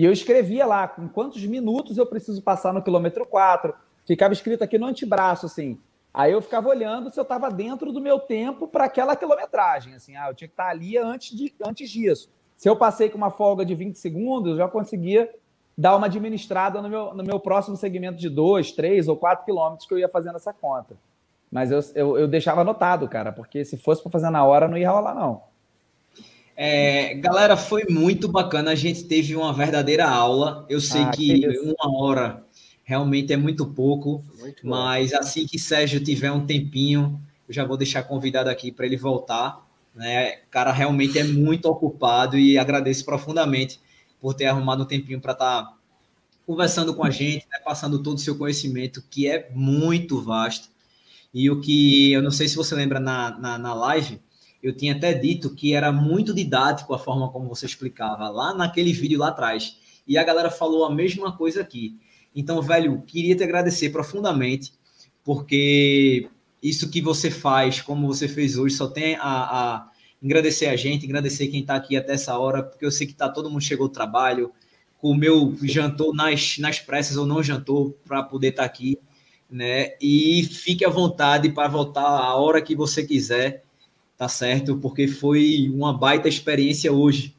E 0.00 0.04
eu 0.06 0.12
escrevia 0.12 0.64
lá 0.64 0.88
com 0.88 1.06
quantos 1.06 1.44
minutos 1.44 1.98
eu 1.98 2.06
preciso 2.06 2.40
passar 2.40 2.72
no 2.72 2.82
quilômetro 2.82 3.26
4. 3.26 3.74
Ficava 4.06 4.32
escrito 4.32 4.64
aqui 4.64 4.78
no 4.78 4.86
antebraço, 4.86 5.44
assim. 5.44 5.78
Aí 6.14 6.32
eu 6.32 6.40
ficava 6.40 6.70
olhando 6.70 7.12
se 7.12 7.20
eu 7.20 7.22
estava 7.22 7.50
dentro 7.50 7.92
do 7.92 8.00
meu 8.00 8.18
tempo 8.18 8.66
para 8.66 8.86
aquela 8.86 9.14
quilometragem. 9.14 9.92
Assim, 9.92 10.16
ah, 10.16 10.30
eu 10.30 10.34
tinha 10.34 10.48
que 10.48 10.54
estar 10.54 10.64
tá 10.64 10.70
ali 10.70 10.96
antes, 10.96 11.36
de, 11.36 11.52
antes 11.62 11.90
disso. 11.90 12.30
Se 12.56 12.66
eu 12.66 12.76
passei 12.76 13.10
com 13.10 13.18
uma 13.18 13.30
folga 13.30 13.62
de 13.62 13.74
20 13.74 13.96
segundos, 13.96 14.52
eu 14.52 14.56
já 14.56 14.68
conseguia 14.68 15.30
dar 15.76 15.94
uma 15.94 16.06
administrada 16.06 16.80
no 16.80 16.88
meu, 16.88 17.12
no 17.12 17.22
meu 17.22 17.38
próximo 17.38 17.76
segmento 17.76 18.16
de 18.16 18.30
2, 18.30 18.72
3 18.72 19.06
ou 19.06 19.18
4 19.18 19.44
quilômetros 19.44 19.86
que 19.86 19.92
eu 19.92 19.98
ia 19.98 20.08
fazendo 20.08 20.36
essa 20.36 20.54
conta. 20.54 20.96
Mas 21.52 21.70
eu, 21.70 21.80
eu, 21.94 22.18
eu 22.20 22.26
deixava 22.26 22.62
anotado, 22.62 23.06
cara, 23.06 23.32
porque 23.32 23.66
se 23.66 23.76
fosse 23.76 24.00
para 24.00 24.12
fazer 24.12 24.30
na 24.30 24.46
hora, 24.46 24.66
não 24.66 24.78
ia 24.78 24.90
rolar, 24.90 25.14
não. 25.14 25.49
É, 26.62 27.14
galera, 27.14 27.56
foi 27.56 27.86
muito 27.88 28.28
bacana. 28.28 28.72
A 28.72 28.74
gente 28.74 29.04
teve 29.04 29.34
uma 29.34 29.50
verdadeira 29.50 30.06
aula. 30.06 30.66
Eu 30.68 30.78
sei 30.78 31.00
ah, 31.00 31.10
que, 31.10 31.40
que 31.40 31.58
uma 31.58 31.98
hora 31.98 32.44
realmente 32.84 33.32
é 33.32 33.36
muito 33.38 33.64
pouco, 33.64 34.22
muito 34.38 34.66
mas 34.66 35.14
assim 35.14 35.46
que 35.46 35.58
Sérgio 35.58 36.04
tiver 36.04 36.30
um 36.30 36.44
tempinho, 36.44 37.18
eu 37.48 37.54
já 37.54 37.64
vou 37.64 37.78
deixar 37.78 38.02
convidado 38.02 38.50
aqui 38.50 38.70
para 38.70 38.84
ele 38.84 38.98
voltar. 38.98 39.66
Né? 39.94 40.32
O 40.46 40.50
cara 40.50 40.70
realmente 40.70 41.18
é 41.18 41.24
muito 41.24 41.64
ocupado 41.64 42.38
e 42.38 42.58
agradeço 42.58 43.06
profundamente 43.06 43.80
por 44.20 44.34
ter 44.34 44.44
arrumado 44.44 44.82
um 44.82 44.86
tempinho 44.86 45.18
para 45.18 45.32
estar 45.32 45.62
tá 45.62 45.74
conversando 46.46 46.92
com 46.92 47.02
a 47.02 47.10
gente, 47.10 47.46
né, 47.50 47.58
passando 47.64 48.02
todo 48.02 48.18
o 48.18 48.20
seu 48.20 48.36
conhecimento, 48.36 49.02
que 49.08 49.26
é 49.26 49.48
muito 49.54 50.20
vasto. 50.20 50.68
E 51.32 51.48
o 51.48 51.58
que 51.58 52.12
eu 52.12 52.20
não 52.20 52.30
sei 52.30 52.48
se 52.48 52.56
você 52.56 52.74
lembra 52.74 53.00
na, 53.00 53.38
na, 53.38 53.56
na 53.56 53.72
live, 53.72 54.20
eu 54.62 54.76
tinha 54.76 54.94
até 54.94 55.14
dito 55.14 55.54
que 55.54 55.74
era 55.74 55.90
muito 55.90 56.34
didático 56.34 56.92
a 56.94 56.98
forma 56.98 57.30
como 57.30 57.48
você 57.48 57.66
explicava 57.66 58.28
lá 58.28 58.54
naquele 58.54 58.92
vídeo 58.92 59.18
lá 59.18 59.28
atrás. 59.28 59.78
E 60.06 60.18
a 60.18 60.24
galera 60.24 60.50
falou 60.50 60.84
a 60.84 60.94
mesma 60.94 61.36
coisa 61.36 61.60
aqui. 61.60 61.98
Então, 62.34 62.60
velho, 62.60 63.02
queria 63.02 63.34
te 63.34 63.42
agradecer 63.42 63.90
profundamente, 63.90 64.72
porque 65.24 66.28
isso 66.62 66.90
que 66.90 67.00
você 67.00 67.30
faz, 67.30 67.80
como 67.80 68.06
você 68.06 68.28
fez 68.28 68.56
hoje, 68.56 68.74
só 68.74 68.86
tem 68.86 69.16
a, 69.16 69.20
a 69.22 69.90
agradecer 70.22 70.66
a 70.66 70.76
gente, 70.76 71.06
agradecer 71.06 71.48
quem 71.48 71.60
está 71.60 71.74
aqui 71.74 71.96
até 71.96 72.12
essa 72.12 72.36
hora, 72.38 72.62
porque 72.62 72.84
eu 72.84 72.90
sei 72.90 73.06
que 73.06 73.14
tá 73.14 73.28
todo 73.28 73.50
mundo 73.50 73.62
chegou 73.62 73.86
ao 73.86 73.92
trabalho, 73.92 74.52
comeu, 74.98 75.56
jantou 75.62 76.14
nas, 76.14 76.58
nas 76.58 76.78
pressas 76.78 77.16
ou 77.16 77.26
não 77.26 77.42
jantou 77.42 77.98
para 78.04 78.22
poder 78.22 78.48
estar 78.48 78.62
tá 78.62 78.66
aqui, 78.66 78.98
né? 79.50 79.94
E 80.00 80.44
fique 80.44 80.84
à 80.84 80.90
vontade 80.90 81.50
para 81.50 81.68
voltar 81.68 82.02
a 82.02 82.34
hora 82.36 82.60
que 82.60 82.76
você 82.76 83.02
quiser, 83.02 83.64
tá 84.20 84.28
certo? 84.28 84.76
Porque 84.76 85.08
foi 85.08 85.72
uma 85.72 85.96
baita 85.96 86.28
experiência 86.28 86.92
hoje. 86.92 87.34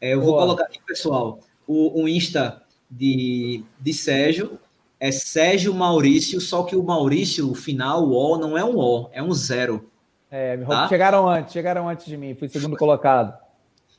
É, 0.00 0.14
eu 0.14 0.20
Boa. 0.20 0.32
vou 0.32 0.40
colocar 0.40 0.64
aqui, 0.64 0.80
pessoal, 0.84 1.38
o, 1.64 2.02
o 2.02 2.08
Insta 2.08 2.60
de, 2.90 3.62
de 3.78 3.92
Sérgio, 3.94 4.58
é 4.98 5.12
Sérgio 5.12 5.72
Maurício, 5.72 6.40
só 6.40 6.64
que 6.64 6.74
o 6.74 6.82
Maurício, 6.82 7.48
o 7.48 7.54
final, 7.54 8.02
o 8.02 8.12
O, 8.12 8.36
não 8.36 8.58
é 8.58 8.64
um 8.64 8.76
O, 8.76 9.08
é 9.12 9.22
um 9.22 9.32
zero. 9.32 9.88
É, 10.28 10.56
tá? 10.56 10.88
chegaram 10.88 11.28
antes, 11.28 11.52
chegaram 11.52 11.88
antes 11.88 12.04
de 12.04 12.16
mim, 12.16 12.34
fui 12.34 12.48
segundo 12.48 12.76
colocado. 12.76 13.38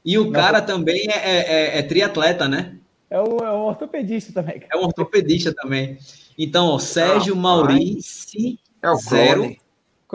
E 0.03 0.17
o 0.17 0.25
Não, 0.25 0.33
cara 0.33 0.61
também 0.61 1.07
é, 1.09 1.15
é, 1.15 1.37
é, 1.37 1.79
é, 1.79 1.83
triatleta, 1.83 2.49
né? 2.49 2.75
É 3.09 3.17
um, 3.21 3.37
é 3.37 3.51
um 3.53 3.61
ortopedista 3.61 4.33
também. 4.33 4.61
É 4.69 4.75
um 4.75 4.83
ortopedista 4.83 5.53
também. 5.53 5.97
Então, 6.37 6.67
ó, 6.67 6.79
Sérgio 6.79 7.33
ah, 7.33 7.37
Maurício. 7.37 8.59
É 8.83 8.89
o 8.91 8.97
zero. 8.97 9.55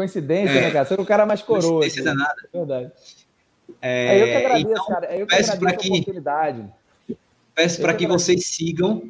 Coincidência, 0.00 0.58
é. 0.58 0.60
né, 0.62 0.70
cara? 0.70 0.86
Você 0.86 0.94
é 0.94 0.98
o 0.98 1.04
cara 1.04 1.26
mais 1.26 1.42
coroa. 1.42 1.80
Coincidência 1.80 2.10
assim. 2.10 2.18
danada. 2.18 2.48
Verdade. 2.50 2.90
É, 3.82 4.16
é, 4.16 4.22
eu 4.22 4.26
que 4.26 4.32
agradeço, 4.32 4.70
então, 4.70 4.86
cara. 4.86 5.06
É 5.06 5.20
eu 5.20 5.26
que 5.26 5.36
peço 5.36 5.58
para 5.58 5.76
que, 5.76 5.88
oportunidade. 5.88 6.64
Peço 7.54 7.80
para 7.82 7.92
que, 7.92 8.06
que 8.06 8.10
vocês 8.10 8.46
sigam, 8.46 9.02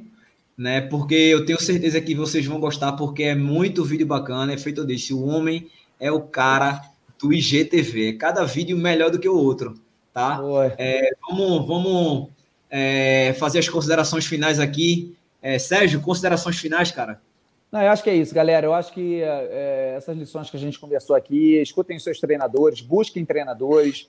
né? 0.59 0.81
Porque 0.81 1.15
eu 1.15 1.47
tenho 1.47 1.61
certeza 1.61 2.01
que 2.01 2.13
vocês 2.13 2.45
vão 2.45 2.59
gostar, 2.59 2.93
porque 2.95 3.23
é 3.23 3.37
muito 3.37 3.85
vídeo 3.85 4.05
bacana. 4.05 4.53
É 4.53 4.59
feito 4.59 4.85
disso. 4.85 5.17
O 5.17 5.29
homem 5.29 5.69
é 6.01 6.11
o 6.11 6.23
cara 6.23 6.83
do 7.21 7.33
IGTV. 7.33 8.15
Cada 8.15 8.45
vídeo 8.45 8.77
melhor 8.77 9.13
do 9.13 9.21
que 9.21 9.29
o 9.29 9.37
outro, 9.37 9.81
tá? 10.13 10.41
É, 10.77 11.09
vamos 11.23 11.69
vamos 11.69 12.29
é, 12.69 13.33
fazer 13.39 13.61
as 13.61 13.69
considerações 13.69 14.27
finais 14.27 14.59
aqui. 14.59 15.17
É, 15.41 15.57
Sérgio, 15.57 16.01
considerações 16.01 16.59
finais, 16.59 16.91
cara? 16.91 17.21
Não, 17.71 17.81
eu 17.81 17.91
acho 17.91 18.03
que 18.03 18.11
é 18.11 18.15
isso, 18.15 18.35
galera. 18.35 18.67
Eu 18.67 18.75
acho 18.75 18.93
que 18.93 19.23
é, 19.23 19.95
essas 19.97 20.17
lições 20.17 20.51
que 20.51 20.57
a 20.57 20.61
gente 20.61 20.79
conversou 20.79 21.15
aqui, 21.15 21.61
escutem 21.61 21.99
seus 21.99 22.19
treinadores, 22.19 22.81
busquem 22.81 23.25
treinadores, 23.25 24.09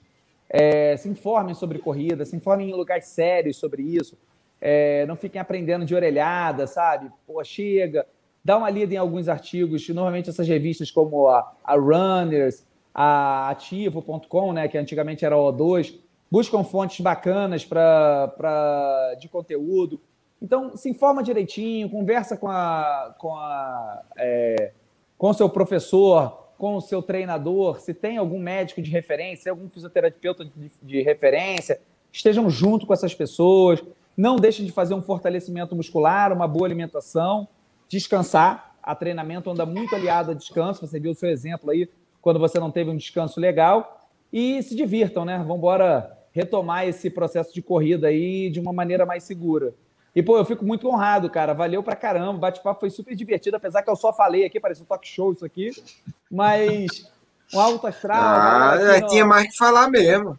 é, 0.50 0.98
se 0.98 1.08
informem 1.08 1.54
sobre 1.54 1.78
corrida, 1.78 2.26
se 2.26 2.36
informem 2.36 2.72
em 2.72 2.74
lugares 2.74 3.06
sérios 3.06 3.58
sobre 3.58 3.84
isso. 3.84 4.18
É, 4.60 5.06
não 5.06 5.16
fiquem 5.16 5.40
aprendendo 5.40 5.86
de 5.86 5.94
orelhada, 5.94 6.66
sabe? 6.66 7.12
Pô, 7.26 7.44
chega, 7.44 8.06
dá 8.44 8.58
uma 8.58 8.70
lida 8.70 8.96
em 8.96 8.98
alguns 8.98 9.30
artigos. 9.30 9.88
Normalmente 9.90 10.30
essas 10.30 10.48
revistas 10.48 10.90
como 10.90 11.28
a, 11.28 11.54
a 11.64 11.76
Runners, 11.76 12.66
a 12.94 13.50
ativo.com, 13.50 14.54
né, 14.54 14.68
que 14.68 14.78
antigamente 14.78 15.24
era 15.24 15.36
O2, 15.36 15.96
buscam 16.30 16.64
fontes 16.64 17.00
bacanas 17.00 17.64
para 17.64 19.16
de 19.20 19.30
conteúdo. 19.30 20.02
Então, 20.42 20.76
se 20.76 20.90
informa 20.90 21.22
direitinho, 21.22 21.90
conversa 21.90 22.36
com 22.36 22.48
a, 22.48 23.16
com 23.18 23.36
a 23.36 24.02
é, 24.18 24.72
com 25.18 25.32
seu 25.34 25.48
professor 25.50 26.42
com 26.62 26.76
o 26.76 26.82
seu 26.82 27.02
treinador, 27.02 27.80
se 27.80 27.92
tem 27.92 28.18
algum 28.18 28.38
médico 28.38 28.84
de 28.84 28.92
referência, 28.92 29.52
algum 29.52 29.68
fisioterapeuta 29.68 30.46
de, 30.46 30.72
de 30.84 31.02
referência, 31.02 31.82
estejam 32.14 32.48
junto 32.52 32.86
com 32.86 32.94
essas 32.94 33.16
pessoas. 33.16 33.84
Não 34.16 34.36
deixem 34.36 34.64
de 34.64 34.72
fazer 34.72 34.94
um 34.94 35.02
fortalecimento 35.02 35.76
muscular, 35.76 36.32
uma 36.32 36.48
boa 36.48 36.68
alimentação, 36.68 37.48
descansar. 37.90 38.76
A 38.84 38.94
treinamento 38.94 39.50
anda 39.50 39.66
muito 39.66 39.96
aliado 39.96 40.30
a 40.30 40.34
descanso. 40.36 40.86
Você 40.86 41.00
viu 41.00 41.14
o 41.14 41.16
seu 41.16 41.32
exemplo 41.32 41.72
aí, 41.72 41.90
quando 42.22 42.40
você 42.40 42.60
não 42.60 42.70
teve 42.70 42.92
um 42.92 42.96
descanso 42.96 43.40
legal. 43.40 44.08
E 44.32 44.62
se 44.62 44.76
divirtam, 44.76 45.26
né? 45.26 45.40
Vamos 45.40 45.58
embora 45.58 46.16
retomar 46.32 46.88
esse 46.88 47.10
processo 47.10 47.52
de 47.52 47.64
corrida 47.64 48.10
aí 48.10 48.52
de 48.52 48.60
uma 48.60 48.72
maneira 48.72 49.04
mais 49.04 49.24
segura. 49.24 49.74
E, 50.16 50.22
pô, 50.22 50.38
eu 50.38 50.46
fico 50.46 50.66
muito 50.66 50.88
honrado, 50.88 51.30
cara. 51.30 51.54
Valeu 51.54 51.82
pra 51.82 51.96
caramba. 51.96 52.32
O 52.32 52.40
bate-papo 52.40 52.82
foi 52.82 52.90
super 52.90 53.16
divertido, 53.16 53.58
apesar 53.58 53.82
que 53.82 53.90
eu 53.90 53.96
só 53.96 54.12
falei 54.12 54.46
aqui, 54.46 54.60
parece 54.60 54.82
um 54.82 54.86
talk 54.86 55.08
show 55.08 55.32
isso 55.32 55.46
aqui. 55.46 55.72
Mas 56.30 57.10
um 57.54 57.60
alto 57.60 57.88
astral. 57.88 58.22
Ah, 58.22 59.02
tinha 59.08 59.26
mais 59.26 59.48
que 59.48 59.58
falar 59.58 59.90
mesmo. 59.90 60.38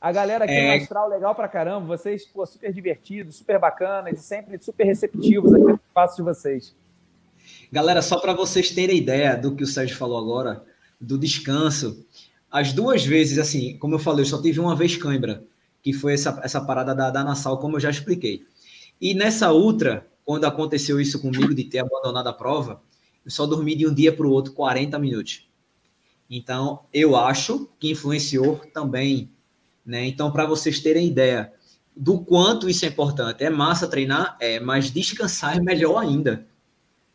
A 0.00 0.10
galera 0.10 0.44
aqui 0.44 0.54
é... 0.54 0.76
no 0.76 0.82
astral 0.82 1.08
legal 1.08 1.34
pra 1.34 1.46
caramba. 1.46 1.86
Vocês, 1.86 2.26
pô, 2.26 2.44
super 2.44 2.72
divertidos, 2.72 3.36
super 3.36 3.58
bacanas 3.58 4.18
e 4.18 4.22
sempre 4.22 4.58
super 4.58 4.84
receptivos 4.84 5.54
aqui 5.54 5.62
no 5.62 5.74
espaço 5.74 6.16
de 6.16 6.22
vocês. 6.22 6.74
Galera, 7.70 8.02
só 8.02 8.18
para 8.18 8.34
vocês 8.34 8.70
terem 8.70 8.98
ideia 8.98 9.36
do 9.36 9.54
que 9.54 9.62
o 9.62 9.66
Sérgio 9.66 9.96
falou 9.96 10.18
agora, 10.18 10.64
do 11.00 11.16
descanso, 11.16 12.04
as 12.50 12.72
duas 12.72 13.04
vezes, 13.04 13.38
assim, 13.38 13.78
como 13.78 13.94
eu 13.94 13.98
falei, 13.98 14.22
eu 14.22 14.28
só 14.28 14.40
tive 14.42 14.60
uma 14.60 14.76
vez 14.76 14.96
cãibra, 14.96 15.42
que 15.82 15.92
foi 15.92 16.14
essa, 16.14 16.38
essa 16.44 16.60
parada 16.60 16.94
da, 16.94 17.10
da 17.10 17.24
Nassau, 17.24 17.58
como 17.58 17.76
eu 17.76 17.80
já 17.80 17.88
expliquei. 17.88 18.44
E 19.00 19.14
nessa 19.14 19.50
outra, 19.50 20.06
quando 20.24 20.44
aconteceu 20.44 21.00
isso 21.00 21.20
comigo, 21.20 21.54
de 21.54 21.64
ter 21.64 21.80
abandonado 21.80 22.28
a 22.28 22.32
prova, 22.32 22.82
eu 23.24 23.30
só 23.30 23.46
dormi 23.46 23.74
de 23.74 23.86
um 23.86 23.94
dia 23.94 24.12
para 24.12 24.26
o 24.26 24.30
outro 24.30 24.52
40 24.52 24.98
minutos. 24.98 25.48
Então, 26.30 26.80
eu 26.92 27.14
acho 27.16 27.68
que 27.78 27.90
influenciou 27.90 28.56
também. 28.72 29.30
Né? 29.84 30.06
Então, 30.06 30.30
para 30.30 30.46
vocês 30.46 30.80
terem 30.80 31.06
ideia 31.06 31.52
do 31.94 32.20
quanto 32.20 32.70
isso 32.70 32.84
é 32.84 32.88
importante, 32.88 33.44
é 33.44 33.50
massa 33.50 33.86
treinar, 33.86 34.36
é, 34.40 34.58
mas 34.58 34.90
descansar 34.90 35.56
é 35.56 35.60
melhor 35.60 35.98
ainda. 35.98 36.46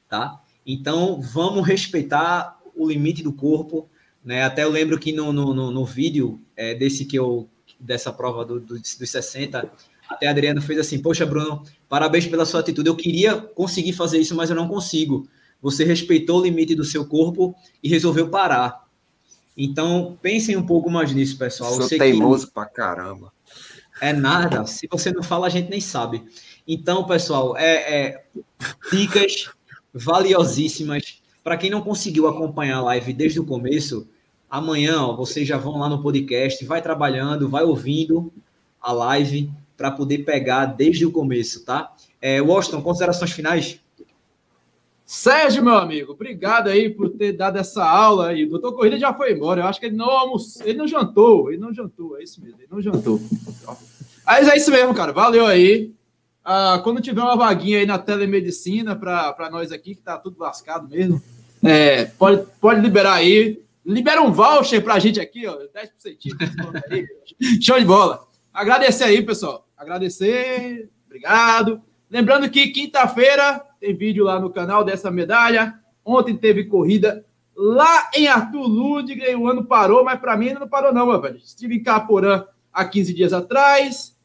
Tá? 0.08 0.40
Então, 0.66 1.20
vamos 1.20 1.66
respeitar 1.66 2.60
o 2.76 2.88
limite 2.88 3.24
do 3.24 3.34
corpo. 3.34 3.90
Né? 4.24 4.44
Até 4.44 4.64
eu 4.64 4.70
lembro 4.70 5.00
que 5.00 5.12
no, 5.12 5.34
no, 5.34 5.54
no, 5.54 5.72
no 5.72 5.86
vídeo 5.86 6.40
é, 6.56 6.76
desse 6.76 7.06
que 7.06 7.18
eu 7.18 7.50
dessa 7.80 8.12
prova 8.12 8.44
do, 8.44 8.60
do, 8.60 8.76
dos 8.80 9.10
60, 9.10 9.72
até 10.10 10.28
a 10.28 10.32
Adriana 10.32 10.62
fez 10.62 10.80
assim: 10.80 11.00
Poxa, 11.00 11.26
Bruno, 11.26 11.64
parabéns 11.90 12.26
pela 12.28 12.46
sua 12.46 12.62
atitude. 12.62 12.88
Eu 12.88 12.96
queria 12.96 13.36
conseguir 13.36 13.94
fazer 13.94 14.20
isso, 14.20 14.36
mas 14.36 14.50
eu 14.50 14.56
não 14.56 14.68
consigo. 14.68 15.28
Você 15.62 15.84
respeitou 15.84 16.40
o 16.40 16.44
limite 16.44 16.76
do 16.76 16.84
seu 16.84 17.06
corpo 17.06 17.56
e 17.82 17.90
resolveu 17.90 18.30
parar. 18.30 18.86
Então, 19.58 20.18
pensem 20.22 20.56
um 20.56 20.66
pouco 20.66 20.90
mais 20.90 21.12
nisso, 21.12 21.38
pessoal. 21.38 21.74
Sou 21.74 21.90
teimoso 21.90 22.48
que... 22.48 22.54
pra 22.54 22.66
caramba. 22.66 23.34
É 24.00 24.14
nada. 24.14 24.66
Se 24.68 24.88
você 24.90 25.12
não 25.12 25.24
fala, 25.24 25.48
a 25.48 25.50
gente 25.50 25.70
nem 25.70 25.82
sabe. 25.82 26.24
Então, 26.68 27.04
pessoal, 27.06 27.58
é, 27.58 28.02
é 28.02 28.24
dicas 28.92 29.50
valiosíssimas. 29.92 31.22
Para 31.44 31.58
quem 31.58 31.72
não 31.72 31.82
conseguiu 31.82 32.28
acompanhar 32.28 32.78
a 32.78 32.82
live 32.84 33.14
desde 33.14 33.40
o 33.40 33.46
começo, 33.46 34.08
amanhã 34.50 35.02
ó, 35.02 35.16
vocês 35.16 35.48
já 35.48 35.58
vão 35.58 35.80
lá 35.80 35.90
no 35.90 36.04
podcast, 36.04 36.64
vai 36.66 36.82
trabalhando, 36.82 37.50
vai 37.50 37.64
ouvindo 37.64 38.32
a 38.80 38.92
live 38.92 39.52
para 39.78 39.92
poder 39.92 40.26
pegar 40.26 40.66
desde 40.66 41.06
o 41.06 41.12
começo, 41.12 41.64
tá? 41.64 41.94
É, 42.20 42.42
Washington, 42.42 42.82
considerações 42.82 43.32
finais? 43.32 43.80
Sérgio, 45.06 45.64
meu 45.64 45.76
amigo, 45.76 46.12
obrigado 46.12 46.68
aí 46.68 46.90
por 46.90 47.12
ter 47.12 47.32
dado 47.32 47.58
essa 47.58 47.86
aula 47.86 48.30
aí. 48.30 48.44
O 48.44 48.50
doutor 48.50 48.74
Corrida 48.74 49.00
já 49.00 49.14
foi 49.14 49.32
embora. 49.32 49.62
Eu 49.62 49.68
acho 49.68 49.80
que 49.80 49.86
ele 49.86 49.96
não 49.96 50.10
almoçou, 50.10 50.68
ele 50.68 50.78
não 50.78 50.88
jantou, 50.88 51.50
ele 51.50 51.62
não 51.62 51.74
jantou, 51.74 52.18
é 52.20 52.24
isso 52.24 52.42
mesmo, 52.44 52.60
ele 52.60 52.68
não 52.70 52.82
jantou. 52.82 53.22
Mas 54.26 54.50
é 54.50 54.58
isso 54.58 54.70
mesmo, 54.70 54.94
cara. 54.94 55.14
Valeu 55.14 55.46
aí. 55.46 55.94
Ah, 56.44 56.82
quando 56.84 57.02
tiver 57.02 57.22
uma 57.22 57.38
vaguinha 57.38 57.80
aí 57.80 57.86
na 57.86 57.98
telemedicina 57.98 58.96
para 58.98 59.50
nós 59.50 59.72
aqui, 59.72 59.96
que 59.96 60.02
tá 60.02 60.18
tudo 60.18 60.40
lascado 60.40 60.90
mesmo, 60.90 61.22
é, 61.64 62.06
pode, 62.06 62.46
pode 62.60 62.82
liberar 62.82 63.14
aí. 63.14 63.62
Libera 63.86 64.22
um 64.22 64.34
voucher 64.34 64.84
pra 64.84 65.00
gente 65.00 65.22
aqui, 65.22 65.48
ó. 65.48 65.56
10% 65.56 65.70
aí. 66.92 67.08
Show 67.62 67.80
de 67.80 67.86
bola. 67.86 68.28
Agradecer 68.54 69.06
aí, 69.06 69.22
pessoal 69.22 69.67
agradecer, 69.78 70.90
obrigado. 71.06 71.82
Lembrando 72.10 72.50
que 72.50 72.70
quinta-feira 72.70 73.64
tem 73.80 73.96
vídeo 73.96 74.26
lá 74.26 74.40
no 74.40 74.50
canal 74.50 74.84
dessa 74.84 75.12
medalha. 75.12 75.80
Ontem 76.04 76.36
teve 76.36 76.66
corrida 76.66 77.26
lá 77.56 78.10
em 78.14 78.28
Arthur 78.28 78.68
Ludwig, 78.68 79.36
o 79.36 79.48
ano 79.48 79.66
parou, 79.66 80.04
mas 80.04 80.20
para 80.20 80.38
mim 80.38 80.50
ainda 80.50 80.60
não 80.62 80.68
parou 80.68 80.94
não, 80.94 81.08
meu 81.08 81.20
velho. 81.20 81.38
Estive 81.38 81.76
em 81.76 81.84
Caporã 81.84 82.46
há 82.72 82.86
15 82.86 83.14
dias 83.14 83.34
atrás, 83.34 84.16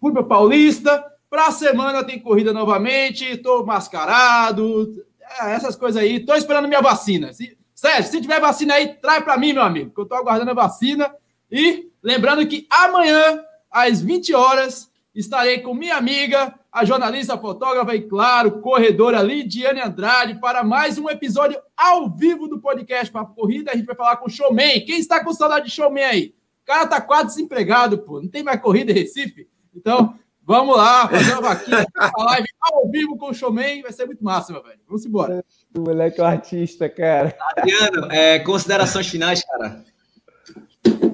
fui 0.00 0.12
para 0.12 0.22
Paulista, 0.22 1.04
para 1.28 1.52
semana 1.52 2.02
tem 2.02 2.18
corrida 2.18 2.52
novamente, 2.52 3.24
estou 3.24 3.64
mascarado, 3.66 5.04
é, 5.20 5.52
essas 5.52 5.76
coisas 5.76 6.02
aí. 6.02 6.16
Estou 6.16 6.34
esperando 6.34 6.66
minha 6.66 6.80
vacina. 6.80 7.32
Se, 7.32 7.56
Sérgio, 7.74 8.10
se 8.10 8.20
tiver 8.20 8.40
vacina 8.40 8.74
aí, 8.74 8.94
traz 8.94 9.22
para 9.22 9.36
mim, 9.36 9.52
meu 9.52 9.62
amigo, 9.62 9.92
que 9.92 10.00
eu 10.00 10.04
estou 10.04 10.18
aguardando 10.18 10.50
a 10.50 10.54
vacina. 10.54 11.14
E 11.50 11.92
lembrando 12.02 12.46
que 12.46 12.66
amanhã, 12.70 13.40
às 13.70 14.00
20 14.00 14.34
horas, 14.34 14.90
estarei 15.18 15.58
com 15.58 15.74
minha 15.74 15.96
amiga, 15.96 16.54
a 16.70 16.84
jornalista, 16.84 17.36
fotógrafa 17.36 17.92
e, 17.92 18.02
claro, 18.02 18.60
corredora 18.60 19.20
Lidiane 19.20 19.80
Andrade, 19.80 20.40
para 20.40 20.62
mais 20.62 20.96
um 20.96 21.10
episódio 21.10 21.60
ao 21.76 22.08
vivo 22.08 22.46
do 22.46 22.60
podcast 22.60 23.12
Papo 23.12 23.34
Corrida. 23.34 23.72
A 23.72 23.76
gente 23.76 23.86
vai 23.86 23.96
falar 23.96 24.16
com 24.18 24.26
o 24.26 24.30
Showman. 24.30 24.84
Quem 24.84 25.00
está 25.00 25.24
com 25.24 25.32
saudade 25.32 25.66
de 25.66 25.72
Showman 25.72 26.04
aí? 26.04 26.34
O 26.62 26.66
cara 26.66 26.86
tá 26.86 27.00
quase 27.00 27.34
desempregado, 27.34 27.98
pô. 27.98 28.20
Não 28.20 28.28
tem 28.28 28.44
mais 28.44 28.60
corrida 28.60 28.92
em 28.92 28.94
Recife? 28.94 29.48
Então, 29.74 30.14
vamos 30.44 30.76
lá, 30.76 31.08
fazer 31.08 31.32
uma 31.32 31.42
vaquinha, 31.42 31.84
uma 32.16 32.24
live 32.26 32.48
ao 32.60 32.88
vivo 32.88 33.16
com 33.16 33.30
o 33.30 33.34
Showman. 33.34 33.82
Vai 33.82 33.92
ser 33.92 34.06
muito 34.06 34.22
massa, 34.22 34.52
meu 34.52 34.62
velho. 34.62 34.78
Vamos 34.86 35.04
embora. 35.04 35.44
O 35.76 35.80
moleque 35.80 36.20
é 36.20 36.22
um 36.22 36.26
artista, 36.28 36.88
cara. 36.88 37.36
Adriano, 37.56 38.12
é, 38.12 38.38
considerações 38.38 39.08
finais, 39.08 39.44
cara. 39.44 39.82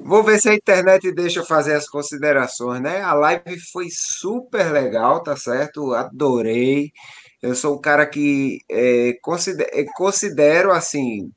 Vou 0.03 0.23
ver 0.23 0.39
se 0.39 0.49
a 0.49 0.55
internet 0.55 1.11
deixa 1.13 1.39
eu 1.39 1.45
fazer 1.45 1.73
as 1.73 1.89
considerações, 1.89 2.81
né? 2.81 3.01
A 3.01 3.13
live 3.13 3.59
foi 3.71 3.87
super 3.89 4.71
legal, 4.71 5.23
tá 5.23 5.35
certo? 5.35 5.93
Adorei. 5.93 6.91
Eu 7.41 7.55
sou 7.55 7.75
um 7.75 7.81
cara 7.81 8.05
que 8.05 8.59
é, 8.69 9.13
considero, 9.21 9.69
é, 9.73 9.85
considero, 9.95 10.71
assim 10.71 11.31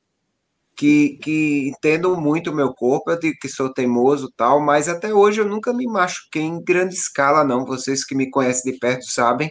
que, 0.79 1.19
que 1.21 1.69
entendo 1.69 2.17
muito 2.17 2.51
o 2.51 2.55
meu 2.55 2.73
corpo. 2.73 3.11
Eu 3.11 3.19
digo 3.19 3.37
que 3.41 3.49
sou 3.49 3.73
teimoso 3.73 4.33
tal, 4.37 4.61
mas 4.61 4.89
até 4.89 5.13
hoje 5.13 5.41
eu 5.41 5.45
nunca 5.45 5.73
me 5.75 5.87
machuquei 5.87 6.43
em 6.43 6.63
grande 6.63 6.95
escala, 6.95 7.45
não. 7.45 7.67
Vocês 7.67 8.05
que 8.05 8.15
me 8.15 8.31
conhecem 8.31 8.73
de 8.73 8.79
perto 8.79 9.05
sabem 9.11 9.51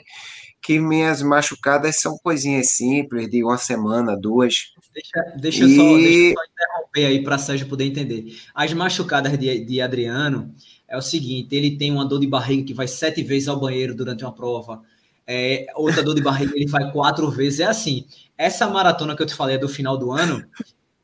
que 0.61 0.79
minhas 0.79 1.21
machucadas 1.21 1.99
são 1.99 2.17
coisinhas 2.23 2.71
simples, 2.71 3.29
de 3.29 3.43
uma 3.43 3.57
semana, 3.57 4.17
duas. 4.17 4.55
Deixa, 4.97 5.33
deixa, 5.37 5.65
e... 5.65 5.75
só, 5.75 5.83
deixa 5.95 6.09
eu 6.09 6.33
só 6.33 6.43
interromper 6.43 7.05
aí 7.05 7.23
para 7.23 7.37
Sérgio 7.37 7.67
poder 7.67 7.85
entender. 7.85 8.35
As 8.53 8.73
machucadas 8.73 9.37
de, 9.37 9.59
de 9.63 9.79
Adriano 9.79 10.51
é 10.87 10.97
o 10.97 11.01
seguinte: 11.01 11.55
ele 11.55 11.77
tem 11.77 11.91
uma 11.91 12.03
dor 12.03 12.19
de 12.19 12.25
barriga 12.25 12.63
que 12.63 12.73
vai 12.73 12.87
sete 12.87 13.21
vezes 13.21 13.47
ao 13.47 13.59
banheiro 13.59 13.93
durante 13.93 14.23
uma 14.23 14.33
prova. 14.33 14.81
É, 15.27 15.67
outra 15.75 16.01
dor 16.01 16.15
de 16.15 16.21
barriga 16.21 16.53
ele 16.55 16.65
vai 16.65 16.91
quatro 16.91 17.29
vezes. 17.29 17.59
É 17.59 17.65
assim. 17.65 18.07
Essa 18.35 18.67
maratona 18.67 19.15
que 19.15 19.21
eu 19.21 19.27
te 19.27 19.35
falei 19.35 19.55
é 19.55 19.59
do 19.59 19.69
final 19.69 19.97
do 19.97 20.11
ano. 20.11 20.43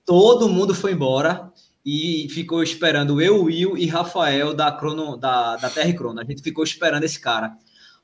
Todo 0.03 0.49
mundo 0.49 0.73
foi 0.73 0.93
embora 0.93 1.51
e 1.85 2.27
ficou 2.31 2.63
esperando 2.63 3.21
eu, 3.21 3.43
Will 3.43 3.77
e 3.77 3.85
Rafael 3.85 4.55
da 4.55 4.71
Crono, 4.71 5.17
da, 5.17 5.55
da 5.57 5.69
Terra 5.69 5.93
Crono. 5.93 6.19
A 6.19 6.23
gente 6.23 6.41
ficou 6.41 6.63
esperando 6.63 7.03
esse 7.03 7.19
cara. 7.19 7.55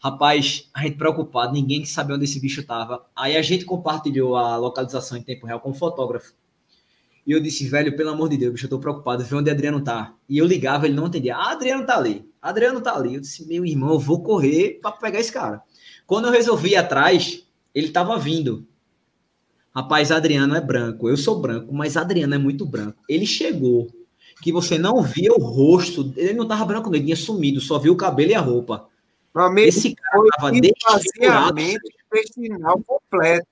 Rapaz, 0.01 0.69
a 0.73 0.83
gente 0.83 0.97
preocupado, 0.97 1.51
ninguém 1.51 1.83
sabia 1.83 2.15
onde 2.15 2.23
esse 2.23 2.39
bicho 2.39 2.65
tava. 2.65 3.05
Aí 3.13 3.35
a 3.35 3.41
gente 3.41 3.65
compartilhou 3.65 4.37
a 4.37 4.55
localização 4.55 5.17
em 5.17 5.21
tempo 5.21 5.45
real 5.45 5.59
com 5.59 5.71
o 5.71 5.73
fotógrafo. 5.73 6.33
E 7.27 7.33
eu 7.33 7.39
disse, 7.41 7.67
velho, 7.67 7.95
pelo 7.95 8.11
amor 8.11 8.29
de 8.29 8.37
Deus, 8.37 8.53
bicho, 8.53 8.65
eu 8.65 8.69
tô 8.69 8.79
preocupado, 8.79 9.23
ver 9.25 9.35
onde 9.35 9.51
Adriano 9.51 9.83
tá. 9.83 10.15
E 10.27 10.37
eu 10.37 10.45
ligava, 10.45 10.85
ele 10.85 10.95
não 10.95 11.07
entendia. 11.07 11.35
Ah, 11.35 11.51
Adriano 11.51 11.85
tá 11.85 11.97
ali. 11.97 12.25
Adriano 12.41 12.79
tá 12.79 12.95
ali. 12.95 13.15
Eu 13.15 13.21
disse, 13.21 13.45
meu 13.45 13.65
irmão, 13.65 13.91
eu 13.91 13.99
vou 13.99 14.23
correr 14.23 14.79
para 14.81 14.93
pegar 14.93 15.19
esse 15.19 15.33
cara. 15.33 15.61
Quando 16.07 16.25
eu 16.25 16.31
resolvi 16.31 16.69
ir 16.69 16.75
atrás, 16.77 17.45
ele 17.75 17.89
tava 17.89 18.17
vindo. 18.17 18.65
Rapaz, 19.75 20.11
Adriano 20.11 20.55
é 20.55 20.61
branco. 20.61 21.09
Eu 21.09 21.17
sou 21.17 21.41
branco, 21.41 21.73
mas 21.73 21.97
Adriano 21.97 22.33
é 22.33 22.37
muito 22.37 22.65
branco. 22.65 23.03
Ele 23.07 23.25
chegou, 23.25 23.89
que 24.41 24.51
você 24.51 24.77
não 24.77 25.01
via 25.01 25.33
o 25.33 25.43
rosto. 25.43 26.13
Ele 26.15 26.33
não 26.33 26.47
tava 26.47 26.65
branco, 26.65 26.89
ele 26.95 27.03
tinha 27.03 27.15
sumido, 27.15 27.59
só 27.59 27.77
viu 27.77 27.93
o 27.93 27.97
cabelo 27.97 28.31
e 28.31 28.35
a 28.35 28.39
roupa. 28.39 28.87
Amigo, 29.33 29.67
Esse 29.67 29.95
cara 29.95 30.23
estava 30.25 30.51
desfigurado. 30.51 31.59
intestinal 31.59 32.81
completo. 32.83 33.47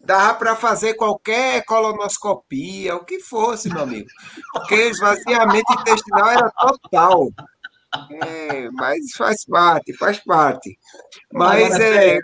Dava 0.00 0.34
para 0.34 0.54
fazer 0.54 0.94
qualquer 0.94 1.64
colonoscopia, 1.64 2.94
o 2.94 3.04
que 3.04 3.18
fosse, 3.18 3.68
meu 3.68 3.82
amigo. 3.82 4.08
Porque 4.52 4.74
esvaziamento 4.74 5.72
intestinal 5.72 6.30
era 6.30 6.50
total. 6.50 7.28
É, 8.10 8.70
mas 8.70 9.12
faz 9.16 9.44
parte, 9.44 9.92
faz 9.94 10.18
parte. 10.18 10.78
Mas 11.32 11.74
agora, 11.74 12.04
é. 12.04 12.18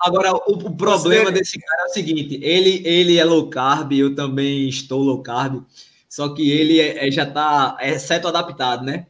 Agora, 0.00 0.32
o, 0.34 0.52
o 0.66 0.76
problema 0.76 1.30
desse 1.30 1.58
cara 1.60 1.82
é 1.82 1.86
o 1.86 1.92
seguinte: 1.92 2.38
ele, 2.42 2.86
ele 2.86 3.18
é 3.18 3.24
low 3.24 3.48
carb, 3.48 3.92
eu 3.92 4.14
também 4.14 4.68
estou 4.68 5.00
low 5.00 5.22
carb, 5.22 5.62
só 6.08 6.34
que 6.34 6.50
ele 6.50 6.80
é, 6.80 7.08
é 7.08 7.10
já 7.10 7.24
está, 7.24 7.76
exceto 7.80 8.28
adaptado, 8.28 8.84
né? 8.84 9.06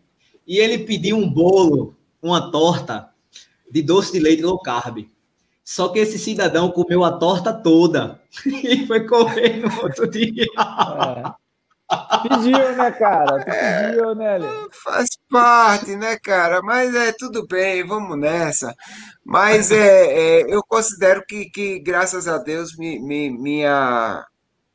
E 0.46 0.58
ele 0.58 0.78
pediu 0.78 1.16
um 1.16 1.28
bolo, 1.28 1.96
uma 2.22 2.50
torta 2.50 3.10
de 3.70 3.82
doce 3.82 4.12
de 4.12 4.20
leite 4.20 4.42
low 4.42 4.58
carb. 4.60 5.06
Só 5.64 5.88
que 5.88 5.98
esse 5.98 6.18
cidadão 6.18 6.70
comeu 6.70 7.04
a 7.04 7.12
torta 7.12 7.52
toda 7.52 8.20
e 8.46 8.86
foi 8.86 9.06
correr 9.06 9.58
no 9.58 9.82
outro 9.82 10.08
dia. 10.08 10.46
É. 10.46 11.42
Pediu, 12.22 12.76
né, 12.76 12.90
cara? 12.92 13.38
Tu 13.38 13.50
pediu, 13.50 14.14
né, 14.14 14.38
Lê? 14.38 14.48
Faz 14.70 15.08
parte, 15.30 15.94
né, 15.94 16.16
cara? 16.18 16.62
Mas 16.62 16.94
é 16.94 17.12
tudo 17.12 17.46
bem, 17.46 17.86
vamos 17.86 18.18
nessa. 18.18 18.74
Mas 19.24 19.70
é, 19.70 20.40
é 20.40 20.54
eu 20.54 20.62
considero 20.66 21.22
que, 21.26 21.50
que, 21.50 21.78
graças 21.80 22.26
a 22.26 22.38
Deus, 22.38 22.76
mi, 22.76 22.98
mi, 22.98 23.30
minha, 23.30 24.24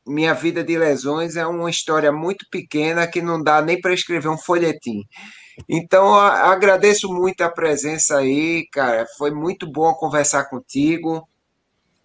minha 0.08 0.34
vida 0.34 0.64
de 0.64 0.76
lesões 0.76 1.36
é 1.36 1.46
uma 1.46 1.70
história 1.70 2.10
muito 2.12 2.46
pequena 2.50 3.06
que 3.06 3.22
não 3.22 3.42
dá 3.42 3.62
nem 3.62 3.80
para 3.80 3.94
escrever 3.94 4.28
um 4.28 4.38
folhetim. 4.38 5.02
Então, 5.68 6.14
agradeço 6.14 7.08
muito 7.08 7.42
a 7.42 7.50
presença 7.50 8.18
aí, 8.18 8.66
cara. 8.72 9.06
Foi 9.16 9.30
muito 9.30 9.70
bom 9.70 9.92
conversar 9.94 10.44
contigo. 10.44 11.28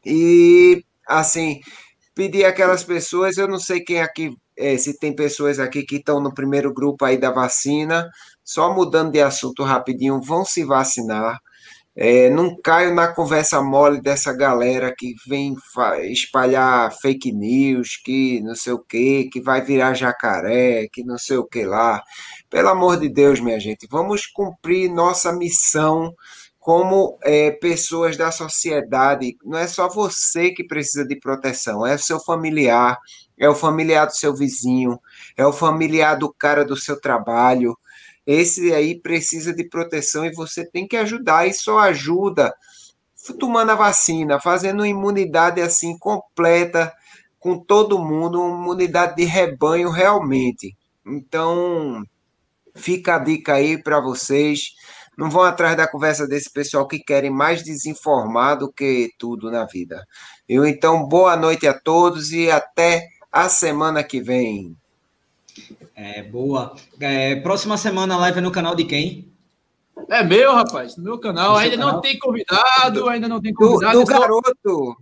E, 0.05 0.83
assim, 1.07 1.59
pedir 2.15 2.45
aquelas 2.45 2.83
pessoas, 2.83 3.37
eu 3.37 3.47
não 3.47 3.59
sei 3.59 3.81
quem 3.81 4.01
aqui 4.01 4.31
é, 4.57 4.77
se 4.77 4.97
tem 4.97 5.15
pessoas 5.15 5.59
aqui 5.59 5.83
que 5.83 5.97
estão 5.97 6.19
no 6.19 6.33
primeiro 6.33 6.73
grupo 6.73 7.05
aí 7.05 7.17
da 7.17 7.31
vacina, 7.31 8.09
só 8.43 8.73
mudando 8.73 9.11
de 9.11 9.21
assunto 9.21 9.63
rapidinho, 9.63 10.21
vão 10.21 10.45
se 10.45 10.63
vacinar. 10.63 11.39
É, 11.95 12.27
não 12.29 12.59
caio 12.59 12.93
na 12.93 13.07
conversa 13.07 13.61
mole 13.61 14.01
dessa 14.01 14.33
galera 14.33 14.93
que 14.97 15.13
vem 15.27 15.55
espalhar 16.09 16.91
fake 16.91 17.31
news, 17.31 17.97
que 18.03 18.41
não 18.41 18.55
sei 18.55 18.73
o 18.73 18.79
que, 18.79 19.25
que 19.25 19.39
vai 19.39 19.61
virar 19.61 19.93
jacaré, 19.93 20.87
que 20.91 21.03
não 21.03 21.19
sei 21.19 21.37
o 21.37 21.45
que 21.45 21.63
lá. 21.63 22.01
Pelo 22.49 22.69
amor 22.69 22.99
de 22.99 23.09
Deus, 23.09 23.39
minha 23.39 23.59
gente, 23.59 23.87
vamos 23.89 24.25
cumprir 24.25 24.89
nossa 24.89 25.31
missão 25.31 26.15
como 26.63 27.19
é, 27.21 27.51
pessoas 27.51 28.15
da 28.17 28.31
sociedade. 28.31 29.37
Não 29.43 29.59
é 29.59 29.67
só 29.67 29.89
você 29.89 30.49
que 30.51 30.63
precisa 30.63 31.05
de 31.05 31.19
proteção, 31.19 31.85
é 31.85 31.95
o 31.95 31.99
seu 31.99 32.19
familiar, 32.19 32.97
é 33.37 33.49
o 33.49 33.53
familiar 33.53 34.05
do 34.05 34.15
seu 34.15 34.33
vizinho, 34.33 34.97
é 35.35 35.45
o 35.45 35.51
familiar 35.51 36.17
do 36.17 36.33
cara 36.33 36.63
do 36.63 36.77
seu 36.77 36.99
trabalho. 36.99 37.77
Esse 38.25 38.73
aí 38.73 38.99
precisa 38.99 39.53
de 39.53 39.67
proteção 39.67 40.25
e 40.25 40.33
você 40.33 40.65
tem 40.65 40.87
que 40.87 40.95
ajudar, 40.97 41.47
e 41.47 41.53
só 41.53 41.79
ajuda 41.79 42.53
tomando 43.39 43.71
a 43.71 43.75
vacina, 43.75 44.39
fazendo 44.39 44.85
imunidade 44.85 45.61
assim 45.61 45.97
completa 45.97 46.91
com 47.39 47.57
todo 47.57 47.99
mundo, 47.99 48.41
uma 48.41 48.63
imunidade 48.63 49.15
de 49.15 49.23
rebanho 49.23 49.89
realmente. 49.89 50.75
Então, 51.05 52.03
fica 52.75 53.15
a 53.15 53.19
dica 53.19 53.53
aí 53.55 53.81
para 53.81 53.99
vocês. 53.99 54.71
Não 55.17 55.29
vão 55.29 55.43
atrás 55.43 55.77
da 55.77 55.87
conversa 55.87 56.27
desse 56.27 56.51
pessoal 56.51 56.87
que 56.87 56.99
querem 56.99 57.29
mais 57.29 57.63
desinformar 57.63 58.57
do 58.57 58.71
que 58.71 59.09
tudo 59.19 59.51
na 59.51 59.65
vida. 59.65 60.03
Eu 60.47 60.65
então, 60.65 61.07
boa 61.07 61.35
noite 61.35 61.67
a 61.67 61.73
todos 61.77 62.31
e 62.31 62.49
até 62.49 63.07
a 63.31 63.47
semana 63.47 64.03
que 64.03 64.21
vem. 64.21 64.75
É, 65.95 66.23
boa. 66.23 66.75
É, 66.99 67.35
próxima 67.37 67.77
semana 67.77 68.15
a 68.15 68.17
live 68.17 68.39
é 68.39 68.41
no 68.41 68.51
canal 68.51 68.75
de 68.75 68.83
quem? 68.83 69.31
É 70.09 70.23
meu, 70.23 70.53
rapaz, 70.53 70.97
no 70.97 71.03
meu 71.03 71.19
canal. 71.19 71.51
No 71.51 71.57
ainda 71.57 71.77
canal? 71.77 71.93
não 71.93 72.01
tem 72.01 72.17
convidado, 72.17 73.09
ainda 73.09 73.27
não 73.27 73.41
tem 73.41 73.53
convidado. 73.53 73.99
Do, 73.99 74.05
do 74.05 74.11
garoto. 74.11 74.97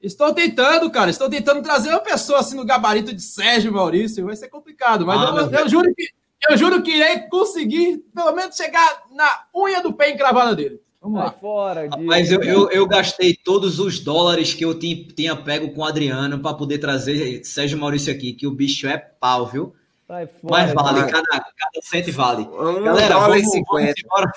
Estou 0.00 0.32
tentando, 0.32 0.90
cara. 0.90 1.10
Estou 1.10 1.28
tentando 1.28 1.62
trazer 1.62 1.90
uma 1.90 2.00
pessoa 2.00 2.40
assim 2.40 2.56
no 2.56 2.64
gabarito 2.64 3.14
de 3.14 3.22
Sérgio 3.22 3.72
Maurício. 3.72 4.24
Vai 4.24 4.36
ser 4.36 4.48
complicado, 4.48 5.06
mas 5.06 5.20
ah, 5.20 5.50
eu, 5.52 5.60
eu, 5.60 5.68
juro 5.68 5.94
que 5.94 6.08
eu 6.48 6.56
juro 6.56 6.82
que 6.82 6.90
irei 6.90 7.20
conseguir 7.28 7.98
pelo 8.14 8.32
menos 8.32 8.56
chegar 8.56 9.04
na 9.10 9.44
unha 9.54 9.82
do 9.82 9.92
pé 9.92 10.10
encravada 10.10 10.54
dele. 10.54 10.80
Vamos 11.02 11.18
lá. 11.18 11.30
fora 11.30 11.88
Mas 11.98 12.30
eu, 12.30 12.42
eu, 12.42 12.70
eu, 12.70 12.86
gastei 12.86 13.34
todos 13.34 13.78
os 13.78 13.98
dólares 14.00 14.52
que 14.52 14.64
eu 14.64 14.78
tinha, 14.78 15.02
tinha 15.08 15.34
pego 15.34 15.70
com 15.72 15.80
o 15.80 15.84
Adriano 15.84 16.40
para 16.40 16.54
poder 16.54 16.76
trazer 16.76 17.42
Sérgio 17.42 17.78
Maurício 17.78 18.12
aqui, 18.12 18.34
que 18.34 18.46
o 18.46 18.50
bicho 18.50 18.86
é 18.86 18.98
pau, 18.98 19.46
viu? 19.46 19.74
Fora, 20.10 20.28
Mas 20.42 20.72
vale, 20.72 21.00
cada, 21.08 21.22
cada 21.22 21.82
cento 21.82 22.10
vale. 22.12 22.42
Um 22.42 22.82
Galera, 22.82 23.16
vamos, 23.16 23.42
vamos, 23.42 23.94
embora, 23.96 24.32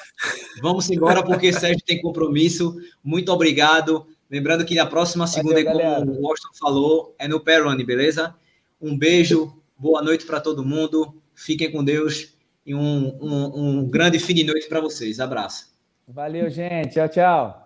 vamos 0.62 0.90
embora, 0.91 1.24
porque 1.24 1.52
Sérgio 1.52 1.84
tem 1.84 2.00
compromisso. 2.00 2.78
Muito 3.04 3.32
obrigado. 3.32 4.06
Lembrando 4.30 4.66
que 4.66 4.76
na 4.76 4.86
próxima 4.86 5.26
segunda, 5.26 5.64
Valeu, 5.64 5.95
como 5.95 6.12
o 6.12 6.22
Washington 6.28 6.54
falou, 6.60 7.16
é 7.18 7.28
no 7.28 7.40
Perrone, 7.40 7.84
beleza? 7.84 8.36
Um 8.80 8.95
beijo, 8.95 9.52
boa 9.76 10.02
noite 10.04 10.28
para 10.28 10.40
todo 10.40 10.64
mundo. 10.64 11.20
Fiquem 11.34 11.72
com 11.72 11.84
Deus 11.84 12.36
e 12.64 12.76
um, 12.76 13.18
um, 13.20 13.60
um 13.60 13.90
grande 13.90 14.20
fim 14.20 14.36
de 14.36 14.44
noite 14.44 14.70
para 14.70 14.80
vocês. 14.80 15.20
Abraço. 15.20 15.74
Valeu, 16.08 16.52
gente. 16.52 16.94
Tchau, 16.94 17.10
tchau. 17.10 17.62